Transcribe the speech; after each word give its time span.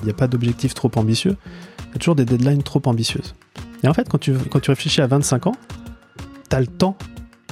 il 0.00 0.06
n'y 0.06 0.10
a 0.10 0.14
pas 0.14 0.26
d'objectif 0.26 0.74
trop 0.74 0.90
ambitieux, 0.96 1.36
il 1.78 1.92
y 1.92 1.96
a 1.96 1.98
toujours 1.98 2.14
des 2.14 2.24
deadlines 2.24 2.62
trop 2.62 2.82
ambitieuses. 2.86 3.34
Et 3.82 3.88
en 3.88 3.94
fait, 3.94 4.08
quand 4.08 4.18
tu, 4.18 4.32
réfléchis 4.66 5.00
à 5.00 5.06
25 5.06 5.46
ans, 5.46 5.54
tu 6.48 6.56
as 6.56 6.60
le 6.60 6.66
temps 6.66 6.96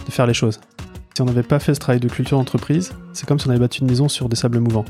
de 0.06 0.10
faire 0.10 0.26
les 0.26 0.34
choses. 0.34 0.60
Si 1.14 1.22
on 1.22 1.24
n'avait 1.24 1.42
pas 1.42 1.58
fait 1.58 1.74
ce 1.74 1.80
travail 1.80 2.00
de 2.00 2.08
culture 2.08 2.38
d'entreprise, 2.38 2.92
c'est 3.12 3.26
comme 3.26 3.38
si 3.38 3.48
on 3.48 3.50
avait 3.50 3.58
battu 3.58 3.80
une 3.80 3.88
maison 3.88 4.08
sur 4.08 4.28
des 4.28 4.36
sables 4.36 4.58
mouvants. 4.60 4.84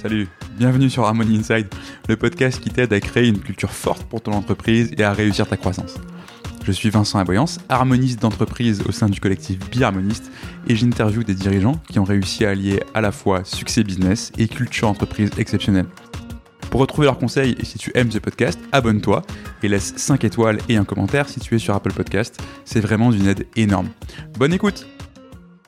Salut, 0.00 0.28
bienvenue 0.58 0.90
sur 0.90 1.04
Harmony 1.04 1.38
Inside, 1.38 1.66
le 2.08 2.16
podcast 2.16 2.60
qui 2.60 2.70
t'aide 2.70 2.92
à 2.92 3.00
créer 3.00 3.26
une 3.26 3.40
culture 3.40 3.70
forte 3.70 4.04
pour 4.04 4.20
ton 4.20 4.32
entreprise 4.32 4.92
et 4.96 5.02
à 5.02 5.12
réussir 5.12 5.46
ta 5.46 5.56
croissance. 5.56 5.94
Je 6.64 6.72
suis 6.72 6.88
Vincent 6.88 7.18
Aboyance, 7.18 7.58
harmoniste 7.68 8.22
d'entreprise 8.22 8.82
au 8.88 8.92
sein 8.92 9.10
du 9.10 9.20
collectif 9.20 9.58
Biharmoniste 9.70 10.32
et 10.66 10.74
j'interviewe 10.74 11.22
des 11.22 11.34
dirigeants 11.34 11.78
qui 11.90 11.98
ont 11.98 12.04
réussi 12.04 12.46
à 12.46 12.50
allier 12.50 12.80
à 12.94 13.02
la 13.02 13.12
fois 13.12 13.44
succès 13.44 13.84
business 13.84 14.32
et 14.38 14.48
culture 14.48 14.88
entreprise 14.88 15.30
exceptionnelle. 15.36 15.84
Pour 16.70 16.80
retrouver 16.80 17.04
leurs 17.04 17.18
conseils 17.18 17.54
et 17.60 17.66
si 17.66 17.76
tu 17.76 17.92
aimes 17.94 18.10
ce 18.10 18.18
podcast, 18.18 18.58
abonne-toi 18.72 19.22
et 19.62 19.68
laisse 19.68 19.92
5 19.96 20.24
étoiles 20.24 20.58
et 20.70 20.76
un 20.76 20.84
commentaire 20.84 21.28
si 21.28 21.38
tu 21.38 21.54
es 21.54 21.58
sur 21.58 21.74
Apple 21.74 21.92
Podcast. 21.92 22.42
C'est 22.64 22.80
vraiment 22.80 23.10
d'une 23.10 23.26
aide 23.26 23.46
énorme. 23.56 23.90
Bonne 24.38 24.54
écoute 24.54 24.86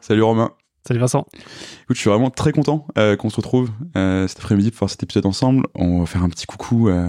Salut 0.01 0.23
Romain 0.23 0.53
Salut 0.87 1.01
Vincent. 1.01 1.27
Écoute, 1.35 1.97
je 1.97 2.01
suis 2.01 2.11
vraiment 2.11 2.31
très 2.31 2.53
content 2.53 2.87
euh, 2.97 3.17
qu'on 3.17 3.29
se 3.29 3.37
retrouve 3.37 3.71
euh, 3.97 4.29
cet 4.29 4.39
après-midi 4.39 4.71
pour 4.71 4.79
faire 4.79 4.91
cet 4.91 5.03
épisode 5.03 5.27
ensemble. 5.27 5.67
On 5.75 5.99
va 5.99 6.07
faire 6.07 6.23
un 6.23 6.29
petit 6.29 6.47
coucou 6.47 6.87
à 6.89 7.09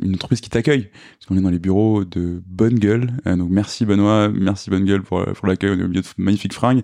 une 0.00 0.14
entreprise 0.14 0.40
qui 0.40 0.50
t'accueille, 0.50 0.90
parce 1.18 1.26
qu'on 1.26 1.36
est 1.36 1.40
dans 1.40 1.50
les 1.50 1.58
bureaux 1.58 2.04
de 2.04 2.40
Bonne 2.46 2.78
Gueule. 2.78 3.10
Euh, 3.26 3.34
donc 3.34 3.50
merci 3.50 3.86
Benoît, 3.86 4.28
merci 4.28 4.70
Bonne 4.70 4.84
Gueule 4.84 5.02
pour, 5.02 5.24
pour 5.24 5.48
l'accueil 5.48 5.70
au 5.70 5.88
milieu 5.88 6.00
de 6.00 6.06
magnifiques 6.16 6.52
fringues. 6.52 6.82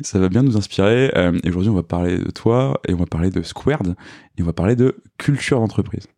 Ça 0.00 0.18
va 0.18 0.28
bien 0.28 0.42
nous 0.42 0.56
inspirer. 0.56 1.12
et 1.44 1.48
aujourd'hui, 1.48 1.70
on 1.70 1.76
va 1.76 1.84
parler 1.84 2.18
de 2.18 2.30
toi 2.32 2.80
et 2.88 2.92
on 2.92 2.98
va 2.98 3.06
parler 3.06 3.30
de 3.30 3.40
Squared 3.42 3.94
et 4.36 4.42
on 4.42 4.46
va 4.46 4.52
parler 4.52 4.74
de 4.74 4.96
culture 5.18 5.60
d'entreprise. 5.60 6.08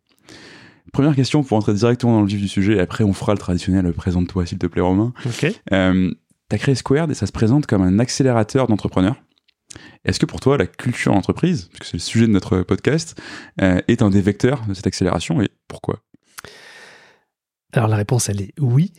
Première 0.93 1.15
question 1.15 1.43
pour 1.43 1.57
entrer 1.57 1.75
directement 1.75 2.13
dans 2.13 2.21
le 2.21 2.27
vif 2.27 2.41
du 2.41 2.47
sujet, 2.47 2.77
et 2.77 2.79
après 2.79 3.03
on 3.03 3.13
fera 3.13 3.33
le 3.33 3.37
traditionnel 3.37 3.93
présente-toi 3.93 4.47
s'il 4.47 4.57
te 4.57 4.65
plaît 4.65 4.81
Romain. 4.81 5.13
Ok. 5.27 5.45
Euh, 5.73 6.11
T'as 6.49 6.57
créé 6.57 6.75
Squared 6.75 7.11
et 7.11 7.13
ça 7.13 7.25
se 7.25 7.33
présente 7.33 7.65
comme 7.65 7.81
un 7.81 7.99
accélérateur 7.99 8.67
d'entrepreneurs. 8.67 9.17
Est-ce 10.05 10.19
que 10.19 10.25
pour 10.25 10.39
toi, 10.39 10.57
la 10.57 10.67
culture 10.67 11.13
d'entreprise, 11.13 11.69
puisque 11.69 11.85
c'est 11.85 11.97
le 11.97 12.01
sujet 12.01 12.27
de 12.27 12.31
notre 12.31 12.61
podcast, 12.61 13.19
euh, 13.61 13.81
est 13.87 14.01
un 14.01 14.09
des 14.09 14.21
vecteurs 14.21 14.65
de 14.67 14.73
cette 14.73 14.87
accélération 14.87 15.41
et 15.41 15.49
pourquoi? 15.67 15.99
Alors 17.73 17.87
la 17.87 17.97
réponse, 17.97 18.29
elle 18.29 18.41
est 18.41 18.53
oui. 18.59 18.93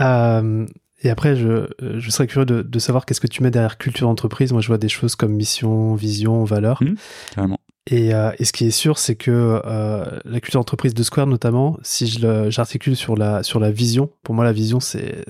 Euh, 0.00 0.66
et 1.02 1.10
après, 1.10 1.36
je, 1.36 1.66
je 1.80 2.10
serais 2.10 2.26
curieux 2.26 2.46
de, 2.46 2.62
de 2.62 2.78
savoir 2.78 3.04
qu'est-ce 3.04 3.20
que 3.20 3.26
tu 3.26 3.42
mets 3.42 3.50
derrière 3.50 3.76
culture 3.76 4.08
d'entreprise. 4.08 4.52
Moi, 4.52 4.62
je 4.62 4.68
vois 4.68 4.78
des 4.78 4.88
choses 4.88 5.16
comme 5.16 5.32
mission, 5.32 5.94
vision, 5.94 6.44
valeur. 6.44 6.82
Mmh, 6.82 6.94
carrément. 7.34 7.58
Et, 7.86 8.14
euh, 8.14 8.32
et, 8.38 8.46
ce 8.46 8.52
qui 8.52 8.64
est 8.64 8.70
sûr, 8.70 8.96
c'est 8.98 9.14
que 9.14 9.60
euh, 9.66 10.04
la 10.24 10.40
culture 10.40 10.60
d'entreprise 10.60 10.94
de 10.94 11.02
Square, 11.02 11.26
notamment, 11.26 11.76
si 11.82 12.06
j'articule 12.48 12.96
sur 12.96 13.16
la, 13.16 13.42
sur 13.42 13.60
la 13.60 13.70
vision, 13.70 14.10
pour 14.22 14.34
moi, 14.34 14.44
la 14.44 14.52
vision, 14.52 14.80
c'est 14.80 15.24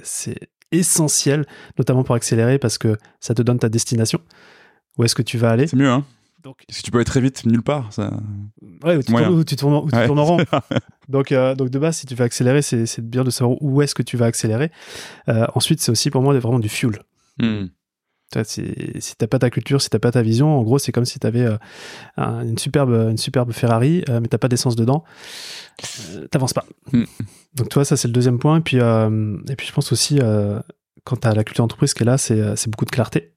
essentiel, 0.70 1.46
notamment 1.78 2.04
pour 2.04 2.14
accélérer, 2.14 2.58
parce 2.58 2.78
que 2.78 2.96
ça 3.18 3.34
te 3.34 3.42
donne 3.42 3.58
ta 3.58 3.68
destination. 3.68 4.20
Où 4.98 5.04
est-ce 5.04 5.14
que 5.14 5.22
tu 5.22 5.38
vas 5.38 5.50
aller 5.50 5.66
C'est 5.66 5.76
mieux, 5.76 5.90
hein 5.90 6.04
donc, 6.42 6.62
Parce 6.68 6.78
que 6.78 6.84
tu 6.84 6.90
peux 6.90 6.98
aller 6.98 7.06
très 7.06 7.20
vite 7.20 7.46
nulle 7.46 7.62
part. 7.62 7.92
Ça... 7.92 8.12
Ouais, 8.84 8.96
où 8.96 9.02
tu, 9.02 9.12
tournes, 9.12 9.44
tu 9.44 9.56
tournes, 9.56 9.88
tu 9.90 9.96
ouais, 9.96 10.06
tournes 10.06 10.18
en 10.18 10.24
rond. 10.24 10.44
donc, 11.08 11.32
euh, 11.32 11.54
donc, 11.54 11.70
de 11.70 11.78
base, 11.78 11.96
si 11.96 12.06
tu 12.06 12.14
veux 12.14 12.24
accélérer, 12.24 12.60
c'est 12.60 13.00
bien 13.00 13.24
de 13.24 13.30
savoir 13.30 13.56
où 13.62 13.80
est-ce 13.80 13.94
que 13.94 14.02
tu 14.02 14.16
vas 14.16 14.26
accélérer. 14.26 14.70
Euh, 15.28 15.46
ensuite, 15.54 15.80
c'est 15.80 15.90
aussi 15.90 16.10
pour 16.10 16.22
moi 16.22 16.38
vraiment 16.38 16.58
du 16.58 16.68
fuel. 16.68 16.98
Hmm. 17.38 17.66
Si, 18.42 19.14
t'as 19.16 19.26
pas 19.28 19.38
ta 19.38 19.50
culture, 19.50 19.80
si 19.80 19.90
t'as 19.90 19.98
pas 20.00 20.10
ta 20.10 20.22
vision, 20.22 20.58
en 20.58 20.62
gros, 20.62 20.78
c'est 20.78 20.90
comme 20.90 21.04
si 21.04 21.18
t'avais 21.20 21.46
euh, 21.46 21.56
une 22.16 22.58
superbe, 22.58 22.90
une 23.10 23.16
superbe 23.16 23.52
Ferrari, 23.52 24.02
euh, 24.08 24.18
mais 24.20 24.28
t'as 24.28 24.38
pas 24.38 24.48
d'essence 24.48 24.74
dedans, 24.74 25.04
euh, 26.14 26.26
t'avances 26.28 26.52
pas. 26.52 26.64
Mm. 26.92 27.04
Donc, 27.54 27.68
toi, 27.68 27.84
ça 27.84 27.96
c'est 27.96 28.08
le 28.08 28.12
deuxième 28.12 28.38
point. 28.38 28.58
Et 28.58 28.62
puis, 28.62 28.80
euh, 28.80 29.36
et 29.48 29.54
puis 29.56 29.66
je 29.66 29.72
pense 29.72 29.92
aussi, 29.92 30.18
quand 31.04 31.16
t'as 31.16 31.34
la 31.34 31.44
culture 31.44 31.62
d'entreprise 31.62 31.94
qui 31.94 32.02
est 32.02 32.06
là, 32.06 32.18
c'est 32.18 32.68
beaucoup 32.68 32.86
de 32.86 32.90
clarté 32.90 33.33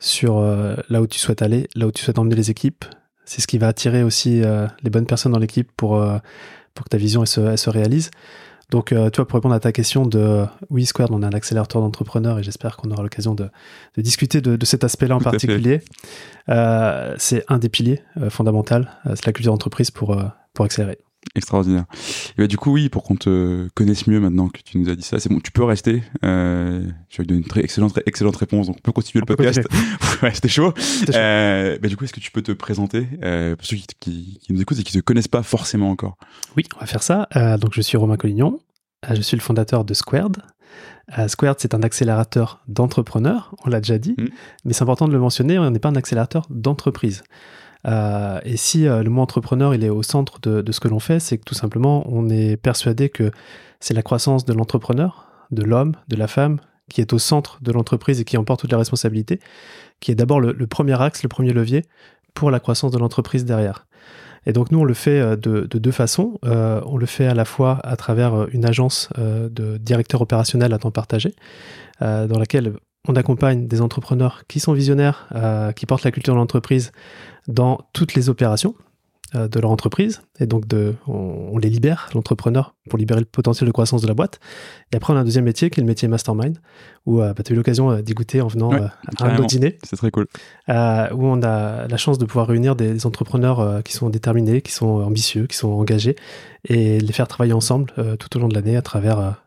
sur 0.00 0.40
là 0.88 1.00
où 1.00 1.06
tu 1.06 1.18
souhaites 1.18 1.42
aller, 1.42 1.68
là 1.76 1.86
où 1.86 1.92
tu 1.92 2.02
souhaites 2.02 2.18
emmener 2.18 2.34
les 2.34 2.50
équipes. 2.50 2.84
C'est 3.24 3.40
ce 3.40 3.46
qui 3.46 3.58
va 3.58 3.68
attirer 3.68 4.02
aussi 4.02 4.42
les 4.82 4.90
bonnes 4.90 5.06
personnes 5.06 5.32
dans 5.32 5.38
l'équipe 5.38 5.70
pour, 5.76 6.02
pour 6.74 6.84
que 6.84 6.88
ta 6.88 6.96
vision 6.96 7.22
elle 7.22 7.28
se, 7.28 7.40
elle 7.40 7.58
se 7.58 7.70
réalise. 7.70 8.10
Donc, 8.70 8.92
euh, 8.92 9.10
tu 9.10 9.16
vois, 9.16 9.26
pour 9.26 9.36
répondre 9.36 9.54
à 9.54 9.60
ta 9.60 9.72
question 9.72 10.06
de 10.06 10.44
oui, 10.70 10.86
Squared, 10.86 11.10
on 11.12 11.22
a 11.22 11.26
un 11.26 11.32
accélérateur 11.32 11.82
d'entrepreneurs 11.82 12.38
et 12.38 12.42
j'espère 12.42 12.76
qu'on 12.76 12.90
aura 12.90 13.02
l'occasion 13.02 13.34
de, 13.34 13.48
de, 13.96 14.02
discuter 14.02 14.40
de, 14.40 14.56
de 14.56 14.64
cet 14.64 14.84
aspect-là 14.84 15.16
en 15.16 15.20
particulier. 15.20 15.82
Euh, 16.48 17.14
c'est 17.18 17.44
un 17.48 17.58
des 17.58 17.68
piliers 17.68 18.02
euh, 18.20 18.30
fondamentaux, 18.30 18.76
euh, 18.76 19.14
c'est 19.14 19.26
la 19.26 19.32
culture 19.32 19.52
d'entreprise 19.52 19.90
pour, 19.90 20.12
euh, 20.12 20.24
pour 20.54 20.64
accélérer. 20.64 20.98
Extraordinaire. 21.34 21.84
Et 22.36 22.42
bah, 22.42 22.46
du 22.46 22.56
coup, 22.56 22.72
oui, 22.72 22.88
pour 22.88 23.04
qu'on 23.04 23.14
te 23.14 23.68
connaisse 23.74 24.06
mieux 24.06 24.20
maintenant 24.20 24.48
que 24.48 24.60
tu 24.64 24.78
nous 24.78 24.88
as 24.88 24.96
dit 24.96 25.02
ça, 25.02 25.20
c'est 25.20 25.28
bon, 25.28 25.38
tu 25.38 25.52
peux 25.52 25.62
rester. 25.62 26.02
Euh, 26.24 26.82
tu 27.08 27.20
as 27.20 27.24
donné 27.24 27.40
une 27.40 27.46
très 27.46 27.60
excellente, 27.60 27.98
excellente 28.06 28.36
réponse, 28.36 28.66
donc 28.66 28.76
on 28.78 28.80
peut 28.80 28.92
continuer 28.92 29.22
on 29.22 29.30
le 29.30 29.36
podcast. 29.36 29.60
ouais, 30.22 30.34
c'était 30.34 30.48
chaud. 30.48 30.72
chaud. 30.76 31.12
Euh, 31.14 31.78
bah, 31.80 31.88
du 31.88 31.96
coup, 31.96 32.04
est-ce 32.04 32.14
que 32.14 32.20
tu 32.20 32.30
peux 32.30 32.42
te 32.42 32.52
présenter 32.52 33.06
euh, 33.22 33.54
pour 33.54 33.66
ceux 33.66 33.76
qui, 33.76 33.86
qui, 34.00 34.38
qui, 34.42 34.52
nous 34.52 34.60
écoutent 34.60 34.78
et 34.78 34.82
qui 34.82 34.96
ne 34.96 35.00
te 35.00 35.04
connaissent 35.04 35.28
pas 35.28 35.42
forcément 35.42 35.90
encore? 35.90 36.16
Oui, 36.56 36.64
on 36.76 36.80
va 36.80 36.86
faire 36.86 37.02
ça. 37.02 37.28
Euh, 37.36 37.58
donc, 37.58 37.74
je 37.74 37.82
suis 37.82 37.96
Romain 37.98 38.16
Collignon. 38.16 38.58
Je 39.08 39.20
suis 39.20 39.36
le 39.36 39.42
fondateur 39.42 39.84
de 39.84 39.94
Squared. 39.94 40.38
Squared, 41.26 41.58
c'est 41.58 41.74
un 41.74 41.82
accélérateur 41.82 42.62
d'entrepreneurs, 42.68 43.54
on 43.64 43.68
l'a 43.68 43.80
déjà 43.80 43.98
dit, 43.98 44.14
Mm. 44.16 44.28
mais 44.64 44.72
c'est 44.72 44.82
important 44.82 45.08
de 45.08 45.12
le 45.12 45.18
mentionner, 45.18 45.58
on 45.58 45.68
n'est 45.68 45.80
pas 45.80 45.88
un 45.88 45.96
accélérateur 45.96 46.46
d'entreprise. 46.50 47.24
Euh, 47.86 48.40
et 48.44 48.56
si 48.56 48.86
euh, 48.86 49.02
le 49.02 49.10
mot 49.10 49.22
entrepreneur 49.22 49.74
il 49.74 49.84
est 49.84 49.88
au 49.88 50.02
centre 50.02 50.38
de, 50.40 50.70
ce 50.70 50.80
que 50.80 50.88
l'on 50.88 51.00
fait, 51.00 51.20
c'est 51.20 51.38
que 51.38 51.44
tout 51.44 51.54
simplement 51.54 52.04
on 52.06 52.28
est 52.28 52.56
persuadé 52.56 53.08
que 53.08 53.30
c'est 53.80 53.94
la 53.94 54.02
croissance 54.02 54.44
de 54.44 54.52
l'entrepreneur, 54.52 55.26
de 55.50 55.62
l'homme, 55.62 55.94
de 56.08 56.16
la 56.16 56.26
femme, 56.26 56.60
qui 56.90 57.00
est 57.00 57.12
au 57.12 57.18
centre 57.18 57.58
de 57.62 57.72
l'entreprise 57.72 58.20
et 58.20 58.24
qui 58.24 58.36
emporte 58.36 58.60
toutes 58.60 58.70
les 58.70 58.76
responsabilités, 58.76 59.40
qui 60.00 60.10
est 60.10 60.14
d'abord 60.14 60.40
le, 60.40 60.66
premier 60.66 61.00
axe, 61.00 61.22
le 61.22 61.28
premier 61.28 61.52
levier 61.52 61.84
pour 62.34 62.50
la 62.50 62.60
croissance 62.60 62.90
de 62.90 62.98
l'entreprise 62.98 63.44
derrière. 63.44 63.86
Et 64.46 64.52
donc 64.52 64.70
nous 64.70 64.80
on 64.80 64.84
le 64.84 64.94
fait 64.94 65.36
de, 65.36 65.66
de 65.66 65.78
deux 65.78 65.90
façons. 65.90 66.38
Euh, 66.44 66.80
on 66.86 66.96
le 66.96 67.06
fait 67.06 67.26
à 67.26 67.34
la 67.34 67.44
fois 67.44 67.78
à 67.84 67.96
travers 67.96 68.48
une 68.52 68.64
agence 68.64 69.08
euh, 69.18 69.48
de 69.48 69.76
directeur 69.76 70.20
opérationnel 70.20 70.72
à 70.72 70.78
temps 70.78 70.90
partagé, 70.90 71.34
euh, 72.02 72.26
dans 72.26 72.38
laquelle 72.38 72.74
on 73.08 73.16
accompagne 73.16 73.66
des 73.66 73.80
entrepreneurs 73.80 74.42
qui 74.46 74.60
sont 74.60 74.72
visionnaires, 74.72 75.28
euh, 75.34 75.72
qui 75.72 75.86
portent 75.86 76.04
la 76.04 76.10
culture 76.10 76.34
de 76.34 76.38
l'entreprise 76.38 76.92
dans 77.48 77.80
toutes 77.92 78.14
les 78.14 78.28
opérations 78.28 78.74
euh, 79.34 79.48
de 79.48 79.58
leur 79.58 79.70
entreprise. 79.70 80.22
Et 80.38 80.46
donc, 80.46 80.66
de, 80.66 80.96
on, 81.06 81.50
on 81.52 81.58
les 81.58 81.70
libère, 81.70 82.10
l'entrepreneur, 82.14 82.74
pour 82.90 82.98
libérer 82.98 83.20
le 83.20 83.26
potentiel 83.26 83.66
de 83.66 83.72
croissance 83.72 84.02
de 84.02 84.06
la 84.06 84.12
boîte. 84.12 84.38
Et 84.92 84.96
après, 84.96 85.14
on 85.14 85.16
a 85.16 85.20
un 85.20 85.24
deuxième 85.24 85.44
métier 85.44 85.70
qui 85.70 85.80
est 85.80 85.82
le 85.82 85.86
métier 85.86 86.08
mastermind, 86.08 86.58
où 87.06 87.22
euh, 87.22 87.32
bah, 87.32 87.42
tu 87.42 87.52
as 87.52 87.54
eu 87.54 87.56
l'occasion 87.56 88.00
d'y 88.00 88.12
goûter 88.12 88.42
en 88.42 88.48
venant 88.48 88.70
ouais, 88.70 88.80
à 89.18 89.24
un 89.24 89.46
dîner. 89.46 89.78
C'est 89.82 89.96
très 89.96 90.10
cool. 90.10 90.26
Euh, 90.68 91.08
où 91.14 91.24
on 91.24 91.42
a 91.42 91.86
la 91.88 91.96
chance 91.96 92.18
de 92.18 92.26
pouvoir 92.26 92.48
réunir 92.48 92.76
des, 92.76 92.92
des 92.92 93.06
entrepreneurs 93.06 93.60
euh, 93.60 93.80
qui 93.80 93.94
sont 93.94 94.10
déterminés, 94.10 94.60
qui 94.60 94.72
sont 94.72 95.00
ambitieux, 95.00 95.46
qui 95.46 95.56
sont 95.56 95.70
engagés, 95.70 96.16
et 96.64 97.00
les 97.00 97.12
faire 97.12 97.28
travailler 97.28 97.54
ensemble 97.54 97.92
euh, 97.98 98.16
tout 98.16 98.36
au 98.36 98.40
long 98.40 98.48
de 98.48 98.54
l'année 98.54 98.76
à 98.76 98.82
travers 98.82 99.42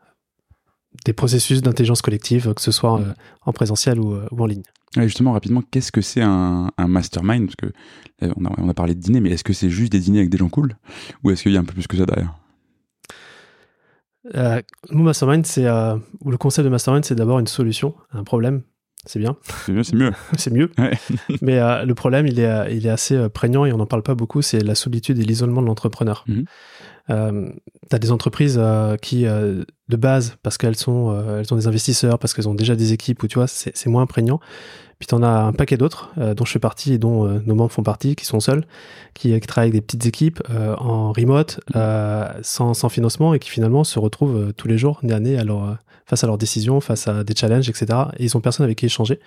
des 1.06 1.14
processus 1.14 1.62
d'intelligence 1.62 2.02
collective, 2.02 2.54
que 2.54 2.62
ce 2.62 2.72
soit 2.72 3.00
euh, 3.00 3.14
en 3.46 3.54
présentiel 3.54 4.00
ou, 4.00 4.14
euh, 4.14 4.28
ou 4.32 4.42
en 4.44 4.46
ligne. 4.46 4.64
Et 4.98 5.04
justement, 5.04 5.34
rapidement, 5.34 5.64
qu'est-ce 5.72 5.92
que 5.92 6.02
c'est 6.02 6.22
un, 6.22 6.72
un, 6.78 6.88
mastermind? 6.88 7.48
Parce 7.48 7.56
que 7.56 7.74
on 8.22 8.46
a, 8.46 8.52
on 8.58 8.70
a, 8.70 8.74
parlé 8.74 8.94
de 8.94 9.00
dîner, 9.00 9.22
mais 9.22 9.32
est-ce 9.32 9.44
que 9.44 9.54
c'est 9.54 9.70
juste 9.70 9.92
des 9.92 10.00
dîners 10.00 10.20
avec 10.20 10.30
des 10.30 10.38
gens 10.38 10.50
cool? 10.50 10.78
Ou 11.24 11.32
est-ce 11.32 11.44
qu'il 11.44 11.52
y 11.52 11.58
a 11.58 11.60
un 11.60 11.66
peu 11.66 11.74
plus 11.74 11.88
que 11.88 11.98
ça 11.98 12.06
derrière? 12.06 12.36
Euh, 14.36 14.62
Nous, 14.92 15.04
mastermind, 15.04 15.46
c'est 15.46 15.66
euh, 15.66 15.96
ou 16.22 16.32
le 16.32 16.38
concept 16.38 16.66
de 16.66 16.70
mastermind, 16.70 17.04
c'est 17.04 17.16
d'abord 17.16 17.40
une 17.40 17.48
solution 17.48 17.96
à 18.12 18.20
un 18.20 18.24
problème. 18.24 18.62
C'est 19.06 19.20
bien. 19.20 19.36
C'est 19.66 19.74
mieux, 19.74 19.84
c'est 19.84 19.96
mieux. 19.96 20.12
c'est 20.38 20.52
mieux. 20.52 20.72
Ouais. 20.78 20.98
Mais 21.42 21.60
euh, 21.60 21.84
le 21.84 21.94
problème, 21.94 22.26
il 22.26 22.40
est, 22.40 22.76
il 22.76 22.86
est 22.86 22.90
assez 22.90 23.28
prégnant 23.30 23.66
et 23.66 23.74
on 23.74 23.78
n'en 23.78 23.86
parle 23.86 24.04
pas 24.04 24.16
beaucoup. 24.16 24.42
C'est 24.42 24.62
la 24.62 24.76
solitude 24.76 25.20
et 25.20 25.24
l'isolement 25.24 25.62
de 25.62 25.68
l'entrepreneur. 25.68 26.24
Mm 26.28 26.34
-hmm. 26.34 26.46
Euh, 27.10 27.50
tu 27.90 27.96
as 27.96 28.00
des 28.00 28.12
entreprises 28.12 28.58
euh, 28.60 28.96
qui, 28.98 29.26
euh, 29.26 29.64
de 29.90 29.96
base, 29.98 30.38
parce 30.42 30.58
qu'elles 30.58 30.78
sont, 30.78 31.12
euh, 31.12 31.40
elles 31.40 31.54
ont 31.54 31.58
des 31.58 31.68
investisseurs, 31.68 32.18
parce 32.18 32.34
qu'elles 32.34 32.48
ont 32.48 32.56
déjà 32.56 32.76
des 32.76 32.94
équipes, 32.94 33.22
où 33.24 33.28
tu 33.28 33.40
vois, 33.40 33.48
c'est 33.48 33.88
moins 33.88 34.06
prégnant. 34.06 34.40
Puis 35.00 35.08
tu 35.08 35.16
en 35.16 35.24
as 35.24 35.28
un 35.28 35.52
paquet 35.52 35.76
d'autres, 35.76 36.14
dont 36.16 36.46
je 36.46 36.52
fais 36.52 36.60
partie 36.60 36.94
et 36.94 36.98
dont 36.98 37.28
nos 37.46 37.56
membres 37.56 37.72
font 37.72 37.84
partie, 37.84 38.16
qui 38.16 38.26
sont 38.26 38.40
seuls, 38.40 38.66
qui, 39.14 39.38
qui 39.38 39.48
travaillent 39.48 39.70
avec 39.70 39.82
des 39.82 39.86
petites 39.86 40.06
équipes 40.06 40.42
en 40.78 41.12
remote, 41.12 41.60
sans, 42.42 42.74
sans, 42.74 42.88
financement, 42.88 43.34
et 43.34 43.40
qui 43.40 43.50
finalement 43.50 43.84
se 43.84 44.00
retrouvent 44.00 44.54
tous 44.54 44.70
les 44.70 44.78
jours, 44.78 45.00
nez 45.04 45.38
à 45.38 45.44
leur, 45.44 45.78
face 46.06 46.24
à 46.24 46.28
leurs 46.28 46.38
décisions, 46.38 46.80
face 46.80 47.10
à 47.10 47.26
des 47.26 47.36
challenges, 47.36 47.68
etc. 47.68 47.88
Et 48.18 48.26
ils 48.26 48.38
ont 48.38 48.40
personne 48.40 48.64
avec 48.64 48.78
qui 48.78 48.86
échanger. 48.86 49.20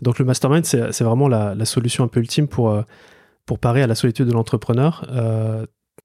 Donc 0.00 0.18
le 0.18 0.24
mastermind, 0.24 0.64
c'est 0.64 1.04
vraiment 1.04 1.28
la, 1.28 1.54
la, 1.54 1.64
solution 1.66 2.04
un 2.04 2.08
peu 2.08 2.20
ultime 2.20 2.48
pour, 2.48 2.74
pour 3.44 3.58
parer 3.58 3.82
à 3.82 3.86
la 3.86 3.96
solitude 3.96 4.26
de 4.28 4.32
l'entrepreneur 4.32 5.04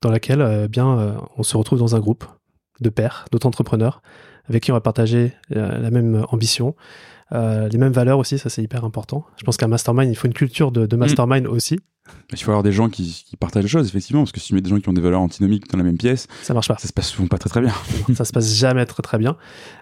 dans 0.02 0.12
laquelle 0.12 0.42
euh, 0.42 0.68
bien 0.68 1.00
euh, 1.00 1.14
on 1.38 1.44
se 1.44 1.58
retrouve 1.58 1.80
dans 1.80 1.96
un 1.96 2.00
groupe 2.00 2.26
de 2.80 2.90
pairs, 2.90 3.26
d'autres 3.32 3.48
entrepreneurs, 3.48 4.02
avec 4.48 4.64
qui 4.64 4.72
on 4.72 4.76
va 4.76 4.82
partager 4.82 5.34
euh, 5.56 5.80
la 5.80 5.92
même 5.92 6.26
ambition, 6.30 6.76
les 7.32 7.78
mêmes 7.78 7.94
valeurs 7.94 8.20
aussi, 8.20 8.38
ça 8.38 8.50
c'est 8.50 8.64
hyper 8.64 8.86
important. 8.86 9.26
Je 9.38 9.44
pense 9.44 9.58
qu'un 9.58 9.68
mastermind, 9.68 10.10
il 10.10 10.16
faut 10.16 10.28
une 10.28 10.34
culture 10.34 10.72
de, 10.72 10.86
de 10.86 10.96
mm. 10.96 11.00
mastermind 11.00 11.48
aussi. 11.48 11.80
Il 12.32 12.38
faut 12.38 12.52
avoir 12.52 12.64
des 12.64 12.72
gens 12.72 12.90
qui, 12.90 13.26
partagent 13.40 13.64
les 13.64 13.70
choses, 13.70 13.88
effectivement, 13.88 14.22
parce 14.22 14.32
que 14.32 14.40
si 14.40 14.48
tu 14.48 14.56
mets 14.56 14.62
des 14.62 14.70
gens 14.70 14.80
qui 14.80 14.90
ont 14.90 14.94
des 14.94 15.02
valeurs 15.02 15.22
antinomiques 15.22 15.70
dans 15.70 15.78
la 15.78 15.84
même 15.84 15.98
pièce, 15.98 16.28
ça 16.42 16.54
marche 16.54 16.68
pas. 16.68 16.78
Ça 16.78 16.88
se 16.88 16.94
passe 16.94 17.08
souvent 17.08 17.28
pas 17.28 17.38
très 17.38 17.50
très 17.50 17.62
bien. 17.62 17.74
ça 18.16 18.26
se 18.26 18.34
passe 18.34 18.54
jamais 18.54 18.86
très 18.86 19.02
très 19.02 19.18
bien. 19.18 19.38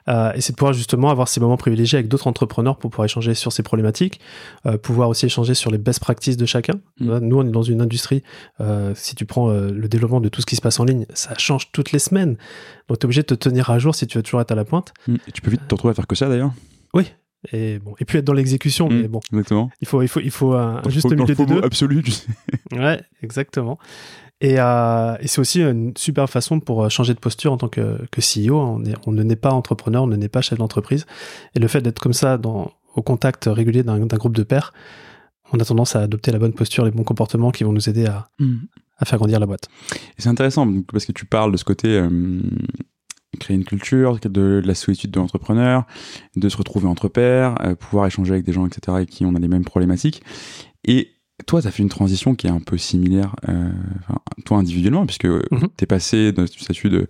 Euh, 0.07 0.31
et 0.33 0.41
c'est 0.41 0.53
de 0.53 0.57
pouvoir 0.57 0.73
justement 0.73 1.09
avoir 1.09 1.27
ces 1.27 1.39
moments 1.39 1.57
privilégiés 1.57 1.97
avec 1.97 2.07
d'autres 2.07 2.27
entrepreneurs 2.27 2.77
pour 2.77 2.91
pouvoir 2.91 3.05
échanger 3.05 3.33
sur 3.33 3.51
ces 3.51 3.63
problématiques, 3.63 4.19
euh, 4.65 4.77
pouvoir 4.77 5.09
aussi 5.09 5.25
échanger 5.25 5.55
sur 5.55 5.71
les 5.71 5.77
best 5.77 5.99
practices 5.99 6.37
de 6.37 6.45
chacun. 6.45 6.75
Mm. 6.99 7.17
Nous, 7.19 7.37
on 7.37 7.47
est 7.47 7.51
dans 7.51 7.63
une 7.63 7.81
industrie, 7.81 8.21
euh, 8.61 8.93
si 8.95 9.15
tu 9.15 9.25
prends 9.25 9.49
le 9.49 9.87
développement 9.87 10.21
de 10.21 10.29
tout 10.29 10.41
ce 10.41 10.45
qui 10.45 10.55
se 10.55 10.61
passe 10.61 10.79
en 10.79 10.85
ligne, 10.85 11.05
ça 11.13 11.35
change 11.37 11.71
toutes 11.71 11.91
les 11.91 11.99
semaines. 11.99 12.37
Donc 12.87 12.99
tu 12.99 13.03
es 13.03 13.05
obligé 13.05 13.21
de 13.21 13.27
te 13.27 13.35
tenir 13.35 13.69
à 13.69 13.79
jour 13.79 13.95
si 13.95 14.05
tu 14.05 14.17
veux 14.17 14.23
toujours 14.23 14.41
être 14.41 14.51
à 14.51 14.55
la 14.55 14.65
pointe. 14.65 14.93
Mm. 15.07 15.15
Et 15.27 15.31
tu 15.31 15.41
peux 15.41 15.51
vite 15.51 15.67
te 15.67 15.73
retrouver 15.73 15.91
à 15.91 15.95
faire 15.95 16.07
que 16.07 16.15
ça 16.15 16.27
d'ailleurs. 16.29 16.51
Oui, 16.93 17.05
et 17.51 17.79
bon 17.79 17.95
et 17.99 18.05
puis 18.05 18.17
être 18.17 18.25
dans 18.25 18.33
l'exécution 18.33 18.89
mais 18.89 19.03
mm, 19.03 19.07
bon. 19.07 19.19
exactement. 19.31 19.69
Il 19.81 19.87
faut 19.87 20.01
il 20.01 20.07
faut 20.07 20.19
il 20.19 20.31
faut 20.31 20.53
un, 20.53 20.81
juste 20.87 21.09
milieu 21.09 21.25
des 21.25 21.45
deux. 21.45 21.61
absolu 21.63 22.03
tu 22.03 22.11
sais. 22.11 22.27
ouais 22.73 23.01
exactement. 23.21 23.77
Et, 24.41 24.59
euh, 24.59 25.15
et 25.21 25.27
c'est 25.27 25.39
aussi 25.39 25.61
une 25.61 25.93
super 25.95 26.29
façon 26.29 26.59
pour 26.59 26.83
euh, 26.83 26.89
changer 26.89 27.13
de 27.13 27.19
posture 27.19 27.53
en 27.53 27.57
tant 27.57 27.69
que, 27.69 28.01
que 28.11 28.19
CEO 28.19 28.59
on, 28.59 28.83
est, 28.83 28.93
on 29.07 29.13
ne 29.13 29.23
naît 29.23 29.37
pas 29.37 29.51
entrepreneur 29.51 30.03
on 30.03 30.07
ne 30.07 30.17
naît 30.17 30.29
pas 30.29 30.41
chef 30.41 30.59
d'entreprise. 30.59 31.05
Et 31.55 31.59
le 31.59 31.67
fait 31.67 31.81
d'être 31.81 31.99
comme 31.99 32.13
ça 32.13 32.37
dans 32.37 32.71
au 32.95 33.01
contact 33.01 33.45
régulier 33.47 33.83
d'un 33.83 33.99
groupe 34.05 34.35
de 34.35 34.43
pairs 34.43 34.73
on 35.53 35.59
a 35.59 35.65
tendance 35.65 35.95
à 35.95 36.01
adopter 36.01 36.31
la 36.31 36.39
bonne 36.39 36.53
posture 36.53 36.85
les 36.85 36.91
bons 36.91 37.03
comportements 37.03 37.51
qui 37.51 37.63
vont 37.63 37.71
nous 37.71 37.89
aider 37.89 38.05
à, 38.05 38.27
mm. 38.39 38.55
à 38.97 39.05
faire 39.05 39.19
grandir 39.19 39.39
la 39.39 39.45
boîte. 39.45 39.69
Et 40.17 40.21
c'est 40.21 40.29
intéressant 40.29 40.67
parce 40.91 41.05
que 41.05 41.11
tu 41.11 41.25
parles 41.25 41.51
de 41.51 41.57
ce 41.57 41.63
côté 41.63 41.89
euh, 41.89 42.41
créer 43.45 43.55
une 43.55 43.63
culture, 43.63 44.19
de, 44.19 44.61
la 44.65 44.73
solitude 44.73 45.11
de 45.11 45.19
l'entrepreneur, 45.19 45.85
de 46.35 46.49
se 46.49 46.57
retrouver 46.57 46.87
entre 46.87 47.07
pairs, 47.07 47.55
euh, 47.61 47.75
pouvoir 47.75 48.07
échanger 48.07 48.33
avec 48.33 48.45
des 48.45 48.53
gens, 48.53 48.65
etc., 48.65 48.81
avec 48.87 49.09
qui 49.09 49.23
on 49.23 49.35
a 49.35 49.39
les 49.39 49.47
mêmes 49.47 49.63
problématiques. 49.63 50.23
Et 50.83 51.11
toi, 51.45 51.61
tu 51.61 51.67
as 51.67 51.71
fait 51.71 51.83
une 51.83 51.89
transition 51.89 52.33
qui 52.33 52.47
est 52.47 52.51
un 52.51 52.59
peu 52.59 52.77
similaire, 52.77 53.35
euh, 53.47 53.71
toi 54.45 54.57
individuellement, 54.57 55.05
puisque 55.05 55.25
mm 55.25 55.67
tu 55.77 55.83
es 55.83 55.85
passé 55.85 56.31
du 56.31 56.47
statut 56.47 56.89
de 56.89 57.07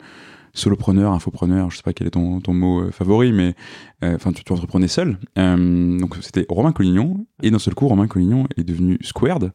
solopreneur, 0.54 1.14
infopreneur, 1.14 1.70
je 1.72 1.78
sais 1.78 1.84
pas 1.84 1.94
quel 1.94 2.08
est 2.08 2.12
ton, 2.12 2.40
ton 2.42 2.54
mot 2.54 2.82
euh, 2.82 2.92
favori, 2.92 3.32
mais 3.32 3.56
enfin 4.02 4.32
tu, 4.32 4.44
tu, 4.44 4.54
entreprenais 4.54 4.88
seul. 4.88 5.18
donc 5.36 6.16
c'était 6.22 6.46
Romain 6.50 6.72
Collignon, 6.74 7.26
et 7.44 7.50
d'un 7.50 7.60
seul 7.60 7.74
coup, 7.76 7.88
Romain 7.88 8.08
Collignon 8.08 8.46
est 8.56 8.64
devenu 8.64 8.98
Squared. 9.02 9.52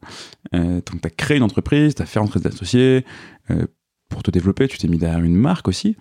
donc 0.51 1.01
tu 1.01 1.07
as 1.07 1.09
créé 1.09 1.37
une 1.37 1.43
entreprise, 1.43 1.95
tu 1.95 2.01
as 2.01 2.05
fait 2.05 2.19
rentrer 2.19 2.39
des 2.39 2.47
associés, 2.47 3.05
pour 4.09 4.23
te 4.23 4.29
développer, 4.29 4.67
tu 4.67 4.77
t'es 4.77 4.89
mis 4.89 4.97
derrière 4.97 5.23
une 5.23 5.35
marque 5.35 5.67
aussi 5.69 5.95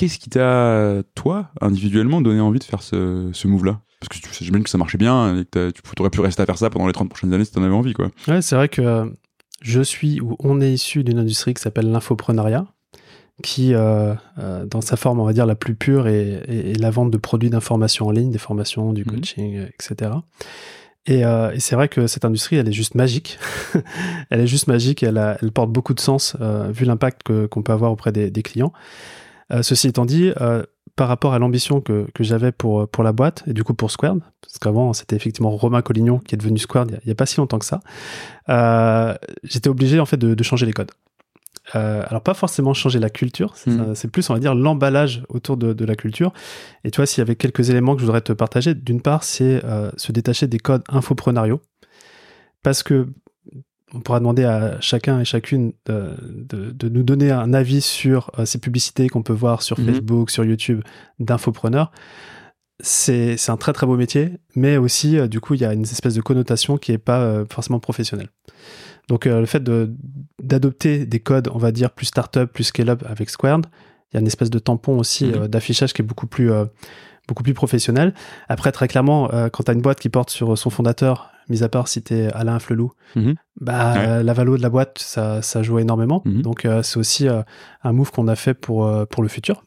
qu'est-ce 0.00 0.18
qui 0.18 0.30
t'a, 0.30 1.02
toi, 1.14 1.50
individuellement, 1.60 2.22
donné 2.22 2.40
envie 2.40 2.58
de 2.58 2.64
faire 2.64 2.82
ce, 2.82 3.28
ce 3.34 3.46
move-là? 3.48 3.80
Parce 4.00 4.18
que 4.18 4.44
j'imagine 4.44 4.64
que 4.64 4.70
ça 4.70 4.78
marchait 4.78 4.96
bien 4.96 5.36
et 5.36 5.44
que 5.44 5.70
tu 5.70 5.82
aurais 5.98 6.08
pu 6.08 6.20
rester 6.20 6.40
à 6.42 6.46
faire 6.46 6.56
ça 6.56 6.70
pendant 6.70 6.86
les 6.86 6.94
30 6.94 7.10
prochaines 7.10 7.34
années 7.34 7.44
si 7.44 7.52
t'en 7.52 7.62
avais 7.62 7.74
envie, 7.74 7.92
quoi. 7.92 8.10
Ouais, 8.26 8.40
c'est 8.40 8.54
vrai 8.54 8.70
que 8.70 9.12
je 9.60 9.82
suis 9.82 10.22
ou 10.22 10.36
on 10.38 10.62
est 10.62 10.72
issu 10.72 11.04
d'une 11.04 11.18
industrie 11.18 11.52
qui 11.52 11.60
s'appelle 11.60 11.90
l'infoprenariat, 11.90 12.66
qui, 13.42 13.74
euh, 13.74 14.14
euh, 14.38 14.64
dans 14.64 14.80
sa 14.80 14.96
forme, 14.96 15.20
on 15.20 15.24
va 15.24 15.34
dire, 15.34 15.44
la 15.44 15.54
plus 15.54 15.74
pure, 15.74 16.08
est, 16.08 16.78
la 16.80 16.90
vente 16.90 17.10
de 17.10 17.18
produits 17.18 17.50
d'information 17.50 18.06
en 18.06 18.10
ligne, 18.10 18.30
des 18.30 18.38
formations, 18.38 18.94
du 18.94 19.04
mhm. 19.04 19.10
coaching, 19.10 19.56
euh, 19.58 19.66
etc. 19.66 20.12
Et, 21.06 21.20
et 21.20 21.60
c'est 21.60 21.74
vrai 21.74 21.88
que 21.88 22.06
cette 22.06 22.24
industrie, 22.24 22.56
elle 22.56 22.68
est 22.68 22.72
juste 22.72 22.94
magique. 22.94 23.38
elle 24.30 24.40
est 24.40 24.46
juste 24.46 24.66
magique 24.66 25.02
elle, 25.02 25.36
elle 25.42 25.50
porte 25.50 25.70
beaucoup 25.70 25.94
de 25.94 26.00
sens 26.00 26.36
vu 26.70 26.84
l'impact 26.84 27.46
qu'on 27.48 27.62
peut 27.62 27.72
avoir 27.72 27.90
auprès 27.90 28.12
des, 28.12 28.30
des 28.30 28.42
clients. 28.42 28.72
Euh, 29.52 29.62
ceci 29.62 29.88
étant 29.88 30.04
dit, 30.04 30.32
euh, 30.40 30.62
par 30.96 31.08
rapport 31.08 31.32
à 31.32 31.38
l'ambition 31.38 31.80
que, 31.80 32.06
que 32.14 32.22
j'avais 32.22 32.52
pour, 32.52 32.88
pour 32.88 33.02
la 33.02 33.12
boîte 33.12 33.42
et 33.46 33.52
du 33.52 33.64
coup 33.64 33.72
pour 33.72 33.90
Squared, 33.90 34.20
parce 34.42 34.58
qu'avant 34.58 34.92
c'était 34.92 35.16
effectivement 35.16 35.50
Romain 35.50 35.82
Collignon 35.82 36.18
qui 36.18 36.34
est 36.34 36.38
devenu 36.38 36.58
Squared 36.58 37.00
il 37.02 37.06
n'y 37.06 37.12
a, 37.12 37.14
pas 37.14 37.26
si 37.26 37.38
longtemps 37.38 37.58
que 37.58 37.64
ça, 37.64 37.80
euh, 38.50 39.14
j'étais 39.42 39.70
obligé 39.70 39.98
en 39.98 40.06
fait 40.06 40.18
de, 40.18 40.34
de 40.34 40.42
changer 40.42 40.66
les 40.66 40.72
codes. 40.72 40.90
Euh, 41.74 42.02
alors 42.06 42.22
pas 42.22 42.34
forcément 42.34 42.74
changer 42.74 42.98
la 42.98 43.10
culture, 43.10 43.54
hmm. 43.66 43.94
c'est 43.94 44.10
plus 44.10 44.28
on 44.28 44.34
va 44.34 44.40
dire 44.40 44.54
l'emballage 44.54 45.22
autour 45.28 45.56
de, 45.56 45.72
de, 45.72 45.84
la 45.84 45.94
culture. 45.94 46.32
Et 46.84 46.90
tu 46.90 46.96
vois, 46.96 47.06
s'il 47.06 47.18
y 47.18 47.22
avait 47.22 47.36
quelques 47.36 47.70
éléments 47.70 47.94
que 47.94 48.00
je 48.00 48.06
voudrais 48.06 48.20
te 48.20 48.32
partager, 48.32 48.74
d'une 48.74 49.00
part 49.00 49.24
c'est 49.24 49.64
euh, 49.64 49.90
se 49.96 50.10
détacher 50.12 50.48
des 50.48 50.58
codes 50.58 50.82
infoprenariaux, 50.88 51.60
parce 52.62 52.82
que 52.82 53.08
on 53.94 54.00
pourra 54.00 54.20
demander 54.20 54.44
à 54.44 54.80
chacun 54.80 55.20
et 55.20 55.24
chacune 55.24 55.72
de, 55.86 56.88
nous 56.88 57.02
donner 57.02 57.30
un 57.30 57.52
avis 57.52 57.80
sur 57.80 58.30
euh, 58.38 58.44
ces 58.44 58.58
publicités 58.58 59.08
qu'on 59.08 59.22
peut 59.22 59.32
voir 59.32 59.62
sur 59.62 59.78
mhm. 59.78 59.86
Facebook, 59.86 60.30
sur 60.30 60.44
YouTube 60.44 60.82
d'infopreneurs. 61.18 61.90
C'est 62.82 63.36
un 63.48 63.58
très 63.58 63.74
très 63.74 63.86
beau 63.86 63.96
métier, 63.96 64.38
mais 64.54 64.78
aussi 64.78 65.18
euh, 65.18 65.28
du 65.28 65.40
coup 65.40 65.54
il 65.54 65.60
y 65.60 65.64
a 65.64 65.72
une 65.72 65.82
espèce 65.82 66.14
de 66.14 66.22
connotation 66.22 66.78
qui 66.78 66.92
n'est 66.92 66.98
pas 66.98 67.20
euh, 67.20 67.44
forcément 67.50 67.80
professionnelle. 67.80 68.28
Donc 69.08 69.24
le 69.24 69.46
fait 69.46 69.60
d'adopter 70.38 71.04
des 71.04 71.18
codes, 71.18 71.50
on 71.52 71.58
va 71.58 71.72
dire 71.72 71.90
plus 71.90 72.06
startup, 72.06 72.44
plus 72.52 72.62
scale-up 72.62 73.02
avec 73.08 73.28
Squared, 73.28 73.66
il 74.12 74.14
y 74.14 74.18
a 74.18 74.20
une 74.20 74.28
espèce 74.28 74.50
de 74.50 74.60
tampon 74.60 74.98
aussi 74.98 75.26
mhm. 75.26 75.48
d'affichage 75.48 75.92
qui 75.92 76.02
est 76.02 76.04
beaucoup 76.04 76.28
plus 76.28 76.52
beaucoup 77.26 77.42
plus 77.42 77.54
professionnel. 77.54 78.14
Après, 78.48 78.70
très 78.70 78.86
clairement, 78.86 79.28
quand 79.52 79.64
tu 79.64 79.70
as 79.70 79.74
une 79.74 79.82
boîte 79.82 79.98
qui 79.98 80.10
porte 80.10 80.30
sur 80.30 80.56
son 80.56 80.70
fondateur 80.70 81.32
mis 81.50 81.62
à 81.62 81.68
part 81.68 81.88
si 81.88 82.02
t'es 82.02 82.30
Alain 82.32 82.58
Flelou, 82.58 82.92
mhm. 83.16 83.34
bah, 83.60 84.22
la 84.22 84.32
valo 84.32 84.56
de 84.56 84.62
la 84.62 84.70
boîte, 84.70 84.98
ça, 84.98 85.42
ça 85.42 85.62
joue 85.62 85.78
énormément. 85.78 86.22
Mhm. 86.24 86.42
Donc, 86.42 86.64
euh, 86.64 86.82
c'est 86.82 86.98
aussi 86.98 87.28
euh, 87.28 87.42
un 87.82 87.92
move 87.92 88.10
qu'on 88.12 88.28
a 88.28 88.36
fait 88.36 88.54
pour, 88.54 88.86
euh, 88.86 89.04
pour 89.04 89.22
le 89.22 89.28
futur. 89.28 89.64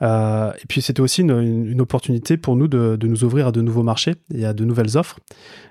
Et 0.00 0.66
puis 0.68 0.82
c'était 0.82 1.00
aussi 1.00 1.22
une, 1.22 1.80
opportunité 1.80 2.36
pour 2.36 2.56
nous 2.56 2.68
de, 2.68 2.96
de, 2.96 3.06
nous 3.06 3.24
ouvrir 3.24 3.48
à 3.48 3.52
de 3.52 3.60
nouveaux 3.60 3.82
marchés 3.82 4.14
et 4.34 4.44
à 4.44 4.52
de 4.52 4.64
nouvelles 4.64 4.96
offres. 4.96 5.18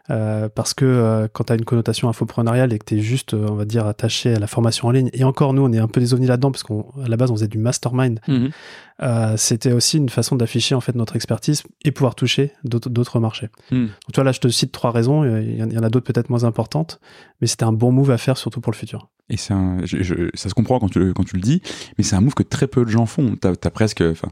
parce 0.08 0.74
que 0.74 1.28
quand 1.34 1.46
tu 1.46 1.54
as 1.54 1.56
une 1.56 1.66
connotation 1.66 2.10
infopreneuriale 2.10 2.74
et 2.74 2.80
que 2.80 2.86
tu 2.86 2.98
es 2.98 3.02
juste, 3.02 3.34
on 3.34 3.56
va 3.56 3.66
dire, 3.66 3.86
attaché 3.86 4.34
à 4.34 4.40
la 4.40 4.48
formation 4.48 4.88
en 4.88 4.92
ligne, 4.92 5.10
et 5.14 5.24
encore 5.24 5.54
nous, 5.54 5.64
on 5.64 5.72
est 5.74 5.80
un 5.80 5.88
peu 5.88 6.00
des 6.00 6.14
ovnis 6.14 6.28
là-dedans 6.28 6.52
parce 6.52 6.64
qu'à 6.64 7.08
la 7.08 7.18
base, 7.18 7.32
on 7.32 7.36
faisait 7.36 7.48
du 7.48 7.58
mastermind. 7.58 8.20
Euh, 9.04 9.34
c'était 9.36 9.74
aussi 9.74 9.98
une 9.98 10.08
façon 10.08 10.38
d'afficher 10.38 10.74
en 10.74 10.80
fait 10.80 10.96
notre 10.96 11.18
expertise 11.18 11.64
et 11.84 11.92
pouvoir 11.92 12.16
toucher 12.16 12.54
d'autres 12.64 13.20
marchés. 13.20 13.50
Hmm. 13.72 13.88
Donc 13.88 14.14
toi 14.14 14.24
là, 14.24 14.32
je 14.32 14.40
te 14.40 14.48
cite 14.48 14.72
trois 14.72 14.92
raisons. 14.92 15.26
Il 15.26 15.58
y 15.58 15.78
en 15.78 15.84
a 15.84 15.90
d'autres 15.90 16.06
peut-être 16.06 16.30
moins 16.30 16.46
importantes, 16.46 17.00
mais 17.42 17.48
c'était 17.48 17.66
un 17.66 17.74
bon 17.74 17.92
move 17.92 18.12
à 18.12 18.18
faire 18.18 18.38
surtout 18.38 18.62
pour 18.62 18.72
le 18.72 18.78
futur. 18.78 19.10
Et 19.30 19.38
ça 19.38 19.56
se 19.86 20.54
comprend 20.54 20.80
quand 20.80 20.90
tu, 20.90 21.14
quand 21.14 21.24
tu 21.24 21.36
le 21.36 21.42
dis, 21.42 21.62
mais 21.98 22.04
c'est 22.04 22.16
un 22.16 22.22
move 22.22 22.36
que 22.36 22.44
très 22.44 22.68
peu 22.68 22.86
de 22.86 22.90
gens 22.90 23.06
font. 23.06 23.36
T'as 23.36 23.52
as 23.52 23.72
presque, 23.72 24.04
enfin, 24.18 24.32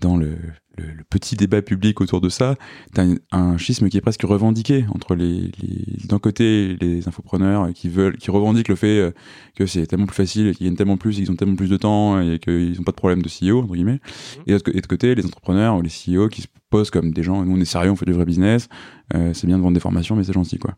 dans 0.00 0.16
le, 0.16 0.36
le, 0.76 1.04
petit 1.08 1.36
débat 1.36 1.60
public 1.62 2.00
autour 2.00 2.20
de 2.20 2.28
ça, 2.28 2.56
tu 2.94 3.00
as 3.00 3.06
un, 3.32 3.58
schisme 3.58 3.88
qui 3.88 3.96
est 3.96 4.00
presque 4.00 4.22
revendiqué 4.22 4.84
entre 4.94 5.14
les, 5.14 5.50
les 5.60 6.06
d'un 6.06 6.18
côté 6.18 6.76
les 6.80 7.06
infopreneurs 7.08 7.72
qui 7.74 7.88
veulent, 7.88 8.16
qui 8.16 8.30
revendiquent 8.30 8.68
le 8.68 8.76
fait 8.76 8.98
euh, 8.98 9.10
que 9.56 9.66
c'est 9.66 9.86
tellement 9.86 10.06
plus 10.06 10.16
facile, 10.16 10.54
qu'ils 10.54 10.66
gagnent 10.66 10.76
tellement 10.76 10.96
plus, 10.96 11.16
qu'ils 11.16 11.30
ont 11.30 11.36
tellement 11.36 11.56
plus 11.56 11.68
de 11.68 11.76
temps 11.76 12.20
et 12.20 12.38
qu'ils 12.38 12.76
n'ont 12.76 12.84
pas 12.84 12.92
de 12.92 12.96
problème 12.96 13.22
de 13.22 13.28
CEO 13.28 13.60
entre 13.60 13.74
guillemets, 13.74 14.00
mmh. 14.46 14.50
et, 14.50 14.80
de, 14.80 14.86
côté 14.86 15.14
les 15.14 15.26
entrepreneurs 15.26 15.76
ou 15.76 15.82
les 15.82 15.90
CEO 15.90 16.28
qui 16.28 16.42
se 16.42 16.48
posent 16.70 16.90
comme 16.90 17.12
des 17.12 17.22
gens, 17.22 17.44
nous 17.44 17.56
on 17.56 17.60
est 17.60 17.64
sérieux, 17.64 17.90
on 17.90 17.96
fait 17.96 18.06
du 18.06 18.12
vrai 18.12 18.24
business, 18.24 18.68
euh, 19.14 19.34
c'est 19.34 19.46
bien 19.46 19.58
de 19.58 19.62
vendre 19.62 19.74
des 19.74 19.80
formations, 19.80 20.16
mais 20.16 20.24
c'est 20.24 20.32
gentil 20.32 20.58
quoi. 20.58 20.74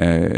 Euh, 0.00 0.34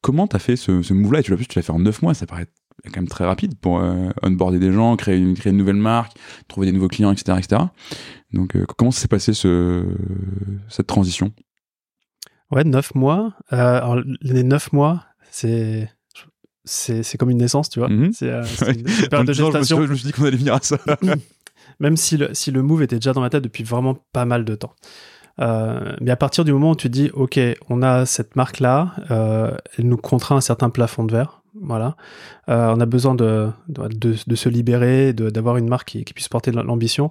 comment 0.00 0.26
t'as 0.26 0.38
fait 0.38 0.56
ce, 0.56 0.82
ce 0.82 0.94
move-là? 0.94 1.22
Tu 1.22 1.32
l'as 1.32 1.36
tu 1.36 1.56
l'as 1.56 1.62
fait 1.62 1.72
en 1.72 1.80
9 1.80 2.02
mois, 2.02 2.14
ça 2.14 2.26
paraît 2.26 2.46
quand 2.84 2.96
même 2.96 3.08
très 3.08 3.24
rapide 3.24 3.58
pour 3.58 3.78
euh, 3.78 4.10
onboarder 4.22 4.58
des 4.58 4.72
gens, 4.72 4.96
créer 4.96 5.18
une, 5.18 5.34
créer 5.34 5.50
une 5.50 5.58
nouvelle 5.58 5.76
marque, 5.76 6.16
trouver 6.48 6.66
des 6.66 6.72
nouveaux 6.72 6.88
clients, 6.88 7.12
etc. 7.12 7.38
etc. 7.38 7.62
Donc, 8.32 8.56
euh, 8.56 8.64
comment 8.76 8.90
s'est 8.90 9.08
passé 9.08 9.32
ce, 9.32 9.84
cette 10.68 10.86
transition? 10.86 11.32
Ouais, 12.50 12.64
neuf 12.64 12.94
mois. 12.94 13.34
Euh, 13.52 13.76
alors, 13.78 14.00
les 14.20 14.42
neuf 14.42 14.72
mois, 14.72 15.04
c'est 15.30 15.90
c'est 16.66 17.16
comme 17.16 17.30
une 17.30 17.38
naissance, 17.38 17.70
tu 17.70 17.78
vois. 17.78 17.88
Mhm. 17.88 18.12
C'est 18.12 18.30
euh, 18.30 18.42
une 18.66 19.08
période 19.08 19.26
de 19.26 19.32
gestation. 19.32 19.82
Je 19.82 19.90
me, 19.90 19.94
suis, 19.94 20.06
dit 20.06 20.12
qu'on 20.12 20.24
allait 20.24 20.36
venir 20.36 20.54
à 20.54 20.60
ça. 20.60 20.76
Même 21.80 21.96
si 21.96 22.16
le, 22.16 22.34
si 22.34 22.50
le 22.50 22.62
move 22.62 22.82
était 22.82 22.96
déjà 22.96 23.12
dans 23.12 23.20
ma 23.20 23.30
tête 23.30 23.44
depuis 23.44 23.62
vraiment 23.62 23.96
pas 24.12 24.24
mal 24.24 24.44
de 24.44 24.54
temps. 24.54 24.74
Euh, 25.40 25.94
mais 26.00 26.10
à 26.10 26.16
partir 26.16 26.44
du 26.44 26.52
moment 26.52 26.70
où 26.70 26.76
tu 26.76 26.88
dis, 26.88 27.10
OK, 27.12 27.38
on 27.68 27.82
a 27.82 28.06
cette 28.06 28.36
marque-là, 28.36 28.94
euh, 29.10 29.56
elle 29.76 29.86
nous 29.86 29.98
contraint 29.98 30.36
un 30.36 30.40
certain 30.40 30.70
plafond 30.70 31.04
de 31.04 31.12
verre. 31.12 31.42
Voilà. 31.62 31.96
Euh, 32.48 32.74
on 32.76 32.80
a 32.80 32.86
besoin 32.86 33.14
de, 33.14 33.48
de, 33.68 34.14
de 34.26 34.34
se 34.34 34.48
libérer, 34.48 35.12
d'avoir 35.12 35.56
une 35.56 35.68
marque 35.68 35.88
qui, 35.88 36.04
qui 36.04 36.14
puisse 36.14 36.28
porter 36.28 36.52
l'ambition. 36.52 37.10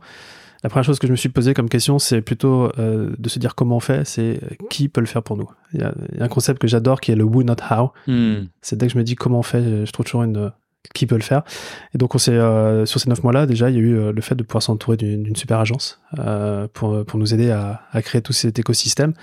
La 0.64 0.70
première 0.70 0.86
chose 0.86 0.98
que 0.98 1.06
je 1.06 1.12
me 1.12 1.18
suis 1.18 1.30
posé 1.30 1.54
comme 1.54 1.70
question, 1.70 2.00
c'est 2.00 2.22
plutôt 2.22 2.72
euh, 2.80 3.14
de 3.20 3.30
se 3.30 3.38
dire 3.38 3.54
comment 3.54 3.78
on 3.78 3.80
fait, 3.80 4.06
c'est 4.06 4.40
qui 4.70 4.90
peut 4.90 5.02
le 5.02 5.06
faire 5.08 5.22
pour 5.22 5.38
nous. 5.38 5.50
Il 5.74 5.82
y 5.82 5.84
a, 5.84 5.94
un 6.20 6.28
concept 6.28 6.60
que 6.60 6.68
j'adore 6.68 7.02
qui 7.02 7.12
est 7.12 7.16
le 7.16 7.24
who, 7.24 7.44
not 7.44 7.58
how. 7.70 7.92
Hmm. 8.08 8.46
C'est 8.62 8.76
dès 8.76 8.88
que 8.88 8.94
je 8.94 8.98
me 8.98 9.04
dis 9.04 9.16
comment 9.16 9.40
on 9.40 9.44
fait, 9.44 9.86
je 9.86 9.92
trouve 9.92 10.06
toujours 10.06 10.24
une 10.24 10.52
qui 10.94 11.06
peut 11.06 11.16
le 11.16 11.22
faire. 11.22 11.44
Et 11.94 11.98
donc 11.98 12.16
on 12.16 12.18
s'est 12.18 12.32
euh, 12.32 12.86
sur 12.86 13.00
ces 13.00 13.10
neuf 13.10 13.24
mois-là 13.24 13.46
déjà, 13.46 13.70
il 13.70 13.76
y 13.76 13.80
a 13.80 13.82
eu 13.82 13.98
euh, 13.98 14.12
le 14.12 14.22
fait 14.22 14.36
de 14.36 14.44
pouvoir 14.44 14.64
s'entourer 14.64 14.98
d'une 14.98 15.36
super 15.36 15.60
agence 15.60 16.02
euh, 16.20 16.68
pour 16.74 17.06
pour 17.06 17.20
nous 17.20 17.34
aider 17.34 17.52
à, 17.52 17.82
à, 17.92 18.02
créer 18.02 18.22
tout 18.22 18.34
cet 18.34 18.60
écosystème. 18.60 19.14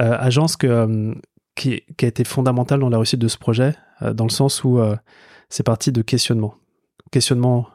Euh, 0.00 0.16
agence 0.18 0.56
que 0.56 1.14
qui, 1.54 1.82
a 2.02 2.06
été 2.06 2.24
fondamentale 2.24 2.80
dans 2.80 2.88
la 2.88 2.98
réussite 2.98 3.20
de 3.20 3.28
ce 3.28 3.38
projet, 3.38 3.74
dans 4.00 4.24
le 4.24 4.30
sens 4.30 4.64
où 4.64 4.80
c'est 5.50 5.62
parti 5.62 5.92
de 5.92 6.02
questionnement, 6.02 6.54
questionnement 7.10 7.68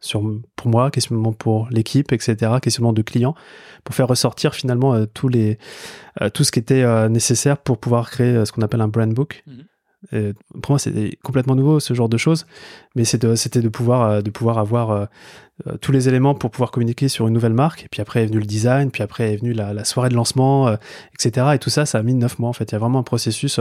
sur, 0.00 0.22
pour 0.56 0.68
moi, 0.68 0.90
questionnement 0.90 1.32
pour 1.32 1.68
l'équipe, 1.70 2.12
etc., 2.12 2.52
questionnement 2.60 2.92
de 2.92 3.02
clients, 3.02 3.34
pour 3.84 3.94
faire 3.94 4.08
ressortir 4.08 4.54
finalement 4.54 4.94
euh, 4.94 5.06
tous 5.06 5.28
les, 5.28 5.58
euh, 6.20 6.30
tout 6.30 6.42
ce 6.42 6.50
qui 6.50 6.58
était 6.58 6.82
euh, 6.82 7.08
nécessaire 7.08 7.58
pour 7.58 7.78
pouvoir 7.78 8.10
créer 8.10 8.44
ce 8.44 8.52
qu'on 8.52 8.62
appelle 8.62 8.80
un 8.80 8.88
brand 8.88 9.12
book. 9.12 9.42
Mhm. 9.46 9.64
Et 10.12 10.32
pour 10.62 10.72
moi, 10.72 10.78
c'était 10.78 11.18
complètement 11.22 11.54
nouveau 11.54 11.78
ce 11.78 11.92
genre 11.94 12.08
de 12.08 12.16
choses, 12.16 12.46
mais 12.96 13.04
c'était 13.04 13.60
de, 13.60 13.68
pouvoir, 13.68 14.22
de 14.22 14.30
pouvoir 14.30 14.58
avoir 14.58 15.08
tous 15.82 15.92
les 15.92 16.08
éléments 16.08 16.34
pour 16.34 16.50
pouvoir 16.50 16.70
communiquer 16.70 17.08
sur 17.08 17.28
une 17.28 17.34
nouvelle 17.34 17.52
marque. 17.52 17.84
Et 17.84 17.88
puis 17.90 18.00
après 18.00 18.22
est 18.22 18.26
venu 18.26 18.38
le 18.38 18.46
design, 18.46 18.90
puis 18.90 19.02
après 19.02 19.34
est 19.34 19.36
venu 19.36 19.52
la, 19.52 19.74
la 19.74 19.84
soirée 19.84 20.08
de 20.08 20.14
lancement, 20.14 20.74
etc. 21.14 21.48
Et 21.54 21.58
tout 21.58 21.68
ça, 21.68 21.84
ça 21.84 21.98
a 21.98 22.02
mis 22.02 22.14
neuf 22.14 22.38
mois 22.38 22.48
en 22.48 22.54
fait. 22.54 22.70
Il 22.70 22.72
y 22.72 22.76
a 22.76 22.78
vraiment 22.78 23.00
un 23.00 23.02
processus 23.02 23.60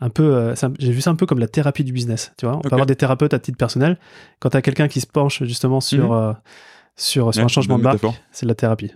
un 0.00 0.10
peu, 0.10 0.34
euh, 0.34 0.54
j'ai 0.78 0.92
vu 0.92 1.00
ça 1.00 1.10
un 1.10 1.14
peu 1.14 1.26
comme 1.26 1.38
la 1.38 1.48
thérapie 1.48 1.84
du 1.84 1.92
business. 1.92 2.32
Tu 2.36 2.46
vois, 2.46 2.56
on 2.56 2.60
peut 2.60 2.68
avoir 2.72 2.86
des 2.86 2.96
thérapeutes 2.96 3.34
à 3.34 3.38
titre 3.38 3.56
personnel. 3.56 3.98
Quand 4.40 4.50
tu 4.50 4.56
as 4.56 4.62
quelqu'un 4.62 4.88
qui 4.88 5.00
se 5.00 5.06
penche 5.06 5.42
justement 5.44 5.80
sur, 5.80 6.12
mhm. 6.12 6.18
euh, 6.18 6.32
sur, 6.96 7.32
sur 7.32 7.44
un 7.44 7.48
changement 7.48 7.78
de 7.78 7.84
marque, 7.84 8.04
c'est 8.30 8.44
de 8.46 8.48
la 8.50 8.54
thérapie. 8.54 8.92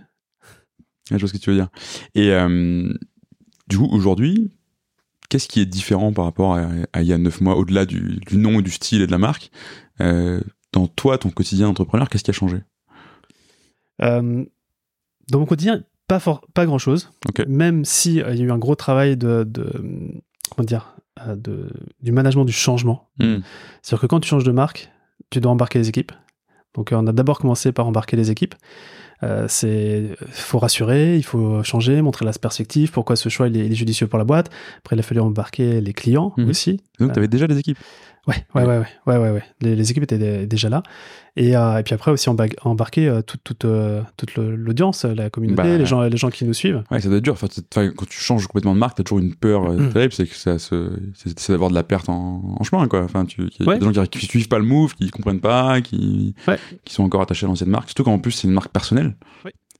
je 1.09 1.17
vois 1.17 1.27
ce 1.27 1.33
que 1.33 1.37
tu 1.39 1.49
veux 1.49 1.55
dire. 1.55 1.69
Et 2.13 2.31
euh, 2.31 2.93
du 3.67 3.77
coup, 3.77 3.87
aujourd'hui, 3.91 4.51
qu'est-ce 5.31 5.47
qui 5.47 5.61
est 5.61 5.65
différent 5.65 6.13
par 6.13 6.25
rapport 6.25 6.53
à, 6.55 7.01
il 7.01 7.07
y 7.07 7.13
a 7.13 7.17
neuf 7.17 7.41
mois, 7.41 7.55
au-delà 7.55 7.85
du, 7.87 8.19
du, 8.27 8.37
nom, 8.37 8.61
du 8.61 8.69
style 8.69 9.01
et 9.01 9.07
de 9.07 9.11
la 9.11 9.17
marque 9.17 9.49
Dans 9.99 10.87
toi, 10.95 11.17
ton 11.17 11.29
quotidien 11.31 11.67
d'entrepreneur, 11.67 12.09
qu'est-ce 12.09 12.23
qui 12.23 12.29
a 12.29 12.33
changé? 12.33 12.57
Dans 15.31 15.39
mon 15.39 15.45
quotidien, 15.45 15.83
pas, 16.07 16.19
pas 16.53 16.65
grand-chose. 16.65 17.09
Même 17.47 17.85
s'il 17.85 18.25
il 18.31 18.37
y 18.37 18.41
a 18.41 18.45
eu 18.45 18.51
un 18.51 18.57
gros 18.57 18.75
travail 18.75 19.15
de, 19.15 19.43
de 19.43 19.71
comment 20.51 20.65
dire, 20.65 20.95
euh, 21.27 21.35
de, 21.35 21.69
du 22.01 22.11
management 22.11 22.45
du 22.45 22.53
changement. 22.53 23.09
Hmm. 23.19 23.39
C'est-à-dire 23.81 24.01
que 24.01 24.07
quand 24.07 24.19
tu 24.19 24.29
changes 24.29 24.43
de 24.43 24.51
marque, 24.51 24.91
tu 25.29 25.39
dois 25.39 25.51
embarquer 25.51 25.79
les 25.79 25.89
équipes. 25.89 26.11
Donc 26.73 26.91
euh, 26.91 26.97
on 26.97 27.07
a 27.07 27.11
d'abord 27.11 27.39
commencé 27.39 27.71
par 27.71 27.87
embarquer 27.87 28.17
les 28.17 28.31
équipes. 28.31 28.55
Euh, 29.23 29.45
c'est 29.47 30.15
faut 30.31 30.59
rassurer, 30.59 31.15
il 31.15 31.23
faut 31.23 31.63
changer, 31.63 32.01
montrer 32.01 32.25
la 32.25 32.33
perspective, 32.33 32.91
pourquoi 32.91 33.15
ce 33.15 33.29
choix 33.29 33.47
il 33.47 33.57
est, 33.57 33.73
judicieux 33.73 34.07
pour 34.07 34.19
la 34.19 34.25
boîte. 34.25 34.49
Après 34.79 34.95
il 34.95 34.99
a 34.99 35.03
fallu 35.03 35.19
embarquer 35.19 35.81
les 35.81 35.93
clients 35.93 36.33
hmm. 36.37 36.49
aussi. 36.49 36.81
Donc 36.99 37.13
tu 37.13 37.19
avais 37.19 37.27
déjà 37.27 37.47
des 37.47 37.57
équipes. 37.57 37.77
Ouais, 38.27 38.35
ouais, 38.53 38.65
ouais, 38.65 38.77
ouais, 39.07 39.17
ouais, 39.17 39.29
ouais, 39.31 39.43
Les, 39.61 39.89
équipes 39.89 40.03
étaient 40.03 40.45
déjà 40.45 40.69
là. 40.69 40.83
Et, 41.35 41.55
euh, 41.55 41.79
et 41.79 41.83
puis 41.83 41.95
après 41.95 42.11
aussi 42.11 42.29
embarquer 42.29 43.07
euh, 43.07 43.21
toute, 43.21 43.43
toute, 43.43 43.65
euh, 43.65 44.03
toute 44.15 44.35
l'audience, 44.35 45.05
la 45.05 45.31
communauté, 45.31 45.63
bah, 45.63 45.77
les, 45.77 45.85
gens, 45.85 46.01
les 46.01 46.17
gens 46.17 46.29
qui 46.29 46.45
nous 46.45 46.53
suivent. 46.53 46.83
Ouais, 46.91 46.99
ça 46.99 47.07
doit 47.07 47.17
être 47.17 47.23
dur. 47.23 47.33
Enfin, 47.33 47.47
quand 47.73 48.07
tu 48.07 48.19
changes 48.19 48.45
complètement 48.45 48.75
de 48.75 48.79
marque, 48.79 48.97
t'as 48.97 49.03
toujours 49.03 49.19
une 49.19 49.33
peur 49.33 49.71
mm. 49.71 49.93
terrible, 49.93 50.13
c'est 50.13 50.27
que 50.27 50.35
ça 50.35 50.57
c'est 50.59 51.51
d'avoir 51.51 51.71
de 51.71 51.75
la 51.75 51.83
perte 51.83 52.09
en, 52.09 52.61
chemin, 52.63 52.87
quoi. 52.87 53.03
Enfin, 53.03 53.25
tu, 53.25 53.41
y 53.59 53.69
a 53.69 53.77
des 53.77 53.93
gens 53.93 54.03
qui, 54.03 54.19
qui, 54.19 54.25
suivent 54.27 54.49
pas 54.49 54.59
le 54.59 54.65
move, 54.65 54.93
qui 54.93 55.09
comprennent 55.09 55.41
pas, 55.41 55.81
qui, 55.81 56.35
qui 56.85 56.93
sont 56.93 57.03
encore 57.03 57.21
attachés 57.21 57.45
à 57.45 57.49
l'ancienne 57.49 57.69
marque. 57.69 57.89
Surtout 57.89 58.03
quand 58.03 58.13
en 58.13 58.19
plus 58.19 58.33
c'est 58.33 58.47
une 58.47 58.53
marque 58.53 58.71
personnelle. 58.71 59.15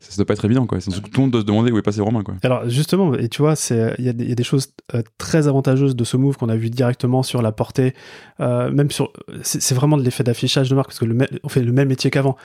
Ça 0.02 0.16
doit 0.18 0.26
pas 0.26 0.34
être 0.34 0.46
évident 0.46 0.66
quoi. 0.66 0.80
Tout 0.80 0.92
le 0.92 1.22
monde 1.22 1.32
doit 1.32 1.42
se 1.42 1.46
demander 1.46 1.72
où 1.72 1.78
est 1.78 1.82
passé 1.82 2.02
Romain 2.02 2.24
quoi. 2.24 2.36
Alors 2.44 2.68
justement, 2.68 3.14
et 3.14 3.30
tu 3.30 3.42
vois, 3.42 3.54
il 3.70 4.06
y, 4.06 4.10
a 4.10 4.14
des 4.14 4.44
choses 4.44 4.74
euh, 4.96 5.02
très 5.18 5.48
avantageuses 5.48 5.96
de 5.96 6.04
ce 6.04 6.18
move 6.18 6.38
qu'on 6.38 6.50
a 6.50 6.56
vu 6.56 6.70
directement 6.70 7.24
sur 7.24 7.42
la 7.42 7.52
portée, 7.52 7.94
euh, 8.40 8.72
même 8.72 8.92
sur, 8.92 9.14
c'est 9.44 9.76
vraiment 9.76 9.98
de 9.98 10.04
l'effet 10.04 10.24
d'affichage 10.24 10.70
de 10.70 10.76
marque 10.76 10.90
parce 10.90 11.00
que 11.00 11.06
le 11.06 11.18
on 11.44 11.50
fait 11.50 11.62
le 11.62 11.72
même 11.72 11.88
métier 11.88 12.10
qu'avant. 12.10 12.36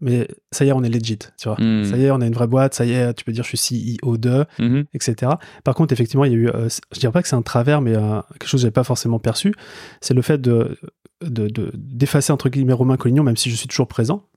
Mais 0.00 0.28
ça 0.52 0.64
y 0.64 0.68
est, 0.68 0.72
on 0.72 0.84
est 0.84 0.88
legit, 0.88 1.18
tu 1.18 1.48
vois. 1.48 1.56
Hmm. 1.58 1.84
Ça 1.84 1.96
y 1.96 2.04
est, 2.04 2.10
on 2.12 2.20
a 2.20 2.26
une 2.26 2.32
vraie 2.32 2.46
boîte, 2.46 2.72
ça 2.72 2.84
y 2.84 2.92
est, 2.92 3.14
tu 3.14 3.24
peux 3.24 3.32
dire 3.32 3.42
je 3.42 3.56
suis 3.56 3.98
CEO 3.98 4.16
de, 4.16 4.44
mhm. 4.60 4.84
etc. 4.94 5.32
Par 5.64 5.74
contre, 5.74 5.92
effectivement, 5.92 6.24
il 6.24 6.30
y 6.30 6.34
a 6.36 6.38
eu, 6.38 6.48
euh, 6.48 6.68
je 6.92 7.00
dirais 7.00 7.10
pas 7.10 7.20
que 7.20 7.26
c'est 7.26 7.34
un 7.34 7.42
travers, 7.42 7.80
mais 7.80 7.94
quelque 7.94 8.46
chose 8.46 8.60
que 8.60 8.62
j'avais 8.62 8.70
pas 8.70 8.84
forcément 8.84 9.18
perçu, 9.18 9.54
c'est 10.00 10.14
le 10.14 10.22
fait 10.22 10.40
de 10.40 10.78
d'effacer 11.20 12.32
entre 12.32 12.48
guillemets 12.48 12.74
Romain 12.74 12.96
Collignon, 12.96 13.24
même 13.24 13.36
si 13.36 13.50
je 13.50 13.56
suis 13.56 13.66
toujours 13.66 13.88
présent, 13.88 14.27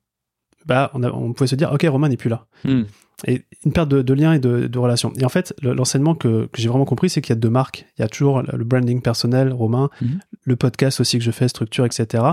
bah, 0.66 0.92
on, 0.94 1.04
on, 1.04 1.34
pouvait 1.34 1.48
se 1.48 1.56
dire, 1.56 1.72
ok, 1.72 1.86
Romain 1.90 2.10
n'est 2.10 2.18
plus 2.18 2.30
là. 2.30 2.46
Hmm. 2.64 2.84
Et 3.28 3.44
une 3.66 3.74
perte 3.74 3.90
de, 3.90 4.02
de 4.02 4.14
lien 4.14 4.34
et 4.34 4.40
de, 4.40 4.68
de 4.68 4.80
relation. 4.80 5.14
Et 5.18 5.26
en 5.26 5.30
fait, 5.30 5.54
l'enseignement 5.62 6.16
que, 6.16 6.48
que 6.52 6.62
j'ai 6.62 6.70
vraiment 6.70 6.86
compris, 6.86 7.10
c'est 7.10 7.22
qu'il 7.22 7.34
y 7.34 7.38
a 7.38 7.40
deux 7.40 7.50
marques. 7.50 7.86
Il 7.98 8.02
y 8.02 8.06
a 8.06 8.08
toujours 8.08 8.42
le 8.42 8.64
branding 8.64 9.02
personnel, 9.02 9.54
Romain, 9.54 9.90
mhm. 10.02 10.20
le 10.44 10.56
podcast 10.56 11.00
aussi 11.00 11.18
que 11.20 11.24
je 11.24 11.32
fais, 11.32 11.48
structure, 11.48 11.86
etc. 11.86 12.24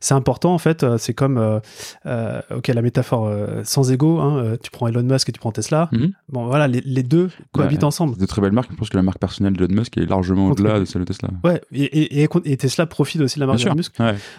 C'est 0.00 0.14
important, 0.14 0.52
en 0.52 0.58
fait. 0.58 0.82
Euh, 0.82 0.98
c'est 0.98 1.14
comme, 1.14 1.38
euh, 1.38 1.60
euh, 2.06 2.40
ok, 2.54 2.68
la 2.68 2.82
métaphore 2.82 3.32
sans 3.64 3.90
ego. 3.90 4.18
Hein, 4.18 4.56
tu 4.62 4.70
prends 4.70 4.88
Elon 4.88 5.02
Musk 5.02 5.28
et 5.28 5.32
tu 5.32 5.40
prends 5.40 5.52
Tesla. 5.52 5.88
Mhm. 5.92 6.12
Bon, 6.28 6.46
voilà, 6.46 6.68
les, 6.68 6.82
les 6.84 7.02
deux 7.02 7.30
cohabitent 7.52 7.84
ensemble. 7.84 8.16
De 8.16 8.26
très 8.26 8.42
belles 8.42 8.52
marques. 8.52 8.70
Je 8.70 8.76
pense 8.76 8.90
que 8.90 8.96
la 8.96 9.02
marque 9.02 9.18
personnelle 9.18 9.54
d'Elon 9.54 9.74
Musk 9.74 9.96
est 9.96 10.06
largement 10.06 10.48
au-delà 10.48 10.80
de 10.80 10.84
celle 10.84 11.02
de 11.02 11.06
Tesla. 11.06 11.30
Ouais, 11.42 11.62
et, 11.72 12.22
et, 12.22 12.28
et, 12.44 12.56
Tesla 12.56 12.86
profite 12.86 13.20
aussi 13.20 13.36
de 13.36 13.40
la 13.40 13.46
marque 13.46 13.60
d'Elon 13.60 13.76
Musk. 13.76 13.94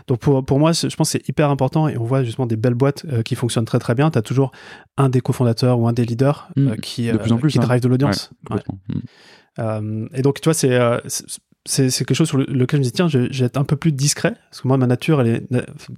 Donc 0.08 0.20
pour, 0.20 0.46
pour 0.46 0.60
moi, 0.60 0.74
je 0.74 0.96
pense 0.96 1.12
que 1.12 1.18
c'est 1.18 1.30
hyper 1.30 1.50
important 1.50 1.88
et 1.88 1.98
on 1.98 2.04
voit 2.04 2.24
justement 2.24 2.46
des 2.46 2.58
belles 2.58 2.76
boîtes 2.76 3.06
qui 3.24 3.36
fonctionnent 3.36 3.66
très 3.66 3.80
très 3.80 3.96
bien. 3.96 4.12
Tu 4.12 4.18
as 4.20 4.22
toujours 4.22 4.52
un 4.98 5.10
des 5.10 5.22
cofondateurs 5.22 5.80
ou 5.80 5.88
un 5.88 5.94
des 5.96 6.06
leaders 6.06 6.50
mm. 6.56 6.68
euh, 6.68 6.76
qui, 6.76 7.12
de 7.12 7.18
plus 7.18 7.32
en 7.32 7.38
euh, 7.38 7.40
plus, 7.40 7.52
qui 7.52 7.60
hein. 7.60 7.62
drive 7.62 7.82
de 7.82 7.88
l'audience. 7.88 8.32
Mm. 8.50 8.56
Euh, 9.60 10.08
et 10.14 10.22
donc, 10.22 10.42
tu 10.42 10.48
vois, 10.48 10.54
c'est 10.54 10.78
c'est 11.68 11.90
quelque 11.90 12.14
chose 12.14 12.28
sur 12.28 12.38
lequel 12.38 12.78
je 12.78 12.82
me 12.82 12.84
dis 12.84 12.92
tiens 12.92 13.08
je, 13.08 13.18
vais 13.18 13.46
être 13.46 13.58
un 13.58 13.64
peu 13.64 13.76
plus 13.76 13.92
discret 13.92 14.36
parce 14.52 14.62
que 14.62 14.68
moi 14.68 14.78
ma 14.78 14.86
nature 14.86 15.20
elle 15.20 15.28
est 15.28 15.48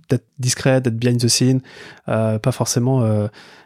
d'être 0.10 0.26
discret 0.40 0.80
d'être 0.80 0.96
behind 0.96 1.20
the 1.20 1.28
scene 1.28 1.60
pas 2.06 2.52
forcément 2.54 3.06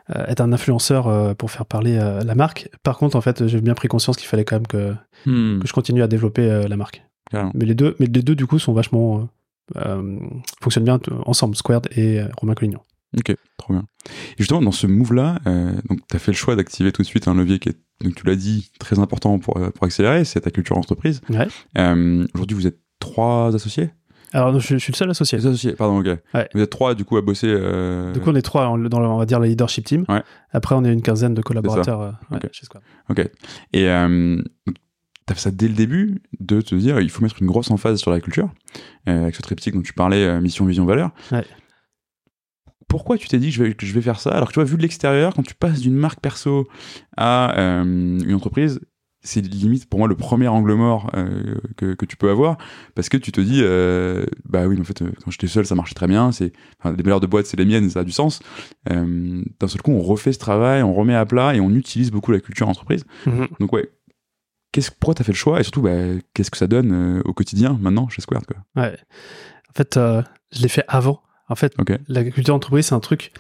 être 0.09 0.41
un 0.41 0.51
influenceur 0.51 1.35
pour 1.35 1.51
faire 1.51 1.67
parler 1.67 1.97
la 1.97 2.33
marque 2.33 2.69
par 2.81 2.97
contre 2.97 3.15
en 3.17 3.21
fait 3.21 3.45
j'ai 3.45 3.61
bien 3.61 3.75
pris 3.75 3.87
conscience 3.87 4.17
qu'il 4.17 4.27
fallait 4.27 4.45
quand 4.45 4.55
même 4.55 4.65
que, 4.65 4.95
mm. 5.27 5.59
que 5.59 5.67
je 5.67 5.73
continue 5.73 6.01
à 6.01 6.07
développer 6.07 6.63
la 6.67 6.75
marque 6.75 7.03
mais 7.53 7.65
les 7.65 7.75
deux 7.75 7.95
mais 7.99 8.07
les 8.07 8.23
deux 8.23 8.33
du 8.33 8.47
coup 8.47 8.57
sont 8.57 8.73
vachement 8.73 9.29
fonctionnent 10.59 10.85
bien 10.85 10.99
ensemble 11.27 11.55
Squared 11.55 11.87
et 11.95 12.23
Romain 12.39 12.55
Collignon 12.55 12.81
Ok, 13.17 13.35
trop 13.57 13.73
bien. 13.73 13.83
Et 14.05 14.37
justement, 14.39 14.61
dans 14.61 14.71
ce 14.71 14.87
move-là, 14.87 15.39
euh, 15.45 15.73
donc 15.89 15.99
tu 16.09 16.15
as 16.15 16.19
fait 16.19 16.31
le 16.31 16.37
choix 16.37 16.55
d'activer 16.55 16.91
tout 16.91 17.01
de 17.01 17.07
suite 17.07 17.27
un 17.27 17.35
levier 17.35 17.59
qui 17.59 17.69
est, 17.69 17.77
donc 18.01 18.15
tu 18.15 18.25
l'as 18.25 18.35
dit, 18.35 18.71
très 18.79 18.99
important 18.99 19.37
pour, 19.37 19.57
euh, 19.57 19.69
pour 19.69 19.85
accélérer, 19.85 20.23
c'est 20.23 20.41
ta 20.41 20.51
culture 20.51 20.77
entreprise. 20.77 21.21
Ouais. 21.29 21.47
Euh, 21.77 22.25
Aujourd'hui, 22.33 22.55
vous 22.55 22.67
êtes 22.67 22.79
trois 22.99 23.53
associés? 23.53 23.91
Alors, 24.33 24.57
je, 24.57 24.77
suis 24.77 24.93
le 24.93 24.95
seul 24.95 25.09
associé. 25.09 25.37
associé, 25.39 25.73
pardon, 25.73 25.99
ok. 25.99 26.05
Ouais. 26.33 26.47
Vous 26.53 26.61
êtes 26.61 26.69
trois, 26.69 26.95
du 26.95 27.03
coup, 27.03 27.17
à 27.17 27.21
bosser. 27.21 27.47
Euh... 27.49 28.13
Du 28.13 28.21
coup, 28.21 28.29
on 28.29 28.35
est 28.35 28.41
trois 28.41 28.77
dans, 28.77 29.01
on 29.01 29.17
va 29.17 29.25
dire, 29.25 29.41
le 29.41 29.47
leadership 29.47 29.83
team. 29.83 30.05
Ouais. 30.07 30.23
Après, 30.53 30.73
on 30.73 30.85
est 30.85 30.93
une 30.93 31.01
quinzaine 31.01 31.33
de 31.33 31.41
collaborateurs 31.41 32.17
okay. 32.31 32.47
chez 32.53 32.65
Squad. 32.65 32.81
Ok. 33.09 33.29
Et 33.73 33.89
euh, 33.89 34.41
tu 34.67 34.73
as 35.27 35.35
fait 35.35 35.41
ça 35.41 35.51
dès 35.51 35.67
le 35.67 35.73
début, 35.73 36.21
de 36.39 36.61
te 36.61 36.73
dire, 36.75 37.01
il 37.01 37.09
faut 37.09 37.21
mettre 37.21 37.41
une 37.41 37.47
grosse 37.47 37.71
emphase 37.71 37.99
sur 37.99 38.09
la 38.09 38.21
culture, 38.21 38.49
euh, 39.09 39.23
avec 39.23 39.35
ce 39.35 39.41
triptyque 39.41 39.73
dont 39.73 39.81
tu 39.81 39.91
parlais, 39.91 40.39
mission, 40.39 40.65
vision, 40.65 40.85
valeur. 40.85 41.11
Ouais 41.33 41.43
pourquoi 42.91 43.17
tu 43.17 43.29
t'es 43.29 43.39
dit 43.39 43.47
que 43.47 43.55
je, 43.55 43.63
vais, 43.63 43.75
je 43.79 43.93
vais 43.93 44.01
faire 44.01 44.19
ça? 44.19 44.31
Alors 44.31 44.49
que 44.49 44.53
tu 44.53 44.59
vois, 44.59 44.65
vu 44.65 44.75
de 44.75 44.81
l'extérieur, 44.81 45.33
quand 45.33 45.43
tu 45.43 45.55
passes 45.55 45.79
d'une 45.79 45.95
marque 45.95 46.19
perso 46.19 46.67
à 47.15 47.57
euh, 47.57 47.83
une 47.83 48.33
entreprise, 48.33 48.81
c'est 49.23 49.39
limite 49.39 49.89
pour 49.89 49.97
moi 49.97 50.09
le 50.09 50.15
premier 50.15 50.49
angle 50.49 50.73
mort 50.73 51.09
euh, 51.15 51.55
que, 51.77 51.93
que, 51.93 52.05
tu 52.05 52.17
peux 52.17 52.29
avoir 52.29 52.57
parce 52.95 53.07
que 53.07 53.17
tu 53.17 53.31
te 53.31 53.39
dis 53.39 53.61
euh, 53.61 54.25
bah 54.45 54.65
oui 54.65 54.75
mais 54.75 54.81
en 54.81 54.83
fait 54.83 55.03
quand 55.23 55.29
j'étais 55.29 55.45
seul 55.45 55.63
ça 55.63 55.75
marchait 55.75 55.93
très 55.93 56.07
bien 56.07 56.31
c'est 56.31 56.53
enfin, 56.79 56.95
les 56.97 57.03
meilleures 57.03 57.19
de 57.19 57.27
boîte 57.27 57.45
c'est 57.45 57.55
les 57.55 57.65
miennes 57.65 57.87
ça 57.91 57.99
a 57.99 58.03
du 58.03 58.11
sens. 58.11 58.41
D'un 58.89 59.67
seul 59.67 59.81
coup 59.81 59.91
on 59.91 60.01
refait 60.01 60.33
ce 60.33 60.39
travail 60.39 60.81
on 60.83 60.93
remet 60.93 61.15
à 61.15 61.25
plat 61.25 61.55
et 61.55 61.61
on 61.61 61.69
utilise 61.69 62.11
beaucoup 62.11 62.31
la 62.31 62.39
culture 62.39 62.67
entreprise. 62.67 63.05
Mm-hmm. 63.27 63.47
donc 63.59 63.71
ouais 63.71 63.91
qu'est-ce 64.71 64.91
pourquoi 64.91 65.13
t'as 65.13 65.23
fait 65.23 65.33
le 65.33 65.37
choix? 65.37 65.59
Et 65.59 65.63
surtout 65.63 65.83
bah, 65.83 65.97
qu'est-ce 66.33 66.51
que 66.51 66.57
ça 66.57 66.67
donne 66.67 67.21
au 67.23 67.33
quotidien 67.33 67.77
maintenant 67.79 68.09
chez 68.09 68.21
Square 68.21 68.41
quoi? 68.45 68.57
Ouais. 68.75 68.97
En 69.69 69.73
fait 69.75 69.97
je 70.51 70.61
l'ai 70.61 70.67
fait 70.67 70.83
avant 70.87 71.21
en 71.51 71.55
fait, 71.55 71.75
la 72.07 72.23
culture 72.23 72.53
d'entreprise, 72.53 72.87
c'est 72.87 72.95
un 72.95 73.01
truc. 73.01 73.33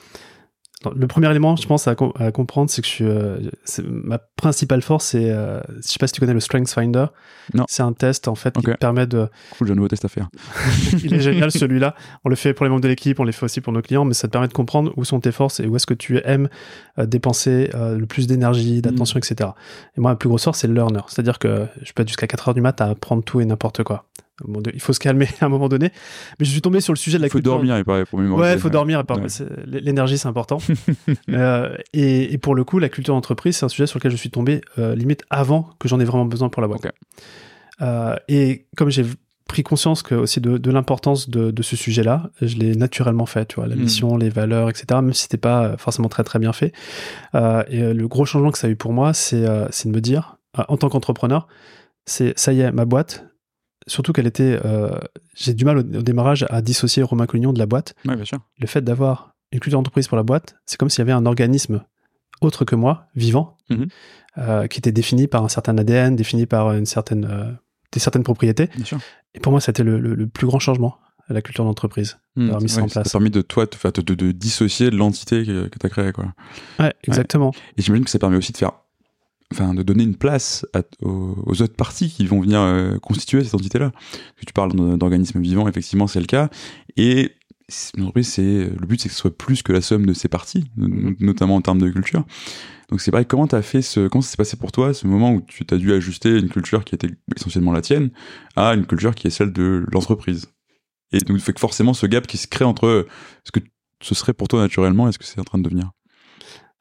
Le 0.95 1.05
premier 1.05 1.29
élément, 1.29 1.55
je 1.55 1.67
pense, 1.67 1.87
à, 1.87 1.95
comprendre, 1.95 2.69
c'est 2.69 2.81
que 2.81 2.87
je 2.87 2.91
suis, 2.91 3.05
euh, 3.05 3.37
ma 3.85 4.17
principale 4.17 4.81
force, 4.81 5.05
c'est, 5.05 5.29
euh, 5.29 5.61
je 5.77 5.87
sais 5.87 5.99
pas 5.99 6.07
si 6.07 6.13
tu 6.13 6.19
connais 6.19 6.33
le 6.33 6.39
Strength 6.39 6.69
Finder. 6.69 7.05
Non. 7.53 7.65
C'est 7.69 7.83
un 7.83 7.93
test, 7.93 8.27
en 8.27 8.33
fait, 8.33 8.57
qui 8.57 8.65
permet 8.79 9.05
de. 9.05 9.29
Cool, 9.57 9.67
j'ai 9.67 9.73
un 9.73 9.75
nouveau 9.75 9.87
test 9.87 10.03
à 10.05 10.07
faire. 10.07 10.29
Il 11.03 11.13
est 11.13 11.19
génial, 11.19 11.51
celui-là. 11.51 11.95
On 12.25 12.29
le 12.29 12.35
fait 12.35 12.53
pour 12.53 12.65
les 12.65 12.69
membres 12.69 12.81
de 12.81 12.87
l'équipe, 12.87 13.19
on 13.19 13.23
le 13.23 13.31
fait 13.31 13.45
aussi 13.45 13.61
pour 13.61 13.71
nos 13.71 13.81
clients, 13.81 14.05
mais 14.05 14.15
ça 14.15 14.27
te 14.27 14.31
permet 14.31 14.47
de 14.47 14.53
comprendre 14.53 14.91
où 14.97 15.05
sont 15.05 15.19
tes 15.19 15.31
forces 15.31 15.59
et 15.59 15.67
où 15.67 15.75
est-ce 15.75 15.85
que 15.85 15.93
tu 15.93 16.19
aimes 16.25 16.49
euh, 16.97 17.05
dépenser 17.05 17.69
le 17.73 18.05
plus 18.07 18.25
d'énergie, 18.27 18.81
d'attention, 18.81 19.19
mm. 19.19 19.23
etc. 19.23 19.49
Et 19.97 20.01
moi, 20.01 20.11
ma 20.11 20.15
plus 20.15 20.29
grosse 20.29 20.43
force, 20.43 20.59
c'est 20.59 20.67
le 20.67 20.73
learner. 20.73 21.01
C'est-à-dire 21.07 21.37
que 21.37 21.67
je 21.83 21.93
peux 21.93 22.01
être 22.01 22.09
jusqu'à 22.09 22.27
4 22.27 22.49
heures 22.49 22.53
du 22.55 22.61
mat 22.61 22.81
à 22.81 22.87
apprendre 22.87 23.23
tout 23.23 23.39
et 23.39 23.45
n'importe 23.45 23.83
quoi 23.83 24.05
il 24.73 24.79
faut 24.79 24.93
se 24.93 24.99
calmer 24.99 25.27
à 25.41 25.45
un 25.45 25.49
moment 25.49 25.69
donné. 25.69 25.91
Mais 26.39 26.45
je 26.45 26.51
suis 26.51 26.61
tombé 26.61 26.81
sur 26.81 26.93
le 26.93 26.97
sujet 26.97 27.17
de 27.17 27.23
la 27.23 27.29
culture. 27.29 27.53
Il 27.53 27.55
faut 27.55 27.57
dormir, 27.57 27.77
il 27.77 27.85
paraît, 27.85 28.05
pour 28.05 28.19
Ouais, 28.19 28.53
il 28.53 28.59
faut 28.59 28.69
dormir. 28.69 29.03
L'énergie, 29.65 30.17
c'est 30.17 30.27
important. 30.27 30.59
euh, 31.29 31.75
et, 31.93 32.33
et, 32.33 32.37
pour 32.37 32.55
le 32.55 32.63
coup, 32.63 32.79
la 32.79 32.89
culture 32.89 33.13
d'entreprise, 33.13 33.57
c'est 33.57 33.65
un 33.65 33.69
sujet 33.69 33.87
sur 33.87 33.99
lequel 33.99 34.11
je 34.11 34.17
suis 34.17 34.31
tombé 34.31 34.61
euh, 34.77 34.95
limite 34.95 35.23
avant 35.29 35.69
que 35.79 35.87
j'en 35.87 35.99
ai 35.99 36.05
vraiment 36.05 36.25
besoin 36.25 36.49
pour 36.49 36.61
la 36.61 36.67
boîte. 36.67 36.81
Euh, 37.81 38.15
et 38.27 38.65
comme 38.75 38.89
j'ai 38.89 39.05
pris 39.47 39.63
conscience 39.63 40.01
que 40.01 40.15
aussi 40.15 40.39
de, 40.39 40.57
de 40.57 40.71
l'importance 40.71 41.29
de, 41.29 41.51
de, 41.51 41.61
ce 41.61 41.75
sujet-là, 41.75 42.29
je 42.41 42.55
l'ai 42.55 42.75
naturellement 42.75 43.25
fait, 43.25 43.47
tu 43.47 43.55
vois, 43.55 43.67
la 43.67 43.75
hmm. 43.75 43.79
mission, 43.79 44.17
les 44.17 44.29
valeurs, 44.29 44.69
etc. 44.69 44.85
Même 45.01 45.13
si 45.13 45.23
c'était 45.23 45.37
pas 45.37 45.75
forcément 45.77 46.09
très 46.09 46.23
très 46.23 46.39
bien 46.39 46.53
fait. 46.53 46.73
Et 47.33 47.93
le 47.93 48.07
gros 48.07 48.25
changement 48.25 48.51
que 48.51 48.57
ça 48.57 48.67
a 48.67 48.69
eu 48.69 48.75
pour 48.75 48.93
moi, 48.93 49.13
c'est 49.13 49.41
de 49.41 49.89
me 49.89 49.99
dire, 49.99 50.37
en 50.55 50.77
tant 50.77 50.89
qu'entrepreneur, 50.89 51.47
c'est 52.05 52.37
ça 52.37 52.53
y 52.53 52.61
est, 52.61 52.71
ma 52.71 52.85
boîte, 52.85 53.25
surtout 53.87 54.13
qu'elle 54.13 54.27
était. 54.27 54.59
euh, 54.65 54.97
J'ai 55.35 55.53
du 55.53 55.65
mal 55.65 55.77
au, 55.77 55.81
au 55.81 56.01
démarrage 56.01 56.45
à 56.49 56.61
dissocier 56.61 57.03
Romain 57.03 57.25
Collignon 57.25 57.53
de 57.53 57.59
la 57.59 57.65
boîte. 57.65 57.95
Ouais, 58.05 58.15
bien 58.15 58.25
sûr. 58.25 58.39
Le 58.59 58.67
fait 58.67 58.81
d'avoir 58.81 59.33
une 59.51 59.59
culture 59.59 59.79
d'entreprise 59.79 60.07
pour 60.07 60.17
la 60.17 60.23
boîte, 60.23 60.55
c'est 60.65 60.77
comme 60.77 60.89
s'il 60.89 60.99
y 60.99 61.01
avait 61.01 61.11
un 61.11 61.25
organisme 61.25 61.83
autre 62.41 62.65
que 62.65 62.75
moi, 62.75 63.07
vivant, 63.15 63.57
Mhm. 63.69 63.87
euh, 64.37 64.67
qui 64.67 64.79
était 64.79 64.91
défini 64.91 65.27
par 65.27 65.43
un 65.43 65.49
certain 65.49 65.77
ADN, 65.77 66.15
défini 66.15 66.45
par 66.45 66.73
une 66.73 66.85
certaine, 66.85 67.25
euh, 67.29 67.51
des 67.91 67.99
certaines 67.99 68.23
propriétés. 68.23 68.67
Bien 68.75 68.85
sûr. 68.85 68.99
Et 69.35 69.39
pour 69.39 69.51
moi, 69.51 69.61
c'était 69.61 69.83
le, 69.83 69.99
le- 69.99 70.15
le 70.15 70.27
plus 70.27 70.47
grand 70.47 70.59
changement 70.59 70.97
à 71.29 71.33
la 71.33 71.41
culture 71.41 71.63
d'entreprise. 71.65 72.17
Hmm, 72.35 72.45
D'avoir 72.45 72.61
mis 72.61 72.69
ça 72.69 72.81
en 72.81 72.87
ça 72.87 72.95
t'a 72.95 73.01
place. 73.01 73.11
permis 73.11 73.29
de 73.29 73.41
toi 73.41 73.65
de, 73.65 73.91
de, 73.91 74.01
de- 74.01 74.15
de 74.15 74.31
dissocier 74.31 74.89
de 74.89 74.95
l'entité 74.97 75.45
que, 75.45 75.67
que 75.67 75.77
tu 75.79 75.85
as 75.85 75.89
créée. 75.89 76.11
Quoi. 76.13 76.33
Ouais, 76.79 76.93
exactement. 77.03 77.51
Et 77.77 77.81
j'imagine 77.81 78.05
que 78.05 78.11
ça 78.11 78.19
permet 78.19 78.37
aussi 78.37 78.51
de 78.53 78.57
faire. 78.57 78.71
Enfin, 79.51 79.73
de 79.73 79.83
donner 79.83 80.03
une 80.03 80.15
place 80.15 80.65
à- 80.73 80.83
aux, 81.01 81.35
aux 81.45 81.61
autres 81.61 81.75
parties 81.75 82.09
qui 82.09 82.25
vont 82.25 82.39
venir 82.41 82.59
euh, 82.61 82.97
constituer 82.99 83.43
cette 83.43 83.55
entité-là. 83.55 83.91
Tu 84.45 84.53
parles 84.53 84.73
d'or- 84.73 84.97
d'organismes 84.97 85.41
vivants, 85.41 85.67
effectivement, 85.67 86.07
c'est 86.07 86.21
le 86.21 86.25
cas. 86.25 86.49
Et 86.97 87.31
une 87.95 88.03
entreprise, 88.03 88.27
c'est 88.29 88.41
le 88.65 88.85
but, 88.85 88.99
c'est 89.01 89.09
que 89.09 89.15
ce 89.15 89.19
soit 89.21 89.37
plus 89.37 89.61
que 89.63 89.71
la 89.73 89.81
somme 89.81 90.05
de 90.05 90.13
ses 90.13 90.27
parties, 90.27 90.65
Mhm. 90.77 91.15
notamment 91.19 91.55
en 91.55 91.61
termes 91.61 91.79
de 91.79 91.89
culture. 91.89 92.25
Donc 92.89 92.99
c'est 92.99 93.11
pareil, 93.11 93.25
comment 93.25 93.47
t'as 93.47 93.61
fait 93.61 93.81
ce, 93.81 94.07
comment 94.09 94.21
ça 94.21 94.31
s'est 94.31 94.37
passé 94.37 94.57
pour 94.57 94.71
toi, 94.73 94.93
ce 94.93 95.07
moment 95.07 95.33
où 95.33 95.41
tu 95.41 95.65
t'as 95.65 95.77
dû 95.77 95.93
ajuster 95.93 96.37
une 96.37 96.49
culture 96.49 96.83
qui 96.83 96.95
était 96.95 97.07
essentiellement 97.35 97.71
la 97.71 97.81
tienne 97.81 98.09
à 98.57 98.73
une 98.73 98.85
culture 98.85 99.15
qui 99.15 99.27
est 99.27 99.31
celle 99.31 99.53
de 99.53 99.85
l'entreprise? 99.93 100.47
Et 101.13 101.19
donc 101.19 101.39
fait 101.39 101.53
que 101.53 101.59
forcément 101.61 101.93
ce 101.93 102.05
gap 102.05 102.27
qui 102.27 102.37
se 102.37 102.47
crée 102.47 102.65
entre 102.65 103.05
ce 103.45 103.51
que 103.51 103.59
ce 104.01 104.15
serait 104.15 104.33
pour 104.33 104.47
toi 104.49 104.59
naturellement 104.61 105.07
et 105.07 105.11
ce 105.13 105.19
que 105.19 105.25
c'est 105.25 105.39
en 105.39 105.43
train 105.45 105.57
de 105.57 105.63
devenir. 105.63 105.91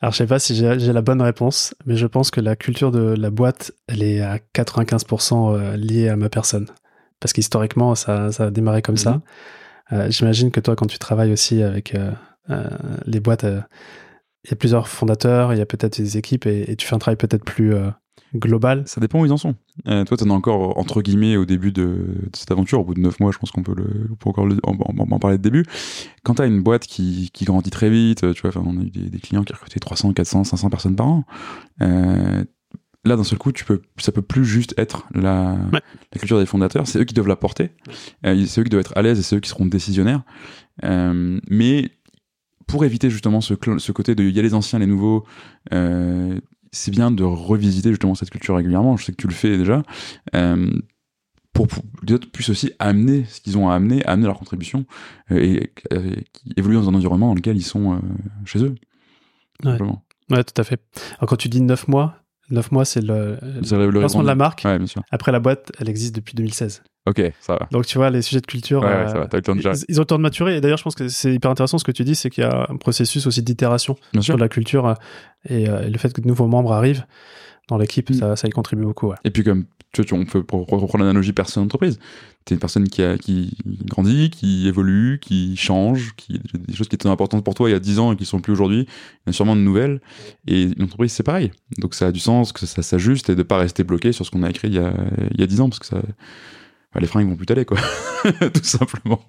Alors, 0.00 0.12
je 0.12 0.18
sais 0.18 0.26
pas 0.26 0.38
si 0.38 0.54
j'ai 0.54 0.92
la 0.92 1.02
bonne 1.02 1.20
réponse, 1.20 1.74
mais 1.84 1.96
je 1.96 2.06
pense 2.06 2.30
que 2.30 2.40
la 2.40 2.56
culture 2.56 2.90
de 2.90 3.00
la 3.00 3.30
boîte, 3.30 3.72
elle 3.86 4.02
est 4.02 4.20
à 4.20 4.38
95% 4.54 5.54
euh, 5.54 5.76
liée 5.76 6.08
à 6.08 6.16
ma 6.16 6.30
personne. 6.30 6.66
Parce 7.20 7.34
qu'historiquement, 7.34 7.94
ça, 7.94 8.32
ça 8.32 8.44
a 8.44 8.50
démarré 8.50 8.80
comme 8.80 8.96
ça. 8.96 9.12
Mhm. 9.12 9.20
Euh, 9.92 10.10
J'imagine 10.10 10.50
que 10.50 10.60
toi, 10.60 10.74
quand 10.74 10.86
tu 10.86 10.98
travailles 10.98 11.32
aussi 11.32 11.62
avec 11.62 11.94
euh, 11.94 12.12
euh, 12.48 12.64
les 13.06 13.20
boîtes, 13.20 13.44
il 13.44 14.50
y 14.50 14.52
a 14.54 14.56
plusieurs 14.56 14.88
fondateurs, 14.88 15.52
il 15.52 15.58
y 15.58 15.62
a 15.62 15.66
peut-être 15.66 15.98
des 15.98 16.16
équipes 16.16 16.46
et, 16.46 16.70
et 16.70 16.76
tu 16.76 16.86
fais 16.86 16.94
un 16.94 16.98
travail 16.98 17.16
peut-être 17.16 17.44
plus 17.44 17.74
global. 18.34 18.82
Ça 18.86 19.00
dépend 19.00 19.20
où 19.20 19.26
ils 19.26 19.32
en 19.32 19.36
sont. 19.36 19.54
Euh, 19.88 20.04
toi, 20.04 20.16
t'en 20.16 20.26
es 20.26 20.30
encore 20.30 20.78
entre 20.78 21.02
guillemets 21.02 21.36
au 21.36 21.44
début 21.44 21.72
de, 21.72 21.82
de 21.82 22.30
cette 22.34 22.50
aventure. 22.50 22.80
Au 22.80 22.84
bout 22.84 22.94
de 22.94 23.00
neuf 23.00 23.18
mois, 23.20 23.32
je 23.32 23.38
pense 23.38 23.50
qu'on 23.50 23.62
peut, 23.62 23.74
le, 23.76 24.06
on 24.10 24.14
peut 24.16 24.28
encore 24.28 24.46
le- 24.46 24.58
en, 24.62 24.72
en- 24.74 25.10
en 25.10 25.18
parler 25.18 25.38
de 25.38 25.42
début. 25.42 25.64
Quand 26.22 26.34
t'as 26.34 26.46
une 26.46 26.62
boîte 26.62 26.86
qui, 26.86 27.30
qui 27.32 27.44
grandit 27.44 27.70
très 27.70 27.90
vite, 27.90 28.32
tu 28.34 28.42
vois, 28.46 28.52
on 28.64 28.78
a 28.78 28.82
eu 28.82 28.90
des, 28.90 29.10
des 29.10 29.18
clients 29.18 29.42
qui 29.44 29.52
recrutaient 29.52 29.80
300, 29.80 30.12
400, 30.12 30.44
500 30.44 30.70
personnes 30.70 30.96
par 30.96 31.06
an. 31.08 31.24
Euh, 31.82 32.44
là, 33.04 33.16
d'un 33.16 33.24
seul 33.24 33.38
coup, 33.38 33.50
tu 33.52 33.64
peux, 33.64 33.80
ça 33.96 34.12
peut 34.12 34.22
plus 34.22 34.44
juste 34.44 34.74
être 34.76 35.06
la, 35.14 35.54
Ouais. 35.72 35.80
la 36.12 36.18
culture 36.18 36.38
des 36.38 36.46
fondateurs. 36.46 36.86
C'est 36.86 36.98
eux 37.00 37.04
qui 37.04 37.14
doivent 37.14 37.28
la 37.28 37.36
porter. 37.36 37.70
Euh, 38.26 38.44
c'est 38.46 38.60
eux 38.60 38.64
qui 38.64 38.70
doivent 38.70 38.80
être 38.82 38.96
à 38.96 39.02
l'aise 39.02 39.18
et 39.18 39.22
c'est 39.22 39.36
eux 39.36 39.40
qui 39.40 39.48
seront 39.48 39.66
décisionnaires. 39.66 40.22
Euh, 40.84 41.40
mais 41.48 41.90
pour 42.66 42.84
éviter 42.84 43.10
justement 43.10 43.40
ce, 43.40 43.54
côté 43.54 44.14
de 44.14 44.22
il 44.22 44.34
y 44.36 44.38
a 44.38 44.42
les 44.42 44.54
anciens, 44.54 44.78
les 44.78 44.86
nouveaux, 44.86 45.24
euh, 45.72 46.38
c'est 46.72 46.90
bien 46.90 47.10
de 47.10 47.24
revisiter 47.24 47.90
justement 47.90 48.14
cette 48.14 48.30
culture 48.30 48.56
régulièrement. 48.56 48.96
Je 48.96 49.04
sais 49.04 49.12
que 49.12 49.20
tu 49.20 49.26
le 49.26 49.34
fais 49.34 49.56
déjà. 49.56 49.82
Euh, 50.34 50.70
pour, 51.52 51.66
pour 51.66 51.82
que 51.82 52.06
les 52.06 52.14
autres 52.14 52.30
puissent 52.30 52.50
aussi 52.50 52.72
amener 52.78 53.24
ce 53.24 53.40
qu'ils 53.40 53.58
ont 53.58 53.68
à 53.68 53.74
amener, 53.74 54.04
amener 54.04 54.26
leur 54.26 54.38
contribution 54.38 54.86
euh, 55.32 55.38
et, 55.38 55.72
euh, 55.92 56.14
qui 56.32 56.52
évoluent 56.56 56.76
dans 56.76 56.88
un 56.88 56.94
environnement 56.94 57.28
dans 57.28 57.34
lequel 57.34 57.56
ils 57.56 57.64
sont 57.64 58.00
chez 58.44 58.62
eux. 58.62 58.74
Ouais, 59.64 60.44
tout 60.44 60.60
à 60.60 60.64
fait. 60.64 60.80
Alors, 61.18 61.28
quand 61.28 61.36
tu 61.36 61.48
dis 61.48 61.60
9 61.60 61.88
mois, 61.88 62.22
9 62.50 62.72
mois, 62.72 62.84
c'est 62.84 63.00
le, 63.00 63.36
le- 63.42 63.90
lancement 63.90 64.22
de 64.22 64.26
la 64.26 64.34
marque. 64.34 64.62
Ouais, 64.64 64.76
bien 64.78 64.86
sûr. 64.86 65.02
Après, 65.10 65.32
la 65.32 65.40
boîte, 65.40 65.72
elle 65.78 65.88
existe 65.88 66.14
depuis 66.14 66.34
2016. 66.34 66.82
Ok, 67.06 67.22
ça 67.40 67.54
va. 67.54 67.66
Donc, 67.70 67.86
tu 67.86 67.96
vois, 67.98 68.10
les 68.10 68.20
sujets 68.22 68.40
de 68.42 68.46
culture. 68.46 68.82
Ouais, 68.82 68.88
euh, 68.88 69.08
ça 69.08 69.14
va. 69.20 69.28
Le 69.32 69.40
temps 69.42 69.54
de 69.56 69.60
ils, 69.60 69.84
ils 69.88 69.98
ont 69.98 70.02
le 70.02 70.06
temps 70.06 70.18
de 70.18 70.22
maturer. 70.22 70.56
Et 70.56 70.60
d'ailleurs, 70.60 70.76
je 70.78 70.82
pense 70.84 70.94
que 70.94 71.08
c'est 71.08 71.32
hyper 71.32 71.50
intéressant 71.50 71.78
ce 71.78 71.84
que 71.84 71.92
tu 71.92 72.04
dis, 72.04 72.14
c'est 72.14 72.28
qu'il 72.30 72.44
y 72.44 72.46
a 72.46 72.66
un 72.68 72.76
processus 72.76 73.26
aussi 73.26 73.42
d'itération 73.42 73.96
sûr. 74.14 74.22
sur 74.22 74.36
la 74.38 74.48
culture 74.48 74.86
euh, 74.86 74.94
et, 75.48 75.68
euh, 75.68 75.86
et 75.86 75.90
le 75.90 75.98
fait 75.98 76.12
que 76.12 76.20
de 76.20 76.26
nouveaux 76.28 76.46
membres 76.46 76.72
arrivent 76.72 77.04
dans 77.68 77.78
l'équipe, 77.78 78.10
Mm. 78.10 78.14
ça, 78.14 78.36
ça 78.36 78.48
y 78.48 78.50
contribue 78.50 78.84
beaucoup. 78.84 79.08
Ouais. 79.08 79.16
Et 79.24 79.30
puis 79.30 79.44
comme 79.44 79.64
tu 79.92 80.00
vois, 80.02 80.04
tu- 80.06 80.14
on 80.14 80.24
peut 80.24 80.38
reprendre 80.50 80.98
l'analogie 80.98 81.32
personne 81.32 81.64
entreprise. 81.64 81.98
T'es 82.44 82.54
une 82.54 82.60
personne 82.60 82.88
qui 82.88 83.02
a 83.02 83.18
qui 83.18 83.56
grandit, 83.84 84.30
qui 84.30 84.66
évolue, 84.66 85.18
qui 85.20 85.56
change, 85.56 86.14
qui 86.16 86.40
des 86.54 86.74
choses 86.74 86.88
qui 86.88 86.94
étaient 86.94 87.08
importantes 87.08 87.44
pour 87.44 87.54
toi 87.54 87.68
il 87.68 87.72
y 87.72 87.76
a 87.76 87.80
10 87.80 87.98
ans 87.98 88.12
et 88.12 88.16
qui 88.16 88.24
sont 88.24 88.40
plus 88.40 88.52
aujourd'hui. 88.52 88.86
Il 89.26 89.28
y 89.28 89.30
a 89.30 89.32
sûrement 89.32 89.56
de 89.56 89.60
nouvelles. 89.60 90.00
Et 90.46 90.62
une 90.62 90.82
entreprise 90.84 91.12
c'est 91.12 91.22
pareil. 91.22 91.50
Donc 91.78 91.94
ça 91.94 92.06
a 92.06 92.12
du 92.12 92.20
sens 92.20 92.52
que 92.52 92.64
ça 92.66 92.82
s'ajuste 92.82 93.28
et 93.30 93.34
de 93.34 93.42
pas 93.42 93.58
rester 93.58 93.84
bloqué 93.84 94.12
sur 94.12 94.24
ce 94.24 94.30
qu'on 94.30 94.42
a 94.42 94.50
écrit 94.50 94.68
il 94.68 94.74
y 94.74 94.78
a 94.78 94.94
il 95.34 95.40
y 95.40 95.42
a 95.42 95.46
10 95.46 95.60
ans 95.60 95.68
parce 95.68 95.80
que 95.80 95.86
ça 95.86 96.00
bah, 96.94 97.00
les 97.00 97.06
fringues 97.06 97.28
vont 97.28 97.36
plus 97.36 97.46
t'aller 97.46 97.64
quoi, 97.64 97.78
tout 98.54 98.64
simplement. 98.64 99.20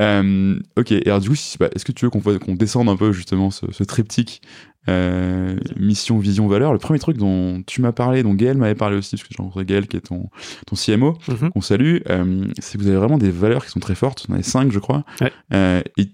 Euh, 0.00 0.58
ok, 0.76 0.90
et 0.92 1.06
alors 1.06 1.20
du 1.20 1.28
coup, 1.28 1.36
si- 1.36 1.58
bah, 1.58 1.68
est-ce 1.74 1.84
que 1.84 1.92
tu 1.92 2.04
veux 2.04 2.10
qu'on 2.10 2.20
qu'on 2.20 2.54
descende 2.54 2.88
un 2.88 2.96
peu 2.96 3.12
justement 3.12 3.50
ce, 3.52 3.66
ce 3.70 3.84
triptyque 3.84 4.42
euh, 4.88 5.56
mission, 5.76 6.18
vision, 6.18 6.48
valeur 6.48 6.72
Le 6.72 6.78
premier 6.78 6.98
truc 6.98 7.16
dont 7.18 7.62
tu 7.66 7.80
m'as 7.82 7.92
parlé, 7.92 8.22
dont 8.22 8.34
Gaël 8.34 8.56
m'avait 8.56 8.74
parlé 8.74 8.96
aussi, 8.96 9.16
parce 9.16 9.22
que 9.22 9.28
j'ai 9.30 9.42
rencontré 9.42 9.64
Gaël 9.64 9.86
qui 9.86 9.96
est 9.96 10.00
ton, 10.00 10.30
ton 10.66 10.76
CMO, 10.76 11.16
Mhm. 11.28 11.50
qu'on 11.50 11.60
salue, 11.60 11.98
euh, 12.08 12.46
c'est 12.58 12.78
que 12.78 12.82
vous 12.82 12.88
avez 12.88 12.96
vraiment 12.96 13.18
des 13.18 13.30
valeurs 13.30 13.64
qui 13.64 13.70
sont 13.70 13.80
très 13.80 13.94
fortes, 13.94 14.24
on 14.28 14.32
en 14.32 14.34
avez 14.36 14.42
cinq 14.42 14.72
je 14.72 14.78
crois, 14.78 15.04
Ouais. 15.20 15.32
Euh, 15.52 15.82
et 15.96 16.08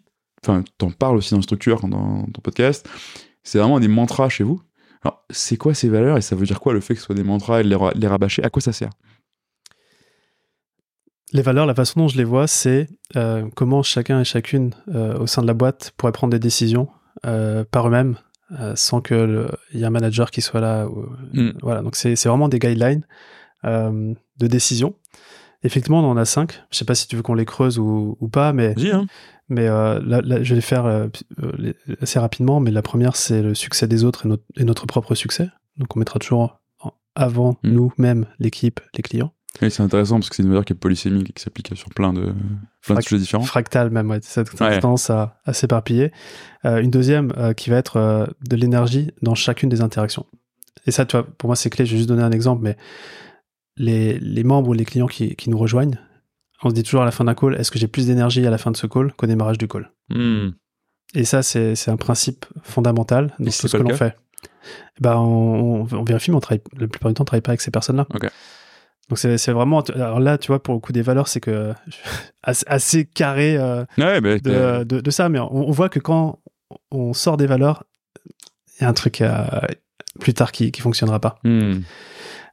enfin, 0.44 0.62
t'en 0.78 0.90
parles 0.90 1.16
aussi 1.16 1.34
dans 1.34 1.40
Structure, 1.42 1.87
dans 1.88 2.24
ton 2.26 2.40
podcast, 2.42 2.88
c'est 3.42 3.58
vraiment 3.58 3.80
des 3.80 3.88
mantras 3.88 4.28
chez 4.28 4.44
vous. 4.44 4.60
Alors, 5.02 5.24
c'est 5.30 5.56
quoi 5.58 5.74
ces 5.74 5.88
valeurs 5.90 6.16
et 6.16 6.22
ça 6.22 6.34
veut 6.34 6.46
dire 6.46 6.60
quoi 6.60 6.72
le 6.72 6.80
fait 6.80 6.94
que 6.94 7.00
ce 7.00 7.06
soit 7.06 7.14
des 7.14 7.22
mantras 7.24 7.60
et 7.60 7.64
de 7.64 7.68
les, 7.68 7.74
ra- 7.76 7.92
les 7.94 8.06
rabâcher? 8.06 8.42
À 8.42 8.48
quoi 8.50 8.62
ça 8.62 8.72
sert? 8.72 8.90
Les 11.32 11.42
valeurs, 11.42 11.66
la 11.66 11.74
façon 11.74 12.00
dont 12.00 12.08
je 12.08 12.16
les 12.16 12.24
vois, 12.24 12.46
c'est 12.46 12.88
euh, 13.16 13.46
comment 13.56 13.82
chacun 13.82 14.20
et 14.20 14.24
chacune 14.24 14.70
euh, 14.94 15.18
au 15.18 15.26
sein 15.26 15.42
de 15.42 15.46
la 15.46 15.54
boîte 15.54 15.92
pourrait 15.96 16.12
prendre 16.12 16.30
des 16.30 16.38
décisions 16.38 16.88
euh, 17.26 17.64
par 17.70 17.88
eux-mêmes 17.88 18.16
euh, 18.52 18.72
sans 18.76 19.00
que 19.00 19.48
il 19.72 19.80
y 19.80 19.83
ait 19.83 19.87
un 19.87 19.90
manager 19.90 20.30
qui 20.30 20.40
soit 20.42 20.61
là. 20.61 20.87
ou- 20.87 21.09
Mm. 21.33 21.52
Voilà, 21.62 21.83
donc 21.83 21.96
c'est 21.96 22.14
vraiment 22.26 22.48
des 22.48 22.59
guidelines 22.59 23.04
euh, 23.64 24.14
de 24.38 24.46
décision. 24.46 24.94
Effectivement, 25.62 26.00
on 26.00 26.11
en 26.11 26.16
a 26.18 26.24
cinq. 26.26 26.62
Je 26.70 26.76
sais 26.78 26.85
pas 26.85 26.94
si 26.94 27.09
tu 27.09 27.16
veux 27.16 27.22
qu'on 27.22 27.35
les 27.35 27.46
creuse 27.46 27.78
ou, 27.78 28.16
ou 28.20 28.28
pas, 28.28 28.52
mais 28.52 28.74
hein 28.92 29.07
Mais 29.48 29.66
euh, 29.68 29.98
là, 30.04 30.20
là, 30.22 30.42
je 30.42 30.50
vais 30.50 30.57
les 30.57 30.61
faire 30.61 31.09
les- 31.59 31.74
assez 32.02 32.18
rapidement. 32.18 32.61
Mais 32.61 32.70
la 32.70 32.83
première, 32.83 33.16
c'est 33.16 33.40
le 33.42 33.54
succès 33.54 33.87
des 33.87 34.04
autres 34.04 34.26
et 34.26 34.28
notre, 34.28 34.44
et 34.57 34.64
notre 34.64 34.87
propre 34.87 35.14
succès. 35.14 35.48
Donc, 35.78 35.96
on 35.96 35.98
mettra 35.98 36.18
toujours 36.18 36.61
avant 37.14 37.57
Mm. 37.62 37.70
nous-mêmes, 37.72 38.26
l'équipe, 38.38 38.80
les 38.94 39.02
clients. 39.02 39.33
Oui, 39.62 39.71
c'est 39.71 39.83
intéressant 39.83 40.17
parce 40.17 40.29
que 40.31 40.37
c'est 40.37 40.43
une 40.43 40.49
valeur 40.49 40.64
qui 40.64 40.73
est 40.73 40.77
polysémique 40.77 41.31
et 41.31 41.33
qui 41.33 41.43
s'applique 41.43 41.71
sur 41.77 41.88
plein 41.90 42.12
de, 42.12 42.35
plein 42.85 42.97
de 42.97 43.01
sujets 43.03 43.19
différents. 43.21 43.45
Fractal, 43.45 43.90
même, 43.90 44.11
ouais, 44.11 44.19
cette 44.23 44.53
Ouais. 44.61 44.81
tendance 44.81 45.11
à, 45.11 45.40
à 45.45 45.53
s'éparpiller. 45.53 46.11
Euh, 46.64 46.81
une 46.83 46.90
deuxième 46.90 47.33
euh, 47.37 47.53
qui 47.53 47.71
va 47.71 47.77
être 47.77 47.97
euh, 47.97 48.27
de 48.49 48.57
l'énergie 48.57 49.12
dans 49.23 49.35
chacune 49.37 49.69
des 49.69 49.81
interactions. 49.81 50.27
Et 50.87 50.90
ça, 50.90 51.07
tu 51.07 51.17
vois, 51.17 51.25
pour 51.25 51.49
moi, 51.49 51.57
c'est 51.57 51.71
clé. 51.71 51.87
Je 51.87 51.93
vais 51.93 51.99
juste 51.99 52.09
donner 52.09 52.23
un 52.25 52.33
exemple, 52.33 52.62
mais 52.62 52.77
les, 53.77 54.19
les 54.19 54.45
membres 54.45 54.71
ou 54.71 54.73
les 54.73 54.85
clients 54.85 55.07
qui, 55.07 55.35
qui 55.37 55.51
nous 55.51 55.59
rejoignent, 55.59 55.99
on 56.62 56.71
se 56.71 56.75
dit 56.75 56.83
toujours 56.83 57.03
à 57.03 57.05
la 57.05 57.11
fin 57.11 57.25
d'un 57.25 57.35
call, 57.35 57.55
est-ce 57.57 57.71
que 57.71 57.79
j'ai 57.79 57.88
plus 57.88 58.07
d'énergie 58.07 58.45
à 58.47 58.51
la 58.51 58.59
fin 58.59 58.71
de 58.71 58.77
ce 58.77 58.87
call 58.87 59.12
qu'au 59.12 59.27
démarrage 59.27 59.59
du 59.59 59.69
call? 59.69 59.90
Hmm. 60.11 60.51
Et 61.14 61.25
ça, 61.25 61.43
c'est 61.43 61.88
un 61.88 61.97
principe 61.97 62.45
fondamental 62.62 63.35
si 63.49 63.61
tout 63.61 63.69
ce 63.69 63.77
que 63.77 63.83
l'on 63.83 63.90
fait. 63.95 64.17
Bah, 65.01 65.19
on, 65.21 65.83
on- 65.83 65.88
on 65.93 66.03
vérifie, 66.05 66.31
mais 66.33 66.37
on 66.37 66.40
travaille, 66.40 66.62
la 66.77 66.88
plupart 66.88 67.11
du 67.11 67.14
temps, 67.14 67.23
on 67.23 67.25
travaille 67.25 67.40
pas 67.43 67.51
avec 67.53 67.61
ces 67.61 67.71
personnes-là. 67.71 68.07
Donc, 69.11 69.19
c'est 69.19 69.37
c'est 69.38 69.53
vraiment. 69.53 69.81
Alors 69.83 70.21
là, 70.21 70.38
tu 70.38 70.49
vois, 70.49 70.62
pour 70.62 70.75
le 70.75 70.81
coup 70.81 70.93
des 70.93 71.03
valeurs, 71.03 71.29
c'est 71.29 71.40
que 71.40 71.73
assez, 72.43 73.05
carré 73.05 73.57
euh, 73.57 73.85
Ouais, 73.99 74.21
bah, 74.21 74.38
de, 74.38 74.85
de, 74.85 75.01
de 75.01 75.11
ça, 75.11 75.29
mais 75.29 75.38
on, 75.38 75.53
on 75.69 75.71
voit 75.71 75.88
que 75.88 75.99
quand 76.01 76.38
on 76.90 77.12
sort 77.12 77.37
des 77.37 77.47
valeurs, 77.47 77.85
il 78.79 78.83
y 78.83 78.85
a 78.87 78.88
un 78.88 78.93
truc 78.95 79.21
euh, 79.21 79.45
plus 80.21 80.35
tard 80.35 80.53
qui, 80.53 80.73
qui 80.73 80.81
fonctionnera 80.81 81.21
pas. 81.21 81.38
hmm. 81.45 81.81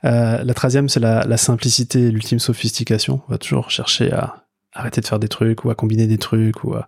Euh, 0.03 0.43
la 0.43 0.53
troisième, 0.55 0.89
c'est 0.89 0.99
la, 0.99 1.25
la 1.25 1.37
simplicité 1.37 2.07
et 2.07 2.11
l'ultime 2.11 2.39
sophistication. 2.39 3.21
On 3.27 3.31
va 3.31 3.37
toujours 3.37 3.69
chercher 3.69 4.11
à 4.11 4.45
arrêter 4.73 4.99
de 4.99 5.05
faire 5.05 5.19
des 5.19 5.27
trucs 5.27 5.63
ou 5.63 5.69
à 5.69 5.75
combiner 5.75 6.07
des 6.07 6.17
trucs 6.17 6.63
ou 6.63 6.73
à- 6.73 6.87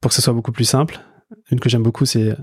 pour 0.00 0.10
que 0.10 0.14
ce 0.14 0.20
soit 0.20 0.34
beaucoup 0.34 0.52
plus 0.52 0.64
simple. 0.66 1.00
Une 1.50 1.58
que 1.58 1.68
j'aime 1.70 1.82
beaucoup, 1.82 2.04
c'est 2.04 2.36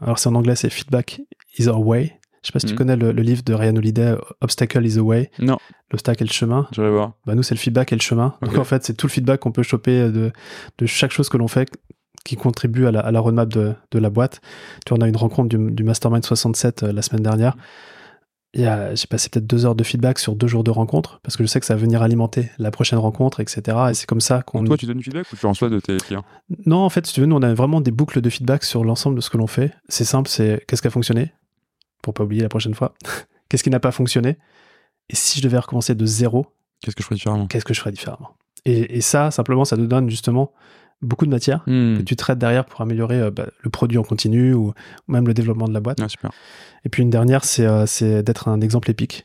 alors 0.00 0.18
c'est 0.20 0.28
en 0.28 0.36
anglais, 0.36 0.54
c'est 0.54 0.70
feedback 0.70 1.20
is 1.58 1.66
our 1.68 1.84
way. 1.84 2.18
Je 2.42 2.48
sais 2.48 2.52
pas 2.52 2.58
si 2.60 2.66
tu 2.66 2.72
Mhm. 2.72 2.78
connais 2.78 2.96
le, 2.96 3.12
le 3.12 3.22
livre 3.22 3.42
de 3.44 3.54
Ryan 3.54 3.76
Holiday, 3.76 4.16
Obstacle 4.40 4.84
is 4.84 4.94
the 4.96 5.00
way. 5.00 5.30
Non. 5.38 5.58
L'obstacle 5.90 6.22
est 6.22 6.26
le 6.26 6.32
chemin. 6.32 6.66
Je 6.72 6.82
vais 6.82 6.90
voir. 6.90 7.12
Bah 7.26 7.34
nous, 7.34 7.42
c'est 7.42 7.54
le 7.54 7.60
feedback 7.60 7.92
et 7.92 7.96
le 7.96 8.00
chemin. 8.02 8.34
Donc 8.42 8.56
en 8.58 8.64
fait, 8.64 8.84
c'est 8.84 8.94
tout 8.94 9.06
le 9.06 9.12
feedback 9.12 9.40
qu'on 9.40 9.52
peut 9.52 9.62
choper 9.62 10.10
de, 10.10 10.32
de 10.78 10.86
chaque 10.86 11.12
chose 11.12 11.28
que 11.28 11.36
l'on 11.36 11.48
fait 11.48 11.68
qui 12.24 12.36
contribue 12.36 12.86
à 12.86 12.92
la, 12.92 13.00
à 13.00 13.10
la 13.10 13.20
roadmap 13.20 13.48
de, 13.48 13.74
de 13.90 13.98
la 13.98 14.08
boîte. 14.10 14.40
Tu 14.86 14.90
vois, 14.90 14.98
on 14.98 15.02
a 15.02 15.06
eu 15.06 15.10
une 15.10 15.16
rencontre 15.16 15.48
du, 15.56 15.70
du 15.72 15.82
Mastermind 15.84 16.24
67 16.24 16.82
euh, 16.84 16.92
la 16.92 17.02
semaine 17.02 17.22
dernière. 17.22 17.56
Il 18.54 18.60
y 18.60 18.66
a- 18.66 18.94
J'ai 18.94 19.06
passé 19.06 19.28
peut-être 19.30 19.46
deux 19.46 19.64
heures 19.64 19.74
de 19.74 19.82
feedback 19.82 20.18
sur 20.18 20.36
deux 20.36 20.46
jours 20.46 20.62
de 20.62 20.70
rencontre 20.70 21.20
parce 21.22 21.36
que 21.36 21.42
je 21.42 21.48
sais 21.48 21.58
que 21.58 21.64
ça 21.66 21.74
va 21.74 21.80
venir 21.80 22.02
alimenter 22.02 22.50
la 22.58 22.70
prochaine 22.70 22.98
rencontre, 22.98 23.40
etc. 23.40 23.76
Et 23.90 23.94
c'est 23.94 24.06
comme 24.06 24.20
ça 24.20 24.42
qu'on. 24.42 24.62
Toi, 24.64 24.76
tu 24.76 24.86
donnes 24.86 24.98
du 24.98 25.04
feedback 25.04 25.26
ou 25.32 25.36
tu 25.36 25.46
reçois 25.46 25.70
de 25.70 25.80
tes 25.80 25.96
clients? 25.96 26.24
Non, 26.66 26.78
en 26.78 26.90
fait, 26.90 27.06
si 27.06 27.14
tu 27.14 27.20
veux, 27.20 27.26
nous, 27.26 27.36
on 27.36 27.42
a 27.42 27.54
vraiment 27.54 27.80
des 27.80 27.90
boucles 27.92 28.20
de 28.20 28.28
feedback 28.30 28.62
sur 28.64 28.84
l'ensemble 28.84 29.16
de 29.16 29.20
ce 29.20 29.30
que 29.30 29.38
l'on 29.38 29.46
fait. 29.46 29.72
C'est 29.88 30.04
simple, 30.04 30.28
c'est 30.28 30.62
qu'est-ce 30.68 30.82
qui 30.82 30.88
a 30.88 30.90
fonctionné? 30.90 31.32
Pour 32.02 32.12
pas 32.14 32.24
oublier 32.24 32.42
la 32.42 32.48
prochaine 32.48 32.74
fois. 32.74 32.94
qu'est-ce 33.48 33.62
qui 33.62 33.70
n'a 33.70 33.80
pas 33.80 33.92
fonctionné? 33.92 34.36
Et 35.08 35.16
si 35.16 35.38
je 35.40 35.44
devais 35.44 35.58
recommencer 35.58 35.94
de 35.94 36.06
zéro, 36.06 36.46
Qu'est-ce 36.82 36.96
que 36.96 37.02
je 37.02 37.06
ferais 37.06 37.14
différemment? 37.16 37.46
Qu'est-ce 37.46 37.64
que 37.64 37.74
je 37.74 37.78
ferais 37.80 37.92
différemment? 37.92 38.30
Et, 38.64 38.96
et, 38.96 39.00
ça, 39.00 39.30
simplement, 39.30 39.64
ça 39.64 39.76
te 39.76 39.82
donne 39.82 40.10
justement 40.10 40.52
beaucoup 41.00 41.26
de 41.26 41.30
matière 41.30 41.62
Hmm. 41.66 41.96
que 41.98 42.02
tu 42.02 42.16
traites 42.16 42.38
derrière 42.38 42.64
pour 42.64 42.80
améliorer 42.80 43.20
euh, 43.20 43.30
bah, 43.30 43.46
le 43.60 43.70
produit 43.70 43.98
en 43.98 44.02
continu 44.02 44.52
ou, 44.54 44.68
ou 44.68 45.12
même 45.12 45.26
le 45.26 45.34
développement 45.34 45.68
de 45.68 45.74
la 45.74 45.80
boîte. 45.80 45.98
Ah, 46.02 46.08
super. 46.08 46.30
Et 46.84 46.88
puis 46.88 47.02
une 47.02 47.10
dernière, 47.10 47.44
c'est 47.44 47.66
euh, 47.66 47.86
c'est 47.86 48.22
d'être 48.24 48.48
un 48.48 48.60
exemple 48.60 48.90
épique. 48.90 49.24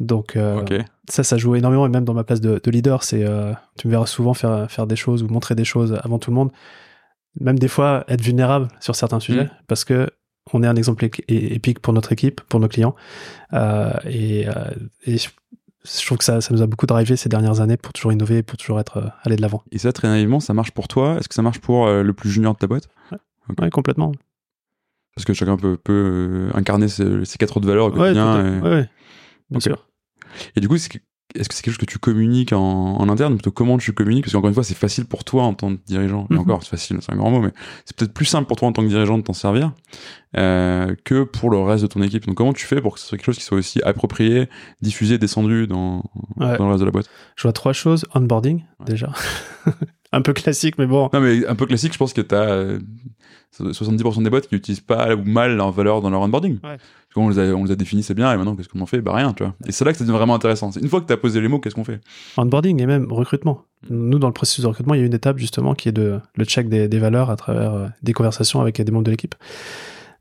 Donc 0.00 0.34
euh, 0.36 0.64
ça, 1.08 1.22
ça 1.22 1.36
joue 1.36 1.54
énormément. 1.54 1.86
Et 1.86 1.88
même 1.88 2.04
dans 2.04 2.14
ma 2.14 2.24
place 2.24 2.40
de, 2.40 2.60
de 2.62 2.70
leader, 2.70 3.04
c'est 3.04 3.24
tu 3.78 3.86
me 3.86 3.92
verras 3.92 4.06
souvent 4.06 4.34
faire, 4.34 4.68
faire 4.70 4.86
des 4.86 4.96
choses 4.96 5.22
ou 5.22 5.28
montrer 5.28 5.54
des 5.54 5.64
choses 5.64 5.98
avant 6.02 6.18
tout 6.18 6.30
le 6.30 6.34
monde. 6.36 6.50
Même 7.40 7.58
des 7.58 7.68
fois, 7.68 8.04
être 8.08 8.22
vulnérable 8.22 8.68
sur 8.80 8.96
certains 8.96 9.20
sujets 9.20 9.44
Mm. 9.44 9.50
parce 9.68 9.84
que 9.84 10.10
on 10.52 10.62
est 10.62 10.66
un 10.66 10.76
exemple 10.76 11.04
épique 11.28 11.80
pour 11.80 11.92
notre 11.92 12.12
équipe, 12.12 12.40
pour 12.42 12.60
nos 12.60 12.68
clients. 12.68 12.94
Euh, 13.52 13.92
et, 14.04 14.48
euh, 14.48 14.52
et 15.04 15.18
je, 15.18 15.28
je 15.84 16.06
trouve 16.06 16.18
que 16.18 16.24
ça, 16.24 16.40
ça 16.40 16.52
nous 16.52 16.62
a 16.62 16.66
beaucoup 16.66 16.86
drivé 16.86 17.16
ces 17.16 17.28
dernières 17.28 17.60
années 17.60 17.76
pour 17.76 17.92
toujours 17.92 18.12
innover, 18.12 18.42
pour 18.42 18.56
toujours 18.56 18.80
être 18.80 18.96
euh, 18.96 19.08
aller 19.24 19.36
de 19.36 19.42
l'avant. 19.42 19.62
Et 19.70 19.78
ça, 19.78 19.92
très 19.92 20.08
naïvement, 20.08 20.40
ça 20.40 20.54
marche 20.54 20.72
pour 20.72 20.88
toi? 20.88 21.16
Est-ce 21.18 21.28
que 21.28 21.34
ça 21.34 21.42
marche 21.42 21.60
pour 21.60 21.86
le 21.88 22.12
plus 22.12 22.30
junior 22.30 22.54
de 22.54 22.58
ta 22.58 22.66
boîte? 22.66 22.88
Ouais, 23.60 23.70
complètement. 23.70 24.12
Parce 25.14 25.24
que 25.26 25.34
chacun 25.34 25.56
peut, 25.56 25.76
peut 25.76 26.48
incarner 26.54 26.88
ses, 26.88 27.24
ses 27.24 27.38
quatre 27.38 27.56
autres 27.56 27.66
valeurs 27.66 27.86
au 27.86 27.90
quotidien. 27.90 28.46
et... 28.46 28.60
ouais, 28.60 28.70
ouais, 28.70 28.88
bien 29.50 29.60
sûr. 29.60 29.86
Et 30.56 30.60
du 30.60 30.68
coup, 30.68 30.76
est-ce 31.34 31.48
que 31.48 31.54
c'est 31.54 31.62
quelque 31.62 31.74
chose 31.74 31.78
que 31.78 31.86
tu 31.90 31.98
communiques 31.98 32.52
en, 32.52 32.96
en 32.96 33.08
interne 33.08 33.34
plutôt 33.34 33.50
comment 33.50 33.78
tu 33.78 33.92
communiques 33.92 34.24
Parce 34.24 34.32
qu'encore 34.34 34.48
une 34.48 34.54
fois, 34.54 34.64
c'est 34.64 34.74
facile 34.76 35.04
pour 35.06 35.24
toi 35.24 35.44
en 35.44 35.54
tant 35.54 35.74
que 35.74 35.80
dirigeant. 35.86 36.26
Et 36.30 36.34
Mhm. 36.34 36.40
encore, 36.40 36.62
c'est 36.62 36.70
facile, 36.70 36.98
c'est 37.00 37.12
un 37.12 37.16
grand 37.16 37.30
mot, 37.30 37.40
mais 37.40 37.52
c'est 37.84 37.96
peut-être 37.96 38.12
plus 38.14 38.24
simple 38.26 38.46
pour 38.46 38.56
toi 38.56 38.68
en 38.68 38.72
tant 38.72 38.82
que 38.82 38.88
dirigeant 38.88 39.18
de 39.18 39.22
t'en 39.22 39.32
servir 39.32 39.72
euh, 40.36 40.94
que 41.04 41.24
pour 41.24 41.50
le 41.50 41.58
reste 41.58 41.82
de 41.82 41.88
ton 41.88 42.02
équipe. 42.02 42.26
Donc, 42.26 42.36
comment 42.36 42.52
tu 42.52 42.66
fais 42.66 42.80
pour 42.80 42.94
que 42.94 43.00
ce 43.00 43.06
soit 43.06 43.18
quelque 43.18 43.26
chose 43.26 43.38
qui 43.38 43.44
soit 43.44 43.58
aussi 43.58 43.80
approprié, 43.82 44.48
diffusé, 44.80 45.18
descendu 45.18 45.66
dans, 45.66 46.04
Ouais. 46.36 46.56
dans 46.58 46.64
le 46.66 46.70
reste 46.70 46.80
de 46.80 46.86
la 46.86 46.90
boîte? 46.92 47.08
Je 47.36 47.42
vois 47.42 47.52
trois 47.52 47.72
choses. 47.72 48.06
Onboarding, 48.14 48.58
Ouais. 48.80 48.86
déjà. 48.86 49.12
un 50.12 50.22
peu 50.22 50.32
classique, 50.32 50.76
mais 50.78 50.86
bon. 50.86 51.08
Non, 51.12 51.20
mais 51.20 51.46
un 51.46 51.54
peu 51.54 51.66
classique, 51.66 51.92
je 51.94 51.98
pense 51.98 52.12
que 52.12 52.20
tu 52.20 52.34
as 52.34 52.78
70% 53.72 54.22
des 54.22 54.30
boîtes 54.30 54.48
qui 54.48 54.54
n'utilisent 54.54 54.80
pas 54.80 55.14
ou 55.14 55.24
mal 55.24 55.56
leurs 55.56 55.70
valeurs 55.72 56.00
dans 56.00 56.10
leur 56.10 56.20
onboarding. 56.22 56.58
Ouais. 56.64 56.78
Qu'on 57.14 57.28
les, 57.28 57.38
a, 57.38 57.42
on 57.54 57.64
les 57.64 57.72
a 57.72 57.76
définis, 57.76 58.02
c'est 58.02 58.14
bien, 58.14 58.32
et 58.32 58.36
maintenant, 58.36 58.56
qu'est-ce 58.56 58.68
qu'on 58.68 58.80
en 58.80 58.86
fait? 58.86 59.00
Bah 59.02 59.14
rien, 59.14 59.34
tu 59.34 59.42
vois. 59.42 59.54
Et 59.66 59.72
c'est 59.72 59.84
là 59.84 59.92
que 59.92 59.98
ça 59.98 60.04
devient 60.04 60.16
vraiment 60.16 60.34
intéressant. 60.34 60.70
Une 60.70 60.88
fois 60.88 61.00
que 61.00 61.06
tu 61.06 61.12
as 61.12 61.18
posé 61.18 61.40
les 61.40 61.48
mots, 61.48 61.58
qu'est-ce 61.58 61.74
qu'on 61.74 61.84
fait? 61.84 62.00
Onboarding 62.38 62.80
et 62.80 62.86
même 62.86 63.12
recrutement. 63.12 63.64
Nous, 63.90 64.18
dans 64.18 64.28
le 64.28 64.32
processus 64.32 64.62
de 64.62 64.68
recrutement, 64.68 64.94
il 64.94 65.00
y 65.00 65.02
a 65.02 65.06
une 65.06 65.14
étape 65.14 65.38
justement 65.38 65.74
qui 65.74 65.88
est 65.88 65.92
de 65.92 66.20
le 66.36 66.44
check 66.44 66.68
des, 66.68 66.98
valeurs 66.98 67.30
à 67.30 67.36
travers 67.36 67.74
euh, 67.74 67.88
des 68.02 68.12
conversations 68.12 68.60
avec 68.60 68.80
des 68.80 68.92
membres 68.92 69.04
de 69.04 69.10
l'équipe. 69.10 69.34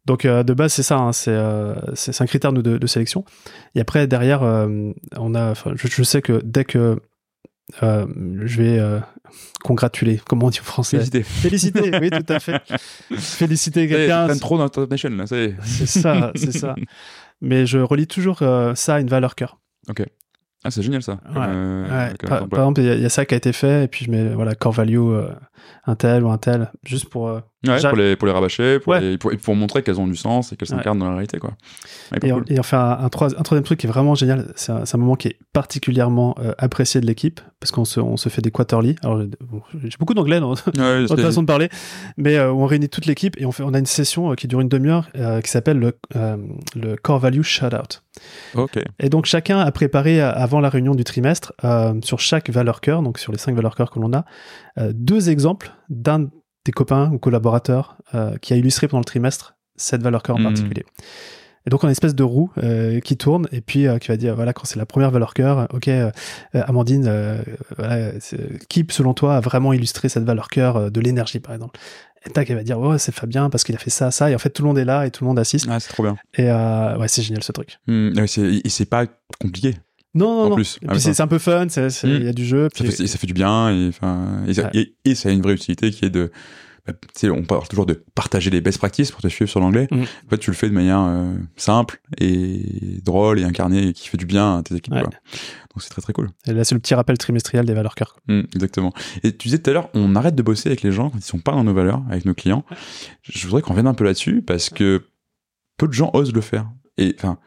Donc 0.06 0.26
euh, 0.26 0.44
de 0.44 0.54
base, 0.54 0.74
c'est 0.74 0.84
ça, 0.84 0.98
hein, 0.98 1.14
c'est 1.14 1.32
euh, 1.32 1.76
c'est 1.94 2.20
un 2.22 2.26
critère 2.26 2.52
de, 2.52 2.62
de 2.62 2.88
sélection. 2.88 3.24
Et 3.76 3.80
après, 3.80 4.08
derrière, 4.08 4.42
on 4.42 5.36
a, 5.36 5.54
je, 5.76 6.04
sais 6.04 6.22
que 6.22 6.42
dès 6.44 6.66
que 6.66 7.00
je 7.82 8.62
vais 8.62 9.02
congratuler, 9.64 10.20
comment 10.28 10.48
on 10.48 10.50
dit 10.50 10.60
en 10.60 10.64
français 10.64 10.98
Félicité. 10.98 11.24
Féliciter, 11.24 11.92
oui, 12.00 12.10
tout 12.10 12.34
à 12.34 12.40
fait. 12.40 12.62
Féliciter 13.18 13.88
quelqu'un. 13.88 14.28
t'aimes 14.28 14.40
trop 14.40 14.58
nation, 14.88 15.10
là, 15.12 15.28
ça 15.28 15.38
y 15.38 15.44
est. 15.46 15.56
C'est 15.64 15.86
ça, 15.88 16.32
c'est 16.36 16.52
ça. 16.52 16.76
Mais 17.42 17.66
je 17.66 17.80
relie 17.80 18.08
toujours 18.08 18.40
euh, 18.42 18.76
ça 18.76 18.96
à 18.96 19.00
une 19.00 19.08
valeur 19.10 19.36
cœur. 19.36 19.60
Ah, 20.64 20.70
c'est 20.70 20.84
génial 20.84 21.02
ça. 21.02 21.14
Ouais. 21.34 21.42
Euh, 21.48 21.84
Ouais, 21.84 22.14
par, 22.20 22.34
exemple. 22.38 22.50
par 22.50 22.60
exemple, 22.60 22.82
il 22.82 22.86
y, 22.88 22.90
a- 22.92 22.96
il 22.96 23.02
y 23.02 23.06
a 23.06 23.10
ça 23.10 23.26
qui 23.26 23.34
a 23.34 23.38
été 23.38 23.52
fait, 23.52 23.86
et 23.86 23.88
puis 23.88 24.06
je 24.06 24.12
mets 24.12 24.30
voilà 24.36 24.54
core 24.54 24.74
value 24.74 24.98
euh, 25.00 25.30
un 25.86 25.96
tel 25.96 26.24
ou 26.24 26.30
un 26.32 26.38
tel, 26.38 26.72
juste 26.84 27.10
pour. 27.10 27.28
euh, 27.30 27.40
Ouais, 27.68 27.80
pour, 27.80 27.96
les, 27.96 28.16
pour 28.16 28.26
les 28.28 28.34
rabâcher, 28.34 28.80
pour, 28.80 28.94
Ouais. 28.94 29.02
les- 29.02 29.18
pour, 29.20 29.32
et 29.34 29.38
pour 29.38 29.56
montrer 29.56 29.84
qu'elles 29.84 30.00
ont 30.00 30.08
du 30.08 30.16
sens 30.16 30.52
et 30.52 30.56
qu'elles 30.56 30.68
Ouais. 30.72 30.78
s'incarnent 30.78 30.98
dans 30.98 31.06
la 31.06 31.12
réalité, 31.12 31.38
quoi. 31.38 31.52
Pas 32.10 32.18
et, 32.28 32.32
cool. 32.32 32.44
et 32.48 32.58
enfin 32.60 32.98
un, 33.00 33.06
un 33.06 33.10
trois- 33.10 33.38
un 33.38 33.44
troisième 33.44 33.64
truc 33.64 33.80
qui 33.80 33.86
est 33.86 33.90
vraiment 33.90 34.16
génial, 34.16 34.52
c'est 34.56 34.72
un, 34.72 34.98
moment 34.98 35.14
qui 35.16 35.28
est 35.28 35.38
particulièrement 35.54 36.34
euh, 36.40 36.54
apprécié 36.58 37.02
de 37.02 37.06
l'équipe 37.06 37.40
parce 37.60 37.72
qu'on 37.72 37.86
se, 37.86 38.00
on 38.00 38.18
se 38.18 38.30
fait 38.30 38.42
des 38.42 38.50
quarterly. 38.50 38.96
Alors 39.04 39.22
j'ai 39.22 39.90
beaucoup 40.00 40.16
d'anglais 40.16 40.40
dans 40.40 40.50
notre 40.50 41.22
façon 41.22 41.42
de 41.42 41.46
parler, 41.48 41.70
mais 42.18 42.36
euh, 42.38 42.52
on 42.52 42.66
réunit 42.66 42.90
toute 42.90 43.06
l'équipe 43.06 43.40
et 43.40 43.46
on 43.46 43.52
fait, 43.52 43.62
on 43.62 43.76
a 43.76 43.78
une 43.78 43.86
session 43.86 44.34
qui 44.34 44.48
dure 44.48 44.62
une 44.62 44.70
demi-heure 44.70 45.10
qui 45.44 45.50
s'appelle 45.52 45.78
le, 45.78 45.96
le 46.76 46.96
core 46.96 47.20
value 47.20 47.44
shout-out. 47.44 48.02
Et 49.00 49.10
donc 49.10 49.26
chacun 49.26 49.60
a 49.60 49.72
préparé 49.72 50.20
avant 50.20 50.62
la 50.62 50.70
réunion 50.70 50.96
du 50.96 51.04
trimestre 51.04 51.54
sur 52.04 52.20
chaque 52.20 52.50
valeur 52.50 52.82
cœur, 52.82 53.04
donc 53.04 53.20
sur 53.20 53.32
les 53.32 53.38
cinq 53.38 53.56
valeurs 53.56 53.76
cœur 53.76 53.92
que 53.92 54.00
l'on 54.00 54.12
a, 54.14 54.26
deux 54.94 55.30
exemples 55.30 55.51
d'un 55.90 56.30
des 56.66 56.72
copains 56.72 57.12
ou 57.12 57.18
collaborateurs 57.18 57.98
euh, 58.14 58.38
qui 58.38 58.54
a 58.54 58.56
illustré 58.56 58.88
pendant 58.88 59.00
le 59.02 59.06
trimestre 59.06 59.56
cette 59.76 60.04
valeur 60.04 60.22
cœur 60.24 60.36
en 60.36 60.40
Mhm. 60.40 60.46
particulier. 60.46 60.86
Et 61.66 61.70
donc 61.70 61.84
on 61.84 61.88
a 61.88 61.90
une 61.90 61.94
espèce 61.94 62.16
de 62.16 62.24
roue 62.24 62.52
euh, 62.64 63.00
qui 63.02 63.18
tourne 63.18 63.48
et 63.52 63.62
puis 63.62 63.88
euh, 63.88 63.98
qui 64.00 64.08
va 64.08 64.18
dire 64.18 64.36
voilà 64.36 64.52
quand 64.54 64.66
c'est 64.66 64.78
la 64.80 64.86
première 64.88 65.12
valeur 65.12 65.34
cœur, 65.36 65.68
ok 65.72 65.88
euh, 65.90 66.12
Amandine, 66.54 67.44
voilà, 67.78 68.12
qui 68.70 68.86
selon 68.90 69.14
toi 69.14 69.38
a 69.38 69.40
vraiment 69.42 69.72
illustré 69.74 70.10
cette 70.10 70.24
valeur 70.24 70.48
cœur 70.50 70.90
de 70.92 71.00
l'énergie 71.02 71.40
par 71.40 71.54
exemple? 71.54 71.80
Et 72.26 72.30
tac, 72.30 72.50
elle 72.52 72.58
va 72.58 72.64
dire 72.64 72.80
ouais 72.80 73.00
c'est 73.00 73.12
Fabien 73.12 73.50
parce 73.50 73.64
qu'il 73.64 73.76
a 73.76 73.80
fait 73.80 73.90
ça 73.90 74.12
ça 74.12 74.30
et 74.30 74.36
en 74.36 74.40
fait 74.40 74.50
tout 74.52 74.62
le 74.64 74.68
monde 74.68 74.78
est 74.78 74.86
là 74.86 75.06
et 75.08 75.12
tout 75.12 75.24
le 75.24 75.28
monde 75.28 75.40
assiste 75.40 75.68
Ah, 75.70 75.80
c'est 75.80 75.90
trop 75.90 76.04
bien. 76.04 76.16
et 76.38 76.46
ouais 76.52 77.08
c'est 77.08 77.22
génial 77.24 77.44
ce 77.44 77.52
truc. 77.52 77.78
C'est- 78.28 78.62
et 78.64 78.70
c'est 78.70 78.86
pas 78.86 79.06
compliqué. 79.40 79.76
Non, 80.14 80.26
non, 80.36 80.42
En 80.46 80.50
non. 80.50 80.56
plus. 80.56 80.78
Et 80.82 80.88
puis 80.88 81.00
c'est 81.00 81.22
un 81.22 81.28
peu 81.28 81.40
fun, 81.40 81.68
c'est- 81.70 81.88
il 82.04 82.24
y 82.24 82.28
a 82.28 82.34
du 82.34 82.46
jeu. 82.46 82.68
Ça 82.76 82.84
fait, 82.84 83.04
et 83.04 83.08
ça 83.08 83.18
fait 83.18 83.28
du 83.28 83.34
bien 83.34 83.70
et, 83.74 83.92
ça, 83.92 84.64
Ouais. 84.64 84.70
et, 84.74 84.96
et 85.06 85.16
ça 85.16 85.30
a 85.30 85.32
une 85.32 85.42
vraie 85.42 85.54
utilité 85.54 85.90
qui 85.92 86.04
est 86.06 86.10
de. 86.10 86.32
bah, 86.86 86.94
tu 86.94 87.08
sais, 87.16 87.30
on 87.30 87.44
parle 87.44 87.68
toujours 87.68 87.86
de 87.86 87.94
partager 88.16 88.50
les 88.50 88.60
best 88.60 88.80
practices 88.80 89.12
pour 89.12 89.22
te 89.22 89.28
suivre 89.28 89.50
sur 89.50 89.60
l'anglais. 89.60 89.88
Mm. 89.92 90.02
En 90.02 90.30
fait, 90.32 90.38
tu 90.40 90.50
le 90.50 90.56
fais 90.56 90.68
de 90.68 90.74
manière 90.74 91.00
euh, 91.00 91.32
simple 91.56 92.02
et 92.20 93.00
drôle 93.06 93.40
et 93.40 93.44
incarnée 93.44 93.90
et 93.90 93.94
qui 93.94 94.08
fait 94.10 94.18
du 94.18 94.26
bien 94.26 94.58
à 94.58 94.64
tes 94.64 94.76
équipes. 94.76 94.96
Ouais. 94.96 95.02
quoi. 95.02 95.12
Donc 95.12 95.82
c'est 95.84 95.90
très 95.92 96.02
très 96.02 96.12
cool. 96.12 96.30
Et 96.48 96.54
là, 96.54 96.64
c'est 96.66 96.74
le 96.76 96.82
petit 96.82 96.96
rappel 96.96 97.18
trimestriel 97.18 97.66
des 97.66 97.74
valeurs 97.74 97.94
cœur. 97.96 98.18
Mm, 98.28 98.42
exactement. 98.56 98.94
Et 99.24 99.32
tu 99.38 99.48
disais 99.48 99.60
tout 99.60 99.70
à 99.70 99.74
l'heure, 99.74 99.90
on 99.94 100.16
arrête 100.16 100.36
de 100.36 100.42
bosser 100.44 100.70
avec 100.70 100.82
les 100.82 100.92
gens 100.92 101.10
quand 101.12 101.20
ils 101.20 101.24
sont 101.24 101.40
pas 101.40 101.52
dans 101.54 101.64
nos 101.64 101.74
valeurs, 101.74 102.02
avec 102.10 102.26
nos 102.26 102.34
clients. 102.34 102.66
Je 103.22 103.46
voudrais 103.48 103.62
qu'on 103.62 103.70
revienne 103.74 103.88
un 103.88 103.94
peu 103.94 104.04
là-dessus 104.04 104.42
parce 104.42 104.70
que 104.72 105.04
peu 105.78 105.88
de 105.88 105.94
gens 105.94 106.10
osent 106.14 106.34
le 106.34 106.42
faire. 106.42 106.68
Et 106.98 107.16
enfin, 107.18 107.38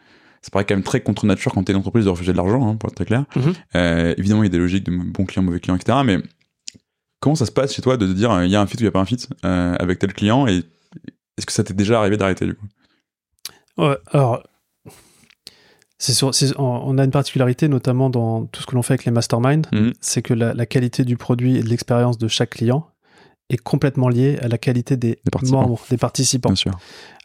ça 0.44 0.50
paraît 0.50 0.66
quand 0.66 0.74
même 0.74 0.84
très 0.84 1.00
contre 1.00 1.24
nature 1.24 1.54
quand 1.54 1.62
t'es 1.64 1.72
une 1.72 1.78
entreprise 1.78 2.04
de 2.04 2.10
refuser 2.10 2.32
de 2.32 2.36
l'argent, 2.36 2.68
hein, 2.68 2.76
pour 2.76 2.90
être 2.90 2.96
très 2.96 3.06
clair. 3.06 3.24
Mhm. 3.34 3.52
Euh, 3.76 4.14
évidemment, 4.18 4.42
il 4.42 4.46
y 4.46 4.48
a 4.48 4.52
des 4.52 4.58
logiques 4.58 4.84
de 4.84 4.94
bons 4.94 5.24
clients, 5.24 5.42
mauvais 5.42 5.58
clients, 5.58 5.74
etc. 5.74 6.00
Mais 6.04 6.18
comment 7.18 7.34
ça 7.34 7.46
se 7.46 7.50
passe 7.50 7.72
chez 7.72 7.80
toi 7.80 7.96
de 7.96 8.06
te 8.06 8.12
dire 8.12 8.30
euh, 8.30 8.44
il 8.44 8.50
y 8.50 8.56
a 8.56 8.60
un 8.60 8.66
fit 8.66 8.76
ou 8.76 8.80
il 8.80 8.84
y 8.84 8.88
a 8.88 8.90
pas 8.90 9.00
un 9.00 9.06
fit 9.06 9.26
euh, 9.46 9.74
avec 9.80 10.00
tel 10.00 10.12
client 10.12 10.46
et 10.46 10.62
est-ce 11.38 11.46
que 11.46 11.52
ça 11.52 11.64
t'est 11.64 11.72
déjà 11.72 11.98
arrivé 11.98 12.18
d'arrêter 12.18 12.44
du 12.44 12.54
coup? 12.54 12.66
Ouais, 13.78 13.96
alors, 14.12 14.42
sur, 15.98 16.30
on, 16.58 16.98
a 16.98 17.04
une 17.04 17.10
particularité, 17.10 17.68
notamment 17.68 18.10
dans 18.10 18.44
tout 18.44 18.60
ce 18.60 18.66
que 18.66 18.74
l'on 18.74 18.82
fait 18.82 18.92
avec 18.92 19.06
les 19.06 19.12
masterminds, 19.12 19.66
Mhm. 19.72 19.94
c'est 20.02 20.20
que 20.20 20.34
la, 20.34 20.52
la 20.52 20.66
qualité 20.66 21.06
du 21.06 21.16
produit 21.16 21.56
et 21.56 21.62
de 21.62 21.70
l'expérience 21.70 22.18
de 22.18 22.28
chaque 22.28 22.50
client 22.50 22.86
est 23.48 23.56
complètement 23.56 24.10
liée 24.10 24.38
à 24.42 24.48
la 24.48 24.58
qualité 24.58 24.98
des, 24.98 25.18
membres, 25.44 25.80
des 25.88 25.96
participants. 25.96 26.50
Bien 26.50 26.56
sûr. 26.56 26.78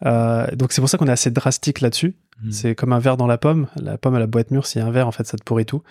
Euh, 0.06 0.48
donc 0.56 0.72
c'est 0.72 0.82
pour 0.82 0.90
ça 0.90 0.98
qu'on 0.98 1.08
est 1.08 1.12
assez 1.12 1.32
drastique 1.32 1.82
là-dessus. 1.82 2.16
Mhm. 2.44 2.52
C'est 2.52 2.76
comme 2.76 2.94
un 2.94 3.00
verre 3.00 3.18
dans 3.18 3.28
la 3.28 3.38
pomme. 3.38 3.68
La 3.82 3.98
pomme 3.98 4.16
à 4.16 4.20
la 4.20 4.28
boîte 4.28 4.52
mûre, 4.52 4.66
s'il 4.66 4.82
y 4.82 4.84
a 4.84 4.88
un 4.88 4.92
verre, 4.92 5.08
en 5.08 5.12
fait, 5.12 5.26
ça 5.28 5.38
te 5.38 5.44
pourrit 5.44 5.66
tout. 5.66 5.82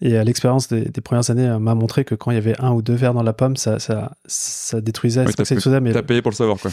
Et 0.00 0.14
euh, 0.18 0.24
l'expérience 0.24 0.66
des, 0.68 0.86
des 0.86 1.00
premières 1.00 1.30
années 1.30 1.46
euh, 1.48 1.58
m'a 1.60 1.74
montré 1.74 2.04
que 2.04 2.14
quand 2.16 2.30
il 2.30 2.34
y 2.34 2.38
avait 2.38 2.60
un 2.60 2.72
ou 2.72 2.82
deux 2.82 2.94
verres 2.94 3.14
dans 3.14 3.22
la 3.22 3.32
pomme, 3.32 3.56
ça, 3.56 3.78
ça, 3.78 4.12
ça 4.26 4.80
détruisait. 4.80 5.24
Pas 5.24 5.30
t'as 5.32 5.44
payé- 5.44 5.80
mais 5.80 6.02
payé 6.02 6.22
pour 6.22 6.30
le 6.32 6.36
savoir 6.36 6.58
quoi. 6.58 6.70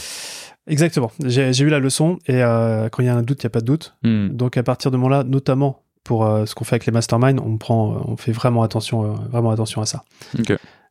exactement. 0.68 1.12
J'ai 1.24 1.52
eu 1.60 1.70
la 1.70 1.80
leçon. 1.80 2.18
Et 2.28 2.42
euh, 2.44 2.90
quand 2.90 3.04
il 3.04 3.06
y 3.06 3.10
a 3.10 3.16
un 3.16 3.22
doute, 3.22 3.44
il 3.44 3.46
n'y 3.46 3.50
a 3.50 3.52
pas 3.52 3.62
de 3.62 3.66
doute. 3.66 3.96
Mm. 4.04 4.30
Donc 4.30 4.58
à 4.58 4.64
partir 4.64 4.90
de 4.92 4.98
moment-là, 4.98 5.24
notamment 5.24 5.84
pour 6.04 6.26
euh, 6.26 6.46
ce 6.48 6.56
qu'on 6.56 6.64
fait 6.64 6.76
avec 6.76 6.86
les 6.88 6.92
masterminds, 6.92 7.40
on 7.40 7.58
prend, 7.58 8.02
on 8.08 8.18
fait 8.18 8.32
vraiment 8.32 8.64
attention, 8.64 9.04
euh, 9.04 9.16
vraiment 9.30 9.52
attention 9.52 9.82
à 9.82 9.86
ça. 9.86 10.04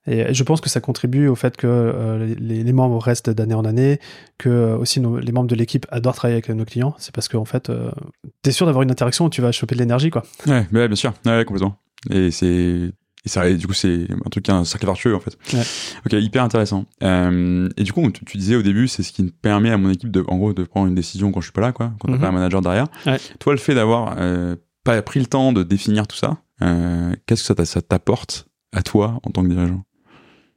Et 0.07 0.33
je 0.33 0.43
pense 0.43 0.61
que 0.63 0.71
ça 0.71 0.81
contribue 0.81 1.29
au 1.29 1.35
fait 1.35 1.57
que 1.57 1.67
euh, 1.67 2.35
les, 2.39 2.63
les 2.65 2.73
membres 2.73 2.99
restent 2.99 3.29
d'année 3.31 3.55
en 3.55 3.65
année, 3.67 4.01
que 4.39 4.49
euh, 4.49 4.77
aussi 4.79 5.01
nos- 5.01 5.19
les 5.19 5.33
membres 5.33 5.49
de 5.49 5.55
l'équipe 5.55 5.87
adorent 5.91 6.15
travailler 6.15 6.37
avec 6.37 6.49
nos 6.49 6.65
clients. 6.65 6.95
C'est 6.99 7.15
parce 7.15 7.29
qu'en 7.29 7.45
fait, 7.45 7.69
euh, 7.69 7.91
t'es 8.43 8.53
sûr 8.53 8.65
d'avoir 8.67 8.83
une 8.83 8.91
interaction 8.91 9.27
où 9.27 9.31
tu 9.31 9.43
vas 9.43 9.53
choper 9.53 9.75
de 9.75 9.81
l'énergie, 9.81 10.09
quoi. 10.11 10.25
Ouais, 10.47 10.67
mais 10.73 10.81
ouais, 10.81 10.89
bien 10.89 10.97
sûr. 10.97 11.13
Ouais, 11.27 11.45
complètement. 11.45 11.77
Et 12.11 12.31
c'est. 12.31 12.91
Et 13.25 13.29
ça, 13.29 13.49
et 13.49 13.57
du 13.57 13.67
coup, 13.67 13.75
c'est 13.75 14.07
un 14.11 14.31
truc, 14.31 14.49
un 14.49 14.65
cercle 14.65 14.87
vertueux, 14.87 15.15
en 15.15 15.21
fait. 15.21 15.37
Ouais. 15.53 15.63
Ok, 16.07 16.13
hyper 16.13 16.43
intéressant. 16.45 16.87
Euh, 17.03 17.69
et 17.77 17.83
du 17.83 17.93
coup, 17.93 18.09
tu, 18.13 18.25
tu 18.25 18.39
disais 18.39 18.55
au 18.55 18.63
début, 18.63 18.87
c'est 18.89 19.03
ce 19.03 19.13
qui 19.13 19.25
me 19.25 19.31
permet 19.31 19.71
à 19.71 19.77
mon 19.77 19.91
équipe 19.91 20.11
de, 20.13 20.25
en 20.29 20.39
gros, 20.39 20.55
de 20.55 20.63
prendre 20.63 20.87
une 20.87 20.95
décision 20.95 21.33
quand 21.33 21.41
je 21.41 21.47
suis 21.47 21.53
pas 21.53 21.61
là, 21.61 21.73
quoi, 21.73 21.93
quand 22.01 22.07
t'as 22.09 22.15
Mhm. 22.15 22.21
pas 22.21 22.29
un 22.29 22.33
manager 22.33 22.61
derrière. 22.63 22.87
Ouais. 23.05 23.19
Toi, 23.41 23.53
le 23.53 23.59
fait 23.59 23.75
d'avoir 23.75 24.17
pas 24.85 25.03
pris 25.03 25.19
le 25.21 25.27
temps 25.27 25.53
de 25.53 25.65
définir 25.65 26.07
tout 26.07 26.17
ça, 26.17 26.39
qu'est-ce 27.27 27.53
que 27.53 27.65
ça 27.65 27.83
t'apporte 27.83 28.47
à 28.73 28.83
toi 28.83 29.19
en 29.25 29.31
tant 29.31 29.43
que 29.43 29.49
dirigeant? 29.49 29.83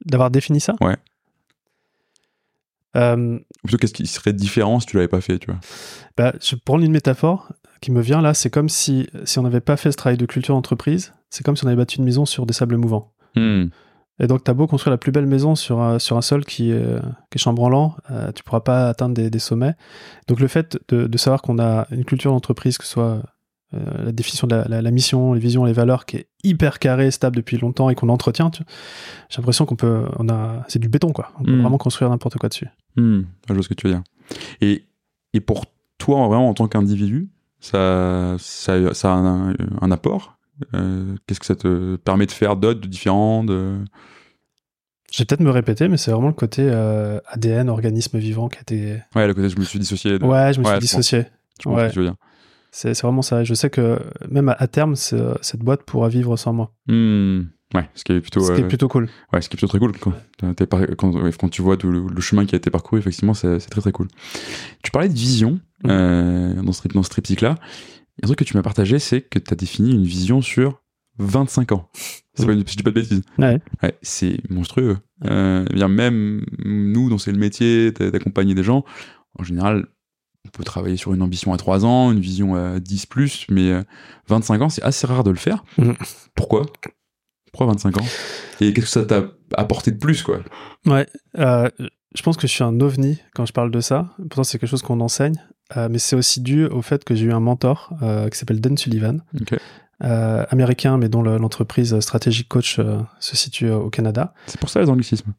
D'avoir 0.05 0.31
défini 0.31 0.59
ça. 0.59 0.75
Ouais. 0.81 0.97
Euh, 2.97 3.37
Ou 3.37 3.67
plutôt, 3.67 3.77
qu'est-ce 3.77 3.93
qui 3.93 4.05
serait 4.07 4.33
différent 4.33 4.79
si 4.79 4.87
tu 4.87 4.97
l'avais 4.97 5.07
pas 5.07 5.21
fait, 5.21 5.39
tu 5.39 5.47
vois 5.47 5.59
bah, 6.17 6.33
je 6.41 6.55
prends 6.55 6.77
une 6.79 6.91
métaphore 6.91 7.53
qui 7.79 7.91
me 7.91 8.01
vient 8.01 8.21
là. 8.21 8.33
C'est 8.33 8.49
comme 8.49 8.67
si, 8.69 9.07
si 9.23 9.39
on 9.39 9.43
n'avait 9.43 9.61
pas 9.61 9.77
fait 9.77 9.91
ce 9.91 9.97
travail 9.97 10.17
de 10.17 10.25
culture 10.25 10.53
d'entreprise, 10.55 11.13
c'est 11.29 11.43
comme 11.45 11.55
si 11.55 11.63
on 11.63 11.67
avait 11.67 11.77
battu 11.77 11.99
une 11.99 12.03
maison 12.05 12.25
sur 12.25 12.45
des 12.45 12.53
sables 12.53 12.75
mouvants. 12.75 13.13
Hmm. 13.35 13.67
Et 14.19 14.27
donc, 14.27 14.43
t'as 14.43 14.53
beau 14.53 14.67
construire 14.67 14.91
la 14.91 14.97
plus 14.97 15.11
belle 15.13 15.25
maison 15.25 15.55
sur 15.55 15.79
un, 15.79 15.97
sur 15.99 16.17
un 16.17 16.21
sol 16.21 16.43
qui, 16.45 16.69
est- 16.71 16.99
qui 17.31 17.35
est 17.35 17.39
chambranlant, 17.39 17.95
euh, 18.11 18.31
tu 18.33 18.43
pourras 18.43 18.59
pas 18.59 18.89
atteindre 18.89 19.15
des, 19.15 19.29
des 19.29 19.39
sommets. 19.39 19.73
Donc, 20.27 20.41
le 20.41 20.47
fait 20.47 20.77
de, 20.89 21.07
de 21.07 21.17
savoir 21.17 21.41
qu'on 21.41 21.57
a 21.59 21.87
une 21.91 22.03
culture 22.05 22.31
d'entreprise, 22.31 22.77
que 22.77 22.83
ce 22.83 22.91
soit 22.91 23.23
la 23.73 24.11
définition 24.11 24.47
de 24.47 24.55
la, 24.67 24.91
mission, 24.91 25.33
les 25.33 25.39
visions, 25.39 25.63
les 25.65 25.73
valeurs, 25.73 26.05
qui 26.05 26.17
est 26.17 26.27
hyper 26.43 26.79
carré, 26.79 27.11
stable 27.11 27.37
depuis 27.37 27.57
longtemps 27.57 27.89
et 27.89 27.95
qu'on 27.95 28.09
entretient, 28.09 28.51
j'ai 28.53 29.37
l'impression 29.37 29.65
qu'on 29.65 29.75
peut, 29.75 30.05
on 30.17 30.29
a, 30.29 30.65
c'est 30.67 30.79
du 30.79 30.89
béton 30.89 31.11
quoi. 31.13 31.31
On 31.39 31.43
peut 31.43 31.51
hmm. 31.51 31.61
vraiment 31.61 31.77
construire 31.77 32.09
n'importe 32.09 32.37
quoi 32.37 32.49
dessus. 32.49 32.67
Hmm. 32.95 33.21
Je 33.47 33.53
vois 33.53 33.63
ce 33.63 33.69
que 33.69 33.73
tu 33.73 33.87
veux 33.87 33.93
dire. 33.93 34.03
Et, 34.59 34.83
et 35.33 35.39
pour 35.39 35.65
toi, 35.97 36.27
vraiment 36.27 36.49
en 36.49 36.53
tant 36.53 36.67
qu'individu, 36.67 37.29
ça, 37.59 38.35
ça, 38.39 38.93
ça 38.93 39.13
a 39.13 39.17
un, 39.17 39.91
apport? 39.91 40.37
Qu'est-ce 41.25 41.39
que 41.39 41.45
ça 41.45 41.55
te 41.55 41.95
permet 41.97 42.25
de 42.25 42.31
faire 42.31 42.55
d'autres, 42.55 42.81
de 42.81 42.87
différents 42.87 43.43
de... 43.43 43.77
Je 45.11 45.19
vais 45.19 45.25
peut-être 45.25 45.41
me 45.41 45.51
répéter, 45.51 45.89
mais 45.89 45.97
c'est 45.97 46.11
vraiment 46.11 46.29
le 46.29 46.33
côté 46.33 46.69
ADN, 47.27 47.69
organisme 47.69 48.17
vivant 48.17 48.47
qui 48.47 48.57
a 48.57 48.61
été. 48.61 49.01
Ouais, 49.15 49.27
le 49.27 49.33
côté 49.33 49.49
je 49.49 49.59
me 49.59 49.65
suis 49.65 49.79
dissocié. 49.79 50.13
Ouais, 50.23 50.53
je 50.53 50.59
me 50.59 50.65
suis 50.65 50.79
dissocié. 50.79 51.25
Je 51.61 51.69
ouais. 51.69 51.89
ce 51.89 51.95
que 51.95 51.99
veux 51.99 52.05
dire. 52.05 52.15
C'est 52.71 52.99
vraiment 53.01 53.21
ça. 53.21 53.43
Je 53.43 53.53
sais 53.53 53.69
que 53.69 53.99
même 54.29 54.53
à, 54.57 54.67
terme, 54.67 54.95
cette 54.95 55.59
boîte 55.59 55.83
pourra 55.83 56.07
vivre 56.09 56.37
sans 56.37 56.53
moi. 56.53 56.73
Hmm. 56.87 57.41
Ouais, 57.73 57.89
ce 57.95 58.03
qui 58.03 58.13
est 58.13 58.21
plutôt. 58.21 58.41
Ce 58.41 58.51
qui 58.51 58.61
est 58.61 58.67
plutôt 58.67 58.87
cool. 58.87 59.07
Ouais, 59.31 59.41
ce 59.41 59.49
qui 59.49 59.55
est 59.55 59.57
plutôt 59.57 59.67
très 59.67 59.79
cool. 59.79 59.91
Quand, 59.97 60.13
quand, 60.97 61.31
quand 61.37 61.49
tu 61.49 61.61
vois 61.61 61.77
tout 61.77 61.89
le, 61.89 62.21
chemin 62.21 62.45
qui 62.45 62.55
a 62.55 62.57
été 62.57 62.69
parcouru, 62.69 62.99
effectivement, 62.99 63.33
c'est 63.33 63.59
très 63.59 63.81
très 63.81 63.91
cool. 63.91 64.07
Tu 64.83 64.91
parlais 64.91 65.09
de 65.09 65.13
vision 65.13 65.59
mmh. 65.83 65.89
euh, 65.89 66.61
dans 66.61 66.71
ce, 66.71 66.87
dans 66.87 67.03
ce 67.03 67.09
triptyque-là. 67.09 67.55
Un 68.23 68.27
truc 68.27 68.39
que 68.39 68.43
tu 68.43 68.55
m'as 68.57 68.63
partagé, 68.63 68.99
c'est 68.99 69.21
que 69.21 69.39
tu 69.39 69.53
as 69.53 69.55
défini 69.55 69.93
une 69.93 70.03
vision 70.03 70.41
sur 70.41 70.81
25 71.19 71.71
ans. 71.71 71.89
C'est 72.33 72.45
pas 72.45 72.53
une, 72.53 72.67
je 72.67 72.75
dis 72.75 72.83
pas 72.83 72.91
de 72.91 72.95
bêtises. 72.95 73.21
Ouais. 73.37 73.59
ouais 73.83 73.97
c'est 74.01 74.37
monstrueux. 74.49 74.97
Euh, 75.25 75.65
même 75.87 76.45
nous, 76.59 77.09
dont 77.09 77.17
c'est 77.17 77.31
le 77.31 77.37
métier 77.37 77.91
d'accompagner 77.91 78.53
des 78.53 78.63
gens, 78.63 78.83
en 79.37 79.43
général, 79.43 79.87
on 80.45 80.49
peut 80.49 80.63
travailler 80.63 80.97
sur 80.97 81.13
une 81.13 81.21
ambition 81.21 81.53
à 81.53 81.57
3 81.57 81.85
ans, 81.85 82.11
une 82.11 82.19
vision 82.19 82.55
à 82.55 82.79
10 82.79 83.05
plus, 83.05 83.45
mais 83.49 83.71
25 84.27 84.61
euh, 84.61 84.65
ans, 84.65 84.69
c'est 84.69 84.83
assez 84.83 85.07
rare 85.07 85.23
de 85.23 85.31
le 85.31 85.37
faire. 85.37 85.63
Mmh. 85.77 85.91
Pourquoi? 86.35 86.65
Pourquoi 87.51 87.67
25 87.67 87.97
ans? 87.97 88.05
Et 88.59 88.73
qu'est-ce 88.73 88.85
que 88.85 88.91
ça 88.91 89.05
t'a 89.05 89.25
apporté 89.55 89.91
de 89.91 89.97
plus, 89.97 90.23
quoi? 90.23 90.39
Ouais, 90.85 91.05
euh, 91.37 91.69
je 92.15 92.21
pense 92.23 92.37
que 92.37 92.47
je 92.47 92.51
suis 92.51 92.63
un 92.63 92.79
ovni 92.79 93.19
quand 93.35 93.45
je 93.45 93.53
parle 93.53 93.71
de 93.71 93.81
ça. 93.81 94.09
Pourtant, 94.17 94.43
c'est 94.43 94.57
quelque 94.57 94.69
chose 94.69 94.81
qu'on 94.81 94.99
enseigne. 94.99 95.35
Euh, 95.77 95.87
mais 95.89 95.99
c'est 95.99 96.17
aussi 96.17 96.41
dû 96.41 96.65
au 96.65 96.81
fait 96.81 97.05
que 97.05 97.15
j'ai 97.15 97.25
eu 97.25 97.31
un 97.31 97.39
mentor 97.39 97.93
qui 98.29 98.37
s'appelle 98.37 98.59
Dan 98.59 98.77
Sullivan, 98.77 99.23
américain, 100.01 100.97
mais 100.97 101.07
dont 101.07 101.21
l'entreprise 101.21 101.97
Strategic 101.99 102.49
Coach 102.49 102.79
se 103.19 103.35
situe 103.37 103.69
au 103.69 103.89
Canada. 103.89 104.33
C'est 104.47 104.59
pour 104.59 104.69
ça 104.69 104.81
les 104.81 104.89
anglicismes. 104.89 105.33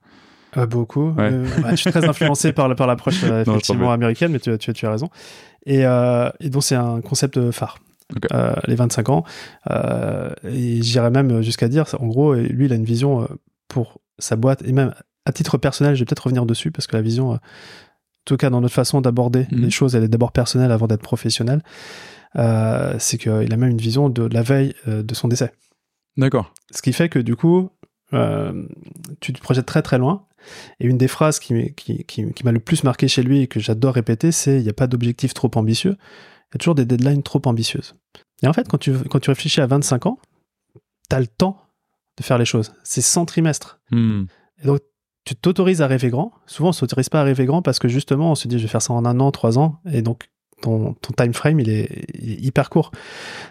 Euh, 0.56 0.66
beaucoup. 0.66 1.14
Euh, 1.18 1.46
bah, 1.62 1.70
je 1.70 1.76
suis 1.76 1.90
très 1.90 2.06
influencé 2.06 2.52
par, 2.52 2.74
par 2.76 2.86
l'approche 2.86 3.24
euh, 3.24 3.42
effectivement 3.46 3.92
américaine, 3.92 4.32
mais 4.32 4.38
tu, 4.38 4.56
tu, 4.58 4.72
tu 4.72 4.86
as 4.86 4.90
raison. 4.90 5.08
Et, 5.64 5.82
et 5.82 6.50
donc, 6.50 6.62
c'est 6.62 6.74
un 6.74 7.00
concept 7.00 7.50
phare. 7.52 7.78
les 8.66 8.74
25 8.74 9.08
ans. 9.10 9.24
et 10.44 10.82
j'irais 10.82 11.10
même 11.10 11.42
jusqu'à 11.42 11.68
dire, 11.68 11.86
en 11.98 12.06
gros, 12.06 12.34
lui, 12.34 12.66
il 12.66 12.72
a 12.72 12.76
une 12.76 12.84
vision 12.84 13.28
pour 13.68 14.00
sa 14.18 14.36
boîte, 14.36 14.62
et 14.66 14.72
même 14.72 14.92
à 15.24 15.32
titre 15.32 15.56
personnel, 15.56 15.94
je 15.94 16.00
vais 16.00 16.04
peut-être 16.04 16.24
revenir 16.24 16.44
dessus, 16.46 16.72
parce 16.72 16.86
que 16.86 16.96
la 16.96 17.02
vision, 17.02 17.30
en 17.30 17.38
tout 18.24 18.36
cas 18.36 18.50
dans 18.50 18.60
notre 18.60 18.74
façon 18.74 19.00
d'aborder 19.00 19.46
mhm. 19.52 19.62
les 19.62 19.70
choses, 19.70 19.94
elle 19.94 20.02
est 20.02 20.08
d'abord 20.08 20.32
personnelle 20.32 20.72
avant 20.72 20.88
d'être 20.88 21.02
professionnelle. 21.02 21.62
c'est 22.34 23.18
qu'il 23.18 23.52
a 23.52 23.56
même 23.56 23.70
une 23.70 23.80
vision 23.80 24.08
de 24.10 24.24
la 24.24 24.42
veille 24.42 24.74
de 24.86 25.14
son 25.14 25.28
décès. 25.28 25.52
D'accord. 26.16 26.52
Ce 26.72 26.82
qui 26.82 26.92
fait 26.92 27.08
que 27.08 27.20
du 27.20 27.36
coup, 27.36 27.70
tu 29.20 29.32
te 29.32 29.40
projettes 29.40 29.66
très 29.66 29.82
très 29.82 29.98
loin 29.98 30.26
et 30.80 30.86
une 30.86 30.98
des 30.98 31.08
phrases 31.08 31.38
qui, 31.38 31.74
qui, 31.74 32.04
qui, 32.04 32.44
m'a 32.44 32.52
le 32.52 32.60
plus 32.60 32.84
marqué 32.84 33.08
chez 33.08 33.22
lui 33.22 33.40
et 33.40 33.46
que 33.46 33.60
j'adore 33.60 33.94
répéter, 33.94 34.32
c'est 34.32 34.56
il 34.56 34.62
n'y 34.62 34.68
a 34.68 34.74
pas 34.74 34.86
d'objectif 34.86 35.34
trop 35.34 35.50
ambitieux, 35.54 35.96
il 35.98 36.54
y 36.54 36.56
a 36.56 36.58
toujours 36.58 36.74
des 36.74 36.84
deadlines 36.84 37.22
trop 37.22 37.42
ambitieuses. 37.44 37.94
Et 38.42 38.48
en 38.48 38.52
fait, 38.52 38.68
quand 38.68 38.78
tu, 38.78 38.92
quand 39.10 39.20
tu 39.20 39.30
réfléchis 39.30 39.60
à 39.60 39.66
25 39.66 40.06
ans, 40.06 40.18
tu 41.08 41.16
as 41.16 41.20
le 41.20 41.26
temps 41.26 41.58
de 42.18 42.24
faire 42.24 42.38
les 42.38 42.44
choses. 42.44 42.72
C'est 42.82 43.00
100 43.00 43.26
trimestres. 43.26 43.80
Hmm. 43.90 44.24
Et 44.62 44.66
donc, 44.66 44.80
tu 45.24 45.36
t'autorises 45.36 45.82
à 45.82 45.86
rêver 45.86 46.10
grand. 46.10 46.32
Souvent, 46.46 46.68
on 46.68 46.70
ne 46.70 46.74
s'autorise 46.74 47.08
pas 47.08 47.20
à 47.20 47.24
rêver 47.24 47.46
grand 47.46 47.62
parce 47.62 47.78
que 47.78 47.88
justement, 47.88 48.32
on 48.32 48.34
se 48.34 48.48
dit, 48.48 48.58
je 48.58 48.62
vais 48.62 48.68
faire 48.68 48.82
ça 48.82 48.92
en 48.92 49.04
un 49.04 49.20
an, 49.20 49.30
trois 49.30 49.58
ans. 49.58 49.78
Et 49.90 50.02
donc, 50.02 50.28
ton, 50.60 50.94
ton 50.94 51.12
time 51.12 51.34
frame, 51.34 51.60
il 51.60 51.68
est, 51.68 52.04
hyper 52.20 52.70
court. 52.70 52.90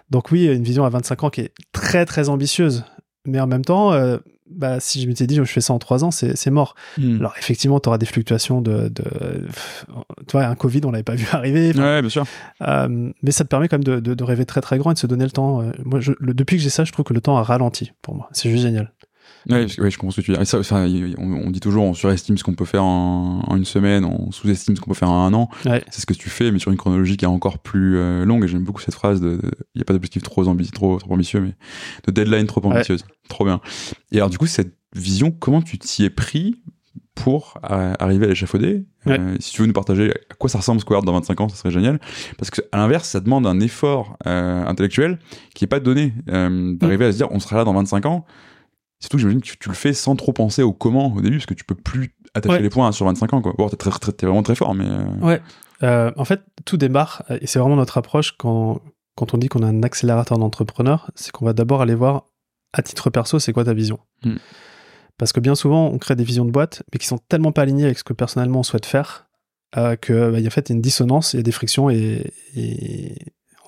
Donc 0.09 0.31
oui, 0.31 0.45
une 0.45 0.63
vision 0.63 0.83
à 0.83 0.89
25 0.89 1.23
ans 1.23 1.29
qui 1.29 1.41
est 1.41 1.53
très, 1.71 2.05
très 2.05 2.29
ambitieuse. 2.29 2.83
Mais 3.25 3.39
en 3.39 3.47
même 3.47 3.63
temps, 3.63 3.93
euh, 3.93 4.17
bah, 4.55 4.79
si 4.79 5.01
je 5.01 5.07
m'étais 5.07 5.27
dit 5.27 5.35
je 5.35 5.43
fais 5.43 5.61
ça 5.61 5.73
en 5.73 5.79
trois 5.79 6.03
ans, 6.03 6.11
c'est 6.11 6.49
mort. 6.49 6.75
Hmm. 6.97 7.17
Alors 7.19 7.33
effectivement, 7.37 7.79
tu 7.79 7.89
auras 7.89 7.97
des 7.97 8.05
fluctuations 8.05 8.61
de, 8.61 8.89
de, 8.89 9.03
tu 10.27 10.31
vois, 10.31 10.45
un 10.45 10.55
Covid, 10.55 10.81
on 10.85 10.91
l'avait 10.91 11.03
pas 11.03 11.15
vu 11.15 11.27
arriver. 11.31 11.73
Ouais, 11.73 12.01
bien 12.01 12.09
sûr. 12.09 12.25
Euh, 12.61 13.11
mais 13.21 13.31
ça 13.31 13.43
te 13.43 13.49
permet 13.49 13.67
quand 13.67 13.77
même 13.77 14.01
de, 14.01 14.13
de, 14.13 14.23
rêver 14.23 14.45
très 14.45 14.61
très 14.61 14.77
grand 14.77 14.91
et 14.91 14.93
de 14.93 14.99
se 14.99 15.07
donner 15.07 15.25
le 15.25 15.31
temps. 15.31 15.61
Euh, 15.61 15.71
moi, 15.83 15.99
je, 15.99 16.11
depuis 16.21 16.57
que 16.57 16.63
j'ai 16.63 16.69
ça, 16.69 16.83
je 16.83 16.91
trouve 16.91 17.05
que 17.05 17.13
le 17.13 17.21
temps 17.21 17.37
a 17.37 17.43
ralenti 17.43 17.91
pour 18.01 18.15
moi. 18.15 18.29
C'est 18.31 18.49
juste 18.49 18.63
génial. 18.63 18.91
Oui, 19.49 19.67
je 19.67 19.97
comprends 19.97 20.11
ce 20.11 20.21
que 20.21 20.25
tu 20.25 20.33
dis. 20.33 20.45
Ça, 20.45 20.59
on, 21.17 21.49
dit 21.49 21.59
toujours, 21.59 21.83
on 21.83 21.93
surestime 21.93 22.37
ce 22.37 22.43
qu'on 22.43 22.53
peut 22.53 22.65
faire 22.65 22.83
en, 22.83 23.55
une 23.55 23.65
semaine, 23.65 24.05
on 24.05 24.31
sous-estime 24.31 24.75
ce 24.75 24.81
qu'on 24.81 24.89
peut 24.89 24.95
faire 24.95 25.09
en 25.09 25.25
un 25.25 25.33
an. 25.33 25.49
C'est 25.89 26.01
ce 26.01 26.05
que 26.05 26.13
tu 26.13 26.29
fais, 26.29 26.51
mais 26.51 26.59
sur 26.59 26.71
une 26.71 26.77
chronologie 26.77 27.17
qui 27.17 27.25
est 27.25 27.29
encore 27.29 27.59
plus 27.59 27.97
euh, 27.97 28.25
longue. 28.25 28.43
Et 28.43 28.47
j'aime 28.47 28.63
beaucoup 28.63 28.81
cette 28.81 28.95
phrase 28.95 29.21
de, 29.21 29.39
il 29.75 29.77
n'y 29.77 29.81
a 29.81 29.85
pas 29.85 29.93
d'objectif 29.93 30.23
trop, 30.23 30.43
trop, 30.43 30.97
trop 30.97 31.13
ambitieux, 31.13 31.41
mais 31.41 31.55
de 32.05 32.11
deadline 32.11 32.47
trop 32.47 32.65
ambitieuse. 32.65 33.05
Trop 33.29 33.45
bien. 33.45 33.61
Et 34.11 34.17
alors, 34.17 34.29
du 34.29 34.37
coup, 34.37 34.47
cette 34.47 34.75
vision, 34.95 35.31
comment 35.31 35.61
tu 35.61 35.77
t'y 35.77 36.03
es 36.03 36.09
pris 36.09 36.61
pour 37.15 37.57
arriver 37.63 38.25
à 38.25 38.29
l'échafauder? 38.29 38.85
Euh, 39.07 39.35
Si 39.39 39.53
tu 39.53 39.61
veux 39.61 39.67
nous 39.67 39.73
partager 39.73 40.11
à 40.29 40.33
quoi 40.35 40.49
ça 40.49 40.59
ressemble 40.59 40.81
Square 40.81 41.03
dans 41.03 41.13
25 41.13 41.41
ans, 41.41 41.49
ça 41.49 41.55
serait 41.55 41.71
génial. 41.71 41.99
Parce 42.37 42.49
que 42.51 42.61
à 42.71 42.77
l'inverse, 42.77 43.07
ça 43.09 43.19
demande 43.19 43.47
un 43.47 43.59
effort 43.59 44.17
euh, 44.27 44.65
intellectuel 44.65 45.19
qui 45.55 45.63
n'est 45.63 45.69
pas 45.69 45.79
donné. 45.79 46.13
D'arriver 46.27 47.05
à 47.05 47.11
se 47.11 47.17
dire, 47.17 47.31
on 47.31 47.39
sera 47.39 47.57
là 47.57 47.63
dans 47.63 47.73
25 47.73 48.05
ans 48.05 48.25
Surtout 49.01 49.17
que 49.17 49.21
j'imagine 49.21 49.41
que 49.41 49.47
tu, 49.59 49.69
le 49.69 49.75
fais 49.75 49.93
sans 49.93 50.15
trop 50.15 50.31
penser 50.31 50.61
au 50.61 50.71
comment 50.71 51.13
au 51.13 51.21
début, 51.21 51.37
parce 51.37 51.47
que 51.47 51.53
tu 51.53 51.65
peux 51.65 51.75
plus 51.75 52.15
attacher 52.33 52.61
les 52.61 52.69
points 52.69 52.91
sur 52.91 53.05
25 53.07 53.33
ans. 53.33 53.41
Quoi. 53.41 53.53
Bon, 53.57 53.67
t'es, 53.67 54.25
vraiment 54.25 54.43
très 54.43 54.55
fort, 54.55 54.73
mais... 54.73 54.85
Euh, 54.85 55.05
ouais. 55.21 55.41
Euh, 55.83 56.11
en 56.15 56.25
fait, 56.25 56.41
tout 56.65 56.77
démarre, 56.77 57.23
et 57.41 57.47
c'est 57.47 57.57
vraiment 57.57 57.75
notre 57.75 57.97
approche 57.97 58.33
quand, 58.37 58.79
quand 59.15 59.33
on 59.33 59.37
dit 59.37 59.47
qu'on 59.47 59.63
a 59.63 59.67
un 59.67 59.81
accélérateur 59.81 60.37
d'entrepreneur, 60.37 61.09
c'est 61.15 61.31
qu'on 61.31 61.45
va 61.45 61.53
d'abord 61.53 61.81
aller 61.81 61.95
voir, 61.95 62.25
à 62.73 62.83
titre 62.83 63.09
perso, 63.09 63.39
c'est 63.39 63.51
quoi 63.51 63.65
ta 63.65 63.73
vision 63.73 63.99
hmm. 64.23 64.37
Parce 65.17 65.33
que 65.33 65.39
bien 65.39 65.55
souvent, 65.55 65.87
on 65.87 65.97
crée 65.97 66.15
des 66.15 66.23
visions 66.23 66.45
de 66.45 66.51
boîte, 66.51 66.83
mais 66.93 66.99
qui 66.99 67.07
sont 67.07 67.17
tellement 67.17 67.51
pas 67.51 67.63
alignées 67.63 67.85
avec 67.85 67.97
ce 67.97 68.03
que 68.03 68.13
personnellement 68.13 68.59
on 68.59 68.63
souhaite 68.63 68.85
faire, 68.85 69.27
euh, 69.77 69.95
que 69.95 70.31
bah, 70.31 70.39
y 70.39 70.45
a 70.45 70.47
en 70.47 70.51
fait 70.51 70.69
une 70.69 70.81
dissonance, 70.81 71.33
il 71.33 71.37
y 71.37 71.39
a 71.39 71.43
des 71.43 71.51
frictions 71.51 71.89
et, 71.89 72.33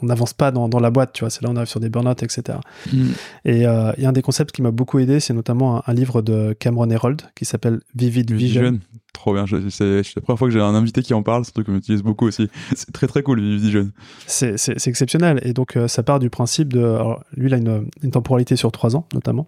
on 0.03 0.07
n'avance 0.07 0.33
pas 0.33 0.51
dans, 0.51 0.67
la 0.79 0.91
boîte, 0.91 1.13
tu 1.13 1.21
vois. 1.21 1.29
C'est 1.29 1.41
là 1.41 1.49
on 1.49 1.55
arrive 1.55 1.69
sur 1.69 1.79
des 1.79 1.89
burn-out, 1.89 2.21
etc. 2.21 2.59
Mm. 2.91 3.11
Et 3.45 3.65
euh, 3.65 3.93
il 3.97 4.03
y 4.03 4.05
a 4.05 4.09
un 4.09 4.13
des 4.13 4.21
concepts 4.21 4.51
qui 4.51 4.61
m'a 4.61 4.71
beaucoup 4.71 4.99
aidé, 4.99 5.19
c'est 5.19 5.33
notamment 5.33 5.81
un, 5.87 5.93
livre 5.93 6.21
de 6.21 6.55
Cameron 6.59 6.89
Herold 6.89 7.21
qui 7.35 7.45
s'appelle 7.45 7.79
Vivid 7.95 8.31
Vision. 8.31 8.79
Trop 9.13 9.33
bien. 9.33 9.45
C'est 9.69 10.01
la 10.15 10.21
première 10.21 10.39
fois 10.39 10.47
que 10.47 10.53
j'ai 10.53 10.59
un 10.59 10.73
invité 10.73 11.03
qui 11.03 11.13
en 11.13 11.21
parle. 11.21 11.45
C'est 11.45 11.51
un 11.51 11.53
truc 11.53 11.67
qu'on 11.67 11.75
utilise 11.75 12.01
beaucoup 12.01 12.27
aussi. 12.27 12.49
C'est 12.75 12.91
très 12.91 13.07
très 13.07 13.21
cool, 13.21 13.39
Vision. 13.39 13.91
C'est 14.25 14.87
exceptionnel. 14.87 15.39
Et 15.43 15.53
donc, 15.53 15.77
euh, 15.77 15.87
ça 15.87 16.01
part 16.01 16.19
du 16.19 16.29
principe 16.29 16.73
de. 16.73 16.97
lui, 17.37 17.47
il 17.47 17.53
a 17.53 17.57
une, 17.57 17.87
une 18.01 18.11
temporalité 18.11 18.55
sur 18.55 18.71
trois 18.71 18.95
ans, 18.95 19.05
notamment. 19.13 19.47